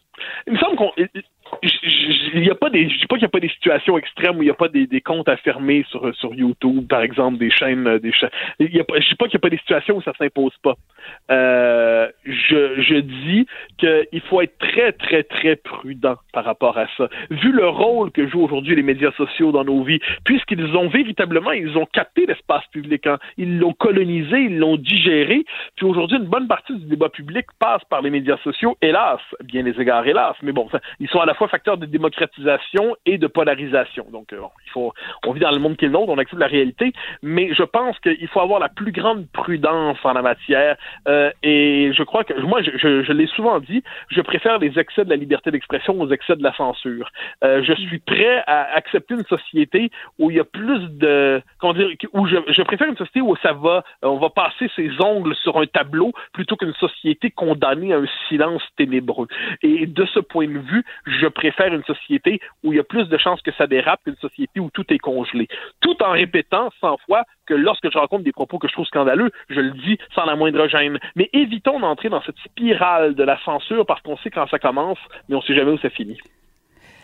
il 0.47 0.53
me 0.53 0.57
semble 0.57 0.77
qu'on 0.77 0.91
il 2.33 2.45
y 2.45 2.49
a 2.49 2.55
pas 2.55 2.69
des 2.69 2.89
je 2.89 2.99
dis 2.99 3.07
pas 3.07 3.15
qu'il 3.15 3.23
n'y 3.23 3.25
a 3.25 3.29
pas 3.29 3.39
des 3.39 3.49
situations 3.49 3.97
extrêmes 3.97 4.37
où 4.37 4.41
il 4.41 4.45
n'y 4.45 4.51
a 4.51 4.55
pas 4.55 4.67
des, 4.67 4.87
des, 4.87 5.01
comptes 5.01 5.29
à 5.29 5.37
fermer 5.37 5.85
sur 5.89 6.13
sur 6.15 6.33
YouTube 6.33 6.87
par 6.87 7.01
exemple 7.01 7.37
des 7.37 7.49
chaînes 7.49 7.97
des 7.99 8.11
chaînes. 8.11 8.29
Il 8.59 8.73
y 8.73 8.79
a 8.79 8.83
pas, 8.83 8.99
je 8.99 9.09
dis 9.09 9.15
pas 9.15 9.25
qu'il 9.25 9.35
n'y 9.35 9.41
a 9.41 9.45
pas 9.45 9.49
des 9.49 9.57
situations 9.57 9.97
où 9.97 10.01
ça 10.01 10.13
s'impose 10.17 10.55
pas. 10.63 10.75
Euh, 11.29 12.09
je, 12.25 12.81
je 12.81 12.95
dis 12.95 13.45
qu'il 13.77 14.21
faut 14.21 14.41
être 14.41 14.57
très 14.59 14.91
très 14.93 15.23
très 15.23 15.55
prudent 15.55 16.15
par 16.33 16.45
rapport 16.45 16.77
à 16.77 16.87
ça. 16.97 17.09
Vu 17.29 17.51
le 17.51 17.67
rôle 17.67 18.11
que 18.11 18.27
jouent 18.27 18.43
aujourd'hui 18.43 18.75
les 18.75 18.83
médias 18.83 19.11
sociaux 19.13 19.51
dans 19.51 19.63
nos 19.63 19.83
vies 19.83 19.99
puisqu'ils 20.23 20.75
ont 20.75 20.87
véritablement 20.87 21.51
ils 21.51 21.77
ont 21.77 21.85
capté 21.85 22.25
l'espace 22.25 22.65
public 22.71 23.07
hein. 23.07 23.17
ils 23.37 23.59
l'ont 23.59 23.73
colonisé 23.73 24.37
ils 24.37 24.57
l'ont 24.57 24.77
digéré. 24.77 25.43
Puis 25.75 25.85
aujourd'hui 25.85 26.17
une 26.17 26.25
bonne 26.25 26.47
partie 26.47 26.75
du 26.75 26.85
débat 26.85 27.09
public 27.09 27.45
passe 27.59 27.83
par 27.89 28.01
les 28.01 28.09
médias 28.09 28.37
sociaux 28.43 28.77
hélas 28.81 29.19
bien 29.43 29.63
les 29.63 29.79
égards 29.79 30.07
hélas. 30.07 30.35
Mais 30.41 30.51
bon 30.51 30.69
ils 30.99 31.09
sont 31.09 31.19
à 31.19 31.25
la 31.25 31.33
fois 31.41 31.47
facteur 31.47 31.77
de 31.77 31.87
démocratisation 31.87 32.95
et 33.07 33.17
de 33.17 33.25
polarisation. 33.25 34.05
Donc, 34.11 34.31
euh, 34.31 34.41
il 34.67 34.71
faut, 34.71 34.93
on 35.25 35.31
vit 35.31 35.39
dans 35.39 35.49
le 35.49 35.57
monde 35.57 35.75
qui 35.75 35.85
est 35.85 35.87
le 35.87 35.93
nôtre, 35.93 36.09
on 36.09 36.19
accepte 36.19 36.39
la 36.39 36.45
réalité, 36.45 36.93
mais 37.23 37.51
je 37.55 37.63
pense 37.63 37.97
qu'il 37.99 38.27
faut 38.27 38.41
avoir 38.41 38.59
la 38.59 38.69
plus 38.69 38.91
grande 38.91 39.25
prudence 39.31 39.97
en 40.03 40.13
la 40.13 40.21
matière. 40.21 40.77
Euh, 41.07 41.31
et 41.41 41.91
je 41.97 42.03
crois 42.03 42.23
que, 42.23 42.39
moi, 42.41 42.61
je, 42.61 43.01
je, 43.01 43.11
l'ai 43.11 43.25
souvent 43.25 43.59
dit, 43.59 43.83
je 44.09 44.21
préfère 44.21 44.59
les 44.59 44.77
excès 44.77 45.03
de 45.03 45.09
la 45.09 45.15
liberté 45.15 45.49
d'expression 45.49 45.99
aux 45.99 46.11
excès 46.11 46.35
de 46.35 46.43
la 46.43 46.53
censure. 46.53 47.09
Euh, 47.43 47.63
je 47.63 47.73
suis 47.73 47.97
prêt 47.97 48.43
à 48.45 48.75
accepter 48.75 49.15
une 49.15 49.25
société 49.25 49.89
où 50.19 50.29
il 50.29 50.37
y 50.37 50.39
a 50.39 50.43
plus 50.43 50.81
de, 50.91 51.41
comment 51.59 51.73
dire, 51.73 51.87
où 52.13 52.27
je, 52.27 52.37
je 52.49 52.61
préfère 52.61 52.87
une 52.87 52.97
société 52.97 53.21
où 53.21 53.35
ça 53.37 53.53
va, 53.53 53.83
on 54.03 54.17
va 54.17 54.29
passer 54.29 54.69
ses 54.75 54.91
ongles 55.01 55.35
sur 55.37 55.57
un 55.57 55.65
tableau 55.65 56.11
plutôt 56.33 56.55
qu'une 56.55 56.75
société 56.75 57.31
condamnée 57.31 57.93
à 57.93 57.97
un 57.97 58.05
silence 58.29 58.61
ténébreux. 58.77 59.27
Et 59.63 59.87
de 59.87 60.05
ce 60.05 60.19
point 60.19 60.47
de 60.47 60.59
vue, 60.59 60.83
je 61.05 61.27
préfère 61.31 61.73
une 61.73 61.83
société 61.83 62.39
où 62.63 62.73
il 62.73 62.77
y 62.77 62.79
a 62.79 62.83
plus 62.83 63.07
de 63.09 63.17
chances 63.17 63.41
que 63.41 63.51
ça 63.53 63.67
dérape 63.67 64.01
qu'une 64.03 64.15
société 64.17 64.59
où 64.59 64.69
tout 64.71 64.85
est 64.93 64.99
congelé. 64.99 65.47
Tout 65.81 66.01
en 66.03 66.11
répétant 66.11 66.69
100 66.81 66.97
fois 67.05 67.23
que 67.45 67.53
lorsque 67.53 67.91
je 67.91 67.97
rencontre 67.97 68.23
des 68.23 68.31
propos 68.31 68.59
que 68.59 68.67
je 68.67 68.73
trouve 68.73 68.85
scandaleux, 68.85 69.31
je 69.49 69.59
le 69.59 69.71
dis 69.71 69.97
sans 70.13 70.25
la 70.25 70.35
moindre 70.35 70.67
gêne. 70.67 70.99
Mais 71.15 71.29
évitons 71.33 71.79
d'entrer 71.79 72.09
dans 72.09 72.21
cette 72.21 72.37
spirale 72.39 73.15
de 73.15 73.23
la 73.23 73.37
censure 73.39 73.85
parce 73.85 74.01
qu'on 74.01 74.17
sait 74.17 74.29
quand 74.29 74.47
ça 74.47 74.59
commence, 74.59 74.99
mais 75.27 75.35
on 75.35 75.41
sait 75.41 75.55
jamais 75.55 75.71
où 75.71 75.77
ça 75.79 75.89
finit. 75.89 76.19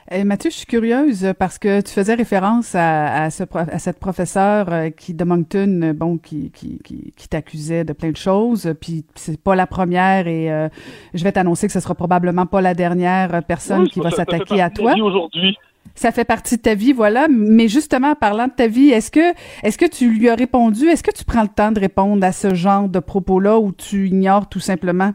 Eh, 0.10 0.24
Mathieu, 0.24 0.50
je 0.50 0.56
suis 0.56 0.66
curieuse 0.66 1.34
parce 1.38 1.60
que 1.60 1.82
tu 1.82 1.92
faisais 1.92 2.14
référence 2.14 2.76
à, 2.76 3.24
à, 3.24 3.30
ce, 3.30 3.44
à 3.54 3.78
cette 3.78 4.00
professeure 4.00 4.72
euh, 4.72 4.90
qui 4.90 5.14
de 5.14 5.24
Moncton, 5.26 5.94
bon, 5.94 6.18
qui, 6.18 6.50
qui, 6.52 6.80
qui, 6.82 7.12
qui 7.16 7.28
t'accusait 7.28 7.84
de 7.84 7.92
plein 7.92 8.12
de 8.12 8.16
choses, 8.18 8.74
puis 8.80 9.04
c'est 9.16 9.38
pas 9.38 9.56
la 9.56 9.68
première 9.68 10.28
et 10.28 10.50
euh, 10.50 10.70
je 11.14 11.24
vais 11.26 11.34
t'annoncer 11.34 11.68
que 11.68 11.74
ce 11.74 11.82
sera 11.82 11.94
probablement 11.94 12.46
pas 12.46 12.62
la 12.62 12.74
dernière 12.74 13.44
personne 13.44 13.90
qui 13.90 14.00
va 14.00 14.12
s'attaquer 14.12 14.62
à 14.62 14.70
toi. 14.70 14.94
aujourd'hui. 14.96 15.58
Ça 15.94 16.12
fait 16.12 16.26
partie 16.26 16.58
de 16.58 16.62
ta 16.62 16.76
vie, 16.76 16.94
voilà. 16.94 17.28
Mais 17.28 17.68
justement, 17.68 18.12
en 18.12 18.16
parlant 18.16 18.46
de 18.48 18.52
ta 18.52 18.68
vie, 18.68 18.90
est-ce 18.90 19.10
que, 19.12 19.34
est-ce 19.64 19.78
que 19.78 19.86
tu 19.86 20.10
lui 20.12 20.30
as 20.30 20.36
répondu? 20.36 20.88
Est-ce 20.88 21.02
que 21.04 21.12
tu 21.12 21.26
prends 21.26 21.42
le 21.42 21.48
temps 21.48 21.72
de 21.72 21.80
répondre 21.80 22.24
à 22.26 22.32
ce 22.32 22.54
genre 22.54 22.88
de 22.88 23.00
propos-là 23.00 23.60
ou 23.60 23.72
tu 23.72 24.08
ignores 24.08 24.48
tout 24.48 24.60
simplement? 24.60 25.12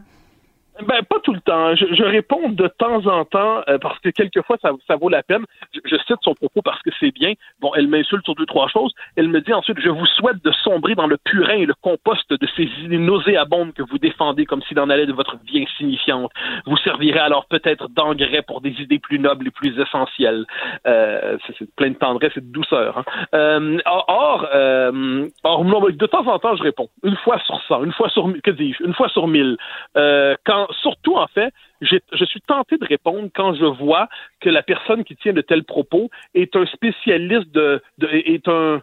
Ben, 0.81 1.03
pas 1.03 1.19
tout 1.23 1.33
le 1.33 1.39
temps. 1.39 1.75
Je, 1.75 1.85
je 1.93 2.03
réponds 2.03 2.49
de 2.49 2.67
temps 2.67 3.05
en 3.05 3.25
temps 3.25 3.61
euh, 3.69 3.77
parce 3.77 3.99
que 3.99 4.09
quelquefois 4.09 4.57
ça, 4.61 4.71
ça 4.87 4.95
vaut 4.95 5.09
la 5.09 5.21
peine. 5.21 5.45
Je, 5.73 5.79
je, 5.85 5.95
cite 5.97 6.17
son 6.23 6.33
propos 6.33 6.61
parce 6.63 6.81
que 6.81 6.89
c'est 6.99 7.11
bien. 7.11 7.33
Bon, 7.61 7.71
elle 7.75 7.87
m'insulte 7.87 8.23
sur 8.23 8.33
deux, 8.33 8.47
trois 8.47 8.67
choses. 8.69 8.91
Elle 9.15 9.27
me 9.27 9.39
dit 9.41 9.53
ensuite 9.53 9.79
Je 9.79 9.89
vous 9.89 10.05
souhaite 10.07 10.43
de 10.43 10.51
sombrer 10.63 10.95
dans 10.95 11.05
le 11.05 11.17
purin 11.17 11.57
et 11.57 11.65
le 11.67 11.75
compost 11.75 12.27
de 12.31 12.47
ces 12.55 12.63
idées 12.83 12.97
nauséabondes 12.97 13.73
que 13.73 13.83
vous 13.83 13.99
défendez 13.99 14.45
comme 14.45 14.63
s'il 14.63 14.79
en 14.79 14.89
allait 14.89 15.05
de 15.05 15.13
votre 15.13 15.37
vie 15.45 15.61
insignifiante. 15.61 16.31
Vous 16.65 16.77
servirez 16.77 17.19
alors 17.19 17.45
peut-être 17.45 17.87
d'engrais 17.89 18.41
pour 18.41 18.61
des 18.61 18.71
idées 18.81 18.99
plus 18.99 19.19
nobles 19.19 19.47
et 19.47 19.51
plus 19.51 19.79
essentielles. 19.79 20.45
Euh, 20.87 21.37
c'est 21.59 21.69
plein 21.75 21.89
de 21.91 21.95
tendresse 21.95 22.33
et 22.35 22.41
de 22.41 22.51
douceur. 22.51 22.97
Hein. 22.97 23.03
Euh, 23.35 23.77
or, 23.85 24.47
euh, 24.53 25.27
or, 25.43 25.63
de 25.63 26.05
temps 26.07 26.27
en 26.27 26.39
temps, 26.39 26.55
je 26.55 26.63
réponds. 26.63 26.89
Une 27.03 27.15
fois 27.17 27.39
sur 27.45 27.61
cent, 27.67 27.83
une 27.83 27.93
fois 27.93 28.09
sur 28.09 28.27
que 28.43 28.51
dis-je, 28.51 28.83
une 28.83 28.93
fois 28.93 29.09
sur 29.09 29.27
mille. 29.27 29.57
Euh, 29.97 30.35
surtout, 30.81 31.15
en 31.15 31.27
fait, 31.27 31.53
je 31.81 32.25
suis 32.25 32.41
tenté 32.41 32.77
de 32.77 32.85
répondre 32.85 33.29
quand 33.35 33.53
je 33.55 33.65
vois 33.65 34.07
que 34.39 34.49
la 34.49 34.63
personne 34.63 35.03
qui 35.03 35.15
tient 35.15 35.33
de 35.33 35.41
tels 35.41 35.63
propos 35.63 36.09
est 36.33 36.55
un 36.55 36.65
spécialiste 36.65 37.51
de, 37.51 37.81
est 38.01 38.47
un 38.47 38.81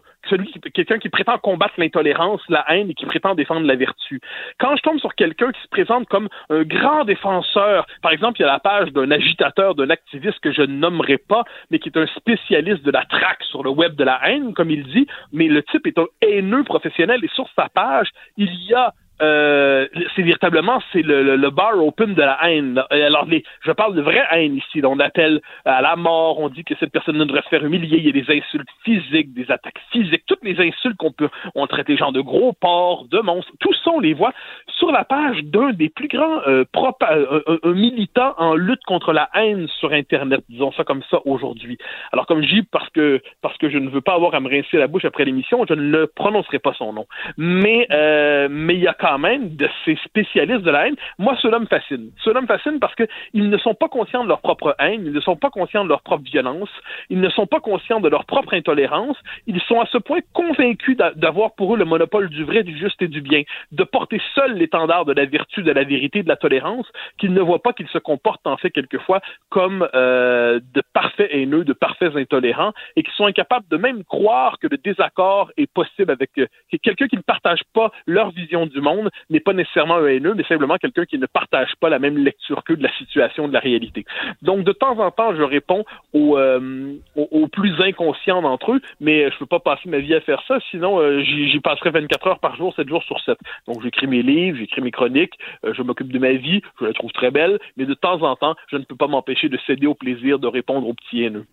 quelqu'un 0.73 0.99
qui 0.99 1.09
prétend 1.09 1.37
combattre 1.39 1.73
l'intolérance, 1.77 2.41
la 2.47 2.63
haine 2.69 2.91
et 2.91 2.93
qui 2.93 3.05
prétend 3.05 3.33
défendre 3.33 3.65
la 3.65 3.75
vertu. 3.75 4.21
Quand 4.59 4.75
je 4.75 4.81
tombe 4.81 4.99
sur 4.99 5.15
quelqu'un 5.15 5.51
qui 5.51 5.61
se 5.61 5.67
présente 5.67 6.07
comme 6.07 6.29
un 6.49 6.63
grand 6.63 7.05
défenseur, 7.05 7.87
par 8.01 8.11
exemple, 8.11 8.39
il 8.39 8.43
y 8.43 8.45
a 8.45 8.51
la 8.51 8.59
page 8.59 8.91
d'un 8.91 9.09
agitateur, 9.09 9.75
d'un 9.75 9.89
activiste 9.89 10.39
que 10.39 10.51
je 10.51 10.61
ne 10.61 10.77
nommerai 10.77 11.17
pas, 11.17 11.43
mais 11.69 11.79
qui 11.79 11.89
est 11.89 11.97
un 11.97 12.07
spécialiste 12.07 12.83
de 12.83 12.91
la 12.91 13.03
traque 13.05 13.43
sur 13.43 13.63
le 13.63 13.71
web 13.71 13.95
de 13.95 14.03
la 14.03 14.19
haine, 14.27 14.53
comme 14.53 14.69
il 14.69 14.83
dit, 14.83 15.07
mais 15.31 15.47
le 15.47 15.63
type 15.63 15.87
est 15.87 15.97
un 15.97 16.07
haineux 16.21 16.63
professionnel 16.63 17.23
et 17.23 17.29
sur 17.29 17.49
sa 17.55 17.69
page, 17.69 18.09
il 18.37 18.53
y 18.65 18.73
a 18.73 18.93
euh, 19.21 19.87
c'est 20.15 20.23
véritablement 20.23 20.81
c'est 20.91 21.01
le, 21.01 21.35
le, 21.35 21.49
bar 21.49 21.77
open 21.77 22.13
de 22.13 22.21
la 22.21 22.37
haine. 22.43 22.81
Alors 22.89 23.25
les, 23.25 23.43
je 23.61 23.71
parle 23.71 23.95
de 23.95 24.01
vraie 24.01 24.25
haine 24.31 24.55
ici. 24.55 24.81
On 24.83 24.99
appelle 24.99 25.41
à 25.65 25.81
la 25.81 25.95
mort, 25.95 26.39
on 26.39 26.49
dit 26.49 26.63
que 26.63 26.73
cette 26.79 26.91
personne 26.91 27.17
ne 27.17 27.25
devrait 27.25 27.43
se 27.43 27.49
faire 27.49 27.63
humilier. 27.63 27.97
Il 27.97 28.05
y 28.05 28.09
a 28.09 28.11
des 28.11 28.37
insultes 28.37 28.69
physiques, 28.83 29.33
des 29.33 29.51
attaques 29.51 29.81
physiques, 29.91 30.23
toutes 30.25 30.43
les 30.43 30.59
insultes 30.59 30.97
qu'on 30.97 31.11
peut. 31.11 31.29
On 31.55 31.67
traite 31.67 31.89
les 31.89 31.97
gens 31.97 32.11
de 32.11 32.21
gros 32.21 32.53
porcs, 32.53 33.05
de 33.09 33.19
monstres. 33.19 33.51
Tout 33.59 33.73
ça 33.83 33.91
on 33.93 33.99
les 33.99 34.13
voit 34.13 34.33
sur 34.77 34.91
la 34.91 35.03
page 35.03 35.43
d'un 35.43 35.71
des 35.73 35.89
plus 35.89 36.07
grands 36.07 36.41
euh, 36.47 36.63
euh 36.73 37.59
un, 37.63 37.73
militant 37.73 38.33
en 38.37 38.55
lutte 38.55 38.83
contre 38.85 39.13
la 39.13 39.29
haine 39.35 39.67
sur 39.79 39.91
Internet. 39.93 40.41
Disons 40.49 40.71
ça 40.71 40.83
comme 40.83 41.03
ça 41.09 41.19
aujourd'hui. 41.25 41.77
Alors 42.11 42.25
comme 42.25 42.43
je 42.43 42.61
parce 42.71 42.89
que 42.89 43.21
parce 43.41 43.57
que 43.57 43.69
je 43.69 43.77
ne 43.77 43.89
veux 43.89 44.01
pas 44.01 44.13
avoir 44.13 44.33
à 44.35 44.39
me 44.39 44.49
rincer 44.49 44.77
la 44.77 44.87
bouche 44.87 45.05
après 45.05 45.25
l'émission, 45.25 45.65
je 45.67 45.73
ne 45.73 45.81
le 45.81 46.07
prononcerai 46.07 46.59
pas 46.59 46.73
son 46.73 46.93
nom. 46.93 47.05
Mais 47.37 47.87
euh, 47.91 48.47
mais 48.49 48.75
il 48.75 48.81
y 48.81 48.87
a 48.87 48.93
quand 48.93 49.10
même 49.17 49.55
de 49.55 49.67
ces 49.85 49.95
spécialistes 50.05 50.63
de 50.63 50.71
la 50.71 50.87
haine. 50.87 50.95
Moi, 51.17 51.35
ceux-là 51.41 51.59
me 51.59 51.65
fascinent. 51.65 52.11
Ceux-là 52.23 52.41
me 52.41 52.47
fascinent 52.47 52.79
parce 52.79 52.95
qu'ils 52.95 53.49
ne 53.49 53.57
sont 53.57 53.73
pas 53.73 53.89
conscients 53.89 54.23
de 54.23 54.29
leur 54.29 54.41
propre 54.41 54.75
haine, 54.79 55.03
ils 55.05 55.13
ne 55.13 55.19
sont 55.19 55.35
pas 55.35 55.49
conscients 55.49 55.83
de 55.83 55.89
leur 55.89 56.01
propre 56.01 56.23
violence, 56.23 56.69
ils 57.09 57.19
ne 57.19 57.29
sont 57.29 57.47
pas 57.47 57.59
conscients 57.59 57.99
de 57.99 58.09
leur 58.09 58.25
propre 58.25 58.53
intolérance. 58.53 59.17
Ils 59.47 59.61
sont 59.61 59.79
à 59.79 59.85
ce 59.85 59.97
point 59.97 60.19
convaincus 60.33 60.97
d'avoir 61.15 61.55
pour 61.55 61.73
eux 61.73 61.77
le 61.77 61.85
monopole 61.85 62.29
du 62.29 62.43
vrai, 62.43 62.63
du 62.63 62.77
juste 62.77 63.01
et 63.01 63.07
du 63.07 63.21
bien, 63.21 63.43
de 63.71 63.83
porter 63.83 64.21
seul 64.35 64.53
l'étendard 64.53 65.05
de 65.05 65.13
la 65.13 65.25
vertu, 65.25 65.63
de 65.63 65.71
la 65.71 65.83
vérité, 65.83 66.23
de 66.23 66.27
la 66.27 66.35
tolérance, 66.35 66.87
qu'ils 67.17 67.33
ne 67.33 67.41
voient 67.41 67.61
pas 67.61 67.73
qu'ils 67.73 67.87
se 67.89 67.97
comportent 67.97 68.45
en 68.45 68.57
fait 68.57 68.71
quelquefois 68.71 69.21
comme 69.49 69.87
euh, 69.93 70.59
de 70.73 70.81
parfaits 70.93 71.29
haineux, 71.31 71.63
de 71.63 71.73
parfaits 71.73 72.15
intolérants, 72.15 72.73
et 72.95 73.03
qui 73.03 73.11
sont 73.15 73.25
incapables 73.25 73.65
de 73.69 73.77
même 73.77 74.03
croire 74.03 74.59
que 74.59 74.67
le 74.67 74.77
désaccord 74.77 75.51
est 75.57 75.71
possible 75.71 76.11
avec 76.11 76.31
euh, 76.37 76.47
quelqu'un 76.81 77.07
qui 77.07 77.17
ne 77.17 77.21
partage 77.21 77.61
pas 77.73 77.91
leur 78.05 78.31
vision 78.31 78.65
du 78.65 78.81
monde 78.81 79.00
n'est 79.29 79.39
pas 79.39 79.53
nécessairement 79.53 79.95
un 79.95 80.07
haineux, 80.07 80.33
mais 80.35 80.43
simplement 80.43 80.77
quelqu'un 80.77 81.05
qui 81.05 81.17
ne 81.17 81.25
partage 81.25 81.73
pas 81.79 81.89
la 81.89 81.99
même 81.99 82.17
lecture 82.17 82.63
qu'eux 82.63 82.77
de 82.77 82.83
la 82.83 82.93
situation, 82.97 83.47
de 83.47 83.53
la 83.53 83.59
réalité. 83.59 84.05
Donc, 84.41 84.63
de 84.63 84.71
temps 84.71 84.99
en 84.99 85.11
temps, 85.11 85.35
je 85.35 85.43
réponds 85.43 85.83
aux, 86.13 86.37
euh, 86.37 86.93
aux, 87.15 87.47
plus 87.47 87.79
inconscients 87.81 88.41
d'entre 88.41 88.73
eux, 88.73 88.81
mais 88.99 89.29
je 89.29 89.35
ne 89.35 89.39
peux 89.39 89.45
pas 89.45 89.59
passer 89.59 89.89
ma 89.89 89.99
vie 89.99 90.13
à 90.13 90.21
faire 90.21 90.43
ça, 90.47 90.59
sinon 90.69 90.99
euh, 90.99 91.21
j'y 91.21 91.59
passerai 91.59 91.91
24 91.91 92.27
heures 92.27 92.39
par 92.39 92.55
jour, 92.55 92.73
7 92.75 92.87
jours 92.87 93.03
sur 93.03 93.19
7. 93.21 93.37
Donc, 93.67 93.81
j'écris 93.83 94.07
mes 94.07 94.21
livres, 94.21 94.57
j'écris 94.57 94.81
mes 94.81 94.91
chroniques, 94.91 95.33
euh, 95.65 95.73
je 95.73 95.81
m'occupe 95.81 96.11
de 96.11 96.19
ma 96.19 96.33
vie, 96.33 96.61
je 96.79 96.85
la 96.85 96.93
trouve 96.93 97.11
très 97.11 97.31
belle, 97.31 97.59
mais 97.77 97.85
de 97.85 97.93
temps 97.93 98.21
en 98.21 98.35
temps, 98.35 98.55
je 98.69 98.77
ne 98.77 98.83
peux 98.83 98.95
pas 98.95 99.07
m'empêcher 99.07 99.49
de 99.49 99.57
céder 99.67 99.87
au 99.87 99.95
plaisir 99.95 100.39
de 100.39 100.47
répondre 100.47 100.87
aux 100.87 100.93
petits 100.93 101.23
haineux. 101.23 101.45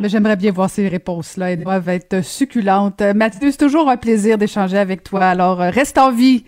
Mais 0.00 0.08
j'aimerais 0.08 0.36
bien 0.36 0.52
voir 0.52 0.70
ces 0.70 0.88
réponses-là. 0.88 1.52
Elles 1.52 1.62
doivent 1.62 1.88
être 1.88 2.24
succulentes. 2.24 3.02
Mathieu, 3.14 3.50
c'est 3.50 3.58
toujours 3.58 3.88
un 3.88 3.96
plaisir 3.96 4.38
d'échanger 4.38 4.78
avec 4.78 5.02
toi. 5.02 5.24
Alors, 5.24 5.60
euh, 5.60 5.70
reste 5.70 5.98
en 5.98 6.12
vie. 6.12 6.44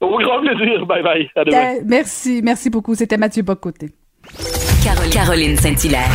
Au 0.00 0.18
grand 0.18 0.40
plaisir. 0.40 0.86
Bye 0.86 1.02
bye. 1.02 1.30
À 1.36 1.44
demain. 1.44 1.74
Merci. 1.86 2.40
Merci 2.42 2.70
beaucoup. 2.70 2.94
C'était 2.94 3.16
Mathieu 3.16 3.42
Bocoté. 3.42 3.90
Caroline 5.12 5.56
Saint-Hilaire. 5.56 6.10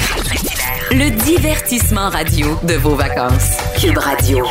Le 0.91 1.09
divertissement 1.25 2.09
radio 2.09 2.47
de 2.67 2.75
vos 2.75 2.95
vacances. 2.95 3.57
Cube 3.79 3.97
Radio. 3.97 4.45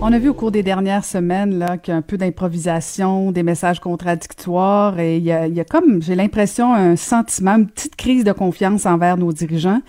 On 0.00 0.12
a 0.12 0.18
vu 0.20 0.28
au 0.28 0.34
cours 0.34 0.52
des 0.52 0.62
dernières 0.62 1.04
semaines 1.04 1.58
là 1.58 1.76
qu'il 1.76 1.90
y 1.90 1.94
a 1.94 1.96
un 1.98 2.02
peu 2.02 2.16
d'improvisation, 2.16 3.32
des 3.32 3.42
messages 3.42 3.80
contradictoires 3.80 5.00
et 5.00 5.16
il 5.16 5.24
y 5.24 5.32
a, 5.32 5.48
y 5.48 5.58
a 5.58 5.64
comme 5.64 6.00
j'ai 6.00 6.14
l'impression 6.14 6.72
un 6.72 6.94
sentiment, 6.94 7.56
une 7.56 7.66
petite 7.66 7.96
crise 7.96 8.22
de 8.22 8.30
confiance 8.30 8.86
envers 8.86 9.16
nos 9.16 9.32
dirigeants 9.32 9.82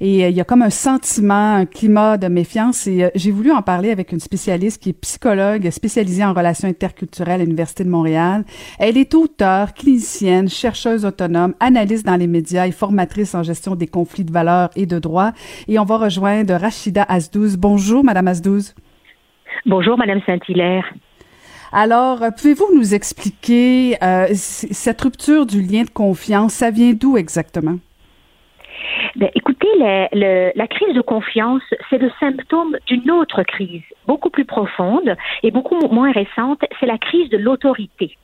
et 0.00 0.24
euh, 0.24 0.30
il 0.30 0.36
y 0.36 0.40
a 0.40 0.44
comme 0.44 0.62
un 0.62 0.70
sentiment, 0.70 1.54
un 1.54 1.66
climat 1.66 2.18
de 2.18 2.26
méfiance 2.26 2.88
et 2.88 3.04
euh, 3.04 3.10
j'ai 3.14 3.30
voulu 3.30 3.52
en 3.52 3.62
parler 3.62 3.92
avec 3.92 4.10
une 4.10 4.18
spécialiste 4.18 4.82
qui 4.82 4.88
est 4.88 4.94
psychologue 4.94 5.70
spécialisée 5.70 6.24
en 6.24 6.34
relations 6.34 6.66
interculturelles 6.66 7.40
à 7.40 7.44
l'Université 7.44 7.84
de 7.84 7.90
Montréal. 7.90 8.44
Elle 8.80 8.98
est 8.98 9.14
auteure, 9.14 9.74
clinicienne, 9.74 10.48
chercheuse 10.48 11.04
autonome, 11.04 11.54
analyste 11.60 12.04
dans 12.04 12.16
les 12.16 12.26
médias 12.26 12.66
et 12.66 12.72
formatrice 12.72 13.36
en 13.36 13.44
gestion 13.44 13.76
des 13.76 13.86
conflits 13.86 14.24
de 14.24 14.32
valeurs 14.32 14.70
et 14.74 14.86
de 14.86 14.98
droits 14.98 15.32
et 15.68 15.78
on 15.78 15.84
va 15.84 15.98
rejoindre 15.98 16.52
Rachida 16.54 17.04
Azdouz. 17.04 17.56
Bonjour 17.56 18.02
madame 18.02 18.26
Azdouz. 18.26 18.74
Bonjour, 19.66 19.96
Madame 19.98 20.20
Saint-Hilaire. 20.26 20.84
Alors, 21.72 22.22
euh, 22.22 22.30
pouvez-vous 22.30 22.74
nous 22.74 22.94
expliquer 22.94 23.96
euh, 24.02 24.26
cette 24.34 25.00
rupture 25.00 25.46
du 25.46 25.62
lien 25.62 25.84
de 25.84 25.90
confiance, 25.90 26.52
ça 26.52 26.70
vient 26.70 26.92
d'où 26.92 27.16
exactement? 27.16 27.76
Ben, 29.16 29.30
écoutez, 29.34 29.68
la 29.78 30.66
crise 30.66 30.94
de 30.94 31.00
confiance, 31.00 31.62
c'est 31.88 31.98
le 31.98 32.10
symptôme 32.20 32.76
d'une 32.86 33.10
autre 33.10 33.42
crise, 33.42 33.82
beaucoup 34.06 34.30
plus 34.30 34.44
profonde 34.44 35.16
et 35.42 35.50
beaucoup 35.50 35.78
moins 35.88 36.12
récente, 36.12 36.60
c'est 36.78 36.86
la 36.86 36.98
crise 36.98 37.28
de 37.30 37.38
l'autorité. 37.38 38.16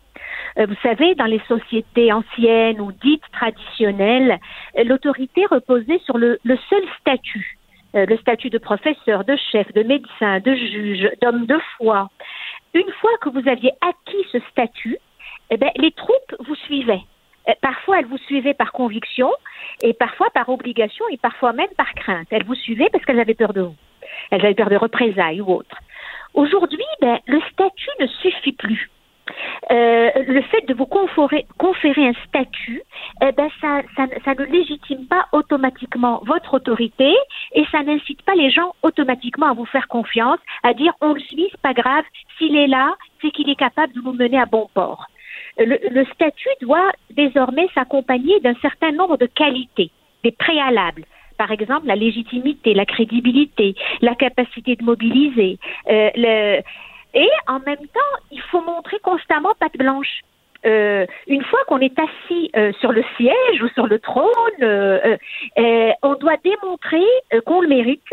Euh, 0.59 0.67
vous 0.67 0.77
savez, 0.83 1.15
dans 1.15 1.27
les 1.27 1.41
sociétés 1.49 2.13
anciennes 2.13 2.81
ou 2.81 2.93
dites 2.93 3.23
traditionnelles, 3.33 4.39
l'autorité 4.85 5.45
reposait 5.51 6.01
sur 6.05 6.19
le 6.19 6.39
seul 6.45 6.83
statut. 7.01 7.58
Euh, 7.95 8.05
le 8.05 8.19
statut 8.19 8.51
de 8.51 8.59
professeur, 8.59 9.25
de 9.25 9.37
chef, 9.51 9.73
de 9.73 9.83
médecin, 9.83 10.41
de 10.41 10.55
juge, 10.55 11.11
d'homme 11.23 11.47
de 11.47 11.59
foi. 11.77 12.09
Une 12.75 12.91
fois 13.01 13.11
que 13.23 13.31
vous 13.31 13.49
aviez 13.49 13.73
acquis 13.81 14.27
ce 14.31 14.39
statut, 14.51 14.99
eh 15.51 15.57
bien, 15.57 15.71
les 15.77 15.93
troupes 15.93 16.35
vous 16.47 16.55
suivaient. 16.67 17.01
Euh, 17.49 17.53
parfois, 17.63 18.01
elles 18.01 18.07
vous 18.07 18.19
suivaient 18.19 18.53
par 18.53 18.73
conviction, 18.73 19.31
et 19.83 19.95
parfois 19.95 20.29
par 20.35 20.51
obligation, 20.51 21.05
et 21.11 21.17
parfois 21.17 21.55
même 21.55 21.73
par 21.79 21.95
crainte. 21.95 22.27
Elles 22.31 22.45
vous 22.45 22.55
suivaient 22.55 22.91
parce 22.93 23.05
qu'elles 23.07 23.21
avaient 23.21 23.35
peur 23.35 23.55
de 23.55 23.63
vous. 23.63 23.77
Elles 24.31 24.45
avaient 24.45 24.55
peur 24.55 24.69
de 24.69 24.77
représailles 24.77 25.41
ou 25.41 25.51
autres. 25.51 25.79
Aujourd'hui, 26.35 26.85
ben, 27.01 27.19
le 27.27 27.41
statut 27.53 27.91
ne 28.01 28.07
suffit 28.07 28.53
plus. 28.53 28.91
Euh, 29.71 30.11
le 30.27 30.43
fait 30.43 30.67
de 30.67 30.75
vous 30.75 30.87
conférer, 30.87 31.47
un 32.07 32.13
statut, 32.27 32.83
eh 33.23 33.33
ben 33.33 33.49
ça, 33.61 33.83
ne 34.35 34.45
légitime 34.45 35.07
pas 35.07 35.27
automatiquement 35.33 36.21
votre 36.25 36.55
autorité 36.55 37.15
et 37.53 37.65
ça 37.71 37.83
n'incite 37.83 38.23
pas 38.23 38.35
les 38.35 38.51
gens 38.51 38.75
automatiquement 38.83 39.51
à 39.51 39.55
vous 39.55 39.67
faire 39.67 39.89
confiance, 39.89 40.39
à 40.63 40.75
dire 40.75 40.93
on 41.01 41.13
le 41.13 41.21
suit, 41.21 41.49
c'est 41.51 41.61
pas 41.61 41.75
grave, 41.75 42.05
s'il 42.39 42.57
est 42.57 42.67
là, 42.67 42.95
c'est 43.21 43.31
qu'il 43.31 43.51
est 43.51 43.59
capable 43.59 43.93
de 43.93 44.01
vous 44.01 44.13
mener 44.13 44.39
à 44.39 44.47
bon 44.47 44.69
port. 44.73 45.07
Le, 45.59 45.79
le 45.91 46.05
statut 46.15 46.49
doit 46.61 46.93
désormais 47.11 47.69
s'accompagner 47.75 48.41
d'un 48.41 48.55
certain 48.63 48.93
nombre 48.93 49.17
de 49.17 49.27
qualités, 49.27 49.91
des 50.25 50.33
préalables 50.33 51.05
par 51.39 51.53
exemple 51.53 51.87
la 51.87 51.97
légitimité, 51.97 52.75
la 52.75 52.85
crédibilité, 52.85 53.75
la 54.03 54.15
capacité 54.15 54.77
de 54.77 54.85
mobiliser, 54.85 55.59
euh, 55.89 56.11
le, 56.17 56.61
et 57.19 57.31
en 57.49 57.59
même 57.59 57.87
temps, 57.93 58.15
il 58.31 58.41
faut 58.43 58.61
montrer 58.61 59.01
constamment 59.01 59.53
patte 59.59 59.77
blanche. 59.77 60.21
Euh, 60.65 61.05
une 61.27 61.43
fois 61.43 61.59
qu'on 61.67 61.81
est 61.81 61.99
assis 61.99 62.51
euh, 62.57 62.73
sur 62.81 62.93
le 62.93 63.03
siège 63.17 63.63
ou 63.63 63.69
sur 63.71 63.89
le 63.89 63.99
trône, 63.99 64.63
euh, 64.63 65.17
on 66.03 66.15
doit 66.15 66.37
démontrer 66.45 67.05
qu'on 67.45 67.61
le 67.61 67.69
mérite 67.69 68.13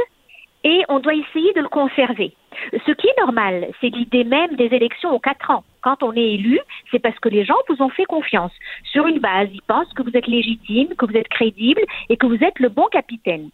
et 0.64 0.82
on 0.90 0.98
doit 0.98 1.14
essayer 1.14 1.54
de 1.54 1.62
le 1.62 1.70
conserver. 1.70 2.34
Ce 2.74 2.92
qui 2.94 3.08
est 3.08 3.20
normal, 3.20 3.68
c'est 3.80 3.90
l'idée 3.90 4.24
même 4.24 4.56
des 4.56 4.74
élections 4.74 5.12
aux 5.14 5.20
quatre 5.20 5.52
ans. 5.52 5.64
Quand 5.82 6.02
on 6.02 6.14
est 6.14 6.34
élu, 6.34 6.60
c'est 6.90 7.00
parce 7.00 7.20
que 7.20 7.30
les 7.30 7.46
gens 7.46 7.58
vous 7.70 7.84
ont 7.84 7.90
fait 7.90 8.06
confiance. 8.06 8.54
Sur 8.92 9.06
une 9.06 9.20
base, 9.20 9.50
ils 9.54 9.62
pensent 9.62 9.94
que 9.94 10.02
vous 10.02 10.16
êtes 10.16 10.26
légitime, 10.26 10.96
que 10.96 11.06
vous 11.06 11.16
êtes 11.16 11.28
crédible 11.28 11.82
et 12.10 12.18
que 12.18 12.26
vous 12.26 12.44
êtes 12.44 12.60
le 12.60 12.70
bon 12.70 12.88
capitaine. 12.92 13.52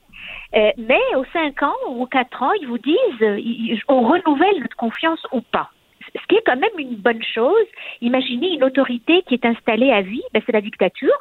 Euh, 0.56 0.72
mais 0.78 1.02
aux 1.16 1.26
cinq 1.32 1.64
ans 1.64 1.76
ou 1.88 2.04
aux 2.04 2.08
quatre 2.08 2.44
ans, 2.44 2.52
ils 2.60 2.68
vous 2.68 2.78
disent 2.78 3.22
euh, 3.22 3.78
on 3.88 4.02
renouvelle 4.02 4.60
notre 4.60 4.76
confiance 4.76 5.26
ou 5.32 5.42
pas. 5.42 5.70
Ce 6.14 6.28
qui 6.28 6.36
est 6.36 6.44
quand 6.46 6.58
même 6.58 6.78
une 6.78 6.96
bonne 6.96 7.24
chose. 7.24 7.66
Imaginez 8.02 8.54
une 8.54 8.64
autorité 8.64 9.24
qui 9.28 9.36
est 9.36 9.46
installée 9.46 9.92
à 9.92 10.02
vie, 10.02 10.24
ben 10.34 10.42
c'est 10.46 10.52
la 10.52 10.62
dictature. 10.62 11.18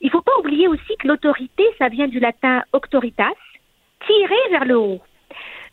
Il 0.00 0.06
ne 0.06 0.10
faut 0.10 0.20
pas 0.20 0.36
oublier 0.38 0.68
aussi 0.68 0.96
que 0.98 1.08
l'autorité, 1.08 1.64
ça 1.78 1.88
vient 1.88 2.08
du 2.08 2.20
latin 2.20 2.62
auctoritas, 2.72 3.32
tirer 4.06 4.50
vers 4.50 4.64
le 4.66 4.76
haut. 4.76 5.00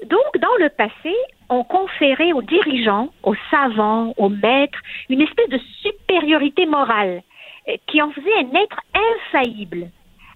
Donc, 0.05 0.37
dans 0.39 0.55
le 0.59 0.69
passé, 0.69 1.15
on 1.49 1.63
conférait 1.63 2.31
aux 2.31 2.41
dirigeants, 2.41 3.09
aux 3.23 3.35
savants, 3.49 4.13
aux 4.17 4.29
maîtres, 4.29 4.79
une 5.09 5.21
espèce 5.21 5.49
de 5.49 5.59
supériorité 5.81 6.65
morale 6.65 7.21
euh, 7.67 7.75
qui 7.87 8.01
en 8.01 8.11
faisait 8.11 8.33
un 8.35 8.55
être 8.55 8.79
infaillible 8.93 9.89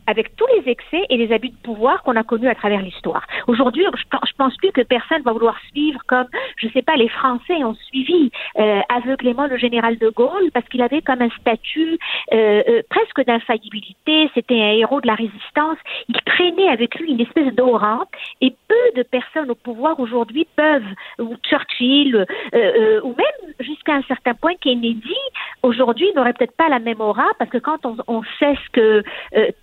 avec 0.08 0.36
tous 0.36 0.48
les 0.56 0.72
excès 0.72 1.06
et 1.10 1.18
les 1.18 1.32
abus 1.34 1.50
de 1.50 1.58
pouvoir 1.64 2.04
qu'on 2.04 2.16
a 2.16 2.24
connus 2.24 2.48
à 2.48 2.56
travers 2.56 2.82
l'histoire. 2.82 3.26
Aujourd'hui, 3.48 3.86
je 3.94 4.34
pense 4.38 4.56
plus 4.58 4.72
que 4.72 4.82
personne 4.82 5.22
va 5.24 5.32
vouloir 5.32 5.58
suivre 5.72 6.00
comme, 6.08 6.28
je 6.58 6.68
sais 6.70 6.82
pas, 6.82 6.96
les 6.96 7.10
Français 7.10 7.64
ont 7.64 7.76
suivi 7.76 8.32
euh, 8.58 8.82
aveuglément 8.90 9.48
le 9.48 9.58
général 9.58 9.98
de 9.98 10.10
Gaulle 10.10 10.52
parce 10.54 10.68
qu'il 10.70 10.82
avait 10.82 11.02
comme 11.02 11.22
un 11.22 11.30
statut 11.42 11.98
euh, 12.34 12.64
euh, 12.68 12.82
presque 12.90 13.26
d'infaillibilité. 13.26 14.30
C'était 14.34 14.62
un 14.62 14.74
héros 14.74 15.02
de 15.02 15.08
la 15.08 15.16
résistance. 15.16 15.78
Il 16.10 16.16
traînait 16.26 16.70
avec 16.70 16.96
lui 16.96 17.12
une 17.12 17.22
espèce 17.22 17.54
d'aura 17.54 18.06
et 18.42 18.54
peu 18.68 18.76
de 18.96 19.04
personnes 19.04 19.50
au 19.52 19.56
pouvoir 19.56 20.00
aujourd'hui 20.00 20.48
peuvent, 20.56 20.84
ou 21.20 21.36
Churchill, 21.44 22.26
ou 23.04 23.08
même 23.08 23.54
jusqu'à 23.60 23.94
un 23.94 24.02
certain 24.04 24.34
point 24.34 24.54
Kennedy, 24.62 25.16
aujourd'hui 25.64 26.08
n'aurait 26.16 26.34
peut-être 26.34 26.56
pas 26.56 26.70
la 26.70 26.80
même 26.80 27.02
aura 27.02 27.28
parce 27.40 27.50
que 27.50 27.58
quand 27.58 27.86
on, 27.86 27.98
on 28.08 28.24
sait 28.40 28.56
ce 28.56 28.70
que 28.72 29.04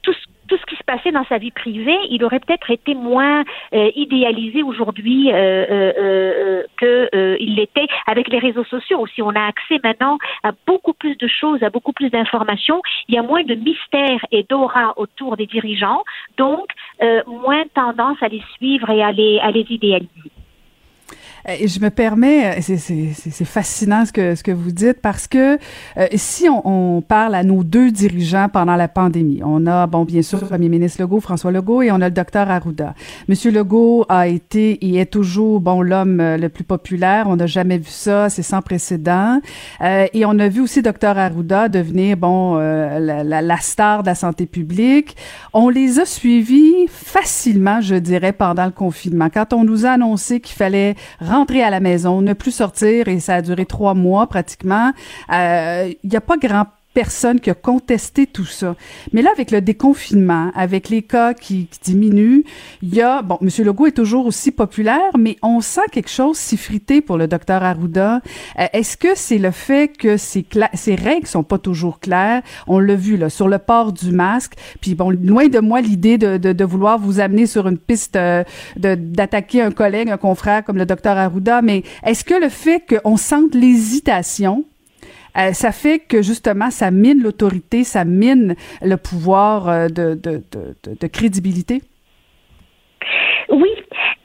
tout 0.03 0.12
ce 0.12 0.31
tout 0.53 0.59
ce 0.59 0.66
qui 0.66 0.76
se 0.76 0.84
passait 0.84 1.12
dans 1.12 1.24
sa 1.24 1.38
vie 1.38 1.50
privée, 1.50 1.96
il 2.11 2.22
aurait 2.24 2.38
peut-être 2.38 2.70
été 2.70 2.94
moins 2.94 3.42
euh, 3.72 3.90
idéalisé 3.96 4.62
aujourd'hui 4.62 5.32
euh, 5.32 5.64
euh, 5.96 6.62
qu'il 6.78 7.55
l'était 7.55 7.86
avec 8.07 8.28
les 8.28 8.38
réseaux 8.38 8.64
sociaux. 8.64 9.07
Si 9.14 9.22
on 9.22 9.30
a 9.30 9.46
accès 9.46 9.80
maintenant 9.82 10.18
à 10.42 10.53
beaucoup 10.66 10.92
plus 10.92 11.16
de 11.16 11.26
choses, 11.26 11.62
à 11.62 11.70
beaucoup 11.70 11.94
plus 11.94 12.11
d'informations, 12.11 12.82
il 13.09 13.14
y 13.14 13.18
a 13.18 13.22
moins 13.22 13.44
de 13.44 13.55
mystère 13.55 14.20
et 14.30 14.44
d'aura 14.46 14.92
autour 14.98 15.38
des 15.38 15.46
dirigeants, 15.46 16.03
donc 16.36 16.66
moins 17.26 17.64
tendance 17.74 18.18
à 18.20 18.28
les 18.28 18.42
suivre 18.57 18.90
et 18.90 19.03
à 19.03 19.11
les, 19.11 19.38
à 19.38 19.50
les 19.50 19.64
idéaliser. 19.70 20.41
Et 21.49 21.66
je 21.66 21.80
me 21.80 21.90
permets, 21.90 22.61
c'est 22.61 23.45
fascinant 23.45 24.05
ce 24.07 24.12
que 24.12 24.34
ce 24.34 24.43
que 24.43 24.53
vous 24.53 24.70
dites 24.70 25.01
parce 25.01 25.26
que 25.26 25.59
euh, 25.97 26.07
si 26.14 26.49
on, 26.49 26.97
on, 26.97 27.03
parle 27.03 27.34
à 27.34 27.43
nos 27.43 27.64
deux 27.64 27.90
dirigeants 27.90 28.49
pendant 28.49 28.76
la 28.76 28.88
pandémie, 28.88 29.40
on 29.45 29.66
a 29.66 29.86
bon 29.86 30.05
bien 30.05 30.22
sûr 30.22 30.40
le 30.40 30.47
Premier 30.47 30.68
ministre 30.68 31.03
Legault, 31.03 31.20
François 31.20 31.51
Legault, 31.51 31.82
et 31.82 31.90
on 31.90 32.01
a 32.01 32.09
le 32.09 32.14
docteur 32.14 32.51
Arruda. 32.51 32.95
Monsieur 33.28 33.51
Legault 33.51 34.07
a 34.09 34.28
été 34.28 34.72
et 34.84 34.99
est 34.99 35.07
toujours 35.07 35.61
bon 35.61 35.82
l'homme 35.82 36.20
euh, 36.20 36.36
le 36.36 36.49
plus 36.49 36.64
populaire. 36.64 37.26
On 37.28 37.36
n'a 37.36 37.47
jamais 37.47 37.78
vu 37.78 37.90
ça, 37.90 38.28
c'est 38.28 38.43
sans 38.43 38.62
précédent. 38.62 39.40
Euh, 39.80 40.07
et 40.12 40.24
on 40.24 40.38
a 40.38 40.49
vu 40.49 40.61
aussi 40.61 40.82
docteur 40.82 41.18
Arruda 41.18 41.68
devenir 41.68 42.16
bon 42.16 42.57
euh, 42.57 42.99
la, 42.99 43.24
la, 43.24 43.43
la, 43.43 43.57
star 43.59 44.03
de 44.03 44.09
la 44.09 44.14
santé 44.14 44.47
publique. 44.47 45.16
On 45.53 45.68
les 45.68 45.99
a 45.99 46.05
suivis 46.05 46.86
facilement, 46.88 47.80
je 47.80 47.97
dirais, 47.97 48.32
pendant 48.32 48.64
le 48.64 48.70
confinement. 48.70 49.28
Quand 49.32 49.53
on 49.53 49.64
nous 49.64 49.86
a 49.86 49.90
annoncé 49.90 50.40
qu'il 50.40 50.57
fallait 50.57 50.95
rentrer 51.32 51.62
à 51.62 51.70
la 51.70 51.80
maison, 51.80 52.20
ne 52.20 52.32
plus 52.32 52.52
sortir, 52.52 53.08
et 53.08 53.20
ça 53.20 53.36
a 53.36 53.42
duré 53.42 53.66
trois 53.66 53.94
mois 53.94 54.26
pratiquement. 54.26 54.92
Il 55.28 55.34
euh, 55.34 55.92
n'y 56.04 56.16
a 56.16 56.20
pas 56.20 56.36
grand 56.36 56.66
personne 56.95 57.40
qui 57.40 57.51
a 57.51 57.55
contesté 57.55 58.26
tout 58.26 58.45
ça. 58.45 58.76
Mais 59.12 59.22
là, 59.22 59.30
avec 59.32 59.51
le 59.51 59.61
déconfinement, 59.61 60.51
avec 60.55 60.88
les 60.88 61.03
cas 61.03 61.34
qui, 61.34 61.66
qui 61.66 61.78
diminuent, 61.82 62.43
il 62.82 62.95
y 62.95 63.01
a, 63.01 63.22
bon, 63.22 63.38
M. 63.40 63.49
Legault 63.64 63.86
est 63.86 63.93
toujours 63.93 64.26
aussi 64.26 64.51
populaire, 64.51 65.16
mais 65.18 65.36
on 65.43 65.61
sent 65.61 65.82
quelque 65.90 66.11
chose 66.11 66.36
s'y 66.36 66.57
friter 66.57 67.01
pour 67.01 67.16
le 67.16 67.26
docteur 67.26 67.62
Arruda. 67.62 68.20
Euh, 68.59 68.66
est-ce 68.72 68.97
que 68.97 69.14
c'est 69.14 69.38
le 69.38 69.51
fait 69.51 69.88
que 69.97 70.16
ces, 70.16 70.45
ces 70.74 70.95
règles 70.95 71.26
sont 71.26 71.43
pas 71.43 71.59
toujours 71.59 72.01
claires? 72.01 72.43
On 72.66 72.78
l'a 72.78 72.95
vu, 72.95 73.16
là, 73.16 73.30
sur 73.30 73.49
le 73.49 73.59
port 73.59 73.93
du 73.93 74.12
masque. 74.12 74.55
Puis 74.80 74.95
bon, 74.95 75.11
loin 75.11 75.49
de 75.49 75.59
moi 75.61 75.80
l'idée 75.80 76.18
de, 76.18 76.36
de, 76.36 76.53
de, 76.53 76.64
vouloir 76.64 76.99
vous 76.99 77.20
amener 77.20 77.47
sur 77.47 77.66
une 77.68 77.78
piste 77.78 78.16
euh, 78.16 78.45
d'attaquer 78.76 79.62
un 79.62 79.70
collègue, 79.70 80.11
un 80.11 80.16
confrère 80.16 80.64
comme 80.64 80.76
le 80.76 80.86
docteur 80.86 81.16
Arruda, 81.16 81.62
mais 81.62 81.82
est-ce 82.05 82.24
que 82.24 82.34
le 82.34 82.49
fait 82.49 82.82
qu'on 82.86 83.16
sente 83.16 83.55
l'hésitation 83.55 84.64
euh, 85.36 85.52
ça 85.52 85.72
fait 85.72 85.98
que 85.98 86.22
justement, 86.22 86.70
ça 86.70 86.90
mine 86.90 87.22
l'autorité, 87.22 87.84
ça 87.84 88.04
mine 88.04 88.54
le 88.82 88.96
pouvoir 88.96 89.68
euh, 89.68 89.88
de, 89.88 90.14
de, 90.14 90.42
de, 90.52 91.06
crédibilité? 91.06 91.82
Oui, 93.48 93.70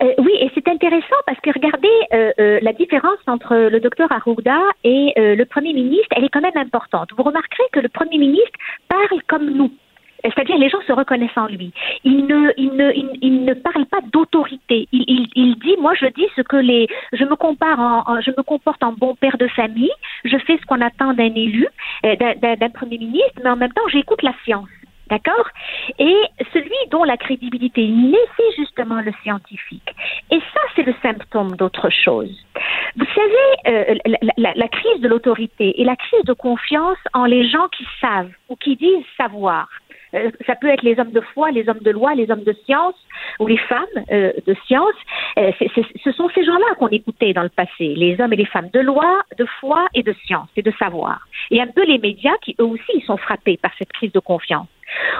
euh, 0.04 0.14
oui, 0.20 0.32
et 0.40 0.52
c'est 0.54 0.68
intéressant 0.68 1.16
parce 1.26 1.40
que 1.40 1.50
regardez, 1.54 2.62
la 2.62 2.74
différence 2.74 3.20
entre 3.28 3.56
le 3.56 3.80
docteur 3.80 4.12
Arruda 4.12 4.60
et 4.84 5.14
le 5.18 5.44
Premier 5.46 5.74
ministre, 5.74 6.08
elle 6.16 6.26
est 6.26 6.30
quand 6.30 6.42
même 6.42 6.58
importante. 6.58 7.10
Vous 7.18 7.24
remarquerez 7.24 7.64
que 7.72 7.80
le 7.80 7.90
Premier 7.90 8.18
ministre 8.18 8.58
parle 8.88 9.22
comme 9.28 9.50
nous. 9.50 9.72
C'est-à-dire, 10.24 10.58
les 10.58 10.70
gens 10.70 10.82
se 10.88 10.94
reconnaissent 10.94 11.38
en 11.38 11.48
lui. 11.48 11.72
Il 12.04 12.26
ne, 12.26 12.52
il 12.58 12.74
ne, 12.74 12.92
il, 13.22 13.46
ne 13.46 13.54
parle 13.54 13.86
pas 13.86 14.00
d'autorité. 14.12 14.88
Il, 14.92 15.28
il, 15.36 15.56
dit, 15.60 15.76
moi, 15.80 15.94
je 16.00 16.08
dis 16.08 16.28
ce 16.36 16.42
que 16.42 16.58
les, 16.58 16.88
je 17.14 17.24
me 17.24 17.36
compare 17.36 17.80
en, 17.80 18.22
je 18.22 18.32
me 18.32 18.44
comporte 18.44 18.84
en 18.84 18.94
bon 18.94 19.16
père 19.16 19.38
de 19.38 19.48
famille. 19.48 19.92
Je 20.26 20.38
fais 20.38 20.58
ce 20.58 20.66
qu'on 20.66 20.82
attend 20.82 21.14
d'un 21.14 21.34
élu, 21.34 21.68
euh, 22.06 22.16
d'un 22.16 22.70
premier 22.70 22.98
ministre, 22.98 23.42
mais 23.44 23.50
en 23.50 23.56
même 23.56 23.74
temps, 23.74 23.88
j'écoute 23.92 24.24
la 24.24 24.34
science. 24.44 24.70
D'accord? 25.10 25.48
Et 26.00 26.18
celui 26.52 26.76
dont 26.92 27.06
la 27.06 27.16
crédibilité 27.16 27.88
naît, 27.88 28.18
c'est 28.36 28.56
justement 28.58 29.00
le 29.00 29.14
scientifique. 29.24 29.96
Et 30.32 30.40
ça, 30.54 30.60
c'est 30.76 30.84
le 30.84 30.94
symptôme 31.02 31.56
d'autre 31.56 31.90
chose. 31.90 32.46
Vous 32.98 33.06
savez, 33.16 33.94
euh, 33.94 33.96
la, 34.38 34.54
la, 34.54 34.68
crise 34.68 35.00
de 35.00 35.08
l'autorité 35.08 35.80
et 35.80 35.86
la 35.86 35.96
crise 35.96 36.26
de 36.26 36.34
confiance 36.34 36.98
en 37.14 37.24
les 37.24 37.48
gens 37.48 37.70
qui 37.70 37.86
savent 38.02 38.32
ou 38.50 38.58
qui 38.58 38.76
disent 38.76 39.06
savoir. 39.16 39.70
Euh, 40.18 40.32
ça 40.46 40.56
peut 40.56 40.68
être 40.68 40.84
les 40.84 41.00
hommes 41.00 41.12
de 41.12 41.22
foi, 41.22 41.52
les 41.52 41.68
hommes 41.70 41.82
de 41.82 41.92
loi, 41.92 42.16
les 42.16 42.30
hommes 42.32 42.44
de 42.44 42.56
science 42.66 42.96
ou 43.40 43.48
les 43.48 43.58
femmes 43.58 43.86
euh, 44.12 44.32
de 44.46 44.56
science. 44.66 44.96
Euh, 45.38 45.52
ce 46.04 46.12
sont 46.12 46.30
ces 46.34 46.44
gens-là 46.44 46.76
qu'on 46.78 46.88
écoutait 46.88 47.34
dans 47.34 47.44
le 47.44 47.50
passé, 47.50 47.94
les 47.96 48.20
hommes 48.20 48.34
et 48.34 48.38
les 48.38 48.46
femmes 48.46 48.70
de 48.74 48.80
loi, 48.80 49.22
de 49.38 49.46
foi 49.60 49.88
et 49.94 50.04
de 50.04 50.14
science 50.26 50.50
et 50.56 50.62
de 50.62 50.72
savoir. 50.80 51.28
Et 51.52 51.62
un 51.62 51.68
peu 51.68 51.86
les 51.86 52.00
médias 52.00 52.38
qui 52.42 52.56
eux 52.60 52.66
aussi 52.66 53.02
sont 53.06 53.18
frappés 53.18 53.58
par 53.58 53.72
cette 53.78 53.92
crise 53.94 54.12
de 54.12 54.20
confiance. 54.20 54.68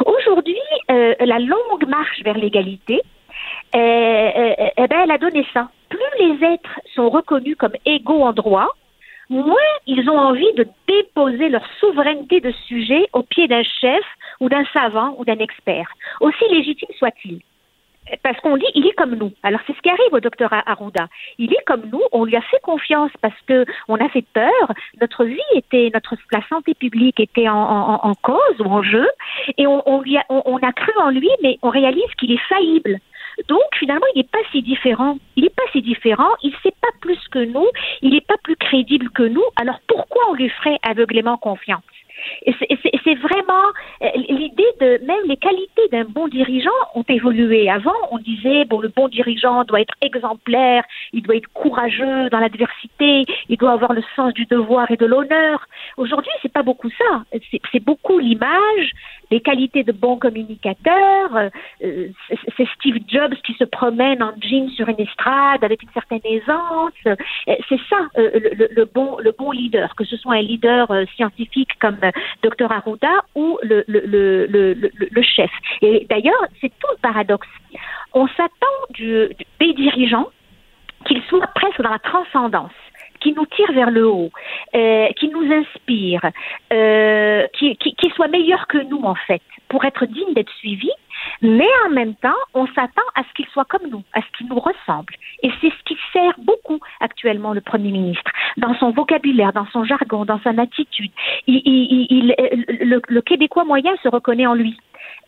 Aujourd'hui, 0.06 0.58
la 0.88 1.40
longue 1.40 1.88
marche 1.88 2.22
vers 2.24 2.38
l'égalité, 2.38 3.02
eh 3.74 3.78
ben, 4.90 5.00
elle 5.04 5.12
a 5.12 5.18
donné 5.18 5.46
ça. 5.54 5.70
Plus 5.90 6.00
les 6.20 6.48
êtres 6.54 6.80
sont 6.96 7.10
reconnus 7.10 7.58
comme 7.58 7.74
égaux 7.86 8.24
en 8.24 8.32
droit, 8.32 8.70
moins 9.30 9.56
ils 9.86 10.10
ont 10.10 10.18
envie 10.18 10.54
de 10.54 10.68
déposer 10.88 11.50
leur 11.50 11.66
souveraineté 11.80 12.40
de 12.40 12.52
sujet 12.68 13.08
au 13.14 13.24
pied 13.24 13.48
d'un 13.48 13.64
chef 13.64 14.04
ou 14.40 14.50
d'un 14.50 14.66
savant 14.74 15.16
ou 15.18 15.26
d'un 15.26 15.40
expert, 15.40 15.92
aussi 16.22 16.44
légitime 16.50 16.90
soit-il. 16.98 17.42
Parce 18.24 18.40
qu'on 18.40 18.58
dit, 18.58 18.66
il 18.74 18.88
est 18.88 18.94
comme 18.94 19.16
nous. 19.16 19.34
Alors 19.44 19.60
c'est 19.68 19.76
ce 19.76 19.82
qui 19.82 19.90
arrive 19.90 20.14
au 20.14 20.20
docteur 20.20 20.54
Arruda. 20.54 21.08
Il 21.38 21.52
est 21.52 21.64
comme 21.66 21.84
nous. 21.92 22.02
On 22.12 22.24
lui 22.24 22.36
a 22.36 22.42
fait 22.42 22.62
confiance 22.64 23.12
parce 23.22 23.40
que 23.48 23.66
on 23.88 23.96
a 23.96 24.10
fait 24.10 24.26
peur. 24.34 24.72
Notre 25.02 25.26
vie 25.26 25.40
était, 25.56 25.92
notre 25.94 26.16
la 26.32 26.42
santé 26.48 26.74
publique 26.74 27.20
était 27.20 27.50
en, 27.50 28.14
cause 28.22 28.60
ou 28.60 28.66
en 28.66 28.82
jeu, 28.82 29.08
et 29.58 29.68
on, 29.68 29.84
on, 29.88 30.02
a, 30.02 30.24
on, 30.30 30.42
on 30.46 30.58
a 30.58 30.72
cru 30.72 30.92
en 31.00 31.10
lui, 31.10 31.30
mais 31.44 31.58
on 31.62 31.70
réalise 31.70 32.14
qu'il 32.18 32.32
est 32.32 32.48
faillible. 32.48 33.00
Donc 33.50 33.64
finalement, 33.78 34.06
il 34.16 34.20
n'est 34.20 34.28
pas 34.28 34.40
si 34.52 34.62
différent. 34.62 35.18
Il 35.36 35.44
n'est 35.44 35.50
pas 35.50 35.64
si 35.72 35.82
différent. 35.82 36.32
Il 36.44 36.52
ne 36.52 36.58
sait 36.64 36.76
pas 36.82 36.88
plus 37.02 37.20
que 37.30 37.40
nous. 37.40 37.68
Il 38.02 38.14
n'est 38.14 38.22
pas 38.22 38.38
plus 38.44 38.56
crédible 38.56 39.10
que 39.12 39.24
nous. 39.24 39.44
Alors 39.56 39.80
pourquoi 39.88 40.24
on 40.30 40.34
lui 40.34 40.50
ferait 40.50 40.80
aveuglément 40.82 41.38
confiance? 41.38 41.84
C'est 42.46 43.16
vraiment 43.16 43.68
euh, 44.02 44.08
l'idée 44.16 44.72
de 44.82 45.06
même 45.06 45.26
les 45.26 45.38
qualités 45.38 45.88
d'un 45.92 46.04
bon 46.04 46.28
dirigeant 46.28 46.70
ont 46.96 47.06
évolué. 47.08 47.70
Avant, 47.70 47.94
on 48.12 48.18
disait 48.18 48.66
bon, 48.66 48.82
le 48.82 48.90
bon 48.90 49.08
dirigeant 49.08 49.64
doit 49.64 49.82
être 49.82 49.94
exemplaire, 50.02 50.84
il 51.14 51.24
doit 51.24 51.36
être 51.36 51.50
courageux 51.54 52.30
dans 52.30 52.40
l'adversité, 52.40 53.26
il 53.50 53.58
doit 53.58 53.72
avoir 53.72 53.94
le 53.94 54.04
sens 54.16 54.34
du 54.34 54.46
devoir 54.46 54.90
et 54.92 54.98
de 54.98 55.06
l'honneur. 55.06 55.68
Aujourd'hui, 55.98 56.32
c'est 56.42 56.52
pas 56.52 56.64
beaucoup 56.64 56.90
ça. 56.90 57.24
C'est 57.72 57.84
beaucoup 57.84 58.20
l'image, 58.20 58.92
les 59.32 59.42
qualités 59.42 59.84
de 59.84 59.92
bon 59.92 60.18
communicateur. 60.18 61.36
Euh, 61.36 62.10
c'est 62.58 62.68
Steve 62.76 63.00
Jobs 63.08 63.36
qui 63.46 63.54
se 63.54 63.64
promène 63.64 64.22
en 64.24 64.34
jean 64.42 64.70
sur 64.70 64.88
une 64.90 65.00
estrade 65.00 65.64
avec 65.64 65.84
une 65.84 65.90
certaine 65.94 66.22
aisance. 66.24 66.94
Euh, 67.06 67.16
c'est 67.70 67.80
ça 67.90 67.98
le, 68.16 68.68
le, 68.72 68.86
bon 68.86 69.18
le 69.20 69.32
bon 69.32 69.52
leader, 69.52 69.96
que 69.96 70.06
ce 70.06 70.18
soit 70.18 70.36
un 70.36 70.42
leader 70.42 70.88
scientifique 71.16 71.72
comme 71.80 71.98
Dr 72.44 72.72
Arruda 72.72 73.12
ou 73.36 73.58
le, 73.64 73.84
chef. 75.22 75.52
Et 75.82 76.06
d'ailleurs, 76.10 76.46
c'est 76.62 76.70
tout 76.70 76.92
le 76.92 77.02
paradoxe. 77.02 77.48
On 78.14 78.28
s'attend 78.28 78.78
du, 78.92 79.30
des 79.60 79.74
dirigeants 79.74 80.30
qu'ils 81.06 81.22
soient 81.24 81.48
presque 81.56 81.82
dans 81.82 81.92
la 81.92 82.00
transcendance 82.00 82.72
qui 83.28 83.34
nous 83.34 83.46
tire 83.48 83.74
vers 83.74 83.92
le 83.92 84.08
haut, 84.08 84.32
euh, 84.74 85.10
qui 85.20 85.28
nous 85.28 85.52
inspire, 85.52 86.22
euh, 86.72 87.46
qui, 87.54 87.78
soit 88.16 88.30
meilleur 88.30 88.68
que 88.68 88.78
nous 88.78 89.02
en 89.04 89.16
fait, 89.16 89.42
pour 89.68 89.84
être 89.84 90.06
digne 90.06 90.34
d'être 90.34 90.54
suivi, 90.60 90.90
mais 91.42 91.68
en 91.86 91.90
même 91.90 92.16
temps, 92.16 92.40
on 92.54 92.68
s'attend 92.68 93.02
à 93.16 93.24
ce 93.24 93.34
qu'il 93.36 93.48
soit 93.48 93.66
comme 93.66 93.90
nous, 93.90 94.04
à 94.14 94.22
ce 94.22 94.38
qu'il 94.38 94.48
nous 94.48 94.60
ressemble. 94.60 95.14
Et 95.44 95.52
c'est 95.60 95.70
ce 95.70 95.84
qui 95.86 95.98
sert 96.14 96.36
beaucoup 96.38 96.80
actuellement 97.02 97.52
le 97.52 97.60
Premier 97.60 97.92
ministre, 97.92 98.32
dans 98.56 98.76
son 98.76 98.92
vocabulaire, 98.92 99.52
dans 99.52 99.68
son 99.74 99.84
jargon, 99.84 100.24
dans 100.24 100.40
son 100.40 100.58
attitude. 100.58 101.12
Le 101.48 103.20
Québécois 103.20 103.66
moyen 103.66 103.94
se 104.04 104.08
reconnaît 104.08 104.48
en 104.48 104.54
lui. 104.54 104.78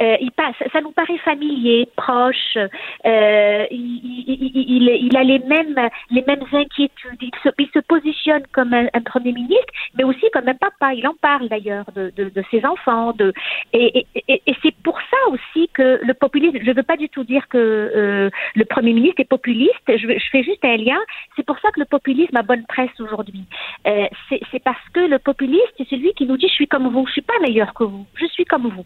Euh, 0.01 0.15
il 0.21 0.31
passe, 0.31 0.55
ça 0.71 0.81
nous 0.81 0.91
paraît 0.91 1.17
familier, 1.19 1.87
proche. 1.95 2.57
Euh, 3.05 3.65
il, 3.71 4.23
il, 4.27 4.89
il, 5.07 5.17
a 5.17 5.23
les 5.23 5.39
mêmes, 5.39 5.89
les 6.09 6.23
mêmes 6.25 6.43
inquiétudes. 6.51 7.21
Il 7.21 7.31
se, 7.43 7.49
il 7.57 7.69
se 7.73 7.79
positionne 7.79 8.43
comme 8.53 8.73
un, 8.73 8.87
premier 9.05 9.33
ministre, 9.33 9.73
mais 9.97 10.03
aussi 10.03 10.25
comme 10.33 10.47
un 10.47 10.55
papa. 10.55 10.93
Il 10.93 11.07
en 11.07 11.15
parle 11.15 11.49
d'ailleurs 11.49 11.85
de, 11.95 12.11
de, 12.15 12.29
de, 12.29 12.43
ses 12.51 12.65
enfants. 12.65 13.13
De, 13.13 13.33
et, 13.73 14.05
et, 14.15 14.41
et 14.45 14.55
c'est 14.63 14.75
pour 14.83 14.99
ça 15.01 15.17
aussi 15.31 15.69
que 15.73 15.99
le 16.03 16.13
populisme. 16.13 16.59
Je 16.61 16.69
ne 16.69 16.75
veux 16.75 16.83
pas 16.83 16.97
du 16.97 17.09
tout 17.09 17.23
dire 17.23 17.47
que 17.47 17.57
euh, 17.57 18.29
le 18.55 18.65
premier 18.65 18.93
ministre 18.93 19.19
est 19.19 19.29
populiste. 19.29 19.73
Je, 19.87 19.95
je, 19.95 20.29
fais 20.31 20.43
juste 20.43 20.63
un 20.63 20.77
lien. 20.77 20.99
C'est 21.35 21.45
pour 21.45 21.59
ça 21.59 21.71
que 21.71 21.79
le 21.79 21.85
populisme 21.85 22.35
a 22.35 22.43
bonne 22.43 22.65
presse 22.67 22.97
aujourd'hui. 22.99 23.43
Euh, 23.87 24.07
c'est 24.29 24.63
parce 24.63 24.89
que 24.93 24.99
le 25.01 25.19
populiste, 25.19 25.73
c'est 25.77 25.87
celui 25.87 26.13
qui 26.13 26.25
nous 26.25 26.37
dit 26.37 26.47
je 26.47 26.53
suis 26.53 26.67
comme 26.67 26.87
vous, 26.87 27.05
je 27.07 27.13
suis 27.13 27.21
pas 27.21 27.39
meilleur 27.41 27.73
que 27.73 27.83
vous, 27.83 28.05
je 28.15 28.25
suis 28.27 28.45
comme 28.45 28.67
vous. 28.67 28.85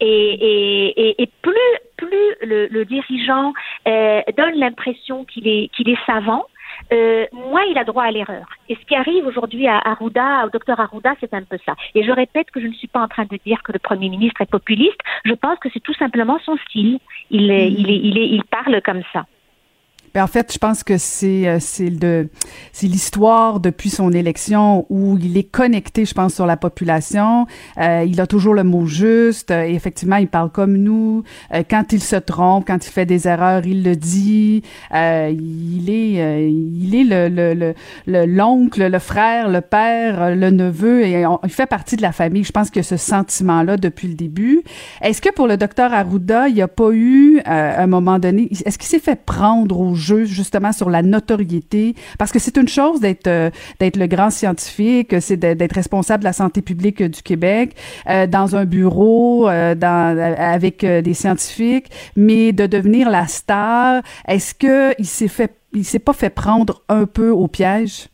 Et, 0.00 0.45
et, 0.46 1.22
et, 1.22 1.30
plus, 1.42 1.54
plus 1.96 2.34
le, 2.42 2.66
le 2.68 2.84
dirigeant 2.84 3.52
euh, 3.88 4.20
donne 4.36 4.54
l'impression 4.56 5.24
qu'il 5.24 5.48
est, 5.48 5.68
qu'il 5.74 5.88
est 5.88 5.98
savant, 6.06 6.44
euh, 6.92 7.26
moins 7.32 7.62
il 7.62 7.78
a 7.78 7.84
droit 7.84 8.04
à 8.04 8.10
l'erreur. 8.10 8.46
Et 8.68 8.74
ce 8.74 8.86
qui 8.86 8.94
arrive 8.94 9.26
aujourd'hui 9.26 9.66
à 9.66 9.78
Arruda, 9.78 10.46
au 10.46 10.50
docteur 10.50 10.78
Arruda, 10.78 11.14
c'est 11.20 11.34
un 11.34 11.42
peu 11.42 11.58
ça. 11.64 11.74
Et 11.94 12.02
je 12.02 12.12
répète 12.12 12.50
que 12.50 12.60
je 12.60 12.66
ne 12.66 12.74
suis 12.74 12.88
pas 12.88 13.00
en 13.00 13.08
train 13.08 13.24
de 13.24 13.38
dire 13.44 13.62
que 13.62 13.72
le 13.72 13.78
Premier 13.78 14.08
ministre 14.08 14.40
est 14.40 14.50
populiste. 14.50 15.00
Je 15.24 15.34
pense 15.34 15.58
que 15.58 15.68
c'est 15.72 15.80
tout 15.80 15.94
simplement 15.94 16.38
son 16.44 16.56
style. 16.68 16.98
Il, 17.30 17.50
est, 17.50 17.70
il, 17.70 17.90
est, 17.90 17.96
il, 17.98 18.18
est, 18.18 18.28
il 18.28 18.44
parle 18.44 18.80
comme 18.82 19.02
ça. 19.12 19.26
Ben, 20.16 20.24
en 20.24 20.28
fait, 20.28 20.50
je 20.50 20.56
pense 20.56 20.82
que 20.82 20.96
c'est 20.96 21.46
euh, 21.46 21.58
c'est 21.60 21.90
de 21.90 22.30
c'est 22.72 22.86
l'histoire 22.86 23.60
depuis 23.60 23.90
son 23.90 24.12
élection 24.12 24.86
où 24.88 25.18
il 25.18 25.36
est 25.36 25.42
connecté, 25.42 26.06
je 26.06 26.14
pense, 26.14 26.32
sur 26.32 26.46
la 26.46 26.56
population. 26.56 27.46
Euh, 27.76 28.02
il 28.08 28.18
a 28.18 28.26
toujours 28.26 28.54
le 28.54 28.64
mot 28.64 28.86
juste. 28.86 29.50
et 29.50 29.74
effectivement, 29.74 30.16
il 30.16 30.28
parle 30.28 30.48
comme 30.48 30.78
nous. 30.78 31.22
Euh, 31.52 31.64
quand 31.68 31.92
il 31.92 32.02
se 32.02 32.16
trompe, 32.16 32.66
quand 32.66 32.86
il 32.86 32.90
fait 32.90 33.04
des 33.04 33.28
erreurs, 33.28 33.66
il 33.66 33.82
le 33.82 33.94
dit. 33.94 34.62
Euh, 34.94 35.34
il 35.38 35.90
est 35.90 36.22
euh, 36.22 36.48
il 36.48 36.94
est 36.94 37.04
le 37.04 37.28
le 37.28 37.74
le 38.06 38.24
l'oncle, 38.24 38.88
le, 38.88 38.98
frère, 38.98 39.50
le 39.50 39.60
père, 39.60 40.34
le 40.34 40.48
neveu 40.48 41.04
et 41.04 41.26
il 41.44 41.50
fait 41.50 41.66
partie 41.66 41.96
de 41.96 42.02
la 42.02 42.12
famille. 42.12 42.42
Je 42.42 42.52
pense 42.52 42.70
que 42.70 42.80
ce 42.80 42.96
sentiment-là 42.96 43.76
depuis 43.76 44.08
le 44.08 44.14
début. 44.14 44.62
Est-ce 45.02 45.20
que 45.20 45.30
pour 45.30 45.46
le 45.46 45.58
docteur 45.58 45.92
Arruda, 45.92 46.48
il 46.48 46.54
n'y 46.54 46.62
a 46.62 46.68
pas 46.68 46.90
eu 46.92 47.40
à 47.44 47.82
un 47.82 47.86
moment 47.86 48.18
donné, 48.18 48.48
est-ce 48.64 48.78
qu'il 48.78 48.88
s'est 48.88 48.98
fait 48.98 49.22
prendre 49.22 49.78
au 49.78 49.94
justement 50.24 50.72
sur 50.72 50.90
la 50.90 51.02
notoriété 51.02 51.94
parce 52.18 52.32
que 52.32 52.38
c'est 52.38 52.56
une 52.56 52.68
chose 52.68 53.00
d'être 53.00 53.26
euh, 53.26 53.50
d'être 53.80 53.96
le 53.96 54.06
grand 54.06 54.30
scientifique, 54.30 55.14
c'est 55.20 55.36
d'être 55.36 55.74
responsable 55.74 56.20
de 56.20 56.28
la 56.28 56.32
santé 56.32 56.62
publique 56.62 57.02
du 57.02 57.22
Québec 57.22 57.76
euh, 58.08 58.26
dans 58.26 58.56
un 58.56 58.64
bureau 58.64 59.48
euh, 59.48 59.74
dans 59.74 60.16
avec 60.38 60.84
des 60.84 61.14
scientifiques, 61.14 61.90
mais 62.16 62.52
de 62.52 62.66
devenir 62.66 63.10
la 63.10 63.26
star, 63.26 64.02
est-ce 64.28 64.54
que 64.54 64.94
il 64.98 65.06
s'est 65.06 65.28
fait 65.28 65.52
il 65.72 65.84
s'est 65.84 65.98
pas 65.98 66.12
fait 66.12 66.30
prendre 66.30 66.82
un 66.88 67.06
peu 67.06 67.30
au 67.30 67.48
piège? 67.48 68.08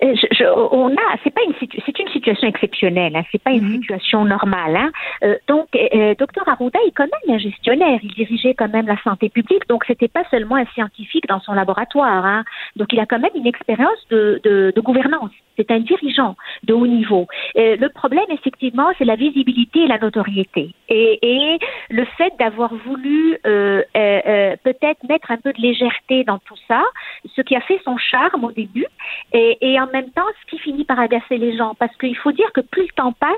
Je, 0.00 0.26
je, 0.32 0.44
on 0.44 0.90
a, 0.90 1.16
c'est 1.22 1.32
pas 1.32 1.42
une 1.46 1.54
c'est 1.60 1.98
une 1.98 2.08
situation 2.08 2.48
exceptionnelle, 2.48 3.16
hein, 3.16 3.22
c'est 3.30 3.42
pas 3.42 3.52
une 3.52 3.64
mhm. 3.64 3.74
situation 3.74 4.24
normale. 4.24 4.76
Hein. 4.76 4.90
Euh, 5.22 5.36
donc, 5.48 5.68
euh, 5.74 6.14
docteur 6.18 6.48
Arruda 6.48 6.78
est 6.86 6.92
quand 6.92 7.04
même 7.04 7.36
un 7.36 7.38
gestionnaire. 7.38 8.00
Il 8.02 8.12
dirigeait 8.14 8.54
quand 8.54 8.68
même 8.68 8.86
la 8.86 9.00
santé 9.02 9.28
publique, 9.28 9.68
donc 9.68 9.84
c'était 9.86 10.08
pas 10.08 10.24
seulement 10.30 10.56
un 10.56 10.66
scientifique 10.74 11.26
dans 11.28 11.40
son 11.40 11.52
laboratoire. 11.52 12.24
Hein. 12.24 12.44
Donc, 12.76 12.92
il 12.92 13.00
a 13.00 13.06
quand 13.06 13.18
même 13.18 13.32
une 13.34 13.46
expérience 13.46 13.98
de, 14.10 14.40
de, 14.44 14.72
de 14.74 14.80
gouvernance. 14.80 15.30
C'est 15.56 15.70
un 15.70 15.80
dirigeant 15.80 16.36
de 16.64 16.74
haut 16.74 16.86
niveau. 16.86 17.26
Euh, 17.56 17.76
le 17.76 17.88
problème, 17.88 18.24
effectivement, 18.30 18.90
c'est 18.98 19.04
la 19.04 19.16
visibilité 19.16 19.80
et 19.80 19.86
la 19.86 19.98
notoriété. 19.98 20.70
Et, 20.88 21.18
et 21.22 21.58
le 21.90 22.04
fait 22.16 22.32
d'avoir 22.38 22.74
voulu 22.74 23.38
euh, 23.46 23.82
euh, 23.96 24.56
peut-être 24.62 25.02
mettre 25.08 25.30
un 25.30 25.36
peu 25.36 25.52
de 25.52 25.60
légèreté 25.60 26.24
dans 26.24 26.38
tout 26.38 26.56
ça, 26.68 26.82
ce 27.34 27.42
qui 27.42 27.56
a 27.56 27.60
fait 27.60 27.80
son 27.84 27.96
charme 27.96 28.44
au 28.44 28.52
début, 28.52 28.86
et, 29.32 29.58
et 29.60 29.80
en 29.80 29.86
même 29.88 30.10
temps, 30.10 30.26
ce 30.42 30.50
qui 30.50 30.58
finit 30.58 30.84
par 30.84 30.98
agacer 30.98 31.38
les 31.38 31.56
gens. 31.56 31.74
Parce 31.78 31.96
qu'il 31.96 32.16
faut 32.16 32.32
dire 32.32 32.50
que 32.52 32.60
plus 32.60 32.82
le 32.82 32.94
temps 32.96 33.12
passe, 33.12 33.30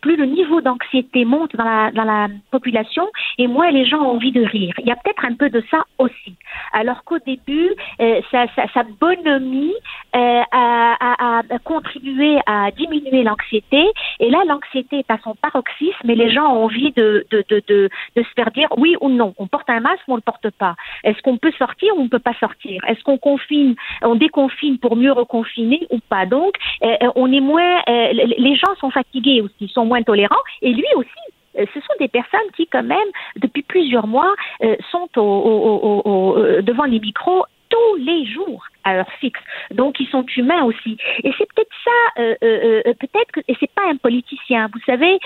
plus 0.00 0.16
le 0.16 0.26
niveau 0.26 0.60
d'anxiété 0.60 1.24
monte 1.24 1.54
dans 1.56 1.64
la, 1.64 1.90
dans 1.90 2.04
la 2.04 2.28
population, 2.50 3.06
et 3.38 3.46
moins 3.46 3.70
les 3.70 3.84
gens 3.84 4.00
ont 4.02 4.16
envie 4.16 4.32
de 4.32 4.44
rire. 4.44 4.74
Il 4.78 4.86
y 4.86 4.92
a 4.92 4.96
peut-être 4.96 5.24
un 5.24 5.34
peu 5.34 5.50
de 5.50 5.62
ça 5.70 5.84
aussi. 5.98 6.34
Alors 6.72 7.04
qu'au 7.04 7.18
début, 7.18 7.70
sa, 8.30 8.46
sa, 8.54 8.68
sa 8.72 8.82
bonhomie 9.00 9.74
a, 10.12 10.44
a, 10.50 11.38
a 11.38 11.58
contribuer 11.64 12.38
à 12.46 12.70
diminuer 12.70 13.22
l'anxiété. 13.22 13.84
Et 14.20 14.30
là, 14.30 14.42
l'anxiété 14.46 14.98
est 14.98 15.10
à 15.10 15.18
son 15.22 15.34
paroxysme 15.34 16.08
et 16.08 16.14
les 16.14 16.30
gens 16.30 16.46
ont 16.46 16.64
envie 16.64 16.92
de, 16.92 17.26
de, 17.30 17.44
de, 17.48 17.62
de, 17.68 17.90
se 18.16 18.32
faire 18.34 18.50
dire 18.50 18.68
oui 18.76 18.96
ou 19.00 19.08
non. 19.08 19.34
On 19.38 19.46
porte 19.46 19.68
un 19.70 19.80
masque 19.80 20.02
ou 20.08 20.12
on 20.12 20.14
ne 20.14 20.20
le 20.20 20.22
porte 20.22 20.50
pas. 20.50 20.74
Est-ce 21.04 21.20
qu'on 21.22 21.36
peut 21.36 21.52
sortir 21.58 21.94
ou 21.96 22.00
on 22.00 22.04
ne 22.04 22.08
peut 22.08 22.18
pas 22.18 22.34
sortir? 22.40 22.82
Est-ce 22.86 23.02
qu'on 23.04 23.18
confine, 23.18 23.74
on 24.02 24.14
déconfine 24.14 24.78
pour 24.78 24.96
mieux 24.96 25.12
reconfiner 25.12 25.86
ou 25.90 25.98
pas? 26.08 26.26
Donc, 26.26 26.54
euh, 26.82 26.96
on 27.16 27.32
est 27.32 27.40
moins, 27.40 27.82
euh, 27.88 28.12
les 28.12 28.56
gens 28.56 28.74
sont 28.80 28.90
fatigués 28.90 29.40
aussi, 29.40 29.70
moins 29.88 30.02
tolérants 30.02 30.36
et 30.62 30.72
lui 30.72 30.86
aussi 30.96 31.08
euh, 31.58 31.64
ce 31.74 31.80
sont 31.80 31.94
des 31.98 32.08
personnes 32.08 32.50
qui, 32.54 32.66
quand 32.66 32.84
même, 32.84 33.08
depuis 33.36 33.62
plusieurs 33.62 34.06
mois, 34.06 34.32
sont 34.92 35.08
au, 35.16 35.22
au, 35.22 36.02
au, 36.04 36.62
devant 36.62 36.84
les 36.84 37.00
micros 37.00 37.46
tous 37.68 37.96
les 37.96 38.26
jours 38.26 38.64
à 38.84 38.94
heure 38.96 39.12
fixe. 39.20 39.40
Donc, 39.70 40.00
ils 40.00 40.08
sont 40.08 40.24
humains 40.36 40.64
aussi. 40.64 40.96
Et 41.22 41.32
c'est 41.36 41.46
peut-être 41.52 41.74
ça, 41.84 42.22
euh, 42.22 42.34
euh, 42.42 42.82
euh, 42.86 42.94
peut-être 42.94 43.30
que, 43.32 43.40
et 43.48 43.56
c'est 43.60 43.70
pas 43.72 43.82
un 43.88 43.96
politicien. 43.96 44.68
Vous 44.72 44.80
savez, 44.86 45.18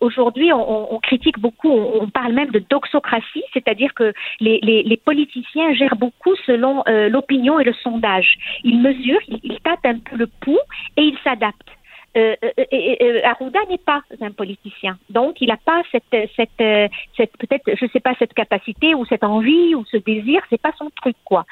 aujourd'hui, 0.00 0.52
on, 0.52 0.98
critique 1.00 1.38
beaucoup, 1.38 1.70
on, 1.70 2.08
parle 2.08 2.32
même 2.32 2.50
de 2.50 2.62
doxocratie, 2.70 3.44
c'est-à-dire 3.52 3.94
que 3.94 4.12
les, 4.40 5.00
politiciens 5.04 5.72
gèrent 5.74 5.96
beaucoup 5.96 6.34
selon 6.46 6.82
l'opinion 6.86 7.58
et 7.58 7.64
le 7.64 7.72
sondage. 7.72 8.36
Ils 8.64 8.80
mesurent, 8.80 9.20
ils, 9.28 9.40
ils 9.42 9.60
tâtent 9.60 9.84
un 9.84 9.98
peu 9.98 10.16
le 10.16 10.26
pouls 10.26 10.58
et 10.96 11.02
ils 11.02 11.18
s'adaptent. 11.24 11.77
Euh, 12.18 12.34
euh, 12.42 12.64
euh, 12.72 13.20
Arruda 13.24 13.60
n'est 13.70 13.78
pas 13.78 14.02
un 14.20 14.32
politicien, 14.32 14.98
donc 15.08 15.40
il 15.40 15.48
n'a 15.48 15.56
pas 15.56 15.82
cette, 15.92 16.30
cette, 16.34 16.56
peut-être, 16.56 17.70
je 17.80 17.86
sais 17.92 18.00
pas, 18.00 18.14
cette 18.18 18.34
capacité 18.34 18.94
ou 18.94 19.04
cette 19.06 19.22
envie 19.22 19.74
ou 19.76 19.84
ce 19.84 19.98
désir, 19.98 20.42
c'est 20.50 20.60
pas 20.60 20.72
son 20.76 20.90
truc 20.96 21.16
quoi. 21.24 21.44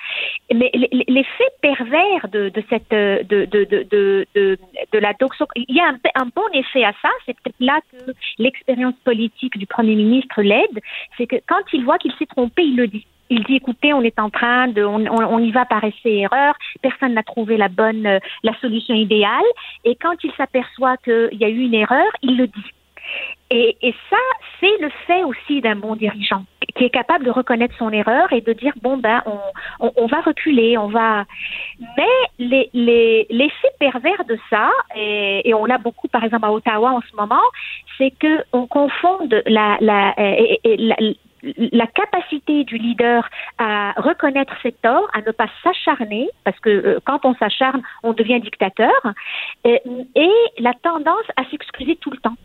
Mais 0.53 0.71
l'effet 1.07 1.51
pervers 1.61 2.29
de, 2.33 2.51
cette, 2.69 2.91
de, 2.91 3.45
de, 3.45 3.65
de, 3.65 4.27
de 4.35 4.99
la 4.99 5.13
doxo, 5.13 5.47
il 5.55 5.77
y 5.77 5.81
a 5.81 5.89
un, 5.89 5.99
un 6.17 6.29
bon 6.35 6.49
effet 6.53 6.85
à 6.85 6.93
ça. 7.01 7.11
C'est 7.27 7.37
peut-être 7.41 7.61
là 7.61 7.79
que 7.93 8.13
l'expérience 8.39 8.95
politique 9.05 9.57
du 9.59 9.67
premier 9.67 9.95
ministre 9.95 10.43
l'aide, 10.43 10.81
c'est 11.17 11.29
que 11.29 11.37
quand 11.47 11.63
il 11.73 11.85
voit 11.85 11.99
qu'il 11.99 12.13
s'est 12.19 12.27
trompé, 12.27 12.63
il 12.63 12.77
le 12.77 12.89
dit 12.89 13.07
il 13.31 13.45
dit 13.45 13.57
écoutez, 13.57 13.93
on 13.93 14.03
est 14.03 14.19
en 14.19 14.31
train 14.31 14.69
de, 14.69 14.83
on, 14.83 15.05
on, 15.07 15.39
y 15.39 15.51
va 15.51 15.65
par 15.65 15.83
essai 15.85 16.19
erreur, 16.19 16.55
personne 16.83 17.15
n'a 17.15 17.23
trouvé 17.23 17.57
la 17.57 17.69
bonne, 17.69 18.07
euh, 18.07 18.19
la 18.43 18.55
solution 18.61 18.95
idéale, 18.95 19.45
et 19.85 19.97
quand 19.97 20.23
il 20.25 20.33
s'aperçoit 20.37 20.97
qu'il 20.99 21.39
y 21.39 21.45
a 21.45 21.49
eu 21.49 21.61
une 21.61 21.75
erreur, 21.75 22.07
il 22.23 22.37
le 22.37 22.47
dit. 22.47 22.73
Et, 23.51 23.77
et 23.83 23.95
ça, 24.11 24.17
c'est 24.59 24.79
le 24.81 24.91
fait 25.07 25.23
aussi 25.23 25.61
d'un 25.61 25.77
bon 25.77 25.95
dirigeant 25.95 26.45
qui 26.77 26.85
est 26.85 26.91
capable 26.91 27.25
de 27.25 27.31
reconnaître 27.31 27.75
son 27.79 27.91
erreur 27.91 28.33
et 28.33 28.41
de 28.41 28.53
dire 28.53 28.73
bon 28.83 28.97
ben 28.97 29.23
on, 29.27 29.93
on, 29.97 30.07
va 30.07 30.21
reculer, 30.21 30.77
on 30.77 30.89
va. 30.89 31.25
Mais 31.97 32.05
les, 32.39 32.69
les 32.75 33.27
l'effet 33.31 33.71
pervers 33.79 34.25
de 34.29 34.39
ça 34.51 34.71
et, 34.95 35.49
et 35.49 35.55
on 35.55 35.65
l'a 35.65 35.79
beaucoup 35.79 36.09
par 36.09 36.25
exemple 36.25 36.45
à 36.45 36.53
Ottawa 36.53 36.93
en 36.93 37.01
ce 37.01 37.17
moment, 37.17 37.43
c'est 37.97 38.11
que 38.11 38.45
on 38.53 38.67
confonde 38.67 39.43
la, 39.47 39.79
la, 39.81 40.15
la, 40.65 40.97
la 41.43 41.87
capacité 41.87 42.65
du 42.65 42.77
leader 42.77 43.29
à 43.59 43.93
reconnaître 43.97 44.55
ses 44.63 44.73
torts, 44.73 45.09
à 45.13 45.21
ne 45.21 45.31
pas 45.31 45.49
s'acharner, 45.63 46.29
parce 46.45 46.59
que 46.61 46.71
euh, 46.71 46.99
quand 47.05 47.25
on 47.25 47.35
s'acharne, 47.35 47.83
on 48.03 48.13
devient 48.13 48.41
dictateur, 48.41 48.91
et, 49.65 49.81
la 50.59 50.73
tendance 50.83 51.27
à 51.37 51.45
s'excuser 51.51 51.97
tout 51.97 52.11
le 52.11 52.19
temps. 52.19 52.37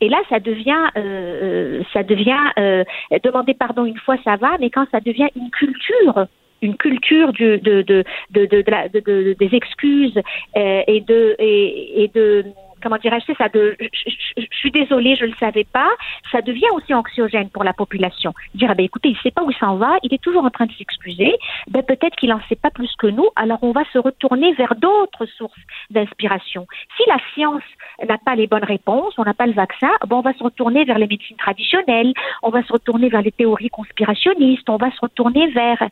et 0.00 0.08
là, 0.08 0.18
ça 0.28 0.40
devient, 0.40 0.90
euh, 0.96 1.82
ça 1.92 2.02
devient 2.02 2.50
euh, 2.58 2.84
demander 3.22 3.54
pardon 3.54 3.84
une 3.84 3.98
fois, 3.98 4.16
ça 4.24 4.36
va, 4.36 4.56
mais 4.58 4.70
quand 4.70 4.86
ça 4.90 5.00
devient 5.00 5.28
une 5.36 5.50
culture 5.50 6.26
une 6.62 6.76
culture 6.78 7.34
de, 7.34 7.56
de, 7.56 7.82
de, 7.82 8.04
de, 8.30 9.32
des 9.34 9.54
excuses 9.54 10.18
et 10.54 11.04
de 11.06 11.36
et 11.38 12.10
de 12.14 12.46
comment 12.86 12.98
dirais-je, 12.98 13.32
ça 13.34 13.48
de, 13.48 13.76
je, 13.80 14.46
suis 14.52 14.70
désolée, 14.70 15.16
je 15.16 15.24
ne 15.24 15.30
le 15.30 15.36
savais 15.38 15.64
pas, 15.64 15.88
ça 16.30 16.40
devient 16.40 16.68
aussi 16.72 16.94
anxiogène 16.94 17.50
pour 17.50 17.64
la 17.64 17.72
population. 17.72 18.32
Dire, 18.54 18.68
ah 18.70 18.74
ben, 18.74 18.84
écoutez, 18.84 19.08
il 19.08 19.16
ne 19.16 19.18
sait 19.18 19.32
pas 19.32 19.42
où 19.42 19.50
il 19.50 19.56
s'en 19.56 19.74
va, 19.74 19.96
il 20.04 20.14
est 20.14 20.22
toujours 20.22 20.44
en 20.44 20.50
train 20.50 20.66
de 20.66 20.72
s'excuser, 20.72 21.34
ben, 21.68 21.82
peut-être 21.82 22.14
qu'il 22.14 22.28
n'en 22.28 22.40
sait 22.48 22.54
pas 22.54 22.70
plus 22.70 22.94
que 22.96 23.08
nous, 23.08 23.26
alors 23.34 23.58
on 23.62 23.72
va 23.72 23.82
se 23.92 23.98
retourner 23.98 24.52
vers 24.54 24.76
d'autres 24.76 25.26
sources 25.26 25.58
d'inspiration. 25.90 26.68
Si 26.96 27.02
la 27.08 27.16
science 27.34 27.64
n'a 28.08 28.18
pas 28.18 28.36
les 28.36 28.46
bonnes 28.46 28.64
réponses, 28.64 29.14
on 29.18 29.24
n'a 29.24 29.34
pas 29.34 29.46
le 29.46 29.52
vaccin, 29.52 29.90
ben, 30.06 30.16
on 30.16 30.20
va 30.20 30.32
se 30.34 30.44
retourner 30.44 30.84
vers 30.84 30.98
les 30.98 31.08
médecines 31.08 31.36
traditionnelles, 31.36 32.12
on 32.44 32.50
va 32.50 32.62
se 32.62 32.72
retourner 32.72 33.08
vers 33.08 33.22
les 33.22 33.32
théories 33.32 33.70
conspirationnistes, 33.70 34.70
on 34.70 34.76
va 34.76 34.92
se 34.92 35.00
retourner 35.00 35.48
vers 35.48 35.82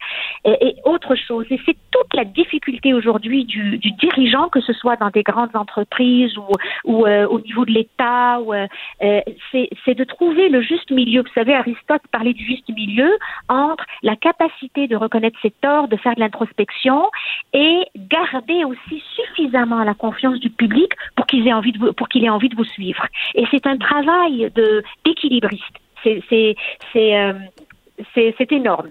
et, 0.44 0.76
autre 0.84 1.16
chose. 1.16 1.46
Et 1.50 1.60
c'est 1.66 1.76
toute 1.90 2.14
la 2.14 2.24
difficulté 2.24 2.94
aujourd'hui 2.94 3.44
du 3.44 3.78
dirigeant, 3.78 4.48
que 4.48 4.60
ce 4.60 4.72
soit 4.72 4.96
dans 4.96 5.10
des 5.10 5.24
grandes 5.24 5.56
entreprises 5.56 6.36
ou, 6.38 6.44
ou 6.84 7.06
euh, 7.06 7.26
au 7.26 7.40
niveau 7.40 7.64
de 7.64 7.72
l'État. 7.72 8.38
Euh, 8.38 8.66
euh, 9.02 9.20
c'est 9.52 9.94
de 9.94 10.04
trouver 10.04 10.48
le 10.48 10.62
juste 10.62 10.90
milieu. 10.90 11.22
Vous 11.22 11.32
savez, 11.34 11.54
Aristote 11.54 12.02
parlait 12.12 12.34
du 12.34 12.44
juste 12.44 12.68
milieu 12.68 13.16
entre 13.48 13.84
la 14.02 14.16
capacité 14.16 14.86
de 14.86 14.96
reconnaître 14.96 15.38
ses 15.42 15.50
torts, 15.50 15.88
de 15.88 15.96
faire 15.96 16.14
de 16.14 16.20
l'introspection 16.20 17.10
et 17.52 17.80
garder 17.96 18.64
aussi 18.64 19.02
suffisamment 19.14 19.82
la 19.84 19.94
confiance 19.94 20.38
du 20.40 20.50
public 20.50 20.92
pour 21.16 21.26
qu'il 21.26 21.46
ait 21.48 21.52
envie 21.52 21.72
de 21.72 21.78
vous, 21.78 21.92
pour 21.92 22.08
qu'il 22.08 22.24
ait 22.24 22.30
envie 22.30 22.48
de 22.48 22.56
vous 22.56 22.64
suivre. 22.64 23.06
Et 23.34 23.44
c'est 23.50 23.66
un 23.66 23.76
travail 23.76 24.50
de 24.54 24.82
d'équilibriste. 25.04 25.62
C'est 26.02 26.22
c'est 26.92 27.34
c'est 28.14 28.52
énorme. 28.52 28.90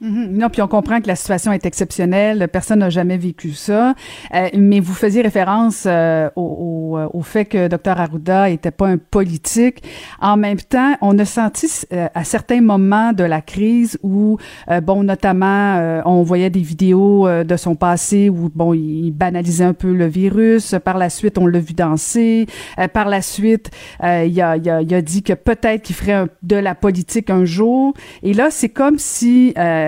Mhm. 0.00 0.38
Non, 0.38 0.48
puis 0.48 0.62
on 0.62 0.68
comprend 0.68 1.00
que 1.00 1.08
la 1.08 1.16
situation 1.16 1.50
est 1.52 1.66
exceptionnelle. 1.66 2.46
Personne 2.52 2.78
n'a 2.78 2.90
jamais 2.90 3.16
vécu 3.16 3.52
ça. 3.52 3.94
Euh, 4.32 4.48
mais 4.56 4.78
vous 4.78 4.94
faisiez 4.94 5.22
référence 5.22 5.84
euh, 5.86 6.30
au, 6.36 6.96
au, 6.96 7.18
au, 7.18 7.22
fait 7.22 7.44
que 7.44 7.66
Dr 7.66 7.98
Arruda 8.00 8.48
était 8.48 8.70
pas 8.70 8.86
un 8.86 8.98
politique. 8.98 9.82
En 10.20 10.36
même 10.36 10.60
temps, 10.60 10.94
on 11.00 11.18
a 11.18 11.24
senti 11.24 11.66
euh, 11.92 12.06
à 12.14 12.22
certains 12.22 12.60
moments 12.60 13.12
de 13.12 13.24
la 13.24 13.40
crise 13.40 13.98
où, 14.04 14.38
bon, 14.82 15.02
notamment, 15.02 16.02
on 16.04 16.22
voyait 16.22 16.50
des 16.50 16.60
vidéos 16.60 17.28
de 17.44 17.56
son 17.56 17.74
passé 17.74 18.28
où, 18.28 18.50
bon, 18.54 18.74
il 18.74 19.10
banalisait 19.10 19.64
un 19.64 19.74
peu 19.74 19.92
le 19.92 20.06
virus. 20.06 20.74
Par 20.84 20.98
la 20.98 21.10
suite, 21.10 21.38
on 21.38 21.46
l'a 21.46 21.58
vu 21.58 21.74
danser. 21.74 22.46
par 22.92 23.08
la 23.08 23.22
suite, 23.22 23.70
il 24.02 24.06
a, 24.06 24.24
il, 24.24 24.40
a, 24.40 24.56
il, 24.82 24.94
a, 24.94 25.02
dit 25.02 25.22
que 25.22 25.32
peut-être 25.32 25.82
qu'il 25.82 25.96
ferait 25.96 26.26
de 26.42 26.56
la 26.56 26.74
politique 26.74 27.30
un 27.30 27.44
jour. 27.44 27.94
Et 28.22 28.32
là, 28.32 28.48
c'est 28.50 28.68
comme 28.68 28.98
si 28.98 29.54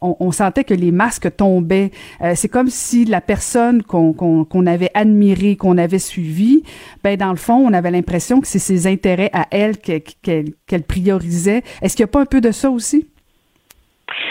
on, 0.00 0.32
sentait 0.32 0.64
que 0.64 0.74
les 0.74 0.92
masques 0.92 1.36
tombaient. 1.36 1.90
Euh, 2.22 2.32
c'est 2.34 2.48
comme 2.48 2.68
si 2.68 3.04
la 3.04 3.20
personne 3.20 3.82
qu'on 3.82 4.66
avait 4.66 4.90
admirée, 4.94 5.56
qu'on 5.56 5.78
avait 5.78 5.98
suivie, 5.98 6.62
ben 7.02 7.16
dans 7.16 7.30
le 7.30 7.36
fond, 7.36 7.54
on 7.54 7.72
avait 7.72 7.90
l'impression 7.90 8.40
que 8.40 8.46
c'est 8.46 8.58
ses 8.58 8.86
intérêts 8.86 9.30
à 9.32 9.46
elle 9.50 9.78
qu'elle 9.78 10.82
priorisait. 10.86 11.62
Est-ce 11.82 11.96
qu'il 11.96 12.04
n'y 12.04 12.10
a 12.10 12.12
pas 12.12 12.20
un 12.20 12.26
peu 12.26 12.40
de 12.40 12.50
ça 12.50 12.70
aussi? 12.70 13.08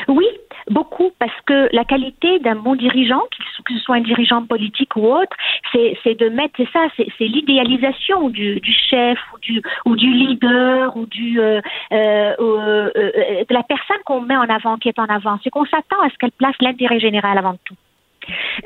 Oui, 0.08 0.26
beaucoup 0.70 1.12
parce 1.20 1.40
que 1.46 1.70
la 1.74 1.84
qualité 1.84 2.40
d'un 2.40 2.56
bon 2.56 2.76
dirigeant, 2.76 3.22
que 3.66 3.74
ce 3.74 3.80
soit 3.80 3.96
un 3.96 4.02
dirigeant 4.02 4.46
politique 4.46 4.96
ou 4.96 5.08
autre, 5.08 5.36
c'est 5.72 6.16
de 6.20 6.30
mettre, 6.30 6.54
c'est 6.58 6.70
ça, 6.72 6.88
c'est 6.98 7.28
l'idéalisation 7.28 8.30
du, 8.30 8.60
du, 8.60 8.74
chef 8.74 9.20
ou 9.34 9.40
du, 9.40 9.62
ou 9.86 9.96
du 9.96 10.12
leader 10.12 10.96
ou 10.96 11.06
du 11.06 11.40
euh, 11.40 11.62
euh, 11.92 12.36
euh, 12.40 12.92
de 12.96 13.54
la 13.54 13.64
personne 13.64 14.02
qu'on 14.06 14.22
met 14.22 14.38
en 14.38 14.50
avant, 14.50 14.78
qui 14.78 14.90
est 14.90 15.00
en 15.00 15.06
avant. 15.06 15.40
C'est 15.44 15.50
qu'on 15.50 15.66
s'attend 15.66 16.02
à 16.02 16.10
ce 16.10 16.18
qu'elle 16.18 16.32
place 16.32 16.56
l'intérêt 16.62 17.00
général 17.00 17.38
avant 17.38 17.56
tout. 17.66 17.76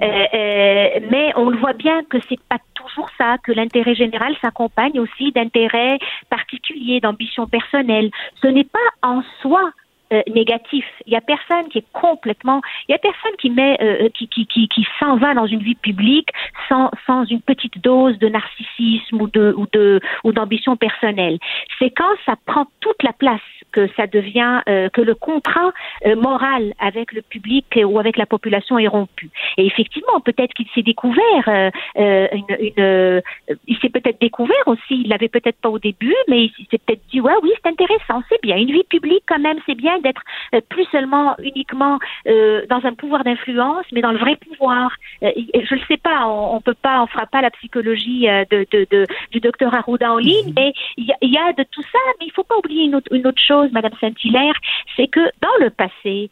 Euh, 0.02 0.26
euh, 0.34 1.00
mais 1.10 1.32
on 1.36 1.50
le 1.50 1.58
voit 1.58 1.74
bien 1.74 2.04
que 2.04 2.18
c'est 2.28 2.42
pas 2.50 2.58
toujours 2.74 3.10
ça, 3.18 3.38
que 3.44 3.52
l'intérêt 3.52 3.96
général 3.96 4.36
s'accompagne 4.42 5.00
aussi 5.00 5.32
d'intérêts 5.32 6.00
particuliers, 6.30 7.00
d'ambitions 7.00 7.48
personnelles. 7.48 8.12
Ce 8.42 8.48
n'est 8.48 8.66
pas 8.66 8.80
en 9.02 9.22
soi 9.42 9.72
euh, 10.14 10.22
négatif. 10.34 10.86
Il 11.06 11.14
y 11.14 11.16
a 11.16 11.22
personne 11.22 11.70
qui 11.70 11.80
est 11.80 11.92
complètement, 11.94 12.62
il 12.88 12.92
y 12.92 12.96
a 12.96 13.00
personne 13.00 13.32
qui 13.40 13.50
met, 13.50 13.78
euh, 13.82 14.10
qui, 14.14 14.28
qui, 14.28 14.46
qui, 14.46 14.68
qui 14.68 14.86
s'en 15.00 15.18
va 15.18 15.34
dans 15.34 15.46
une 15.46 15.62
vie 15.62 15.76
publique 15.76 16.30
sans, 16.70 16.92
sans 17.06 17.26
une 17.26 17.42
petite 17.42 17.82
dose 17.82 18.18
de 18.20 18.30
narcissisme 18.30 19.22
ou 19.22 19.28
de, 19.28 19.54
ou 19.58 19.68
de, 19.72 20.00
ou 20.24 20.32
d'ambition 20.32 20.76
personnelle. 20.76 21.40
C'est 21.80 21.92
quand 21.92 22.14
ça 22.26 22.36
prend 22.46 22.68
toute 22.80 23.02
la 23.04 23.14
place 23.14 23.42
que 23.72 23.88
ça 23.96 24.06
devient, 24.08 24.62
euh, 24.70 24.90
que 24.90 25.02
le 25.02 25.16
contrat 25.16 25.72
moral 26.18 26.74
avec 26.80 27.12
le 27.12 27.22
public 27.22 27.66
ou 27.84 28.00
avec 28.00 28.18
la 28.18 28.26
population 28.26 28.78
est 28.78 28.88
rompu. 28.88 29.32
Et 29.58 29.66
effectivement, 29.66 30.20
peut-être 30.20 30.54
qu'il 30.54 30.68
s'est 30.76 30.84
découvert, 30.84 31.72
une, 31.96 32.46
une 32.60 33.22
il 33.68 33.78
s'est 33.80 33.90
peut-être 33.90 34.20
découvert 34.20 34.68
aussi, 34.68 35.02
il 35.04 35.10
l'avait 35.10 35.30
peut-être 35.30 35.60
pas 35.60 35.70
au 35.70 35.80
début, 35.80 36.16
mais 36.28 36.46
il 36.46 36.68
s'est 36.70 36.78
peut-être 36.78 37.02
dit, 37.12 37.22
ouais, 37.22 37.34
oui, 37.42 37.52
c'est 37.56 37.70
intéressant, 37.70 38.22
c'est 38.30 38.42
bien, 38.42 38.58
une 38.58 38.72
vie 38.72 38.84
publique 38.90 39.24
quand 39.28 39.40
même, 39.40 39.58
c'est 39.66 39.76
bien 39.76 40.00
d'être 40.04 40.22
euh, 40.54 40.62
plus 40.70 40.86
seulement 40.92 41.36
uniquement 41.40 42.00
euh, 42.28 42.66
dans 42.70 42.86
un 42.86 42.94
pouvoir 42.94 43.24
d'influence, 43.24 43.86
mais 43.92 44.02
dans 44.02 44.12
le 44.12 44.20
vrai 44.20 44.36
pouvoir. 44.36 44.92
Euh, 45.24 45.32
je 45.36 45.76
ne 45.76 45.80
sais 45.88 45.98
pas, 45.98 46.28
on, 46.28 46.56
ne 46.56 46.62
peut 46.62 46.76
pas, 46.76 47.02
on 47.02 47.08
fera 47.08 47.26
pas 47.26 47.42
la 47.42 47.50
psychologie 47.52 48.28
de, 48.52 48.68
de, 48.72 48.88
de 48.92 49.08
du 49.32 49.40
docteur 49.40 49.74
Arruda 49.74 50.14
en 50.14 50.18
ligne, 50.18 50.48
mhm. 50.48 50.54
mais 50.56 50.74
il 50.98 51.06
y, 51.06 51.38
a 51.38 51.54
de 51.54 51.64
tout 51.72 51.82
ça. 51.82 52.00
Mais 52.20 52.28
il 52.28 52.32
faut 52.32 52.44
pas 52.44 52.58
oublier 52.58 52.86
une 52.86 52.96
autre, 52.96 53.08
une 53.12 53.26
autre 53.26 53.42
chose, 53.42 53.72
Madame 53.72 53.94
Saint-Hilaire, 54.00 54.56
c'est 54.96 55.08
que 55.08 55.22
dans 55.42 55.58
le 55.60 55.70
passé, 55.70 56.30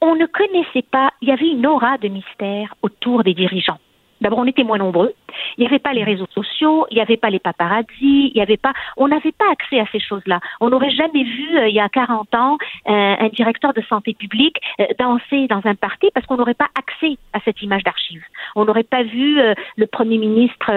on 0.00 0.16
ne 0.16 0.26
connaissait 0.26 0.86
pas, 0.90 1.10
il 1.20 1.28
y 1.28 1.32
avait 1.32 1.48
une 1.48 1.66
aura 1.66 1.98
de 1.98 2.08
mystère 2.08 2.74
autour 2.82 3.22
des 3.22 3.34
dirigeants. 3.34 3.78
D'abord, 4.20 4.38
on 4.40 4.46
était 4.46 4.64
moins 4.64 4.78
nombreux. 4.78 5.14
Il 5.56 5.62
n'y 5.62 5.66
avait 5.66 5.78
pas 5.78 5.92
les 5.92 6.04
réseaux 6.04 6.26
sociaux, 6.32 6.86
il 6.90 6.96
n'y 6.96 7.00
avait 7.00 7.16
pas 7.16 7.30
les 7.30 7.38
paparazzis, 7.38 7.86
il 8.00 8.32
n'y 8.34 8.42
avait 8.42 8.56
pas, 8.56 8.72
on 8.96 9.08
n'avait 9.08 9.32
pas 9.32 9.50
accès 9.50 9.80
à 9.80 9.86
ces 9.92 10.00
choses-là. 10.00 10.40
On 10.60 10.70
n'aurait 10.70 10.90
jamais 10.90 11.24
vu, 11.24 11.58
euh, 11.58 11.68
il 11.68 11.74
y 11.74 11.80
a 11.80 11.88
40 11.88 12.34
ans, 12.34 12.58
euh, 12.88 13.14
un 13.18 13.28
directeur 13.28 13.72
de 13.72 13.82
santé 13.82 14.14
publique 14.14 14.58
euh, 14.80 14.86
danser 14.98 15.46
dans 15.48 15.62
un 15.64 15.74
parti 15.74 16.08
parce 16.14 16.26
qu'on 16.26 16.36
n'aurait 16.36 16.54
pas 16.54 16.68
accès 16.78 17.16
à 17.32 17.40
cette 17.44 17.62
image 17.62 17.82
d'archive. 17.82 18.22
On 18.56 18.64
n'aurait 18.64 18.82
pas 18.82 19.02
vu 19.02 19.40
le 19.76 19.86
premier 19.86 20.18
ministre 20.18 20.70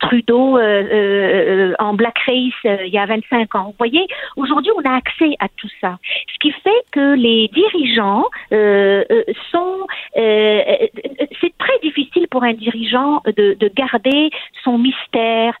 Trudeau 0.00 0.58
en 0.58 1.94
blackface 1.94 2.52
il 2.64 2.90
y 2.92 2.98
a 2.98 3.06
25 3.06 3.54
ans. 3.54 3.64
Vous 3.66 3.74
voyez, 3.78 4.06
aujourd'hui, 4.36 4.70
on 4.76 4.88
a 4.88 4.94
accès 4.94 5.34
à 5.38 5.48
tout 5.48 5.68
ça. 5.80 5.98
Ce 6.32 6.38
qui 6.40 6.52
fait 6.52 6.70
que 6.92 7.14
les 7.14 7.48
dirigeants 7.48 8.24
sont, 9.50 9.86
c'est 10.14 11.58
très 11.58 11.78
difficile 11.82 12.28
pour 12.28 12.43
un 12.44 12.52
dirigeant 12.52 13.22
de, 13.26 13.54
de 13.54 13.68
garder 13.74 14.30
son 14.62 14.78
mystère, 14.78 15.58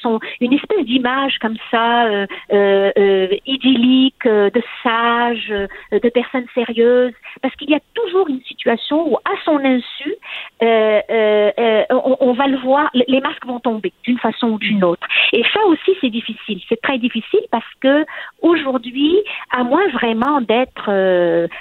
son, 0.00 0.20
une 0.40 0.52
espèce 0.52 0.84
d'image 0.84 1.38
comme 1.40 1.56
ça 1.70 2.06
euh, 2.06 2.26
euh, 2.52 2.90
euh 2.98 3.28
idyllique 3.46 4.24
de 4.24 4.62
sage, 4.82 5.52
de 5.92 6.08
personne 6.08 6.46
sérieuse, 6.54 7.12
parce 7.42 7.54
qu'il 7.56 7.70
y 7.70 7.74
a 7.74 7.80
toujours 7.94 8.28
une 8.28 8.42
situation 8.42 9.10
où, 9.10 9.16
à 9.16 9.32
son 9.44 9.58
insu, 9.58 10.14
on, 10.60 12.16
on, 12.20 12.32
va 12.32 12.46
le 12.46 12.58
voir, 12.58 12.90
les 12.94 13.20
masques 13.20 13.46
vont 13.46 13.60
tomber 13.60 13.92
d'une 14.04 14.18
façon 14.18 14.48
ou 14.48 14.58
d'une 14.58 14.84
autre. 14.84 15.06
Et 15.32 15.42
ça 15.52 15.60
aussi, 15.66 15.96
c'est 16.00 16.10
difficile. 16.10 16.60
C'est 16.68 16.80
très 16.80 16.98
difficile 16.98 17.40
parce 17.50 17.72
que 17.80 18.04
aujourd'hui, 18.42 19.16
à 19.50 19.64
moins 19.64 19.86
vraiment 19.88 20.40
d'être, 20.40 20.90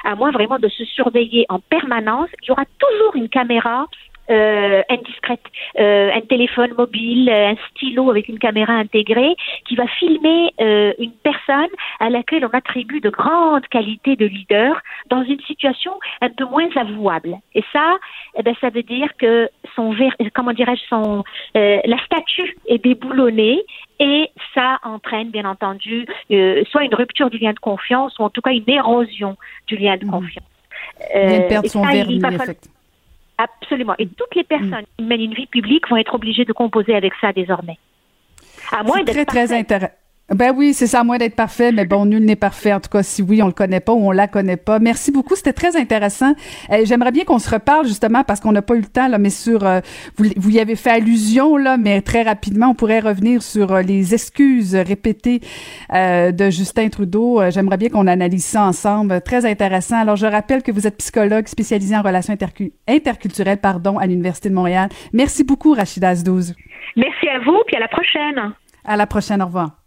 à 0.03 0.15
moins 0.15 0.31
vraiment 0.31 0.59
de 0.59 0.69
se 0.69 0.84
surveiller 0.85 1.45
en 1.49 1.59
permanence, 1.59 2.29
il 2.43 2.49
y 2.49 2.51
aura 2.51 2.65
toujours 2.79 3.15
une 3.15 3.29
caméra 3.29 3.88
euh, 4.29 4.81
indiscrète, 4.89 5.41
euh, 5.79 6.11
un 6.13 6.21
téléphone 6.21 6.73
mobile, 6.77 7.29
un 7.29 7.55
stylo 7.69 8.09
avec 8.09 8.27
une 8.27 8.39
caméra 8.39 8.73
intégrée 8.73 9.35
qui 9.67 9.75
va 9.75 9.87
filmer 9.87 10.51
euh, 10.59 10.93
une 10.99 11.11
personne 11.11 11.69
à 11.99 12.09
laquelle 12.09 12.45
on 12.45 12.55
attribue 12.55 12.99
de 12.99 13.09
grandes 13.09 13.67
qualités 13.67 14.15
de 14.15 14.25
leader 14.25 14.81
dans 15.09 15.23
une 15.23 15.39
situation 15.41 15.93
un 16.21 16.29
peu 16.29 16.45
moins 16.45 16.69
avouable. 16.75 17.37
Et 17.55 17.63
ça, 17.71 17.95
eh 18.37 18.43
ben, 18.43 18.55
ça 18.61 18.69
veut 18.69 18.83
dire 18.83 19.09
que 19.17 19.49
son, 19.75 19.95
comment 20.33 20.53
dirais-je, 20.53 20.83
son, 20.89 21.23
euh, 21.55 21.79
la 21.85 21.97
statue 22.05 22.57
est 22.67 22.83
déboulonnée 22.83 23.63
et 23.99 24.29
ça 24.53 24.79
entraîne 24.83 25.29
bien 25.29 25.45
entendu 25.45 26.05
euh, 26.31 26.63
soit 26.69 26.83
une 26.83 26.93
rupture 26.93 27.29
du 27.29 27.37
lien 27.37 27.53
de 27.53 27.59
confiance 27.59 28.17
ou 28.19 28.23
en 28.23 28.29
tout 28.29 28.41
cas 28.41 28.51
une 28.51 28.69
érosion 28.69 29.37
du 29.67 29.77
lien 29.77 29.97
de 29.97 30.05
mmh. 30.05 30.11
confiance. 30.11 30.45
Euh, 31.15 31.47
il. 32.09 32.21
Absolument. 33.38 33.93
Et 33.99 34.07
toutes 34.07 34.35
les 34.35 34.43
personnes 34.43 34.85
qui 34.97 35.03
mènent 35.03 35.22
une 35.22 35.34
vie 35.34 35.45
publique 35.45 35.88
vont 35.89 35.97
être 35.97 36.15
obligées 36.15 36.45
de 36.45 36.53
composer 36.53 36.95
avec 36.95 37.14
ça 37.22 37.31
désormais. 37.34 37.77
À 38.72 38.84
moins 38.84 39.03
d'être 39.03 39.14
très, 39.14 39.26
très 39.26 39.53
intéressant. 39.53 39.93
Ben 40.29 40.53
oui, 40.53 40.73
c'est 40.73 40.87
ça, 40.87 40.99
à 40.99 41.03
moins 41.05 41.17
d'être 41.17 41.37
parfait, 41.37 41.71
mais 41.71 41.85
bon, 41.85 42.05
nul 42.05 42.25
n'est 42.25 42.35
parfait. 42.35 42.73
En 42.73 42.81
tout 42.81 42.89
cas, 42.89 43.01
si 43.01 43.21
oui, 43.21 43.41
on 43.41 43.47
le 43.47 43.53
connaît 43.53 43.79
pas 43.79 43.93
ou 43.93 44.07
on 44.09 44.11
la 44.11 44.27
connaît 44.27 44.57
pas. 44.57 44.77
Merci 44.77 45.09
beaucoup, 45.09 45.35
c'était 45.35 45.53
très 45.53 45.77
intéressant. 45.77 46.33
Euh, 46.69 46.81
j'aimerais 46.83 47.13
bien 47.13 47.23
qu'on 47.23 47.39
se 47.39 47.49
reparle 47.49 47.87
justement 47.87 48.25
parce 48.25 48.41
qu'on 48.41 48.51
n'a 48.51 48.61
pas 48.61 48.75
eu 48.75 48.81
le 48.81 48.87
temps 48.87 49.07
là, 49.07 49.19
mais 49.19 49.29
sur 49.29 49.65
euh, 49.65 49.79
vous, 50.17 50.25
vous 50.35 50.49
y 50.49 50.59
avez 50.59 50.75
fait 50.75 50.89
allusion 50.89 51.55
là, 51.55 51.77
mais 51.77 52.01
très 52.01 52.23
rapidement, 52.23 52.67
on 52.67 52.73
pourrait 52.73 52.99
revenir 52.99 53.41
sur 53.41 53.71
euh, 53.71 53.81
les 53.81 54.13
excuses 54.13 54.75
répétées 54.75 55.39
de 55.93 56.49
Justin 56.49 56.89
Trudeau. 56.89 57.41
J'aimerais 57.49 57.77
bien 57.77 57.89
qu'on 57.89 58.07
analyse 58.07 58.45
ça 58.45 58.63
ensemble. 58.63 59.21
Très 59.21 59.45
intéressant. 59.45 59.97
Alors, 59.97 60.17
je 60.17 60.25
rappelle 60.25 60.61
que 60.61 60.71
vous 60.71 60.87
êtes 60.87 60.97
psychologue 60.97 61.47
spécialisé 61.47 61.95
en 61.95 62.01
relations 62.01 62.35
interculturelles, 62.87 63.59
pardon, 63.59 63.97
à 63.97 64.05
l'université 64.07 64.49
de 64.49 64.55
Montréal. 64.55 64.89
Merci 65.13 65.43
beaucoup, 65.43 65.73
Rachida 65.73 66.15
12 66.15 66.53
Merci 66.95 67.29
à 67.29 67.39
vous, 67.39 67.57
puis 67.65 67.75
à 67.77 67.79
la 67.79 67.87
prochaine. 67.87 68.53
À 68.83 68.97
la 68.97 69.07
prochaine. 69.07 69.41
Au 69.41 69.45
revoir. 69.45 69.86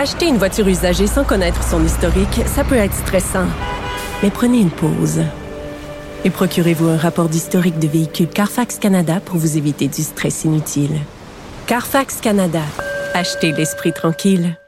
Acheter 0.00 0.28
une 0.28 0.38
voiture 0.38 0.66
usagée 0.66 1.06
sans 1.06 1.24
connaître 1.24 1.62
son 1.62 1.84
historique, 1.84 2.40
ça 2.46 2.64
peut 2.64 2.74
être 2.74 2.94
stressant. 2.94 3.44
Mais 4.22 4.30
prenez 4.30 4.58
une 4.58 4.70
pause. 4.70 5.20
Et 6.24 6.30
procurez-vous 6.30 6.88
un 6.88 6.96
rapport 6.96 7.28
d'historique 7.28 7.78
de 7.78 7.86
véhicule 7.86 8.28
Carfax 8.28 8.78
Canada 8.78 9.20
pour 9.22 9.36
vous 9.36 9.58
éviter 9.58 9.88
du 9.88 10.00
stress 10.02 10.44
inutile. 10.44 10.98
Carfax 11.66 12.16
Canada. 12.22 12.62
Achetez 13.12 13.52
l'esprit 13.52 13.92
tranquille. 13.92 14.58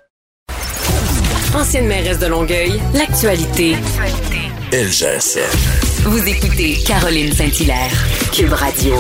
Ancienne 1.55 1.87
mairesse 1.87 2.19
de 2.19 2.27
Longueuil, 2.27 2.79
l'actualité. 2.93 3.77
LGSF. 4.71 6.03
Vous 6.05 6.29
écoutez 6.29 6.79
Caroline 6.87 7.33
Saint-Hilaire, 7.33 8.07
Cube 8.33 8.53
Radio. 8.53 8.97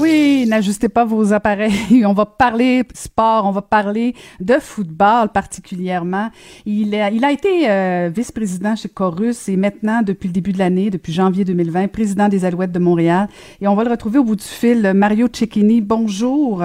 Oui, 0.00 0.46
n'ajustez 0.48 0.88
pas 0.88 1.04
vos 1.04 1.32
appareils. 1.32 2.04
On 2.06 2.12
va 2.12 2.26
parler 2.26 2.82
sport, 2.94 3.44
on 3.44 3.50
va 3.50 3.62
parler 3.62 4.14
de 4.40 4.54
football 4.54 5.28
particulièrement. 5.32 6.30
Il 6.64 6.94
a, 6.94 7.10
il 7.10 7.24
a 7.24 7.30
été 7.30 7.70
euh, 7.70 8.10
vice-président 8.14 8.76
chez 8.76 8.88
Corus 8.88 9.48
et 9.48 9.56
maintenant, 9.56 10.02
depuis 10.02 10.28
le 10.28 10.32
début 10.32 10.52
de 10.52 10.58
l'année, 10.58 10.90
depuis 10.90 11.12
janvier 11.12 11.44
2020, 11.44 11.88
président 11.88 12.28
des 12.28 12.44
Alouettes 12.44 12.72
de 12.72 12.78
Montréal. 12.78 13.28
Et 13.60 13.68
on 13.68 13.74
va 13.74 13.84
le 13.84 13.90
retrouver 13.90 14.18
au 14.18 14.24
bout 14.24 14.36
du 14.36 14.44
fil. 14.44 14.92
Mario 14.94 15.28
Cecchini, 15.32 15.80
bonjour. 15.80 16.62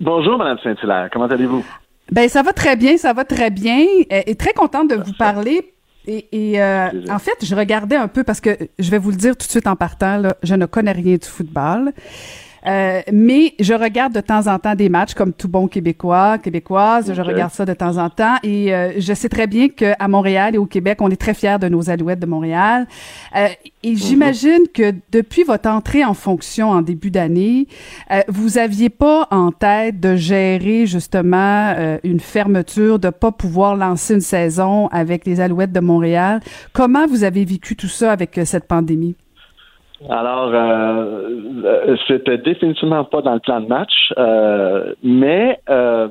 Bonjour, 0.00 0.36
Madame 0.36 0.58
Saint-Hilaire. 0.62 1.08
Comment 1.12 1.26
allez-vous? 1.26 1.64
Ben, 2.12 2.28
ça 2.28 2.42
va 2.42 2.52
très 2.52 2.76
bien, 2.76 2.96
ça 2.98 3.12
va 3.12 3.24
très 3.24 3.50
bien. 3.50 3.84
Et, 4.10 4.34
très 4.36 4.52
contente 4.52 4.90
de 4.90 4.96
vous 4.96 5.12
parler 5.18 5.72
et, 6.06 6.60
euh, 6.60 6.90
en 7.10 7.18
fait, 7.18 7.44
je 7.44 7.54
regardais 7.54 7.96
un 7.96 8.08
peu 8.08 8.24
parce 8.24 8.40
que 8.40 8.56
je 8.78 8.90
vais 8.90 8.98
vous 8.98 9.10
le 9.10 9.16
dire 9.16 9.36
tout 9.36 9.46
de 9.46 9.50
suite 9.50 9.66
en 9.66 9.76
partant, 9.76 10.18
là, 10.18 10.36
je 10.42 10.54
ne 10.54 10.66
connais 10.66 10.92
rien 10.92 11.16
du 11.16 11.26
football. 11.26 11.92
Euh, 12.66 13.00
mais 13.12 13.54
je 13.60 13.74
regarde 13.74 14.12
de 14.12 14.20
temps 14.20 14.46
en 14.48 14.58
temps 14.58 14.74
des 14.74 14.88
matchs 14.88 15.14
comme 15.14 15.32
tout 15.32 15.48
bon 15.48 15.68
Québécois, 15.68 16.38
Québécoise. 16.38 17.12
Je 17.14 17.22
regarde 17.22 17.52
ça 17.52 17.64
de 17.64 17.74
temps 17.74 17.96
en 17.98 18.10
temps 18.10 18.36
et 18.42 18.74
euh, 18.74 18.92
je 18.98 19.14
sais 19.14 19.28
très 19.28 19.46
bien 19.46 19.68
qu'à 19.68 20.08
Montréal 20.08 20.54
et 20.54 20.58
au 20.58 20.66
Québec, 20.66 20.98
on 21.00 21.10
est 21.10 21.20
très 21.20 21.34
fiers 21.34 21.58
de 21.60 21.68
nos 21.68 21.90
Alouettes 21.90 22.18
de 22.18 22.26
Montréal. 22.26 22.86
Euh, 23.36 23.48
et 23.82 23.90
mhm. 23.90 23.96
j'imagine 23.96 24.62
que 24.74 24.92
depuis 25.12 25.44
votre 25.44 25.68
entrée 25.68 26.04
en 26.04 26.14
fonction 26.14 26.70
en 26.70 26.82
début 26.82 27.10
d'année, 27.10 27.68
vous 28.28 28.58
aviez 28.58 28.88
pas 28.88 29.28
en 29.30 29.52
tête 29.52 30.00
de 30.00 30.16
gérer 30.16 30.86
justement 30.86 31.74
une 32.02 32.20
fermeture, 32.20 32.98
de 32.98 33.10
pas 33.10 33.30
pouvoir 33.30 33.76
lancer 33.76 34.14
une 34.14 34.20
saison 34.20 34.88
avec 34.88 35.24
les 35.26 35.40
Alouettes 35.40 35.72
de 35.72 35.80
Montréal. 35.80 36.40
Comment 36.72 37.06
vous 37.06 37.22
avez 37.22 37.44
vécu 37.44 37.76
tout 37.76 37.88
ça 37.88 38.12
avec 38.12 38.40
cette 38.44 38.66
pandémie? 38.66 39.14
Alors, 40.10 40.50
euh, 40.52 41.30
euh, 41.64 41.96
c'était 42.06 42.38
définitivement 42.38 43.04
pas 43.04 43.22
dans 43.22 43.34
le 43.34 43.40
plan 43.40 43.60
de 43.60 43.66
match, 43.66 44.12
euh, 44.18 44.92
mais 45.02 45.58
euh, 45.70 46.08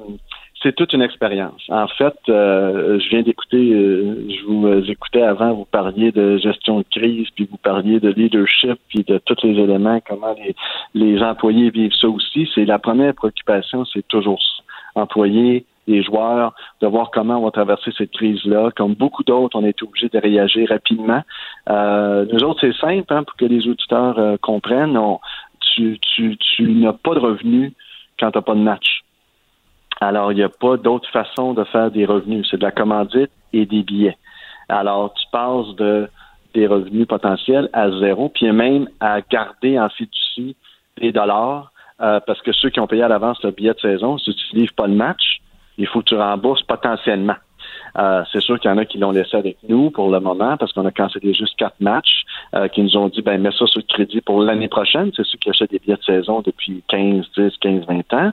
c'est 0.62 0.76
toute 0.76 0.94
une 0.94 1.04
expérience. 1.04 1.62
En 1.70 1.88
fait, 1.88 2.16
je 2.28 3.10
viens 3.10 3.22
d'écouter, 3.22 3.70
je 3.70 4.46
vous 4.48 4.90
écoutais 4.90 5.22
avant, 5.22 5.54
vous 5.54 5.66
parliez 5.66 6.12
de 6.12 6.38
gestion 6.38 6.80
de 6.80 6.86
crise, 6.90 7.28
puis 7.36 7.48
vous 7.50 7.58
parliez 7.58 8.00
de 8.00 8.10
leadership, 8.10 8.80
puis 8.90 9.04
de 9.04 9.20
tous 9.20 9.38
les 9.44 9.62
éléments, 9.62 10.00
comment 10.08 10.34
les, 10.34 10.56
les 10.96 11.22
employés 11.22 11.70
vivent 11.70 11.94
ça 11.94 12.08
aussi. 12.08 12.50
C'est 12.56 12.66
la 12.66 12.80
première 12.80 13.14
préoccupation, 13.14 13.86
c'est 13.86 14.08
toujours 14.08 14.42
ça. 14.42 14.64
Employés, 15.02 15.66
les 15.88 16.04
joueurs, 16.04 16.54
de 16.82 16.88
voir 16.88 17.12
comment 17.12 17.38
on 17.38 17.46
va 17.46 17.52
traverser 17.52 17.92
cette 17.98 18.12
crise-là. 18.12 18.72
Comme 18.76 18.94
beaucoup 18.94 19.24
d'autres, 19.24 19.58
on 19.58 19.64
a 19.64 19.70
été 19.70 19.84
obligé 19.84 20.10
de 20.10 20.18
réagir 20.18 20.70
rapidement. 20.70 21.24
Euh, 21.70 22.26
nous 22.32 22.44
autres, 22.44 22.62
c'est 22.62 22.76
simple 22.76 23.14
hein, 23.14 23.24
pour 23.24 23.36
que 23.36 23.46
les 23.46 23.68
auditeurs 23.68 24.18
euh, 24.18 24.38
comprennent. 24.42 24.98
tu, 25.60 26.00
tu, 26.00 26.38
tu 26.38 26.64
n'as 26.74 26.94
pas 26.94 27.14
de 27.14 27.20
revenus 27.20 27.74
quand 28.20 28.32
tu 28.32 28.38
n'as 28.38 28.42
pas 28.42 28.56
de 28.56 28.60
match. 28.60 29.02
Alors, 30.02 30.32
il 30.32 30.36
n'y 30.36 30.44
a 30.44 30.50
pas 30.50 30.78
d'autre 30.78 31.10
façon 31.10 31.54
de 31.54 31.64
faire 31.66 31.92
des 31.92 32.06
revenus. 32.06 32.48
C'est 32.50 32.58
de 32.58 32.64
la 32.64 32.72
commandite 32.72 33.32
et 33.54 33.66
des 33.66 33.84
billets. 33.84 34.18
Alors, 34.68 35.14
tu 35.14 35.26
passes 35.32 35.76
de 35.76 36.10
des 36.56 36.68
revenus 36.68 37.06
potentiels 37.06 37.70
à 37.74 37.92
zéro, 38.00 38.30
puis 38.30 38.50
même 38.52 38.88
à 39.02 39.20
garder 39.22 39.78
en 39.78 39.90
fiducie 39.90 40.56
des 40.98 41.12
dollars, 41.12 41.72
euh, 42.02 42.20
parce 42.26 42.42
que 42.42 42.54
ceux 42.54 42.70
qui 42.70 42.80
ont 42.80 42.88
payé 42.88 43.04
à 43.04 43.10
l'avance 43.10 43.44
le 43.44 43.52
billet 43.52 43.74
de 43.74 43.80
saison, 43.80 44.18
si 44.18 44.34
tu 44.34 44.66
pas 44.76 44.88
le 44.88 44.96
match, 44.96 45.42
il 45.78 45.88
faut 45.88 46.00
que 46.00 46.06
tu 46.06 46.16
rembourses 46.16 46.64
potentiellement. 46.64 47.36
Euh, 47.98 48.24
c'est 48.32 48.42
sûr 48.42 48.60
qu'il 48.60 48.70
y 48.70 48.74
en 48.74 48.78
a 48.78 48.86
qui 48.86 48.98
l'ont 48.98 49.12
laissé 49.12 49.38
avec 49.38 49.58
nous 49.68 49.90
pour 49.90 50.10
le 50.10 50.20
moment 50.20 50.58
parce 50.58 50.74
qu'on 50.74 50.86
a 50.86 50.92
cancellé 50.92 51.34
juste 51.34 51.56
quatre 51.58 51.80
matchs, 51.80 52.26
euh, 52.54 52.68
qui 52.68 52.82
nous 52.82 52.98
ont 52.98 53.08
dit 53.08 53.22
ben 53.22 53.42
mets 53.42 53.52
ça 53.52 53.66
sur 53.68 53.80
le 53.80 53.94
crédit 53.94 54.22
pour 54.22 54.42
l'année 54.42 54.68
prochaine. 54.68 55.12
C'est 55.16 55.26
ceux 55.26 55.38
qui 55.38 55.50
achètent 55.50 55.72
des 55.72 55.80
billets 55.80 55.96
de 55.96 56.04
saison 56.04 56.42
depuis 56.42 56.84
15, 56.90 57.26
10, 57.38 57.58
15, 57.62 57.86
20 57.88 58.14
ans. 58.14 58.32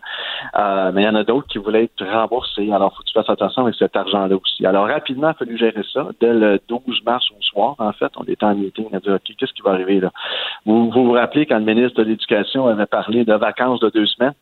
Euh, 0.58 0.92
mais 0.92 1.02
il 1.02 1.04
y 1.04 1.08
en 1.08 1.14
a 1.14 1.24
d'autres 1.24 1.46
qui 1.46 1.58
voulaient 1.58 1.84
être 1.84 2.04
remboursés. 2.04 2.72
Alors, 2.72 2.94
faut 2.96 3.02
que 3.02 3.08
tu 3.08 3.14
fasses 3.14 3.30
attention 3.30 3.62
avec 3.62 3.76
cet 3.76 3.94
argent-là 3.94 4.34
aussi. 4.34 4.66
Alors, 4.66 4.86
rapidement, 4.88 5.28
il 5.28 5.30
a 5.30 5.34
fallu 5.34 5.58
gérer 5.58 5.82
ça. 5.92 6.08
Dès 6.20 6.32
le 6.32 6.60
12 6.68 7.02
mars 7.04 7.24
au 7.30 7.42
soir, 7.42 7.76
en 7.78 7.92
fait, 7.92 8.10
on 8.16 8.24
était 8.24 8.44
en 8.44 8.54
meeting, 8.54 8.86
on 8.90 8.96
a 8.96 9.00
dit 9.00 9.10
OK, 9.10 9.36
qu'est-ce 9.38 9.52
qui 9.52 9.62
va 9.62 9.72
arriver 9.72 10.00
là? 10.00 10.10
Vous 10.66 10.90
vous, 10.90 11.04
vous 11.04 11.12
rappelez 11.12 11.46
quand 11.46 11.58
le 11.58 11.64
ministre 11.64 12.02
de 12.02 12.08
l'Éducation 12.08 12.66
avait 12.66 12.86
parlé 12.86 13.24
de 13.24 13.34
vacances 13.34 13.80
de 13.80 13.90
deux 13.90 14.06
semaines? 14.06 14.34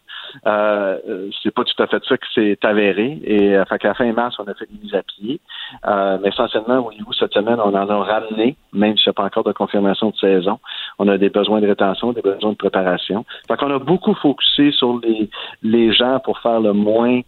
Euh, 0.46 1.30
c'est 1.42 1.54
pas 1.54 1.64
tout 1.64 1.82
à 1.82 1.86
fait 1.86 2.02
ça 2.08 2.16
qui 2.16 2.32
s'est 2.34 2.58
avéré. 2.62 3.20
Et 3.24 3.56
euh, 3.56 3.64
fait 3.64 3.78
qu'à 3.78 3.88
la 3.88 3.94
fin 3.94 4.12
mars, 4.12 4.36
on 4.38 4.44
a 4.44 4.54
fait 4.54 4.66
une 4.70 4.80
mise 4.80 4.94
à 4.94 5.02
pied. 5.02 5.40
Euh, 5.86 6.18
mais 6.22 6.28
essentiellement, 6.28 6.78
au 6.78 6.92
niveau 6.92 7.12
cette 7.12 7.32
semaine, 7.32 7.58
on 7.60 7.74
en 7.74 7.88
a 7.88 8.04
ramené, 8.04 8.56
même 8.72 8.96
si 8.96 9.08
n'y 9.08 9.10
a 9.10 9.14
pas 9.14 9.24
encore 9.24 9.44
de 9.44 9.52
confirmation 9.52 10.10
de 10.10 10.16
saison. 10.16 10.58
On 10.98 11.08
a 11.08 11.18
des 11.18 11.30
besoins 11.30 11.60
de 11.60 11.66
rétention, 11.66 12.12
des 12.12 12.22
besoins 12.22 12.52
de 12.52 12.56
préparation. 12.56 13.24
Fait 13.48 13.56
qu'on 13.56 13.74
a 13.74 13.78
beaucoup 13.78 14.14
focusé 14.14 14.72
sur 14.72 14.98
les, 15.00 15.30
les 15.62 15.92
gens 15.92 16.20
pour 16.20 16.38
faire 16.40 16.60
le 16.60 16.72
moins 16.72 17.20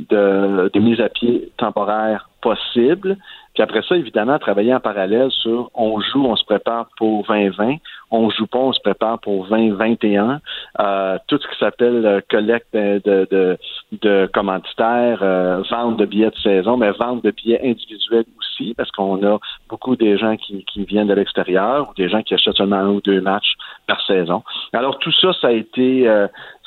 de, 0.00 0.70
de 0.72 0.80
mise 0.80 1.00
à 1.00 1.08
pied 1.08 1.50
temporaire 1.56 2.28
possible. 2.40 3.16
Puis 3.54 3.62
après 3.62 3.82
ça, 3.82 3.96
évidemment, 3.96 4.38
travailler 4.38 4.74
en 4.74 4.80
parallèle 4.80 5.30
sur 5.30 5.70
on 5.74 6.00
joue, 6.00 6.24
on 6.24 6.34
se 6.34 6.44
prépare 6.44 6.88
pour 6.98 7.24
2020, 7.26 7.76
on 8.10 8.28
joue 8.30 8.46
pas, 8.46 8.58
on 8.58 8.72
se 8.72 8.80
prépare 8.80 9.20
pour 9.20 9.46
2021. 9.46 10.40
Euh, 10.80 11.18
tout 11.28 11.38
ce 11.38 11.46
qui 11.48 11.58
s'appelle 11.58 12.04
euh, 12.04 12.20
collecte 12.28 12.66
de, 12.74 13.00
de, 13.04 13.28
de, 13.30 13.58
de 14.02 14.28
commanditaires, 14.34 15.20
euh, 15.22 15.62
vente 15.70 15.96
de 15.96 16.04
billets 16.04 16.30
de 16.30 16.38
saison, 16.38 16.76
mais 16.76 16.90
vente 16.90 17.22
de 17.24 17.30
billets 17.30 17.60
individuels 17.62 18.26
aussi, 18.38 18.74
parce 18.74 18.90
qu'on 18.90 19.24
a 19.24 19.38
beaucoup 19.68 19.94
des 19.94 20.18
gens 20.18 20.36
qui, 20.36 20.64
qui 20.64 20.84
viennent 20.84 21.08
de 21.08 21.14
l'extérieur 21.14 21.88
ou 21.88 21.94
des 21.94 22.08
gens 22.08 22.22
qui 22.22 22.34
achètent 22.34 22.56
seulement 22.56 22.76
un 22.76 22.88
ou 22.88 23.00
deux 23.00 23.20
matchs 23.20 23.54
par 23.86 24.04
saison. 24.04 24.42
Alors 24.72 24.98
tout 24.98 25.12
ça, 25.12 25.32
ça 25.40 25.48
a 25.48 25.52
été 25.52 26.08
euh, 26.08 26.26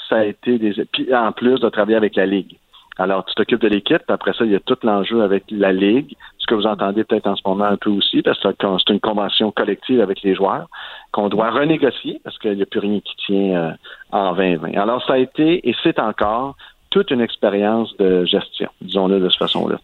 ça 0.09 0.19
a 0.19 0.23
été 0.23 0.57
des 0.57 0.73
en 1.13 1.31
plus 1.33 1.59
de 1.59 1.69
travailler 1.69 1.97
avec 1.97 2.15
la 2.15 2.25
Ligue. 2.25 2.57
Alors, 2.99 3.25
tu 3.25 3.35
t'occupes 3.35 3.61
de 3.61 3.67
l'équipe, 3.67 4.01
après 4.07 4.33
ça, 4.33 4.43
il 4.45 4.51
y 4.51 4.55
a 4.55 4.59
tout 4.59 4.77
l'enjeu 4.83 5.21
avec 5.21 5.43
la 5.51 5.71
Ligue, 5.71 6.15
ce 6.39 6.47
que 6.47 6.55
vous 6.55 6.65
entendez 6.65 7.03
peut-être 7.03 7.27
en 7.27 7.35
ce 7.35 7.41
moment 7.45 7.65
un 7.65 7.77
peu 7.77 7.91
aussi, 7.91 8.21
parce 8.21 8.39
que 8.41 8.49
c'est 8.59 8.93
une 8.93 8.99
convention 8.99 9.51
collective 9.51 10.01
avec 10.01 10.21
les 10.23 10.33
joueurs 10.33 10.67
qu'on 11.11 11.29
doit 11.29 11.51
renégocier, 11.51 12.19
parce 12.23 12.37
qu'il 12.39 12.55
n'y 12.55 12.63
a 12.63 12.65
plus 12.65 12.79
rien 12.79 12.99
qui 12.99 13.15
tient 13.25 13.55
euh, 13.55 13.71
en 14.11 14.33
2020. 14.33 14.75
Alors, 14.77 15.03
ça 15.05 15.13
a 15.13 15.17
été, 15.17 15.67
et 15.67 15.75
c'est 15.83 15.99
encore, 15.99 16.55
toute 16.89 17.11
une 17.11 17.21
expérience 17.21 17.95
de 17.97 18.25
gestion, 18.25 18.69
disons-le 18.81 19.19
de 19.19 19.29
cette 19.29 19.39
façon-là. 19.39 19.77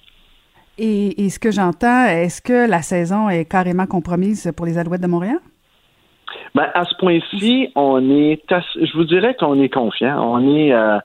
Et, 0.80 1.26
et 1.26 1.30
ce 1.30 1.38
que 1.38 1.52
j'entends, 1.52 2.06
est-ce 2.06 2.42
que 2.42 2.68
la 2.68 2.82
saison 2.82 3.30
est 3.30 3.46
carrément 3.46 3.86
compromise 3.86 4.52
pour 4.58 4.66
les 4.66 4.78
Alouettes 4.80 5.02
de 5.02 5.08
Montréal? 5.08 5.38
Ben, 6.56 6.70
à 6.74 6.86
ce 6.86 6.96
point-ci, 6.96 7.70
on 7.76 8.10
est, 8.10 8.42
je 8.50 8.98
vous 8.98 9.06
dirais 9.06 9.36
qu'on 9.40 9.62
est 9.62 9.70
confiant. 9.70 10.20
On 10.22 10.56
est, 10.56 10.74
euh, 10.74 11.00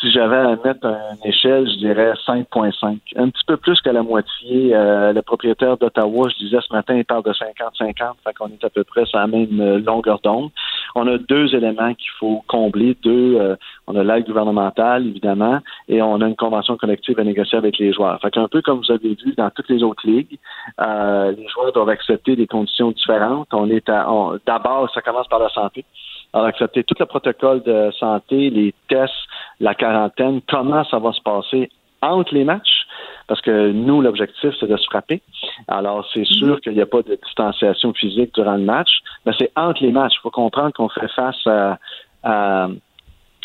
si 0.00 0.10
j'avais 0.10 0.36
à 0.36 0.56
mettre 0.56 0.86
une 0.86 1.28
échelle, 1.28 1.68
je 1.68 1.76
dirais 1.76 2.12
5.5. 2.26 2.98
Un 3.16 3.28
petit 3.28 3.44
peu 3.46 3.56
plus 3.58 3.80
que 3.82 3.90
la 3.90 4.02
moitié. 4.02 4.74
Euh, 4.74 5.12
le 5.12 5.20
propriétaire 5.20 5.76
d'Ottawa, 5.76 6.28
je 6.30 6.44
disais 6.44 6.58
ce 6.66 6.72
matin, 6.72 6.94
il 6.96 7.04
parle 7.04 7.22
de 7.22 7.32
50-50, 7.32 7.94
fait 8.24 8.34
qu'on 8.34 8.48
est 8.48 8.64
à 8.64 8.70
peu 8.70 8.82
près 8.84 9.04
sur 9.04 9.18
la 9.18 9.26
même 9.26 9.60
euh, 9.60 9.78
longueur 9.78 10.20
d'onde. 10.22 10.50
On 10.94 11.06
a 11.06 11.18
deux 11.18 11.54
éléments 11.54 11.94
qu'il 11.94 12.10
faut 12.18 12.42
combler. 12.46 12.96
Deux, 13.02 13.36
euh, 13.36 13.56
on 13.86 13.96
a 13.96 14.04
l'aide 14.04 14.26
gouvernementale, 14.26 15.06
évidemment, 15.06 15.60
et 15.88 16.02
on 16.02 16.20
a 16.20 16.26
une 16.26 16.36
convention 16.36 16.76
collective 16.76 17.18
à 17.18 17.24
négocier 17.24 17.58
avec 17.58 17.78
les 17.78 17.92
joueurs. 17.92 18.20
Fait 18.20 18.30
qu'un 18.30 18.48
peu 18.48 18.62
comme 18.62 18.78
vous 18.78 18.92
avez 18.92 19.14
vu 19.14 19.34
dans 19.36 19.50
toutes 19.50 19.68
les 19.68 19.82
autres 19.82 20.06
ligues, 20.06 20.38
euh, 20.80 21.32
les 21.32 21.48
joueurs 21.48 21.72
doivent 21.72 21.88
accepter 21.88 22.36
des 22.36 22.46
conditions 22.46 22.90
différentes. 22.90 23.48
On 23.52 23.68
est 23.70 23.86
d'abord, 23.86 24.90
ça 24.92 25.00
commence 25.00 25.28
par 25.28 25.40
la 25.40 25.48
santé. 25.50 25.84
Alors, 26.32 26.46
accepter 26.46 26.84
tout 26.84 26.94
le 26.98 27.06
protocole 27.06 27.62
de 27.62 27.90
santé, 27.98 28.50
les 28.50 28.72
tests, 28.88 29.12
la 29.58 29.74
quarantaine, 29.74 30.40
comment 30.48 30.84
ça 30.84 30.98
va 30.98 31.12
se 31.12 31.20
passer 31.22 31.70
entre 32.02 32.34
les 32.34 32.44
matchs, 32.44 32.79
parce 33.26 33.40
que 33.40 33.70
nous, 33.70 34.00
l'objectif, 34.00 34.50
c'est 34.58 34.68
de 34.68 34.76
se 34.76 34.86
frapper. 34.86 35.22
Alors, 35.68 36.06
c'est 36.12 36.26
sûr 36.26 36.60
qu'il 36.60 36.72
n'y 36.72 36.80
a 36.80 36.86
pas 36.86 37.02
de 37.02 37.18
distanciation 37.22 37.92
physique 37.92 38.34
durant 38.34 38.56
le 38.56 38.64
match, 38.64 38.90
mais 39.24 39.32
c'est 39.38 39.52
entre 39.56 39.82
les 39.82 39.92
matchs. 39.92 40.14
Il 40.16 40.22
faut 40.22 40.30
comprendre 40.30 40.72
qu'on 40.72 40.88
fait 40.88 41.08
face 41.08 41.46
à, 41.46 41.78
à 42.22 42.68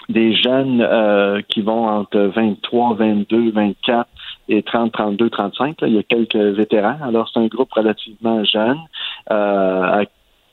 des 0.10 0.36
jeunes 0.36 0.82
euh, 0.82 1.42
qui 1.48 1.62
vont 1.62 1.88
entre 1.88 2.20
23, 2.20 2.96
22, 2.96 3.52
24 3.52 4.10
et 4.50 4.62
30, 4.64 4.92
32, 4.92 5.30
35. 5.30 5.82
Là. 5.82 5.88
Il 5.88 5.96
y 5.96 6.00
a 6.00 6.04
quelques 6.04 6.36
vétérans. 6.36 6.98
Alors, 7.04 7.30
c'est 7.34 7.40
un 7.40 7.48
groupe 7.48 7.72
relativement 7.74 8.44
jeune 8.44 8.80
euh, 9.32 10.06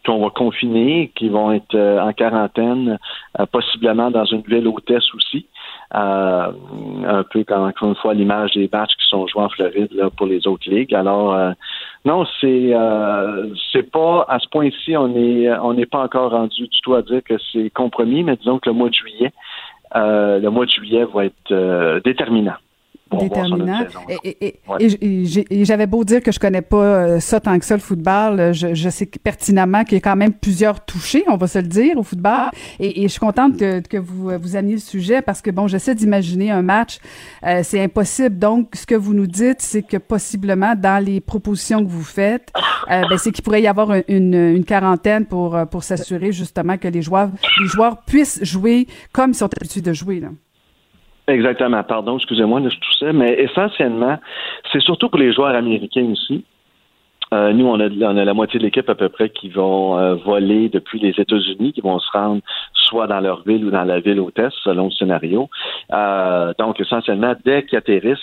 qu'on 0.05 0.21
va 0.23 0.31
confiner, 0.31 1.13
qui 1.15 1.29
vont 1.29 1.53
être 1.53 1.75
euh, 1.75 2.01
en 2.01 2.13
quarantaine, 2.13 2.99
euh, 3.39 3.47
possiblement 3.47 4.11
dans 4.11 4.25
une 4.25 4.43
ville 4.43 4.67
hôtesse 4.67 5.05
aussi. 5.15 5.47
Euh, 5.95 6.53
un 7.07 7.23
peu 7.25 7.45
comme 7.45 7.65
encore 7.65 7.91
une 7.91 7.95
fois 7.97 8.15
l'image 8.15 8.53
des 8.53 8.69
matchs 8.73 8.97
qui 8.97 9.07
sont 9.09 9.27
joués 9.27 9.43
en 9.43 9.51
Floride 9.51 9.93
là, 9.93 10.09
pour 10.11 10.27
les 10.27 10.47
autres 10.47 10.69
ligues. 10.71 10.95
Alors 10.95 11.37
non, 12.07 12.25
c'est 12.41 12.73
c'est 13.71 13.91
pas 13.91 14.25
à 14.27 14.39
ce 14.39 14.49
point-ci, 14.49 14.97
on 14.97 15.15
est 15.15 15.51
on 15.59 15.75
n'est 15.75 15.87
pas 15.87 16.03
encore 16.03 16.31
rendu 16.31 16.63
du 16.63 16.81
tout 16.83 16.95
à 16.95 17.03
dire 17.03 17.23
que 17.23 17.35
c'est 17.53 17.69
compromis, 17.71 18.23
mais 18.23 18.37
disons 18.37 18.59
que 18.59 18.71
le 18.71 18.75
mois 18.75 18.89
de 18.89 18.95
juillet, 18.95 19.33
le 19.95 20.49
mois 20.49 20.65
de 20.65 20.71
juillet 20.71 21.05
va 21.13 21.27
être 21.27 22.01
déterminant 22.05 22.57
déterminant. 23.19 23.85
Et, 24.25 24.61
et, 24.81 25.65
j'avais 25.65 25.87
beau 25.87 26.05
dire 26.05 26.23
que 26.23 26.33
je 26.33 26.39
connais 26.39 26.63
pas 26.63 26.77
euh, 26.77 27.21
ça 27.21 27.41
tant 27.41 27.59
que 27.59 27.65
ça, 27.65 27.75
le 27.75 27.81
football, 27.81 28.53
je, 28.53 28.75
je 28.75 28.89
sais 28.89 29.07
pertinemment 29.07 29.85
qu'il 29.85 29.95
y 29.95 29.99
a 29.99 30.01
quand 30.01 30.17
même 30.17 30.33
plusieurs 30.33 30.85
touchés, 30.85 31.25
on 31.29 31.37
va 31.37 31.47
se 31.47 31.59
le 31.59 31.67
dire, 31.67 31.97
au 31.99 32.03
football. 32.03 32.51
Et, 32.79 33.03
je 33.03 33.09
suis 33.09 33.21
contente 33.21 33.59
que, 33.59 33.81
que 33.81 33.97
vous, 33.97 34.31
vous 34.39 34.57
ameniez 34.57 34.75
le 34.75 34.81
sujet 34.81 35.23
parce 35.23 35.43
que, 35.43 35.51
bon, 35.51 35.67
j'essaie 35.67 35.95
d'imaginer 35.95 36.51
un 36.51 36.63
match. 36.63 36.99
Euh, 37.45 37.61
c'est 37.63 37.83
impossible. 37.83 38.39
Donc, 38.39 38.71
ce 38.75 38.87
que 38.87 38.95
vous 38.95 39.15
nous 39.15 39.27
dites, 39.27 39.61
c'est 39.61 39.83
que 39.83 39.97
possiblement, 39.97 40.75
dans 40.75 41.05
les 41.05 41.21
propositions 41.21 41.85
que 41.85 41.91
vous 41.91 42.05
faites, 42.05 42.53
euh, 42.91 43.03
ben, 43.09 43.19
c'est 43.19 43.33
qu'il 43.33 43.45
pourrait 43.45 43.63
y 43.63 43.67
avoir 43.67 43.93
une, 44.09 44.35
une 44.35 44.65
quarantaine 44.65 45.27
pour, 45.27 45.59
pour 45.71 45.85
s'assurer 45.85 46.33
justement 46.33 46.79
que 46.79 46.89
les 46.89 47.03
joueurs, 47.03 47.31
les 47.61 47.67
joueurs 47.67 48.03
puissent 48.03 48.43
jouer 48.43 48.87
comme 49.13 49.31
ils 49.31 49.35
sont 49.35 49.51
habitués 49.61 49.81
de 49.81 49.93
jouer. 49.93 50.21
Là. 50.21 50.29
Exactement. 51.29 51.83
Pardon, 51.85 52.17
excusez-moi 52.17 52.61
de 52.61 52.69
tout 52.69 52.93
ça, 52.99 53.13
mais 53.13 53.33
essentiellement, 53.41 54.19
c'est 54.73 54.81
surtout 54.81 55.09
pour 55.09 55.19
les 55.19 55.33
joueurs 55.33 55.55
américains 55.55 56.11
aussi. 56.11 56.45
Euh, 57.33 57.53
nous, 57.53 57.67
on 57.67 57.81
a, 57.81 57.89
on 57.89 58.17
a 58.17 58.25
la 58.25 58.35
moitié 58.35 58.59
de 58.59 58.65
l'équipe 58.65 58.89
à 58.91 58.95
peu 58.95 59.09
près 59.09 59.31
qui 59.31 59.49
vont 59.49 59.99
euh, 59.99 60.17
voler 60.17 60.69
depuis 60.69 60.99
les 60.99 61.15
États-Unis, 61.17 61.73
qui 61.73 61.81
vont 61.81 61.99
se 61.99 62.11
rendre 62.13 62.43
soit 62.75 63.07
dans 63.07 63.21
leur 63.21 63.43
ville 63.45 63.65
ou 63.65 63.71
dans 63.71 63.85
la 63.85 64.01
ville 64.01 64.21
hôtesse, 64.21 64.53
selon 64.63 64.87
le 64.87 64.91
scénario. 64.91 65.49
Euh, 65.93 66.53
donc, 66.59 66.79
essentiellement, 66.81 67.35
dès 67.45 67.65
qu'ils 67.65 67.79
atterrissent, 67.79 68.19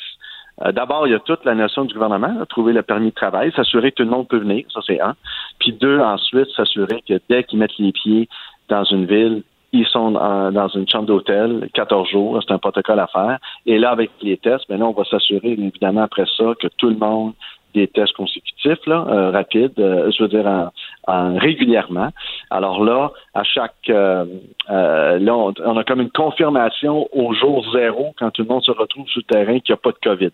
D'abord, 0.73 1.07
il 1.07 1.11
y 1.11 1.15
a 1.15 1.19
toute 1.19 1.45
la 1.45 1.55
notion 1.55 1.85
du 1.85 1.93
gouvernement, 1.93 2.45
trouver 2.49 2.73
le 2.73 2.81
permis 2.81 3.11
de 3.11 3.15
travail, 3.15 3.49
s'assurer 3.55 3.91
que 3.91 3.95
tout 3.95 4.03
le 4.03 4.09
monde 4.09 4.27
peut 4.27 4.39
venir, 4.39 4.65
ça 4.73 4.81
c'est 4.85 4.99
un. 4.99 5.15
Puis 5.57 5.71
deux, 5.71 6.01
ensuite, 6.01 6.49
s'assurer 6.53 7.01
que 7.07 7.13
dès 7.29 7.45
qu'ils 7.45 7.59
mettent 7.59 7.77
les 7.77 7.93
pieds 7.93 8.27
dans 8.67 8.83
une 8.83 9.05
ville, 9.05 9.43
ils 9.71 9.85
sont 9.85 10.11
dans 10.11 10.67
une 10.69 10.87
chambre 10.89 11.05
d'hôtel 11.05 11.69
14 11.73 12.09
jours, 12.09 12.39
c'est 12.45 12.53
un 12.53 12.57
protocole 12.57 12.99
à 12.99 13.07
faire. 13.07 13.37
Et 13.65 13.77
là, 13.77 13.91
avec 13.91 14.11
les 14.21 14.37
tests, 14.37 14.67
maintenant, 14.69 14.89
on 14.89 14.99
va 14.99 15.03
s'assurer, 15.05 15.51
évidemment, 15.51 16.01
après 16.01 16.25
ça, 16.37 16.53
que 16.59 16.67
tout 16.77 16.89
le 16.89 16.97
monde 16.97 17.33
des 17.73 17.87
tests 17.87 18.13
consécutifs, 18.13 18.85
là, 18.87 19.05
euh, 19.07 19.31
rapides, 19.31 19.79
euh, 19.79 20.11
je 20.11 20.23
veux 20.23 20.29
dire 20.29 20.71
en, 21.07 21.37
régulièrement. 21.37 22.09
Alors 22.49 22.83
là, 22.83 23.11
à 23.33 23.43
chaque 23.43 23.89
euh, 23.89 24.25
là, 24.67 25.35
on, 25.35 25.77
a 25.77 25.83
comme 25.83 26.01
une 26.01 26.11
confirmation 26.11 27.07
au 27.13 27.33
jour 27.33 27.65
zéro 27.73 28.13
quand 28.17 28.31
tout 28.31 28.43
le 28.43 28.47
monde 28.47 28.63
se 28.63 28.71
retrouve 28.71 29.07
sur 29.07 29.21
le 29.27 29.33
terrain 29.33 29.59
qu'il 29.59 29.73
n'y 29.73 29.79
a 29.79 29.81
pas 29.81 29.91
de 29.91 29.99
COVID. 30.01 30.31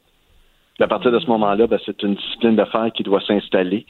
à 0.80 0.88
partir 0.88 1.12
de 1.12 1.20
ce 1.20 1.28
moment-là, 1.28 1.68
ben, 1.68 1.80
c'est 1.86 2.02
une 2.04 2.16
discipline 2.16 2.56
d'affaires 2.56 2.92
qui 2.94 3.04
doit 3.04 3.22
s'installer, 3.22 3.86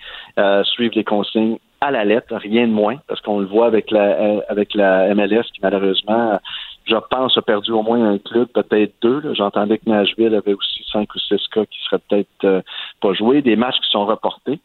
suivre 0.64 0.96
les 0.96 1.04
consignes 1.04 1.58
à 1.82 1.92
la 1.92 2.06
lettre, 2.06 2.36
rien 2.36 2.68
de 2.68 2.74
moins, 2.74 2.98
parce 3.08 3.22
qu'on 3.22 3.40
le 3.40 3.46
voit 3.46 3.68
avec 3.68 3.92
la 3.92 4.20
euh, 4.20 4.42
avec 4.50 4.74
la 4.74 5.14
MLS 5.14 5.44
qui 5.54 5.60
malheureusement, 5.62 6.40
je 6.86 6.96
pense, 7.10 7.38
a 7.38 7.42
perdu 7.42 7.72
au 7.72 7.84
moins 7.84 8.12
un 8.12 8.18
club, 8.18 8.48
peut-être 8.48 8.94
deux. 9.02 9.34
J'entendais 9.34 9.78
que 9.78 9.90
Nashville 9.90 10.34
avait 10.36 10.54
aussi 10.54 10.86
cinq 10.92 11.14
ou 11.16 11.20
six 11.20 11.48
cas 11.52 11.66
qui 11.66 11.80
seraient 11.84 12.02
peut-être 12.10 12.44
euh, 12.44 12.62
pas 13.02 13.14
joués, 13.14 13.42
des 13.42 13.56
matchs 13.56 13.80
qui 13.82 13.90
sont 13.90 14.06
reportés. 14.06 14.60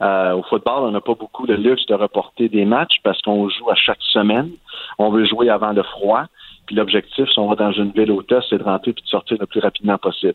Euh, 0.00 0.34
au 0.34 0.42
football, 0.44 0.84
on 0.84 0.90
n'a 0.92 1.00
pas 1.00 1.14
beaucoup 1.14 1.46
de 1.46 1.54
luxe 1.54 1.84
de 1.86 1.94
reporter 1.94 2.48
des 2.48 2.64
matchs 2.64 2.98
parce 3.02 3.20
qu'on 3.22 3.48
joue 3.48 3.68
à 3.70 3.74
chaque 3.74 4.02
semaine. 4.02 4.50
On 4.98 5.10
veut 5.10 5.24
jouer 5.24 5.50
avant 5.50 5.72
le 5.72 5.82
froid. 5.82 6.24
Puis 6.66 6.76
l'objectif, 6.76 7.28
si 7.28 7.38
on 7.38 7.48
va 7.48 7.56
dans 7.56 7.72
une 7.72 7.90
ville 7.90 8.12
hôtesse, 8.12 8.44
c'est 8.48 8.58
de 8.58 8.62
rentrer 8.62 8.92
puis 8.92 9.02
de 9.02 9.08
sortir 9.08 9.38
le 9.40 9.46
plus 9.46 9.60
rapidement 9.60 9.98
possible. 9.98 10.34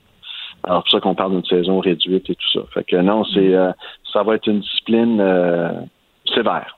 Alors, 0.64 0.84
c'est 0.85 0.91
pour 0.91 0.91
ça 0.91 0.99
qu'on 1.02 1.15
parle 1.15 1.31
d'une 1.31 1.45
saison 1.45 1.80
réduite 1.80 2.30
et 2.30 2.35
tout 2.35 2.52
ça. 2.52 2.61
Fait 2.73 2.84
que 2.84 2.95
non, 2.98 3.23
c'est 3.26 3.53
ça 4.11 4.23
va 4.23 4.35
être 4.35 4.48
une 4.48 4.60
discipline 4.60 5.22
sévère. 6.34 6.78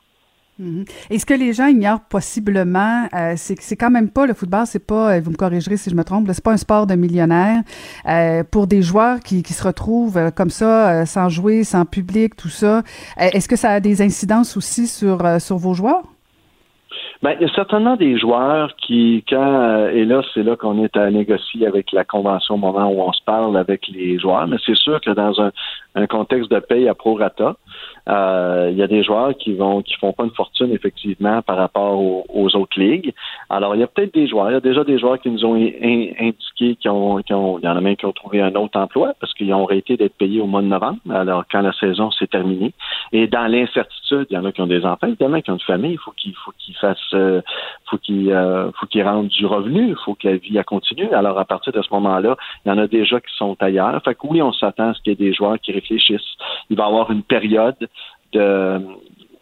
Mhm. 0.57 0.85
Et 1.09 1.19
ce 1.19 1.25
que 1.25 1.33
les 1.33 1.51
gens 1.51 1.67
ignorent 1.67 2.05
possiblement, 2.09 3.07
euh, 3.13 3.33
c'est 3.35 3.55
que 3.55 3.63
c'est 3.63 3.75
quand 3.75 3.91
même 3.91 4.09
pas 4.09 4.25
le 4.25 4.33
football, 4.33 4.65
c'est 4.65 4.85
pas, 4.85 5.15
euh, 5.15 5.19
vous 5.19 5.31
me 5.31 5.35
corrigerez 5.35 5.75
si 5.75 5.89
je 5.89 5.95
me 5.95 6.03
trompe, 6.03 6.29
c'est 6.31 6.43
pas 6.43 6.53
un 6.53 6.57
sport 6.57 6.87
de 6.87 6.95
millionnaire. 6.95 7.61
Euh, 8.07 8.43
pour 8.49 8.65
des 8.65 8.81
joueurs 8.81 9.19
qui, 9.19 9.43
qui 9.43 9.51
se 9.51 9.63
retrouvent 9.67 10.17
euh, 10.17 10.31
comme 10.31 10.49
ça, 10.49 11.05
sans 11.05 11.27
jouer, 11.27 11.65
sans 11.65 11.85
public, 11.85 12.37
tout 12.37 12.47
ça, 12.47 12.83
est-ce 13.17 13.49
que 13.49 13.57
ça 13.57 13.71
a 13.71 13.79
des 13.81 14.01
incidences 14.01 14.55
aussi 14.55 14.87
sur, 14.87 15.19
sur 15.41 15.57
vos 15.57 15.73
joueurs? 15.73 16.03
Ben, 17.21 17.35
il 17.39 17.47
y 17.47 17.49
a 17.49 17.53
certainement 17.53 17.95
des 17.95 18.17
joueurs 18.17 18.75
qui, 18.75 19.23
quand, 19.27 19.87
et 19.87 20.05
là, 20.05 20.21
c'est 20.33 20.43
là 20.43 20.55
qu'on 20.55 20.83
est 20.83 20.95
à 20.95 21.09
négocier 21.09 21.65
avec 21.65 21.91
la 21.91 22.03
convention 22.05 22.55
au 22.55 22.57
moment 22.57 22.87
où 22.89 23.01
on 23.01 23.11
se 23.11 23.23
parle 23.25 23.57
avec 23.57 23.87
les 23.87 24.19
joueurs, 24.19 24.47
mais 24.47 24.57
c'est 24.65 24.75
sûr 24.75 25.01
que 25.01 25.11
dans 25.11 25.41
un, 25.41 25.51
un 25.95 26.07
contexte 26.07 26.51
de 26.51 26.59
paye 26.59 26.87
à 26.89 26.93
prorata, 26.93 27.55
euh, 28.07 28.69
il 28.71 28.77
y 28.77 28.83
a 28.83 28.87
des 28.87 29.03
joueurs 29.03 29.35
qui 29.35 29.53
vont 29.53 29.81
qui 29.81 29.95
font 29.95 30.13
pas 30.13 30.25
une 30.25 30.31
fortune 30.31 30.71
effectivement 30.71 31.41
par 31.41 31.57
rapport 31.57 31.99
aux, 31.99 32.55
autres 32.55 32.79
ligues. 32.79 33.13
Alors 33.49 33.75
il 33.75 33.79
y 33.79 33.83
a 33.83 33.87
peut-être 33.87 34.13
des 34.13 34.27
joueurs, 34.27 34.51
il 34.51 34.53
y 34.53 34.57
a 34.57 34.61
déjà 34.61 34.83
des 34.83 34.99
joueurs 34.99 35.19
qui 35.19 35.29
nous 35.29 35.43
ont 35.45 35.55
indiqué 35.55 36.75
qu'ils 36.75 36.91
ont, 36.91 37.21
qui 37.21 37.33
ont, 37.33 37.57
il 37.59 37.65
y 37.65 37.67
en 37.67 37.75
a 37.75 37.81
même 37.81 37.95
qui 37.95 38.05
ont 38.05 38.11
trouvé 38.11 38.41
un 38.41 38.53
autre 38.55 38.79
emploi 38.79 39.13
parce 39.19 39.33
qu'ils 39.33 39.53
ont 39.53 39.65
arrêté 39.65 39.97
d'être 39.97 40.15
payés 40.15 40.41
au 40.41 40.45
mois 40.45 40.61
de 40.61 40.67
novembre. 40.67 40.99
Alors 41.09 41.45
quand 41.49 41.61
la 41.61 41.73
saison 41.73 42.11
s'est 42.11 42.27
terminée 42.27 42.73
et 43.11 43.27
dans 43.27 43.47
l'incertitude, 43.47 44.27
il 44.29 44.35
y 44.35 44.37
en 44.37 44.45
a 44.45 44.51
qui 44.51 44.61
ont 44.61 44.67
des 44.67 44.85
enfants, 44.85 45.07
évidemment 45.07 45.41
qui 45.41 45.51
ont 45.51 45.55
une 45.55 45.59
famille, 45.61 45.93
il 45.93 45.99
faut 45.99 46.11
qu'ils 46.11 46.35
faut 46.35 46.51
qu'ils 46.59 46.75
fassent, 46.75 47.13
euh, 47.13 47.41
faut 47.89 47.97
qu'ils 47.97 48.31
euh, 48.31 48.71
faut 48.79 48.85
qu'ils 48.85 49.03
rendent 49.03 49.27
du 49.27 49.45
revenu, 49.45 49.89
il 49.89 49.95
faut 50.03 50.13
que 50.13 50.27
la 50.27 50.37
vie 50.37 50.59
continue. 50.65 51.09
Alors 51.11 51.39
à 51.39 51.45
partir 51.45 51.73
de 51.73 51.81
ce 51.81 51.89
moment-là, 51.93 52.35
il 52.65 52.69
y 52.69 52.71
en 52.71 52.77
a 52.77 52.87
déjà 52.87 53.19
qui 53.19 53.35
sont 53.35 53.57
ailleurs. 53.59 53.99
Fait 54.03 54.13
que 54.13 54.27
oui, 54.27 54.41
on 54.41 54.53
s'attend 54.53 54.89
à 54.89 54.93
ce 54.93 55.01
qu'il 55.01 55.11
y 55.11 55.13
ait 55.13 55.27
des 55.27 55.33
joueurs 55.33 55.59
qui 55.59 55.71
Il 55.89 56.77
va 56.77 56.83
y 56.83 56.87
avoir 56.87 57.11
une 57.11 57.23
période 57.23 57.87
de, 58.33 58.79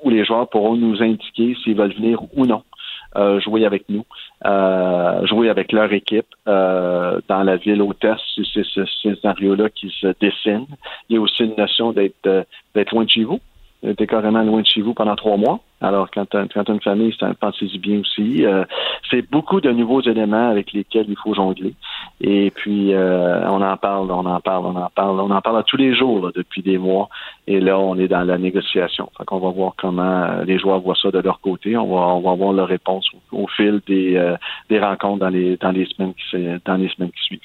où 0.04 0.10
les 0.10 0.26
joueurs 0.26 0.50
pourront 0.50 0.76
nous 0.76 1.02
indiquer 1.02 1.56
s'ils 1.64 1.76
veulent 1.76 1.94
venir 1.94 2.22
ou 2.36 2.46
non. 2.46 2.64
Euh, 3.16 3.40
jouer 3.40 3.64
avec 3.64 3.88
nous, 3.90 4.06
euh, 4.44 5.24
jouer 5.28 5.48
avec 5.50 5.72
leur 5.72 5.94
équipe 5.94 6.26
euh, 6.48 7.20
dans 7.28 7.44
la 7.44 7.58
ville 7.58 7.80
hôtesse, 7.84 8.18
c'est 8.36 8.66
ce 8.66 8.86
scénario-là 9.04 9.70
qui 9.70 9.94
se 10.02 10.08
dessine. 10.20 10.66
Il 11.10 11.16
y 11.16 11.20
a 11.20 11.22
aussi 11.22 11.44
une 11.44 11.56
notion 11.56 11.92
d'être 11.92 12.48
d'être 12.74 12.92
loin 12.92 13.04
de 13.04 13.10
chez 13.10 13.24
vous. 13.24 13.40
D'être 13.84 14.06
carrément 14.06 14.44
loin 14.44 14.62
de 14.62 14.66
chez 14.66 14.82
vous 14.82 14.94
pendant 14.94 15.16
trois 15.16 15.36
mois. 15.36 15.60
Alors, 15.84 16.10
quand 16.10 16.26
tu 16.30 16.38
une 16.72 16.80
famille, 16.80 17.14
pensez-y 17.42 17.78
bien 17.78 18.00
aussi. 18.00 18.46
Euh, 18.46 18.64
c'est 19.12 19.30
beaucoup 19.30 19.60
de 19.60 19.70
nouveaux 19.70 20.00
éléments 20.02 20.50
avec 20.50 20.72
lesquels 20.72 21.08
il 21.10 21.18
faut 21.18 21.34
jongler. 21.34 21.76
Et 22.22 22.52
puis, 22.52 22.94
euh, 22.94 23.46
on 23.50 23.62
en 23.62 23.76
parle, 23.76 24.10
on 24.10 24.26
en 24.26 24.40
parle, 24.40 24.66
on 24.68 24.78
en 24.78 24.90
parle, 24.90 25.20
on 25.20 25.30
en 25.30 25.42
parle 25.42 25.58
à 25.58 25.64
tous 25.64 25.76
les 25.76 25.94
jours 25.94 26.32
depuis 26.34 26.62
des 26.62 26.78
mois. 26.78 27.10
Et 27.48 27.60
là, 27.60 27.78
on 27.78 27.98
est 27.98 28.08
dans 28.08 28.24
la 28.24 28.38
négociation. 28.38 29.10
Fait 29.18 29.26
qu'on 29.26 29.40
va 29.40 29.50
voir 29.50 29.74
comment 29.78 30.24
euh, 30.24 30.46
les 30.46 30.58
joueurs 30.58 30.80
voient 30.80 30.96
ça 30.96 31.12
de 31.12 31.20
leur 31.20 31.42
côté. 31.42 31.76
On 31.76 31.94
va, 31.94 32.16
on 32.16 32.22
va 32.22 32.32
avoir 32.32 32.54
leur 32.54 32.70
réponse 32.70 33.06
au, 33.34 33.48
fil 33.48 33.82
des, 33.86 34.36
des 34.70 34.80
rencontres 34.80 35.20
dans 35.20 35.30
les, 35.30 35.58
dans 35.58 35.72
les 35.72 35.86
semaines 35.88 36.14
qui, 36.14 36.38
dans 36.64 36.76
les 36.76 36.88
semaines 36.88 37.12
qui 37.12 37.24
suivent. 37.26 37.42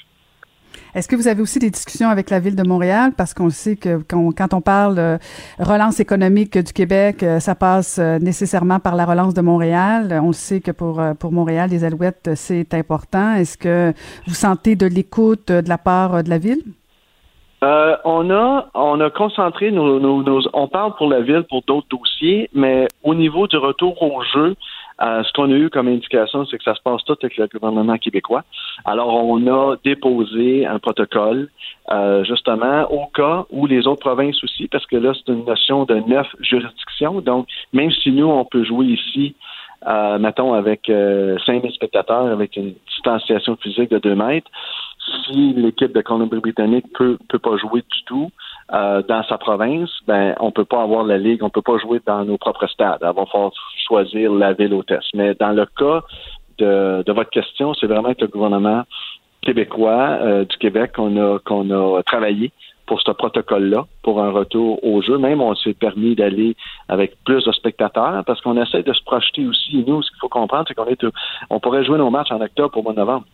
Est-ce 0.99 1.07
que 1.07 1.15
vous 1.15 1.29
avez 1.29 1.41
aussi 1.41 1.61
des 1.61 1.71
discussions 1.71 2.09
avec 2.09 2.29
la 2.29 2.41
ville 2.41 2.57
de 2.57 2.67
Montréal? 2.67 3.13
Parce 3.17 3.33
qu'on 3.33 3.51
sait 3.51 3.77
que 3.77 4.03
quand 4.09 4.53
on, 4.53 4.61
parle 4.61 4.97
de 4.97 5.19
relance 5.61 6.01
économique 6.01 6.59
du 6.59 6.73
Québec, 6.73 7.23
euh, 7.23 7.39
ça 7.39 7.55
passe 7.55 8.01
euh, 8.01 8.19
nécessairement 8.19 8.81
par 8.81 8.97
la 8.97 9.05
relance 9.05 9.33
de 9.33 9.41
Montréal. 9.41 10.21
On 10.21 10.33
sait 10.33 10.61
que 10.61 10.73
pour, 10.73 10.99
euh, 10.99 11.15
pour 11.15 11.31
Montréal, 11.31 11.71
les 11.71 11.85
Alouettes, 11.85 12.31
c'est 12.35 12.75
important. 12.75 13.35
Est-ce 13.35 13.57
que 13.57 13.93
vous 14.27 14.35
sentez 14.35 14.75
de 14.75 14.87
l'écoute 14.87 15.53
de 15.53 15.69
la 15.69 15.79
part 15.79 16.25
de 16.25 16.31
la 16.31 16.39
ville? 16.39 16.65
on 17.63 18.31
a 18.31 18.69
on 18.75 19.01
a 19.01 19.11
concentré 19.11 19.73
nos, 19.73 19.99
nos, 19.99 20.41
on 20.53 20.69
parle 20.69 20.95
pour 20.97 21.09
la 21.09 21.21
ville 21.21 21.45
pour 21.49 21.63
d'autres 21.67 21.89
dossiers, 21.91 22.49
mais 22.55 22.87
au 23.05 23.15
niveau 23.15 23.47
du 23.47 23.57
retour 23.57 24.01
au 24.03 24.23
jeu, 24.33 24.57
euh, 25.01 25.23
ce 25.23 25.33
qu'on 25.33 25.51
a 25.53 25.55
eu 25.55 25.71
comme 25.71 25.89
indication, 25.89 26.45
c'est 26.47 26.59
que 26.59 26.65
ça 26.65 26.75
se 26.75 26.83
passe 26.83 27.05
tout 27.05 27.17
avec 27.23 27.37
le 27.37 27.47
gouvernement 27.47 27.97
québécois. 27.99 28.45
Alors, 28.85 29.15
on 29.15 29.47
a 29.47 29.77
déposé 29.85 30.67
un 30.67 30.79
protocole, 30.79 31.49
euh, 31.93 32.25
justement, 32.25 32.91
au 32.91 33.07
cas 33.07 33.45
où 33.51 33.67
les 33.67 33.87
autres 33.87 34.01
provinces 34.01 34.43
aussi, 34.43 34.67
parce 34.67 34.87
que 34.87 34.97
là, 34.97 35.13
c'est 35.15 35.33
une 35.33 35.45
notion 35.45 35.85
de 35.85 35.95
neuf 35.95 36.27
juridictions. 36.41 37.21
Donc, 37.21 37.47
même 37.73 37.93
si 37.93 38.11
nous, 38.11 38.27
on 38.27 38.45
peut 38.45 38.65
jouer 38.65 38.87
ici, 38.87 39.37
euh, 39.87 40.19
mettons, 40.19 40.55
avec 40.55 40.89
euh, 40.91 41.39
5000 41.47 41.73
spectateurs, 41.73 42.27
avec 42.27 42.57
une 42.57 42.75
distanciation 42.89 43.57
physique 43.57 43.91
de 43.91 43.99
2 43.99 44.15
mètres, 44.17 44.51
si 45.25 45.53
l'équipe 45.55 45.93
de 45.93 46.01
Colombie-Britannique 46.01 46.87
peut 46.93 47.19
peut 47.29 47.39
pas 47.39 47.57
jouer 47.57 47.83
du 47.83 48.03
tout 48.05 48.31
euh, 48.73 49.03
dans 49.03 49.23
sa 49.25 49.39
province, 49.39 49.91
ben 50.07 50.35
on 50.41 50.51
peut 50.51 50.65
pas 50.65 50.83
avoir 50.83 51.05
la 51.05 51.19
ligue, 51.19 51.43
on 51.43 51.51
peut 51.51 51.63
pas 51.63 51.79
jouer 51.79 52.01
dans 52.07 52.25
nos 52.25 52.37
propres 52.37 52.67
stades. 52.67 53.03
On 53.03 53.13
va 53.13 53.27
falloir 53.27 53.53
choisir 53.87 54.33
la 54.33 54.53
ville 54.53 54.75
hôtesse. 54.75 55.09
Mais 55.15 55.35
dans 55.35 55.53
le 55.53 55.67
cas 55.67 56.03
de, 56.59 57.03
de 57.05 57.13
votre 57.13 57.31
question, 57.31 57.73
c'est 57.75 57.87
vraiment 57.87 58.13
que 58.15 58.23
le 58.23 58.29
gouvernement 58.29 58.83
québécois 59.41 60.19
euh, 60.21 60.45
du 60.45 60.57
Québec 60.59 60.93
qu'on 60.97 61.17
a 61.17 61.39
qu'on 61.39 61.71
a 61.71 62.03
travaillé 62.03 62.53
pour 62.89 63.01
ce 63.03 63.11
protocole-là, 63.11 63.87
pour 64.03 64.21
un 64.21 64.31
retour 64.31 64.83
au 64.83 65.03
jeu. 65.03 65.19
Même, 65.19 65.41
on 65.43 65.55
s'est 65.55 65.75
permis 65.75 66.15
d'aller 66.15 66.57
avec 66.89 67.23
plus 67.25 67.45
de 67.45 67.53
spectateurs 67.53 68.25
parce 68.25 68.41
qu'on 68.41 68.61
essaie 68.61 68.83
de 68.83 68.93
se 68.93 69.03
projeter 69.05 69.47
aussi. 69.47 69.85
nous, 69.87 70.03
ce 70.03 70.11
qu'il 70.11 70.19
faut 70.21 70.29
comprendre, 70.29 70.65
c'est 70.67 70.75
qu'on 70.75 70.87
est, 70.87 71.07
on 71.51 71.61
pourrait 71.61 71.85
jouer 71.85 71.99
nos 71.99 72.11
matchs 72.11 72.33
en 72.33 72.41
octobre 72.41 72.77
au 72.79 72.83
mois 72.83 72.93
de 72.93 72.99
novembre. 72.99 73.27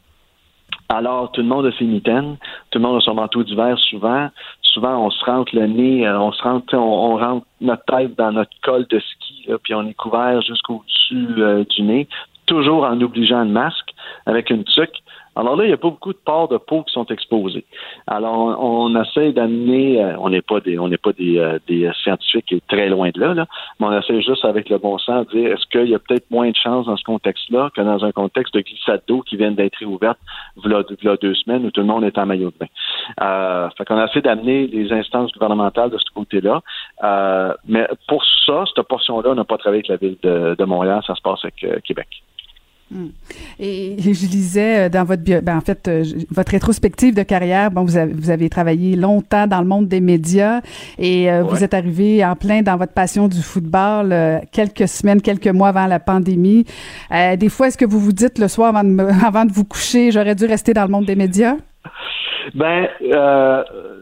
Alors, 0.88 1.30
tout 1.32 1.40
le 1.40 1.46
monde 1.46 1.66
a 1.66 1.72
ses 1.72 1.84
tout 1.86 2.78
le 2.78 2.80
monde 2.80 2.96
a 2.96 3.00
son 3.00 3.14
manteau 3.14 3.42
d'hiver 3.42 3.78
souvent. 3.78 4.28
Souvent, 4.74 5.06
on 5.06 5.10
se 5.10 5.24
rentre 5.24 5.54
le 5.54 5.68
nez, 5.68 6.04
euh, 6.04 6.18
on 6.18 6.32
se 6.32 6.42
rentre, 6.42 6.74
on, 6.74 7.16
rentre 7.16 7.46
notre 7.60 7.84
tête 7.84 8.16
dans 8.18 8.32
notre 8.32 8.50
col 8.64 8.84
de 8.88 8.98
ski, 8.98 9.48
puis 9.62 9.72
on 9.72 9.86
est 9.86 9.94
couvert 9.94 10.42
jusqu'au-dessus 10.42 11.28
euh, 11.38 11.64
du 11.70 11.82
nez, 11.82 12.08
toujours 12.46 12.82
en 12.82 13.00
obligeant 13.00 13.44
le 13.44 13.50
masque 13.50 13.94
avec 14.26 14.50
une 14.50 14.64
tuque. 14.64 15.02
Alors 15.36 15.56
là, 15.56 15.64
il 15.64 15.68
n'y 15.68 15.74
a 15.74 15.78
pas 15.78 15.90
beaucoup 15.90 16.12
de 16.12 16.18
parts 16.18 16.48
de 16.48 16.56
peau 16.56 16.82
qui 16.82 16.92
sont 16.92 17.06
exposées. 17.06 17.64
Alors, 18.06 18.56
on, 18.62 18.94
essaie 19.02 19.32
d'amener, 19.32 20.02
euh, 20.02 20.16
on 20.18 20.30
n'est 20.30 20.42
pas 20.42 20.60
des, 20.60 20.78
on 20.78 20.88
n'est 20.88 20.98
pas 20.98 21.12
des, 21.12 21.38
euh, 21.38 21.58
des 21.66 21.90
scientifiques 22.02 22.54
très 22.68 22.88
loin 22.88 23.10
de 23.12 23.20
là, 23.20 23.34
là, 23.34 23.46
mais 23.80 23.86
on 23.86 23.98
essaie 23.98 24.20
juste 24.22 24.44
avec 24.44 24.68
le 24.68 24.78
bon 24.78 24.98
sens 24.98 25.26
de 25.28 25.38
dire 25.38 25.52
est-ce 25.52 25.66
qu'il 25.66 25.90
y 25.90 25.94
a 25.94 25.98
peut-être 25.98 26.30
moins 26.30 26.50
de 26.50 26.56
chances 26.56 26.86
dans 26.86 26.96
ce 26.96 27.04
contexte-là 27.04 27.70
que 27.74 27.80
dans 27.80 28.04
un 28.04 28.12
contexte 28.12 28.54
de 28.54 28.60
glissade 28.60 29.02
d'eau 29.06 29.22
qui 29.22 29.36
vient 29.36 29.50
d'être 29.50 29.76
réouverte 29.76 30.18
voilà, 30.56 30.82
deux 31.20 31.34
semaines 31.34 31.66
où 31.66 31.70
tout 31.70 31.80
le 31.80 31.86
monde 31.86 32.04
est 32.04 32.18
en 32.18 32.26
maillot 32.26 32.50
de 32.50 32.58
bain? 32.58 32.66
Euh, 33.22 33.68
fait 33.76 33.84
qu'on 33.84 34.02
essaie 34.04 34.20
d'amener 34.20 34.66
les 34.66 34.92
instances 34.92 35.32
gouvernementales 35.32 35.90
de 35.90 35.98
ce 35.98 36.10
côté-là. 36.14 36.62
Euh, 37.02 37.54
mais 37.66 37.86
pour 38.08 38.24
ça, 38.46 38.64
cette 38.74 38.86
portion-là, 38.86 39.30
on 39.30 39.34
n'a 39.34 39.44
pas 39.44 39.58
travaillé 39.58 39.82
avec 39.86 39.88
la 39.88 39.96
ville 39.96 40.16
de, 40.22 40.54
de 40.58 40.64
Montréal, 40.64 41.02
ça 41.06 41.14
se 41.14 41.22
passe 41.22 41.40
avec 41.44 41.62
euh, 41.64 41.80
Québec. 41.84 42.08
Hmm. 42.90 43.08
Et 43.58 43.96
je 43.98 44.26
lisais 44.26 44.86
euh, 44.86 44.88
dans 44.90 45.04
votre 45.04 45.22
ben 45.22 45.56
en 45.56 45.60
fait 45.62 45.88
euh, 45.88 46.04
votre 46.30 46.52
rétrospective 46.52 47.14
de 47.14 47.22
carrière, 47.22 47.70
bon 47.70 47.82
vous 47.82 47.96
avez, 47.96 48.12
vous 48.12 48.28
avez 48.28 48.50
travaillé 48.50 48.94
longtemps 48.94 49.46
dans 49.46 49.60
le 49.60 49.66
monde 49.66 49.88
des 49.88 50.00
médias 50.00 50.60
et 50.98 51.30
euh, 51.30 51.42
vous 51.42 51.64
êtes 51.64 51.72
arrivé 51.72 52.24
en 52.24 52.36
plein 52.36 52.60
dans 52.62 52.76
votre 52.76 52.92
passion 52.92 53.26
du 53.26 53.40
football 53.40 54.14
quelques 54.52 54.86
semaines, 54.86 55.22
quelques 55.22 55.48
mois 55.48 55.68
avant 55.68 55.86
la 55.86 55.98
pandémie. 55.98 56.64
des 57.10 57.48
fois, 57.48 57.68
est-ce 57.68 57.78
que 57.78 57.84
vous 57.84 57.98
vous 57.98 58.12
dites 58.12 58.38
le 58.38 58.48
soir 58.48 58.76
avant 58.76 58.84
de, 58.84 59.00
avant 59.26 59.44
de 59.44 59.52
vous 59.52 59.64
coucher, 59.64 60.10
j'aurais 60.10 60.34
dû 60.34 60.44
rester 60.44 60.74
dans 60.74 60.82
le 60.82 60.90
monde 60.90 61.06
des 61.06 61.16
médias? 61.16 61.56
Ben 62.54 62.88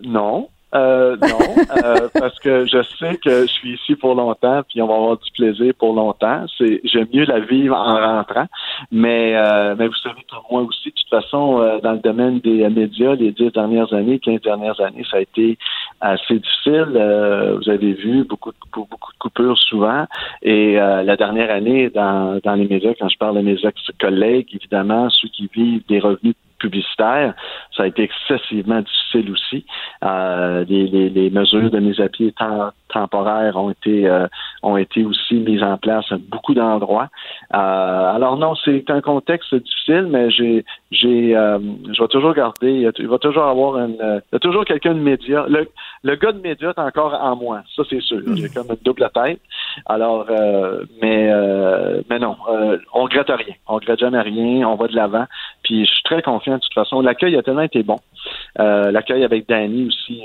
non. 0.04 0.48
Euh, 0.74 1.16
non, 1.20 1.38
euh, 1.84 2.08
parce 2.18 2.38
que 2.38 2.66
je 2.66 2.82
sais 2.98 3.16
que 3.16 3.42
je 3.42 3.46
suis 3.46 3.74
ici 3.74 3.94
pour 3.94 4.14
longtemps, 4.14 4.62
puis 4.68 4.80
on 4.80 4.86
va 4.86 4.94
avoir 4.94 5.18
du 5.18 5.30
plaisir 5.32 5.74
pour 5.78 5.94
longtemps. 5.94 6.46
C'est 6.56 6.80
j'aime 6.84 7.08
mieux 7.12 7.24
la 7.24 7.40
vivre 7.40 7.76
en 7.76 7.94
rentrant, 7.94 8.46
mais 8.90 9.34
euh, 9.36 9.74
mais 9.78 9.86
vous 9.86 9.94
savez 9.94 10.24
comme 10.30 10.42
moi 10.50 10.62
aussi, 10.62 10.88
de 10.88 10.94
toute 10.94 11.10
façon, 11.10 11.60
euh, 11.60 11.78
dans 11.80 11.92
le 11.92 11.98
domaine 11.98 12.40
des 12.40 12.68
médias, 12.70 13.14
les 13.14 13.32
dix 13.32 13.50
dernières 13.50 13.92
années, 13.92 14.18
quinze 14.18 14.40
dernières 14.40 14.80
années, 14.80 15.04
ça 15.10 15.18
a 15.18 15.20
été 15.20 15.58
assez 16.00 16.38
difficile. 16.38 16.86
vous 17.58 17.68
avez 17.70 17.92
vu 17.92 18.24
beaucoup 18.24 18.50
de, 18.50 18.56
beaucoup 18.74 19.12
de 19.12 19.18
coupures 19.18 19.58
souvent, 19.58 20.06
et 20.42 20.74
la 20.76 21.16
dernière 21.16 21.50
année 21.50 21.90
dans 21.90 22.40
dans 22.42 22.54
les 22.54 22.66
médias, 22.66 22.92
quand 22.98 23.08
je 23.08 23.18
parle 23.18 23.36
de 23.36 23.42
mes 23.42 23.58
ex-collègues, 23.62 24.48
évidemment, 24.54 25.10
ceux 25.10 25.28
qui 25.28 25.50
vivent 25.54 25.82
des 25.88 26.00
revenus 26.00 26.34
publicitaire. 26.62 27.34
Ça 27.76 27.82
a 27.82 27.86
été 27.86 28.02
excessivement 28.02 28.80
difficile 28.80 29.30
aussi. 29.32 29.66
Euh, 30.04 30.64
les, 30.68 30.86
les, 31.10 31.30
mesures 31.30 31.70
de 31.70 31.78
mise 31.78 32.00
à 32.00 32.08
pied 32.08 32.32
temporaires 32.88 33.56
ont 33.56 33.70
été 33.70 34.08
euh, 34.08 34.26
ont 34.62 34.76
été 34.76 35.04
aussi 35.04 35.34
mises 35.34 35.62
en 35.62 35.76
place 35.76 36.04
à 36.10 36.16
beaucoup 36.18 36.54
d'endroits. 36.54 37.08
Euh, 37.54 38.16
alors 38.16 38.36
non, 38.36 38.54
c'est 38.64 38.88
un 38.90 39.00
contexte 39.00 39.54
difficile, 39.54 40.06
mais 40.08 40.30
j'ai 40.30 40.64
j'ai 40.90 41.32
je 41.32 42.02
vais 42.02 42.08
toujours 42.08 42.34
garder. 42.34 42.90
Il 42.98 43.08
va 43.08 43.18
toujours 43.18 43.44
avoir 43.44 43.78
une 43.78 43.96
il 44.00 44.34
y 44.34 44.36
a 44.36 44.38
toujours 44.38 44.64
quelqu'un 44.64 44.94
de 44.94 45.00
média. 45.00 45.44
Le, 45.48 45.68
le 46.02 46.16
gars 46.16 46.32
de 46.32 46.40
médias 46.40 46.70
est 46.70 46.78
encore 46.78 47.14
en 47.14 47.36
moi, 47.36 47.62
ça 47.74 47.82
c'est 47.90 48.02
sûr. 48.02 48.20
J'ai 48.34 48.48
comme 48.48 48.70
une 48.70 48.84
double 48.84 49.08
tête. 49.14 49.40
Alors, 49.86 50.26
mais 51.00 51.32
mais 52.08 52.18
non, 52.18 52.36
on 52.94 53.02
regrette 53.04 53.30
rien. 53.30 53.54
On 53.66 53.74
regrette 53.74 53.98
jamais 53.98 54.20
rien. 54.20 54.68
On 54.68 54.76
va 54.76 54.86
de 54.86 54.94
l'avant. 54.94 55.26
Puis 55.64 55.86
je 55.86 55.92
suis 55.92 56.02
très 56.04 56.22
confiant 56.22 56.51
de 56.56 56.62
toute 56.62 56.74
façon. 56.74 57.00
L'accueil 57.00 57.36
a 57.36 57.42
tellement 57.42 57.62
été 57.62 57.82
bon. 57.82 57.98
L'accueil 58.56 59.24
avec 59.24 59.48
Danny 59.48 59.86
aussi, 59.86 60.22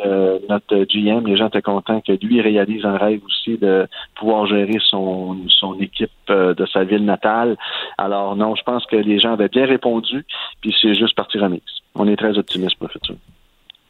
notre 0.49 0.83
GM, 0.85 1.25
les 1.25 1.37
gens 1.37 1.47
étaient 1.47 1.61
contents 1.61 2.01
que 2.01 2.11
lui 2.11 2.41
réalise 2.41 2.85
un 2.85 2.97
rêve 2.97 3.21
aussi 3.25 3.57
de 3.57 3.87
pouvoir 4.15 4.45
gérer 4.47 4.79
son 4.79 5.37
son 5.47 5.79
équipe 5.79 6.11
de 6.29 6.65
sa 6.71 6.83
ville 6.83 7.05
natale. 7.05 7.57
Alors 7.97 8.35
non, 8.35 8.55
je 8.55 8.63
pense 8.63 8.85
que 8.85 8.95
les 8.95 9.19
gens 9.19 9.33
avaient 9.33 9.47
bien 9.47 9.65
répondu. 9.65 10.25
Puis 10.61 10.75
c'est 10.81 10.95
juste 10.95 11.15
partie 11.15 11.39
remise. 11.39 11.61
On 11.95 12.07
est 12.07 12.15
très 12.15 12.37
optimiste 12.37 12.77
pour 12.77 12.87
le 12.87 12.93
futur. 12.93 13.15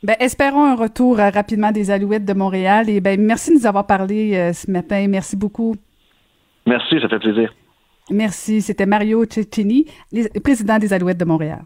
Ben, 0.04 0.16
espérons 0.20 0.64
un 0.64 0.76
retour 0.76 1.20
euh, 1.20 1.30
rapidement 1.30 1.72
des 1.72 1.90
Alouettes 1.90 2.26
de 2.26 2.34
Montréal. 2.34 2.90
Et 2.90 3.02
ben, 3.02 3.20
merci 3.20 3.50
de 3.50 3.56
nous 3.56 3.66
avoir 3.66 3.88
parlé 3.88 4.36
euh, 4.36 4.54
ce 4.54 4.70
matin. 4.70 5.08
Merci 5.08 5.36
beaucoup. 5.36 5.76
Merci, 6.68 7.00
ça 7.02 7.10
fait 7.10 7.20
plaisir. 7.20 7.54
Merci. 8.12 8.62
C'était 8.62 8.86
Mario 8.86 9.26
Cecchini, 9.26 9.86
président 10.44 10.78
des 10.78 10.94
Alouettes 10.94 11.18
de 11.18 11.26
Montréal. 11.26 11.62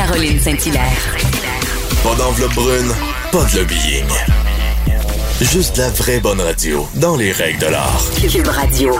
Caroline 0.00 0.40
Saint-Hilaire. 0.40 1.14
Pas 2.02 2.14
d'enveloppe 2.14 2.54
brune, 2.54 2.90
pas 3.30 3.44
de 3.44 3.58
lobbying. 3.58 4.06
Juste 5.42 5.76
la 5.76 5.90
vraie 5.90 6.20
bonne 6.20 6.40
radio, 6.40 6.88
dans 6.94 7.18
les 7.18 7.32
règles 7.32 7.58
de 7.58 7.66
l'art. 7.66 8.02
Cube 8.18 8.46
Radio. 8.46 8.96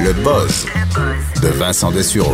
Le 0.00 0.14
buzz 0.14 0.64
de 1.42 1.48
Vincent 1.48 1.92
Dessureau. 1.92 2.32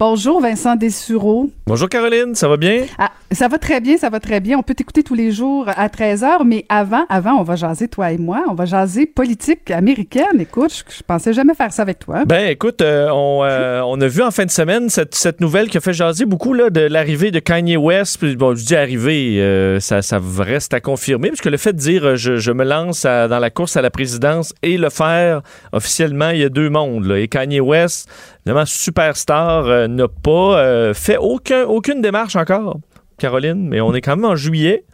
Bonjour 0.00 0.40
Vincent 0.40 0.74
Dessureau. 0.74 1.50
Bonjour 1.68 1.88
Caroline, 1.88 2.34
ça 2.34 2.48
va 2.48 2.56
bien? 2.56 2.86
Ah, 2.98 3.12
ça 3.30 3.48
va 3.48 3.58
très 3.58 3.80
bien, 3.80 3.98
ça 3.98 4.08
va 4.08 4.20
très 4.20 4.40
bien. 4.40 4.58
On 4.58 4.62
peut 4.62 4.74
t'écouter 4.74 5.02
tous 5.02 5.14
les 5.14 5.32
jours 5.32 5.66
à 5.68 5.88
13h, 5.88 6.44
mais 6.46 6.64
avant, 6.68 7.04
avant, 7.10 7.34
on 7.34 7.42
va 7.42 7.56
jaser, 7.56 7.88
toi 7.88 8.10
et 8.10 8.18
moi. 8.18 8.44
On 8.48 8.54
va 8.54 8.64
jaser 8.64 9.04
politique 9.06 9.70
américaine. 9.70 10.40
Écoute, 10.40 10.84
je, 10.88 11.02
pensais 11.02 11.34
jamais 11.34 11.54
faire 11.54 11.72
ça 11.72 11.82
avec 11.82 11.98
toi. 11.98 12.24
Ben, 12.24 12.48
écoute, 12.48 12.80
euh, 12.80 13.08
euh, 13.10 13.80
on, 13.86 14.00
a 14.00 14.06
vu 14.06 14.22
en 14.22 14.30
fin 14.30 14.46
de 14.46 14.50
semaine 14.50 14.88
cette, 14.88 15.40
nouvelle 15.40 15.68
qui 15.68 15.76
a 15.76 15.80
fait 15.80 15.92
jaser 15.92 16.24
beaucoup 16.24 16.54
là, 16.54 16.70
de 16.70 16.80
l'arrivée 16.80 17.30
de 17.30 17.38
Kanye 17.38 17.76
West. 17.76 18.24
Bon, 18.36 18.54
je 18.54 18.64
dis 18.64 18.76
arrivée, 18.76 19.40
euh, 19.40 19.78
ça, 19.78 20.00
ça 20.00 20.20
reste 20.38 20.72
à 20.72 20.80
confirmer, 20.80 21.28
parce 21.28 21.42
que 21.42 21.50
le 21.50 21.58
fait 21.58 21.74
de 21.74 21.78
dire 21.78 22.16
je, 22.16 22.52
me 22.52 22.64
lance 22.64 23.02
dans 23.02 23.38
la 23.38 23.50
course 23.50 23.76
à 23.76 23.82
la 23.82 23.90
présidence 23.90 24.54
et 24.62 24.78
le 24.78 24.88
faire 24.88 25.42
officiellement, 25.72 26.30
il 26.30 26.38
y 26.38 26.44
a 26.44 26.48
deux 26.48 26.70
mondes. 26.70 27.12
Et 27.12 27.28
Kanye 27.28 27.60
West, 27.60 28.08
vraiment 28.46 28.64
superstar, 28.64 29.88
n'a 29.88 30.08
pas 30.08 30.94
fait 30.94 31.18
aucun, 31.18 31.64
aucune 31.64 32.00
démarche 32.00 32.36
encore, 32.36 32.78
Caroline, 33.18 33.68
mais 33.68 33.80
on 33.80 33.94
est 33.94 34.00
quand 34.00 34.16
même 34.16 34.24
en 34.24 34.36
juillet. 34.36 34.84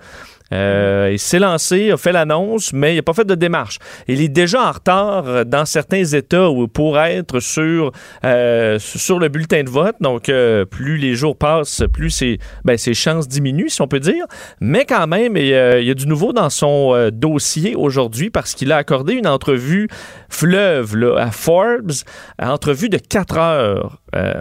Euh, 0.52 1.10
il 1.12 1.18
s'est 1.18 1.38
lancé, 1.38 1.90
a 1.90 1.96
fait 1.96 2.12
l'annonce, 2.12 2.72
mais 2.72 2.92
il 2.92 2.96
n'a 2.96 3.02
pas 3.02 3.14
fait 3.14 3.24
de 3.24 3.34
démarche. 3.34 3.78
Il 4.08 4.20
est 4.20 4.28
déjà 4.28 4.68
en 4.68 4.72
retard 4.72 5.46
dans 5.46 5.64
certains 5.64 6.04
États 6.04 6.48
pour 6.72 6.98
être 6.98 7.40
sur, 7.40 7.92
euh, 8.24 8.78
sur 8.78 9.18
le 9.18 9.28
bulletin 9.28 9.64
de 9.64 9.70
vote. 9.70 9.96
Donc, 10.00 10.28
euh, 10.28 10.64
plus 10.64 10.98
les 10.98 11.14
jours 11.14 11.36
passent, 11.36 11.82
plus 11.92 12.10
ses, 12.10 12.38
ben, 12.64 12.76
ses 12.76 12.94
chances 12.94 13.26
diminuent, 13.26 13.68
si 13.68 13.80
on 13.80 13.88
peut 13.88 14.00
dire. 14.00 14.26
Mais 14.60 14.84
quand 14.84 15.06
même, 15.06 15.36
il, 15.36 15.48
y 15.48 15.54
a 15.90 15.94
du 15.94 16.06
nouveau 16.06 16.32
dans 16.32 16.50
son 16.50 17.10
dossier 17.12 17.74
aujourd'hui 17.74 18.30
parce 18.30 18.54
qu'il 18.54 18.70
a 18.72 18.76
accordé 18.76 19.14
une 19.14 19.26
entrevue 19.26 19.88
fleuve 20.28 21.14
à 21.18 21.30
Forbes, 21.30 21.92
entrevue 22.38 22.88
de 22.88 22.98
4 22.98 23.38
heures. 23.38 23.98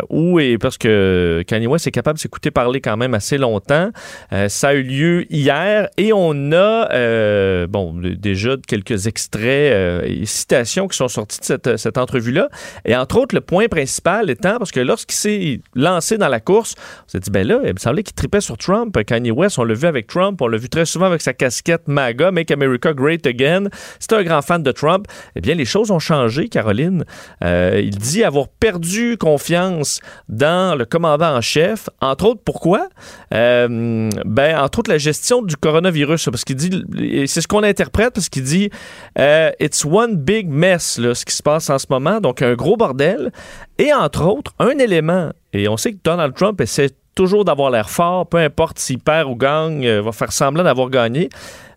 Où, 0.09 0.39
et 0.39 0.57
parce 0.57 0.77
que 0.77 1.43
Kanye 1.47 1.67
West 1.67 1.87
est 1.87 1.91
capable 1.91 2.17
de 2.17 2.21
s'écouter 2.21 2.51
parler 2.51 2.81
quand 2.81 2.97
même 2.97 3.13
assez 3.13 3.37
longtemps. 3.37 3.89
ça 4.47 4.69
a 4.69 4.73
eu 4.73 4.83
lieu 4.83 5.25
hier 5.29 5.89
et 5.97 6.13
on 6.13 6.51
a, 6.51 6.91
euh, 6.91 7.67
bon, 7.67 7.93
déjà 8.01 8.55
quelques 8.67 9.07
extraits 9.07 9.73
euh, 9.73 10.01
et 10.05 10.25
citations 10.25 10.87
qui 10.87 10.97
sont 10.97 11.07
sortis 11.07 11.39
de 11.39 11.45
cette, 11.45 11.77
cette 11.77 11.97
entrevue-là. 11.97 12.49
Et 12.85 12.95
entre 12.95 13.17
autres, 13.19 13.35
le 13.35 13.41
point 13.41 13.67
principal 13.67 14.29
étant, 14.29 14.57
parce 14.57 14.71
que 14.71 14.79
lorsqu'il 14.79 15.15
s'est 15.15 15.61
lancé 15.75 16.17
dans 16.17 16.27
la 16.27 16.39
course, 16.39 16.75
on 17.05 17.09
s'est 17.09 17.19
dit, 17.19 17.31
ben 17.31 17.45
là, 17.47 17.59
il 17.65 17.73
me 17.73 17.79
semblait 17.79 18.03
qu'il 18.03 18.15
tripait 18.15 18.41
sur 18.41 18.57
Trump. 18.57 18.97
Kanye 19.05 19.31
West, 19.31 19.59
on 19.59 19.63
l'a 19.63 19.73
vu 19.73 19.87
avec 19.87 20.07
Trump, 20.07 20.41
on 20.41 20.47
l'a 20.47 20.57
vu 20.57 20.69
très 20.69 20.85
souvent 20.85 21.05
avec 21.05 21.21
sa 21.21 21.33
casquette 21.33 21.87
MAGA, 21.87 22.31
Make 22.31 22.51
America 22.51 22.93
Great 22.93 23.25
Again. 23.25 23.65
C'est 23.99 24.13
un 24.13 24.23
grand 24.23 24.41
fan 24.41 24.63
de 24.63 24.71
Trump. 24.71 25.07
Eh 25.35 25.41
bien, 25.41 25.55
les 25.55 25.65
choses 25.65 25.91
ont 25.91 25.99
changé, 25.99 26.49
Caroline. 26.49 27.05
Euh, 27.43 27.81
il 27.83 27.97
dit 27.97 28.23
avoir 28.23 28.47
perdu 28.47 29.17
confiance 29.17 29.62
dans 30.29 30.77
le 30.77 30.85
commandant 30.85 31.35
en 31.35 31.41
chef. 31.41 31.89
Entre 32.01 32.25
autres, 32.25 32.41
pourquoi? 32.43 32.87
ben, 33.31 34.57
entre 34.57 34.79
autres, 34.79 34.91
la 34.91 34.97
gestion 34.97 35.41
du 35.41 35.55
coronavirus 35.57 35.83
coronavirus, 35.83 36.25
parce 36.25 36.43
qu'il 36.43 36.55
dit, 36.55 37.27
c'est 37.27 37.41
ce 37.41 37.47
qu'on 37.47 37.63
interprète, 37.63 38.13
parce 38.13 38.29
qu'il 38.29 38.43
dit, 38.43 38.69
euh, 39.19 39.51
it's 39.59 39.83
one 39.85 40.15
big 40.15 40.49
mess, 40.49 40.97
là, 40.97 41.15
ce 41.15 41.25
qui 41.25 41.35
se 41.35 41.43
passe 41.43 41.69
en 41.69 41.79
ce 41.79 41.87
moment, 41.89 42.19
donc 42.19 42.41
un 42.41 42.53
gros 42.53 42.77
bordel. 42.77 43.31
Et 43.77 43.93
entre 43.93 44.25
autres, 44.25 44.53
un 44.59 44.77
élément, 44.77 45.31
et 45.51 45.67
on 45.67 45.77
sait 45.77 45.93
que 45.93 45.99
Donald 46.03 46.35
Trump 46.35 46.61
essaie 46.61 46.91
toujours 47.15 47.45
d'avoir 47.45 47.69
l'air 47.69 47.89
fort, 47.89 48.27
peu 48.27 48.37
importe 48.37 48.79
s'il 48.79 48.99
perd 48.99 49.29
ou 49.29 49.35
gagne, 49.35 49.85
euh, 49.85 50.01
va 50.01 50.11
faire 50.11 50.31
semblant 50.31 50.63
d'avoir 50.63 50.89
gagné. 50.89 51.29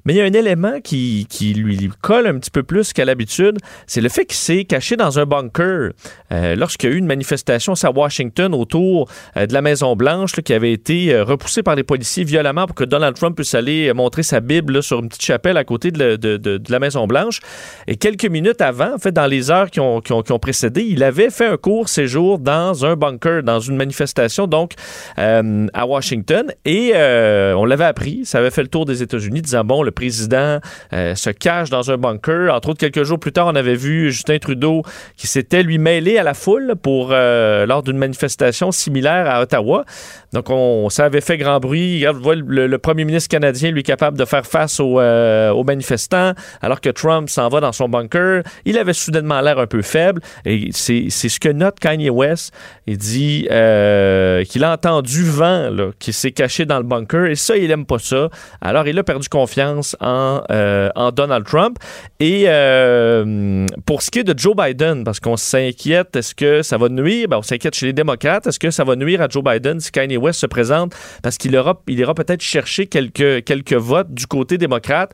Mais 0.06 0.14
il 0.14 0.16
y 0.18 0.20
a 0.20 0.24
un 0.24 0.32
élément 0.32 0.80
qui, 0.80 1.26
qui 1.28 1.52
lui 1.52 1.90
colle 2.00 2.28
un 2.28 2.38
petit 2.38 2.52
peu 2.52 2.62
plus 2.62 2.92
qu'à 2.92 3.04
l'habitude, 3.04 3.58
c'est 3.88 4.00
le 4.00 4.08
fait 4.08 4.24
qu'il 4.24 4.36
s'est 4.36 4.64
caché 4.64 4.94
dans 4.94 5.18
un 5.18 5.26
bunker 5.26 5.90
euh, 6.32 6.54
lorsqu'il 6.54 6.88
y 6.88 6.92
a 6.92 6.94
eu 6.94 6.98
une 6.98 7.06
manifestation 7.06 7.72
à 7.82 7.90
Washington 7.90 8.54
autour 8.54 9.10
euh, 9.36 9.46
de 9.46 9.52
la 9.52 9.62
Maison-Blanche 9.62 10.32
qui 10.42 10.52
avait 10.52 10.72
été 10.72 11.12
euh, 11.12 11.24
repoussée 11.24 11.64
par 11.64 11.74
les 11.74 11.82
policiers 11.82 12.22
violemment 12.22 12.66
pour 12.66 12.76
que 12.76 12.84
Donald 12.84 13.16
Trump 13.16 13.34
puisse 13.34 13.54
aller 13.54 13.92
montrer 13.94 14.22
sa 14.22 14.38
Bible 14.38 14.80
sur 14.80 15.00
une 15.00 15.08
petite 15.08 15.24
chapelle 15.24 15.56
à 15.56 15.64
côté 15.64 15.90
de, 15.90 16.14
de, 16.14 16.36
de, 16.36 16.60
la 16.68 16.78
Maison-Blanche. 16.78 17.40
Et 17.88 17.96
quelques 17.96 18.26
minutes 18.26 18.60
avant, 18.60 18.94
en 18.94 18.98
fait, 18.98 19.10
dans 19.10 19.26
les 19.26 19.50
heures 19.50 19.72
qui 19.72 19.80
ont, 19.80 20.00
qui 20.00 20.12
ont, 20.12 20.22
qui 20.22 20.30
ont 20.30 20.38
précédé, 20.38 20.86
il 20.88 21.02
avait 21.02 21.30
fait 21.30 21.46
un 21.46 21.56
court 21.56 21.88
séjour 21.88 22.38
dans 22.38 22.86
un 22.86 22.94
bunker, 22.94 23.42
dans 23.42 23.58
une 23.58 23.76
manifestation, 23.76 24.46
donc 24.46 24.74
à 25.16 25.86
Washington. 25.86 26.52
Et 26.64 26.92
on 26.94 27.64
l'avait 27.64 27.84
appris, 27.84 28.24
ça 28.24 28.38
avait 28.38 28.52
fait 28.52 28.62
le 28.62 28.68
tour 28.68 28.84
des 28.84 29.02
États-Unis, 29.02 29.42
disant, 29.42 29.64
bon, 29.64 29.82
le 29.82 29.90
président 29.96 30.60
euh, 30.92 31.16
se 31.16 31.30
cache 31.30 31.70
dans 31.70 31.90
un 31.90 31.96
bunker. 31.96 32.54
Entre 32.54 32.68
autres, 32.68 32.78
quelques 32.78 33.02
jours 33.02 33.18
plus 33.18 33.32
tard, 33.32 33.48
on 33.48 33.56
avait 33.56 33.74
vu 33.74 34.12
Justin 34.12 34.38
Trudeau 34.38 34.82
qui 35.16 35.26
s'était 35.26 35.64
lui 35.64 35.78
mêlé 35.78 36.18
à 36.18 36.22
la 36.22 36.34
foule 36.34 36.74
pour 36.80 37.08
euh, 37.10 37.66
lors 37.66 37.82
d'une 37.82 37.96
manifestation 37.96 38.70
similaire 38.70 39.28
à 39.28 39.42
Ottawa. 39.42 39.84
Donc, 40.32 40.50
on, 40.50 40.90
ça 40.90 41.06
avait 41.06 41.22
fait 41.22 41.38
grand 41.38 41.58
bruit. 41.58 42.04
le, 42.04 42.76
premier 42.76 43.04
ministre 43.04 43.28
canadien, 43.28 43.70
lui, 43.70 43.82
capable 43.82 44.18
de 44.18 44.24
faire 44.24 44.46
face 44.46 44.78
euh, 44.80 45.50
aux, 45.50 45.64
manifestants, 45.64 46.32
alors 46.60 46.80
que 46.80 46.90
Trump 46.90 47.28
s'en 47.30 47.48
va 47.48 47.60
dans 47.60 47.72
son 47.72 47.88
bunker. 47.88 48.42
Il 48.66 48.78
avait 48.78 48.92
soudainement 48.92 49.40
l'air 49.40 49.58
un 49.58 49.66
peu 49.66 49.82
faible. 49.82 50.20
Et 50.44 50.68
c'est 50.72 51.08
ce 51.10 51.40
que 51.40 51.48
note 51.48 51.80
Kanye 51.80 52.10
West. 52.10 52.52
Il 52.86 52.98
dit 52.98 53.46
qu'il 53.48 54.64
a 54.64 54.72
entendu 54.72 55.24
vent, 55.24 55.70
qu'il 55.98 56.12
s'est 56.12 56.32
caché 56.32 56.66
dans 56.66 56.76
le 56.76 56.84
bunker. 56.84 57.26
Et 57.26 57.34
ça, 57.34 57.56
il 57.56 57.70
aime 57.70 57.86
pas 57.86 57.98
ça. 57.98 58.28
Alors, 58.60 58.86
il 58.86 58.98
a 58.98 59.02
perdu 59.02 59.28
confiance 59.30 59.85
euh, 60.02 60.88
en, 60.94 61.10
Donald 61.12 61.44
Trump. 61.44 61.78
Et 62.20 62.44
euh, 62.46 63.66
pour 63.84 64.02
ce 64.02 64.10
qui 64.10 64.20
est 64.20 64.24
de 64.24 64.36
Joe 64.36 64.56
Biden, 64.56 65.04
parce 65.04 65.20
qu'on 65.20 65.36
s'inquiète, 65.36 66.16
est-ce 66.16 66.34
que 66.34 66.62
ça 66.62 66.78
va 66.78 66.88
nuire? 66.88 67.28
Ben, 67.28 67.38
on 67.38 67.42
s'inquiète 67.42 67.74
chez 67.74 67.86
les 67.86 67.92
démocrates. 67.92 68.46
Est-ce 68.46 68.58
que 68.58 68.70
ça 68.70 68.84
va 68.84 68.96
nuire 68.96 69.22
à 69.22 69.28
Joe 69.28 69.44
Biden 69.44 69.80
si 69.80 69.90
Kanye 69.90 70.16
West 70.16 70.40
se 70.40 70.46
présente? 70.46 70.94
Parce 71.22 71.36
qu'il 71.38 71.52
ira, 71.52 71.80
il 71.86 71.98
ira 71.98 72.14
peut-être 72.14 72.42
chercher 72.42 72.86
quelques, 72.86 73.44
quelques 73.44 73.74
votes 73.74 74.12
du 74.12 74.26
côté 74.26 74.58
démocrate. 74.58 75.12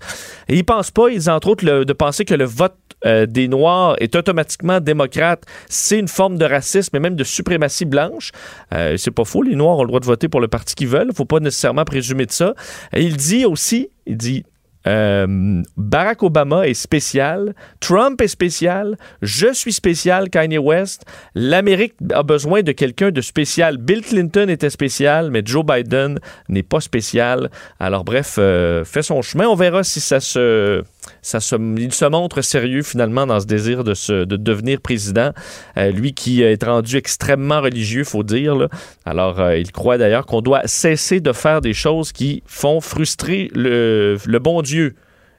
Et 0.49 0.57
ils 0.57 0.65
pensent 0.65 0.91
pas, 0.91 1.09
ils 1.09 1.29
entre 1.31 1.49
autres, 1.49 1.65
de 1.65 1.93
penser 1.93 2.25
que 2.25 2.35
le 2.35 2.45
vote 2.45 2.75
euh, 3.05 3.27
des 3.27 3.49
Noirs 3.49 3.97
est 3.99 4.15
automatiquement 4.15 4.81
démocrate, 4.81 5.45
c'est 5.69 5.99
une 5.99 6.09
forme 6.09 6.39
de 6.39 6.45
racisme 6.45 6.95
et 6.97 7.01
même 7.01 7.17
de 7.17 7.25
suprématie 7.25 7.85
blanche. 7.85 8.31
c'est 8.71 9.11
pas 9.11 9.25
faux, 9.25 9.43
les 9.43 9.57
Noirs 9.57 9.79
ont 9.79 9.83
le 9.83 9.89
droit 9.89 10.01
de 10.01 10.07
voter 10.07 10.29
pour 10.29 10.41
le 10.41 10.49
parti 10.49 10.75
qu'ils 10.75 10.89
veulent. 10.89 11.11
Faut 11.15 11.25
pas 11.25 11.41
nécessairement 11.41 11.85
présumer 11.85 12.27
de 12.27 12.33
ça. 12.33 12.55
Il 12.95 13.17
dit 13.17 13.45
aussi, 13.45 13.89
il 14.07 14.17
dit 14.17 14.45
euh, 14.87 15.63
Barack 15.77 16.23
Obama 16.23 16.67
est 16.67 16.75
spécial, 16.75 17.55
Trump 17.81 18.21
est 18.21 18.29
spécial, 18.29 18.97
je 19.21 19.53
suis 19.53 19.73
spécial, 19.73 20.31
Kanye 20.31 20.59
West. 20.59 21.05
L'Amérique 21.35 21.95
a 22.13 22.23
besoin 22.23 22.63
de 22.63 22.73
quelqu'un 22.73 23.11
de 23.11 23.21
spécial. 23.21 23.79
Bill 23.79 24.03
Clinton 24.03 24.49
était 24.49 24.71
spécial, 24.71 25.31
mais 25.31 25.43
Joe 25.45 25.65
Biden 25.65 26.19
n'est 26.49 26.63
pas 26.63 26.81
spécial. 26.81 27.51
Alors 27.79 28.05
bref, 28.05 28.37
euh, 28.39 28.85
fait 28.85 29.03
son 29.03 29.23
chemin. 29.23 29.47
On 29.47 29.55
verra 29.55 29.85
si 29.85 30.01
ça 30.01 30.21
se 30.21 30.83
ça 31.21 31.41
se, 31.41 31.57
il 31.79 31.93
se 31.93 32.05
montre 32.05 32.43
sérieux 32.43 32.83
finalement 32.83 33.27
dans 33.27 33.41
ce 33.41 33.47
désir 33.47 33.83
de, 33.83 33.93
se, 33.93 34.25
de 34.25 34.37
devenir 34.37 34.81
président. 34.81 35.33
Euh, 35.77 35.91
lui 35.91 36.15
qui 36.15 36.43
est 36.43 36.63
rendu 36.63 36.97
extrêmement 36.97 37.61
religieux, 37.61 38.05
faut 38.05 38.23
dire. 38.23 38.69
Alors, 39.05 39.53
il 39.53 39.73
croit 39.73 39.99
d'ailleurs 39.99 40.27
qu'on 40.27 40.43
doit 40.43 40.63
cesser 40.67 41.21
de 41.21 41.33
faire 41.33 41.61
des 41.61 41.75
choses 41.75 42.13
qui 42.13 42.45
font 42.47 42.81
frustrer 42.81 43.51
le, 43.53 44.17
le 44.25 44.39
bon 44.39 44.63
Dieu. 44.63 44.72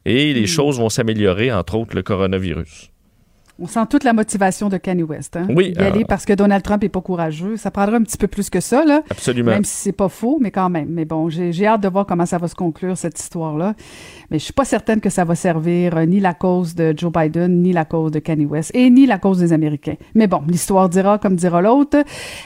Et 0.05 0.33
les 0.33 0.43
hmm. 0.43 0.47
choses 0.47 0.79
vont 0.79 0.89
s'améliorer, 0.89 1.51
entre 1.51 1.75
autres 1.75 1.95
le 1.95 2.03
coronavirus. 2.03 2.92
On 3.59 3.67
sent 3.67 3.85
toute 3.87 4.03
la 4.03 4.13
motivation 4.13 4.67
de 4.67 4.77
Kanye 4.77 5.03
West. 5.03 5.37
Hein? 5.37 5.45
Oui, 5.49 5.73
Y 5.77 5.79
aller 5.79 6.01
euh, 6.01 6.05
parce 6.07 6.25
que 6.25 6.33
Donald 6.33 6.63
Trump 6.63 6.83
est 6.83 6.89
pas 6.89 7.01
courageux. 7.01 7.55
Ça 7.55 7.69
prendra 7.69 7.97
un 7.97 8.01
petit 8.01 8.17
peu 8.17 8.27
plus 8.27 8.49
que 8.49 8.59
ça, 8.59 8.83
là. 8.83 9.03
Absolument. 9.11 9.51
Même 9.51 9.63
si 9.63 9.75
c'est 9.75 9.91
pas 9.91 10.09
faux, 10.09 10.39
mais 10.41 10.49
quand 10.49 10.71
même. 10.71 10.87
Mais 10.89 11.05
bon, 11.05 11.29
j'ai 11.29 11.67
hâte 11.67 11.81
de 11.81 11.87
voir 11.87 12.07
comment 12.07 12.25
ça 12.25 12.39
va 12.39 12.47
se 12.47 12.55
conclure, 12.55 12.97
cette 12.97 13.19
histoire-là. 13.19 13.75
Mais 14.31 14.39
je 14.39 14.45
suis 14.45 14.53
pas 14.53 14.65
certaine 14.65 15.01
que 15.01 15.11
ça 15.11 15.23
va 15.23 15.35
servir 15.35 15.95
euh, 15.95 16.05
ni 16.05 16.19
la 16.19 16.33
cause 16.33 16.73
de 16.73 16.95
Joe 16.97 17.11
Biden, 17.11 17.61
ni 17.61 17.73
la 17.73 17.85
cause 17.85 18.11
de 18.11 18.17
Kanye 18.17 18.47
West, 18.47 18.71
et 18.73 18.89
ni 18.89 19.05
la 19.05 19.19
cause 19.19 19.37
des 19.37 19.53
Américains. 19.53 19.97
Mais 20.15 20.25
bon, 20.25 20.41
l'histoire 20.47 20.89
dira 20.89 21.19
comme 21.19 21.35
dira 21.35 21.61
l'autre. 21.61 21.99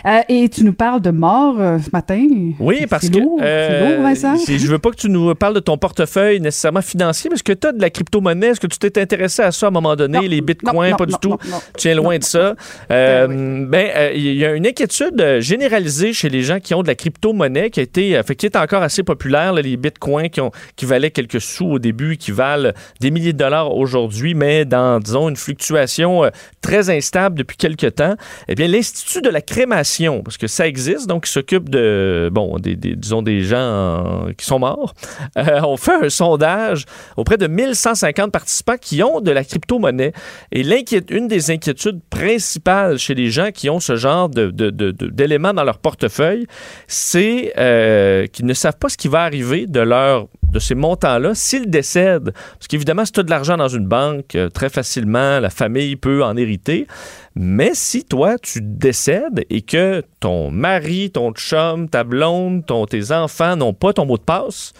Euh, 0.06 0.20
et 0.28 0.50
tu 0.50 0.66
nous 0.66 0.74
parles 0.74 1.02
de 1.02 1.12
mort 1.12 1.56
euh, 1.58 1.80
ce 1.80 1.90
matin. 1.94 2.28
Oui, 2.60 2.86
parce 2.90 3.08
que 3.08 3.18
lourd, 3.18 3.40
c'est 3.40 3.96
lourd, 3.96 4.04
Vincent. 4.04 4.36
je 4.46 4.68
veux 4.68 4.80
pas 4.80 4.92
que 4.92 4.98
tu 4.98 5.10
nous 5.10 5.34
parles 5.36 5.54
de 5.54 5.62
ton 5.62 5.78
portefeuille 5.78 6.42
nécessairement 6.42 6.82
financier, 6.82 7.30
parce 7.30 7.44
que 7.44 7.54
tu 7.54 7.66
as 7.66 7.72
de 7.72 7.80
la 7.80 7.90
crypto-monnaie. 7.90 8.48
Est-ce 8.48 8.60
que 8.60 8.68
tu 8.68 8.78
t'es 8.78 9.00
intéressé 9.00 9.42
à 9.42 9.54
ça 9.54 9.68
à 9.68 9.70
un 9.70 9.72
moment 9.72 9.96
donné, 9.96 10.28
les 10.28 10.42
bitcoins, 10.42 10.92
non, 10.92 10.97
pas 10.98 11.06
du 11.06 11.14
tout? 11.22 11.38
Tu 11.78 11.88
es 11.90 11.96
loin 11.96 12.18
de 12.18 12.24
ça. 12.24 12.56
Euh, 12.92 13.28
Ben, 13.68 13.90
euh, 13.96 14.12
il 14.16 14.34
y 14.36 14.46
a 14.46 14.54
une 14.54 14.66
inquiétude 14.68 15.20
euh, 15.22 15.42
généralisée 15.42 16.14
chez 16.14 16.30
les 16.30 16.42
gens 16.42 16.60
qui 16.60 16.74
ont 16.74 16.82
de 16.84 16.88
la 16.88 16.96
crypto-monnaie 16.96 17.70
qui 17.70 17.80
a 17.80 17.84
été, 17.84 18.18
euh, 18.18 18.24
fait, 18.24 18.36
qui 18.36 18.46
est 18.46 18.56
encore 18.56 18.82
assez 18.84 19.04
populaire, 19.04 19.54
là, 19.54 19.62
les 19.62 19.78
bitcoins 19.78 20.30
qui, 20.30 20.42
ont, 20.42 20.52
qui 20.76 20.86
valaient 20.86 21.12
quelques 21.12 21.42
sous 21.42 21.66
au 21.66 21.80
début, 21.80 22.18
qui 22.18 22.32
valent 22.32 22.72
des 23.00 23.12
milliers 23.12 23.34
de 23.34 23.38
dollars 23.38 23.76
aujourd'hui, 23.76 24.34
mais 24.34 24.66
dans, 24.66 25.00
disons, 25.00 25.30
une 25.30 25.36
fluctuation 25.36 26.24
euh, 26.26 26.30
très 26.62 26.90
instable 26.90 27.38
depuis 27.38 27.58
quelques 27.58 27.96
temps. 27.96 28.16
Eh 28.48 28.56
bien, 28.56 28.68
l'Institut 28.68 29.22
de 29.22 29.30
la 29.30 29.42
crémation, 29.42 30.22
parce 30.24 30.38
que 30.38 30.48
ça 30.48 30.68
existe, 30.68 31.08
donc 31.08 31.26
qui 31.26 31.32
s'occupe 31.32 31.70
de, 31.70 32.30
bon, 32.32 32.58
des, 32.58 32.76
des- 32.76 32.96
disons, 32.96 33.22
des 33.22 33.42
gens 33.42 33.58
euh, 33.58 34.34
qui 34.38 34.46
sont 34.46 34.60
morts, 34.60 34.94
euh, 35.38 35.60
on 35.64 35.78
fait 35.78 36.06
un 36.06 36.10
sondage 36.10 36.86
auprès 37.18 37.38
de 37.38 37.48
1150 37.48 38.32
participants 38.32 38.76
qui 38.80 39.04
ont 39.04 39.20
de 39.22 39.32
la 39.32 39.44
crypto-monnaie. 39.44 40.14
Et 40.52 40.64
l'inquiét- 40.64 40.87
une 40.92 41.28
des 41.28 41.52
inquiétudes 41.52 42.00
principales 42.10 42.98
chez 42.98 43.16
les 43.16 43.30
gens 43.30 43.52
qui 43.52 43.70
ont 43.70 43.80
ce 43.80 43.96
genre 43.96 44.30
de- 44.30 44.52
de- 44.52 44.72
d'éléments 44.92 45.54
dans 45.54 45.64
leur 45.64 45.78
portefeuille, 45.80 46.46
c'est 46.88 47.54
euh, 47.58 48.28
qu'ils 48.28 48.46
ne 48.46 48.54
savent 48.54 48.78
pas 48.78 48.90
ce 48.90 48.98
qui 48.98 49.08
va 49.08 49.22
arriver 49.24 49.66
de 49.68 49.80
leur 49.80 50.28
de 50.52 50.60
ces 50.60 50.76
montants-là 50.76 51.36
s'ils 51.36 51.70
décèdent. 51.70 52.32
Parce 52.32 52.68
qu'évidemment, 52.70 53.04
si 53.04 53.12
tu 53.12 53.20
as 53.20 53.24
de 53.24 53.30
l'argent 53.30 53.58
dans 53.58 53.68
une 53.68 53.86
banque, 53.86 54.34
euh, 54.36 54.48
très 54.50 54.70
facilement, 54.70 55.40
la 55.42 55.50
famille 55.50 55.98
peut 55.98 56.24
en 56.24 56.38
hériter. 56.38 56.88
Mais 57.36 57.72
si 57.74 58.06
toi, 58.06 58.38
tu 58.38 58.60
décèdes 58.62 59.44
et 59.50 59.62
que 59.62 60.02
ton 60.22 60.50
mari, 60.50 61.12
ton 61.12 61.34
chum, 61.34 61.90
ta 61.90 62.06
blonde, 62.06 62.66
ton, 62.66 62.86
tes 62.86 63.12
enfants 63.12 63.58
n'ont 63.58 63.74
pas 63.74 63.92
ton 63.92 64.06
mot 64.06 64.18
de 64.18 64.24
passe, 64.24 64.72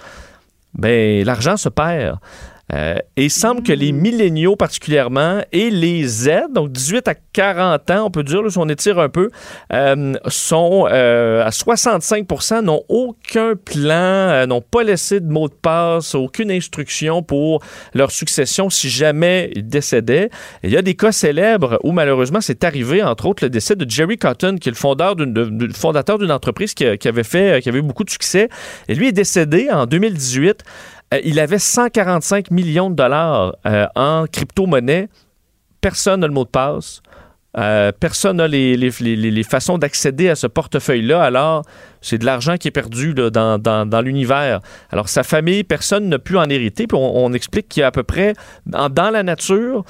ben 0.74 1.26
l'argent 1.26 1.58
se 1.58 1.70
perd. 1.70 2.18
Euh, 2.74 2.98
et 3.16 3.26
il 3.26 3.30
semble 3.32 3.64
que 3.64 3.72
les 3.72 3.94
milléniaux 3.94 4.56
particulièrement 4.58 5.42
et 5.54 5.70
les 5.70 6.04
Z, 6.06 6.30
donc 6.54 6.72
18 6.72 7.08
à 7.08 7.14
40 7.16 7.92
ans, 7.92 8.06
on 8.08 8.12
peut 8.12 8.24
dire, 8.24 8.42
là, 8.42 8.50
si 8.50 8.58
on 8.58 8.68
étire 8.68 9.00
un 9.00 9.08
peu, 9.08 9.30
euh, 9.72 10.14
sont 10.28 10.86
euh, 10.92 11.46
à 11.46 11.50
65% 11.50 12.62
n'ont 12.64 12.84
aucun 12.90 13.54
plan, 13.56 13.92
euh, 13.94 14.46
n'ont 14.48 14.62
pas 14.62 14.84
laissé 14.84 15.20
de 15.22 15.32
mot 15.32 15.48
de 15.48 15.54
passe, 15.54 16.14
aucune 16.14 16.52
instruction 16.52 17.24
pour 17.24 17.62
leur 17.94 18.12
succession 18.12 18.70
si 18.70 18.90
jamais 18.90 19.50
ils 19.56 19.68
décédaient. 19.68 20.30
Et 20.64 20.68
il 20.68 20.72
y 20.72 20.78
a 20.78 20.82
des 20.82 20.96
cas 20.96 21.14
célèbres 21.14 21.80
où 21.84 21.94
malheureusement 21.94 22.42
c'est 22.42 22.64
arrivé, 22.66 23.02
entre 23.02 23.28
autres 23.28 23.46
le 23.46 23.50
décès 23.50 23.76
de 23.78 23.90
Jerry 23.90 24.18
Cotton, 24.18 24.58
qui 24.60 24.68
est 24.68 24.74
le 24.74 24.78
fondeur 24.78 25.16
d'une, 25.16 25.34
de- 25.34 25.46
de- 25.46 25.74
fondateur 25.74 26.18
d'une 26.18 26.32
entreprise 26.32 26.74
qui, 26.74 26.98
qui 26.98 27.08
avait 27.08 27.24
fait, 27.24 27.62
qui 27.62 27.70
avait 27.70 27.80
eu 27.80 27.84
beaucoup 27.84 28.04
de 28.04 28.10
succès. 28.10 28.50
Et 28.90 28.96
lui 28.96 29.08
est 29.08 29.12
décédé 29.14 29.70
en 29.72 29.86
2018. 29.86 30.64
Euh, 31.14 31.20
il 31.24 31.40
avait 31.40 31.60
145 31.60 32.52
millions 32.52 32.90
de 32.90 32.96
dollars 32.96 33.56
euh, 33.66 33.86
en 33.96 34.26
crypto-monnaie. 34.32 35.08
Personne 35.82 36.20
n'a 36.22 36.28
le 36.28 36.34
mot 36.34 36.44
de 36.44 36.50
passe. 36.50 37.02
Euh, 37.58 37.92
personne 37.98 38.38
n'a 38.38 38.48
les, 38.48 38.76
les- 38.78 38.92
les- 39.00 39.32
les 39.32 39.44
façons 39.44 39.78
d'accéder 39.78 40.30
à 40.30 40.36
ce 40.36 40.48
portefeuille-là. 40.48 41.24
Alors, 41.24 41.64
c'est 42.08 42.18
de 42.18 42.26
l'argent 42.26 42.56
qui 42.58 42.70
est 42.70 42.72
perdu 42.72 43.14
dans, 43.14 43.60
dans- 43.60 44.02
l'univers. 44.02 44.62
Alors, 44.92 45.10
sa 45.10 45.24
famille, 45.24 45.64
personne 45.64 46.08
n'a 46.08 46.20
pu 46.20 46.38
en 46.38 46.46
hériter. 46.46 46.88
Puis 46.88 46.98
on, 47.00 47.34
explique 47.34 47.68
qu'il 47.68 47.82
y 47.82 47.84
a 47.84 47.88
à 47.88 47.92
peu 47.92 48.04
près, 48.04 48.34
dans, 48.66 49.12
la 49.12 49.24
nature, 49.24 49.84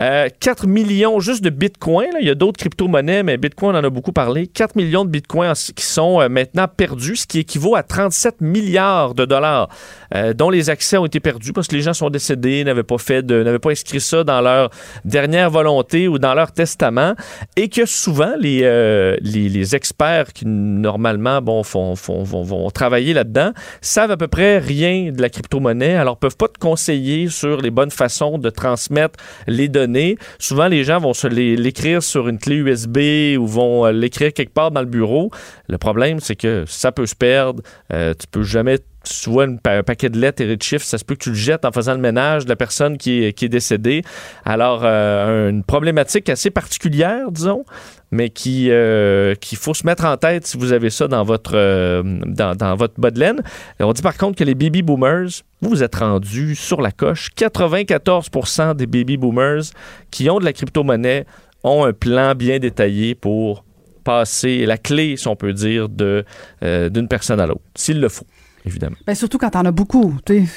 euh, 0.00 0.28
4 0.40 0.66
millions 0.66 1.18
juste 1.18 1.42
de 1.42 1.50
bitcoins. 1.50 2.14
Il 2.20 2.26
y 2.26 2.30
a 2.30 2.34
d'autres 2.34 2.58
crypto-monnaies, 2.58 3.22
mais 3.22 3.36
bitcoin, 3.36 3.74
on 3.74 3.78
en 3.78 3.84
a 3.84 3.90
beaucoup 3.90 4.12
parlé. 4.12 4.46
4 4.46 4.76
millions 4.76 5.04
de 5.04 5.10
bitcoins 5.10 5.54
qui 5.74 5.84
sont 5.84 6.20
euh, 6.20 6.28
maintenant 6.28 6.68
perdus, 6.68 7.16
ce 7.16 7.26
qui 7.26 7.40
équivaut 7.40 7.74
à 7.74 7.82
37 7.82 8.40
milliards 8.40 9.14
de 9.14 9.24
dollars, 9.24 9.68
euh, 10.14 10.32
dont 10.32 10.50
les 10.50 10.70
accès 10.70 10.96
ont 10.96 11.06
été 11.06 11.20
perdus 11.20 11.52
parce 11.52 11.66
que 11.66 11.74
les 11.74 11.82
gens 11.82 11.94
sont 11.94 12.10
décédés, 12.10 12.62
n'avaient 12.64 12.82
pas 12.82 12.98
fait 12.98 13.22
n'avaient 13.22 13.58
pas 13.58 13.70
inscrit 13.70 14.00
ça 14.00 14.22
dans 14.22 14.40
leur 14.40 14.70
dernière 15.04 15.50
volonté 15.50 16.06
ou 16.06 16.18
dans 16.18 16.34
leur 16.34 16.52
testament, 16.52 17.14
et 17.56 17.68
que 17.68 17.86
souvent 17.86 18.34
les, 18.38 18.60
euh, 18.62 19.16
les, 19.20 19.48
les 19.48 19.74
experts 19.74 20.32
qui 20.32 20.46
normalement 20.46 21.42
bon, 21.42 21.63
font, 21.64 21.94
vont, 21.94 22.70
travailler 22.70 23.12
là-dedans 23.12 23.52
savent 23.80 24.10
à 24.10 24.16
peu 24.16 24.28
près 24.28 24.58
rien 24.58 25.12
de 25.12 25.20
la 25.20 25.28
crypto-monnaie, 25.28 25.94
alors 25.94 26.16
peuvent 26.16 26.36
pas 26.36 26.48
te 26.48 26.58
conseiller 26.58 27.28
sur 27.28 27.60
les 27.60 27.70
bonnes 27.70 27.90
façons 27.90 28.38
de 28.38 28.50
transmettre 28.50 29.18
les 29.46 29.68
données. 29.68 30.16
Souvent, 30.38 30.68
les 30.68 30.84
gens 30.84 30.98
vont 30.98 31.14
se 31.14 31.26
l'écrire 31.26 32.02
sur 32.02 32.28
une 32.28 32.38
clé 32.38 32.56
USB 32.56 33.38
ou 33.38 33.46
vont 33.46 33.86
euh, 33.86 33.92
l'écrire 33.92 34.32
quelque 34.32 34.52
part 34.52 34.70
dans 34.70 34.80
le 34.80 34.86
bureau. 34.86 35.30
Le 35.68 35.78
problème, 35.78 36.20
c'est 36.20 36.36
que 36.36 36.64
ça 36.66 36.92
peut 36.92 37.06
se 37.06 37.14
perdre. 37.14 37.62
Euh, 37.92 38.14
tu 38.18 38.26
peux 38.26 38.42
jamais 38.42 38.78
tu 39.04 39.30
vois 39.30 39.44
un 39.44 39.82
paquet 39.82 40.08
de 40.08 40.18
lettres 40.18 40.42
et 40.42 40.56
de 40.56 40.62
chiffres, 40.62 40.84
ça 40.84 40.98
se 40.98 41.04
peut 41.04 41.14
que 41.14 41.24
tu 41.24 41.30
le 41.30 41.34
jettes 41.34 41.64
en 41.64 41.72
faisant 41.72 41.94
le 41.94 42.00
ménage 42.00 42.44
de 42.44 42.48
la 42.48 42.56
personne 42.56 42.98
qui 42.98 43.24
est, 43.24 43.32
qui 43.32 43.44
est 43.44 43.48
décédée. 43.48 44.02
Alors, 44.44 44.82
euh, 44.84 45.50
une 45.50 45.62
problématique 45.62 46.28
assez 46.28 46.50
particulière, 46.50 47.30
disons, 47.30 47.64
mais 48.10 48.30
qui 48.30 48.70
euh, 48.70 49.34
qu'il 49.34 49.58
faut 49.58 49.74
se 49.74 49.86
mettre 49.86 50.04
en 50.04 50.16
tête 50.16 50.46
si 50.46 50.56
vous 50.56 50.72
avez 50.72 50.90
ça 50.90 51.08
dans 51.08 51.24
votre, 51.24 51.52
euh, 51.54 52.02
dans, 52.26 52.54
dans 52.54 52.76
votre 52.76 53.00
bas 53.00 53.10
de 53.10 53.20
laine. 53.20 53.42
On 53.80 53.92
dit 53.92 54.02
par 54.02 54.16
contre 54.16 54.38
que 54.38 54.44
les 54.44 54.54
baby 54.54 54.82
boomers, 54.82 55.42
vous 55.60 55.70
vous 55.70 55.82
êtes 55.82 55.96
rendus 55.96 56.54
sur 56.54 56.80
la 56.80 56.92
coche. 56.92 57.30
94% 57.36 58.74
des 58.74 58.86
baby 58.86 59.16
boomers 59.16 59.62
qui 60.10 60.30
ont 60.30 60.38
de 60.38 60.44
la 60.44 60.52
crypto-monnaie 60.52 61.26
ont 61.64 61.84
un 61.84 61.92
plan 61.92 62.34
bien 62.34 62.58
détaillé 62.58 63.14
pour 63.14 63.64
passer 64.04 64.66
la 64.66 64.78
clé, 64.78 65.16
si 65.16 65.26
on 65.26 65.34
peut 65.34 65.52
dire, 65.52 65.88
euh, 66.00 66.88
d'une 66.90 67.08
personne 67.08 67.40
à 67.40 67.46
l'autre, 67.46 67.62
s'il 67.74 68.00
le 68.00 68.08
faut, 68.08 68.26
évidemment. 68.64 68.96
Ben, 69.06 69.14
surtout 69.14 69.38
quand 69.38 69.50
t'en 69.50 69.64
as 69.64 69.72
beaucoup. 69.72 70.16
tu. 70.24 70.48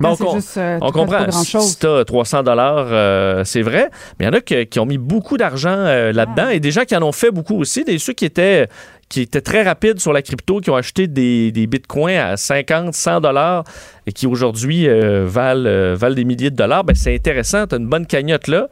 Bon, 0.00 0.16
Quand 0.16 0.26
on, 0.26 0.34
juste, 0.34 0.56
euh, 0.56 0.78
on 0.82 0.90
comprend. 0.90 1.30
Si 1.30 1.78
tu 1.78 1.86
as 1.86 2.04
300 2.04 2.42
dollars, 2.42 2.88
euh, 2.90 3.44
c'est 3.44 3.62
vrai. 3.62 3.90
Mais 4.18 4.26
il 4.26 4.28
y 4.28 4.30
en 4.30 4.32
a 4.32 4.40
qui 4.40 4.78
ont 4.80 4.86
mis 4.86 4.98
beaucoup 4.98 5.36
d'argent 5.36 5.70
euh, 5.70 6.12
là-dedans 6.12 6.48
et 6.48 6.58
des 6.58 6.72
gens 6.72 6.84
qui 6.84 6.96
en 6.96 7.02
ont 7.02 7.12
fait 7.12 7.30
beaucoup 7.30 7.56
aussi. 7.56 7.84
Des 7.84 7.98
ceux 7.98 8.12
qui 8.12 8.24
étaient 8.24 8.68
qui 9.08 9.20
étaient 9.20 9.42
très 9.42 9.62
rapides 9.62 10.00
sur 10.00 10.12
la 10.12 10.22
crypto, 10.22 10.60
qui 10.60 10.70
ont 10.70 10.76
acheté 10.76 11.06
des, 11.06 11.52
des 11.52 11.66
bitcoins 11.66 12.16
à 12.16 12.36
50, 12.36 12.94
100 12.94 13.20
dollars 13.20 13.62
et 14.06 14.12
qui 14.12 14.26
aujourd'hui 14.26 14.88
valent, 14.88 15.94
valent 15.94 16.14
des 16.14 16.24
milliers 16.24 16.50
de 16.50 16.56
dollars. 16.56 16.82
Ben, 16.82 16.96
c'est 16.96 17.14
intéressant. 17.14 17.66
Tu 17.66 17.76
as 17.76 17.78
une 17.78 17.86
bonne 17.86 18.06
cagnotte 18.06 18.48
là. 18.48 18.68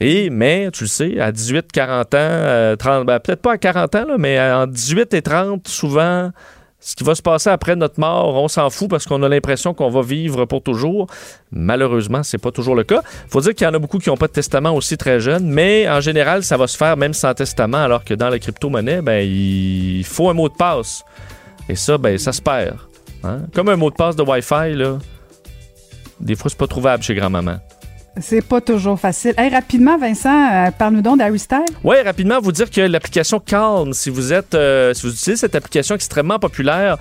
Et, 0.00 0.30
mais, 0.30 0.70
tu 0.72 0.84
le 0.84 0.88
sais, 0.88 1.20
à 1.20 1.30
18, 1.30 1.70
40 1.72 2.14
ans, 2.14 2.74
30, 2.78 3.06
ben, 3.06 3.20
peut-être 3.20 3.40
pas 3.40 3.52
à 3.52 3.58
40 3.58 3.94
ans, 3.94 4.04
là, 4.08 4.16
mais 4.18 4.40
en 4.40 4.66
18 4.66 5.14
et 5.14 5.22
30, 5.22 5.68
souvent, 5.68 6.32
ce 6.86 6.94
qui 6.94 7.02
va 7.02 7.16
se 7.16 7.20
passer 7.22 7.50
après 7.50 7.74
notre 7.74 7.98
mort, 7.98 8.40
on 8.40 8.46
s'en 8.46 8.70
fout 8.70 8.88
parce 8.88 9.06
qu'on 9.06 9.20
a 9.24 9.28
l'impression 9.28 9.74
qu'on 9.74 9.90
va 9.90 10.02
vivre 10.02 10.44
pour 10.44 10.62
toujours. 10.62 11.08
Malheureusement, 11.50 12.22
c'est 12.22 12.38
pas 12.38 12.52
toujours 12.52 12.76
le 12.76 12.84
cas. 12.84 13.02
Faut 13.28 13.40
dire 13.40 13.56
qu'il 13.56 13.66
y 13.66 13.68
en 13.68 13.74
a 13.74 13.80
beaucoup 13.80 13.98
qui 13.98 14.08
n'ont 14.08 14.16
pas 14.16 14.28
de 14.28 14.32
testament 14.32 14.70
aussi 14.70 14.96
très 14.96 15.18
jeunes, 15.18 15.46
mais 15.48 15.88
en 15.88 16.00
général, 16.00 16.44
ça 16.44 16.56
va 16.56 16.68
se 16.68 16.76
faire 16.76 16.96
même 16.96 17.12
sans 17.12 17.34
testament, 17.34 17.78
alors 17.78 18.04
que 18.04 18.14
dans 18.14 18.28
la 18.28 18.38
crypto-monnaie, 18.38 19.02
ben, 19.02 19.18
il 19.28 20.04
faut 20.04 20.28
un 20.30 20.32
mot 20.32 20.48
de 20.48 20.54
passe. 20.54 21.04
Et 21.68 21.74
ça, 21.74 21.98
ben, 21.98 22.16
ça 22.18 22.30
se 22.30 22.40
perd. 22.40 22.76
hein. 23.24 23.40
Comme 23.52 23.68
un 23.68 23.76
mot 23.76 23.90
de 23.90 23.96
passe 23.96 24.14
de 24.14 24.22
Wi-Fi, 24.22 24.74
là. 24.74 24.98
Des 26.20 26.36
fois, 26.36 26.48
c'est 26.48 26.58
pas 26.58 26.68
trouvable 26.68 27.02
chez 27.02 27.16
grand-maman. 27.16 27.56
C'est 28.18 28.40
pas 28.40 28.62
toujours 28.62 28.98
facile. 28.98 29.34
Hey, 29.36 29.50
rapidement, 29.50 29.98
Vincent, 29.98 30.30
euh, 30.30 30.70
parle-nous 30.70 31.02
donc 31.02 31.18
d'Harry 31.18 31.38
Styles. 31.38 31.66
Oui, 31.84 31.96
rapidement, 32.02 32.40
vous 32.40 32.50
dire 32.50 32.70
que 32.70 32.80
l'application 32.80 33.40
Calm, 33.40 33.92
si 33.92 34.08
vous 34.08 34.32
êtes, 34.32 34.54
euh, 34.54 34.94
si 34.94 35.02
vous 35.02 35.12
utilisez 35.12 35.36
cette 35.36 35.54
application 35.54 35.94
extrêmement 35.94 36.38
populaire 36.38 36.96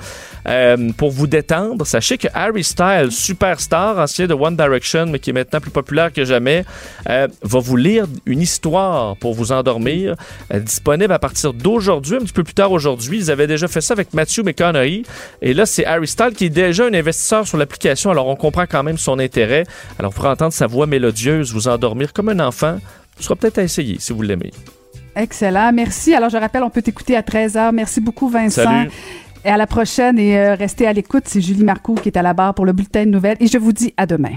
euh, 0.46 0.92
pour 0.98 1.12
vous 1.12 1.26
détendre, 1.26 1.88
sachez 1.88 2.18
que 2.18 2.28
Harry 2.34 2.66
Styles, 2.66 3.12
superstar, 3.12 3.98
ancien 3.98 4.28
de 4.28 4.34
One 4.34 4.58
Direction, 4.58 5.06
mais 5.06 5.20
qui 5.20 5.30
est 5.30 5.34
maintenant 5.34 5.62
plus 5.62 5.72
populaire 5.72 6.12
que 6.12 6.26
jamais, 6.26 6.66
va 7.08 7.60
vous 7.60 7.78
lire 7.78 8.08
une 8.26 8.42
histoire 8.42 9.16
pour 9.18 9.34
vous 9.34 9.52
endormir, 9.54 10.16
disponible 10.54 11.14
à 11.14 11.20
partir 11.20 11.54
d'aujourd'hui, 11.54 12.18
un 12.18 12.20
petit 12.20 12.34
peu 12.34 12.44
plus 12.44 12.54
tard 12.54 12.72
aujourd'hui. 12.72 13.20
Ils 13.20 13.32
avaient 13.32 13.48
déjà 13.48 13.68
fait 13.68 13.82
ça 13.82 13.94
avec 13.94 14.14
Matthew 14.14 14.40
McConaughey, 14.44 15.04
et 15.42 15.54
là, 15.54 15.66
c'est 15.66 15.86
Harry 15.86 16.08
Styles 16.08 16.34
qui 16.36 16.46
est 16.46 16.50
déjà 16.50 16.86
un 16.86 16.94
investisseur 16.94 17.48
sur 17.48 17.58
l'application, 17.58 18.12
alors 18.12 18.28
on 18.28 18.36
comprend 18.36 18.66
quand 18.70 18.84
même 18.84 18.98
son 18.98 19.20
intérêt. 19.20 19.64
Alors, 19.98 20.12
vous 20.12 20.18
pourrez 20.18 20.30
entendre 20.30 20.54
sa 20.54 20.68
voix 20.68 20.86
mélodieuse, 21.06 21.54
vous 21.54 21.68
endormir 21.68 22.14
comme 22.14 22.30
un 22.30 22.40
enfant. 22.40 22.78
Ce 23.18 23.24
sera 23.24 23.36
peut-être 23.36 23.60
à 23.60 23.64
essayer 23.64 23.98
si 24.00 24.12
vous 24.14 24.22
l'aimez. 24.22 24.52
Excellent. 25.16 25.72
Merci. 25.72 26.14
Alors, 26.14 26.30
je 26.30 26.38
rappelle, 26.38 26.64
on 26.64 26.70
peut 26.70 26.82
t'écouter 26.82 27.16
à 27.16 27.22
13h. 27.22 27.72
Merci 27.74 28.02
beaucoup, 28.02 28.28
Vincent. 28.28 28.64
Salut. 28.64 28.90
Et 29.46 29.50
à 29.50 29.58
la 29.58 29.68
prochaine 29.68 30.18
et 30.18 30.38
euh, 30.38 30.56
restez 30.56 30.88
à 30.88 30.94
l'écoute. 30.94 31.24
C'est 31.28 31.40
Julie 31.40 31.64
Marcoux 31.64 31.96
qui 31.96 32.10
est 32.10 32.18
à 32.18 32.24
la 32.24 32.34
barre 32.34 32.56
pour 32.56 32.66
le 32.66 32.74
bulletin 32.74 33.06
de 33.06 33.12
nouvelles. 33.12 33.38
Et 33.40 33.48
je 33.48 33.60
vous 33.60 33.72
dis 33.72 33.94
à 33.96 34.08
demain. 34.08 34.32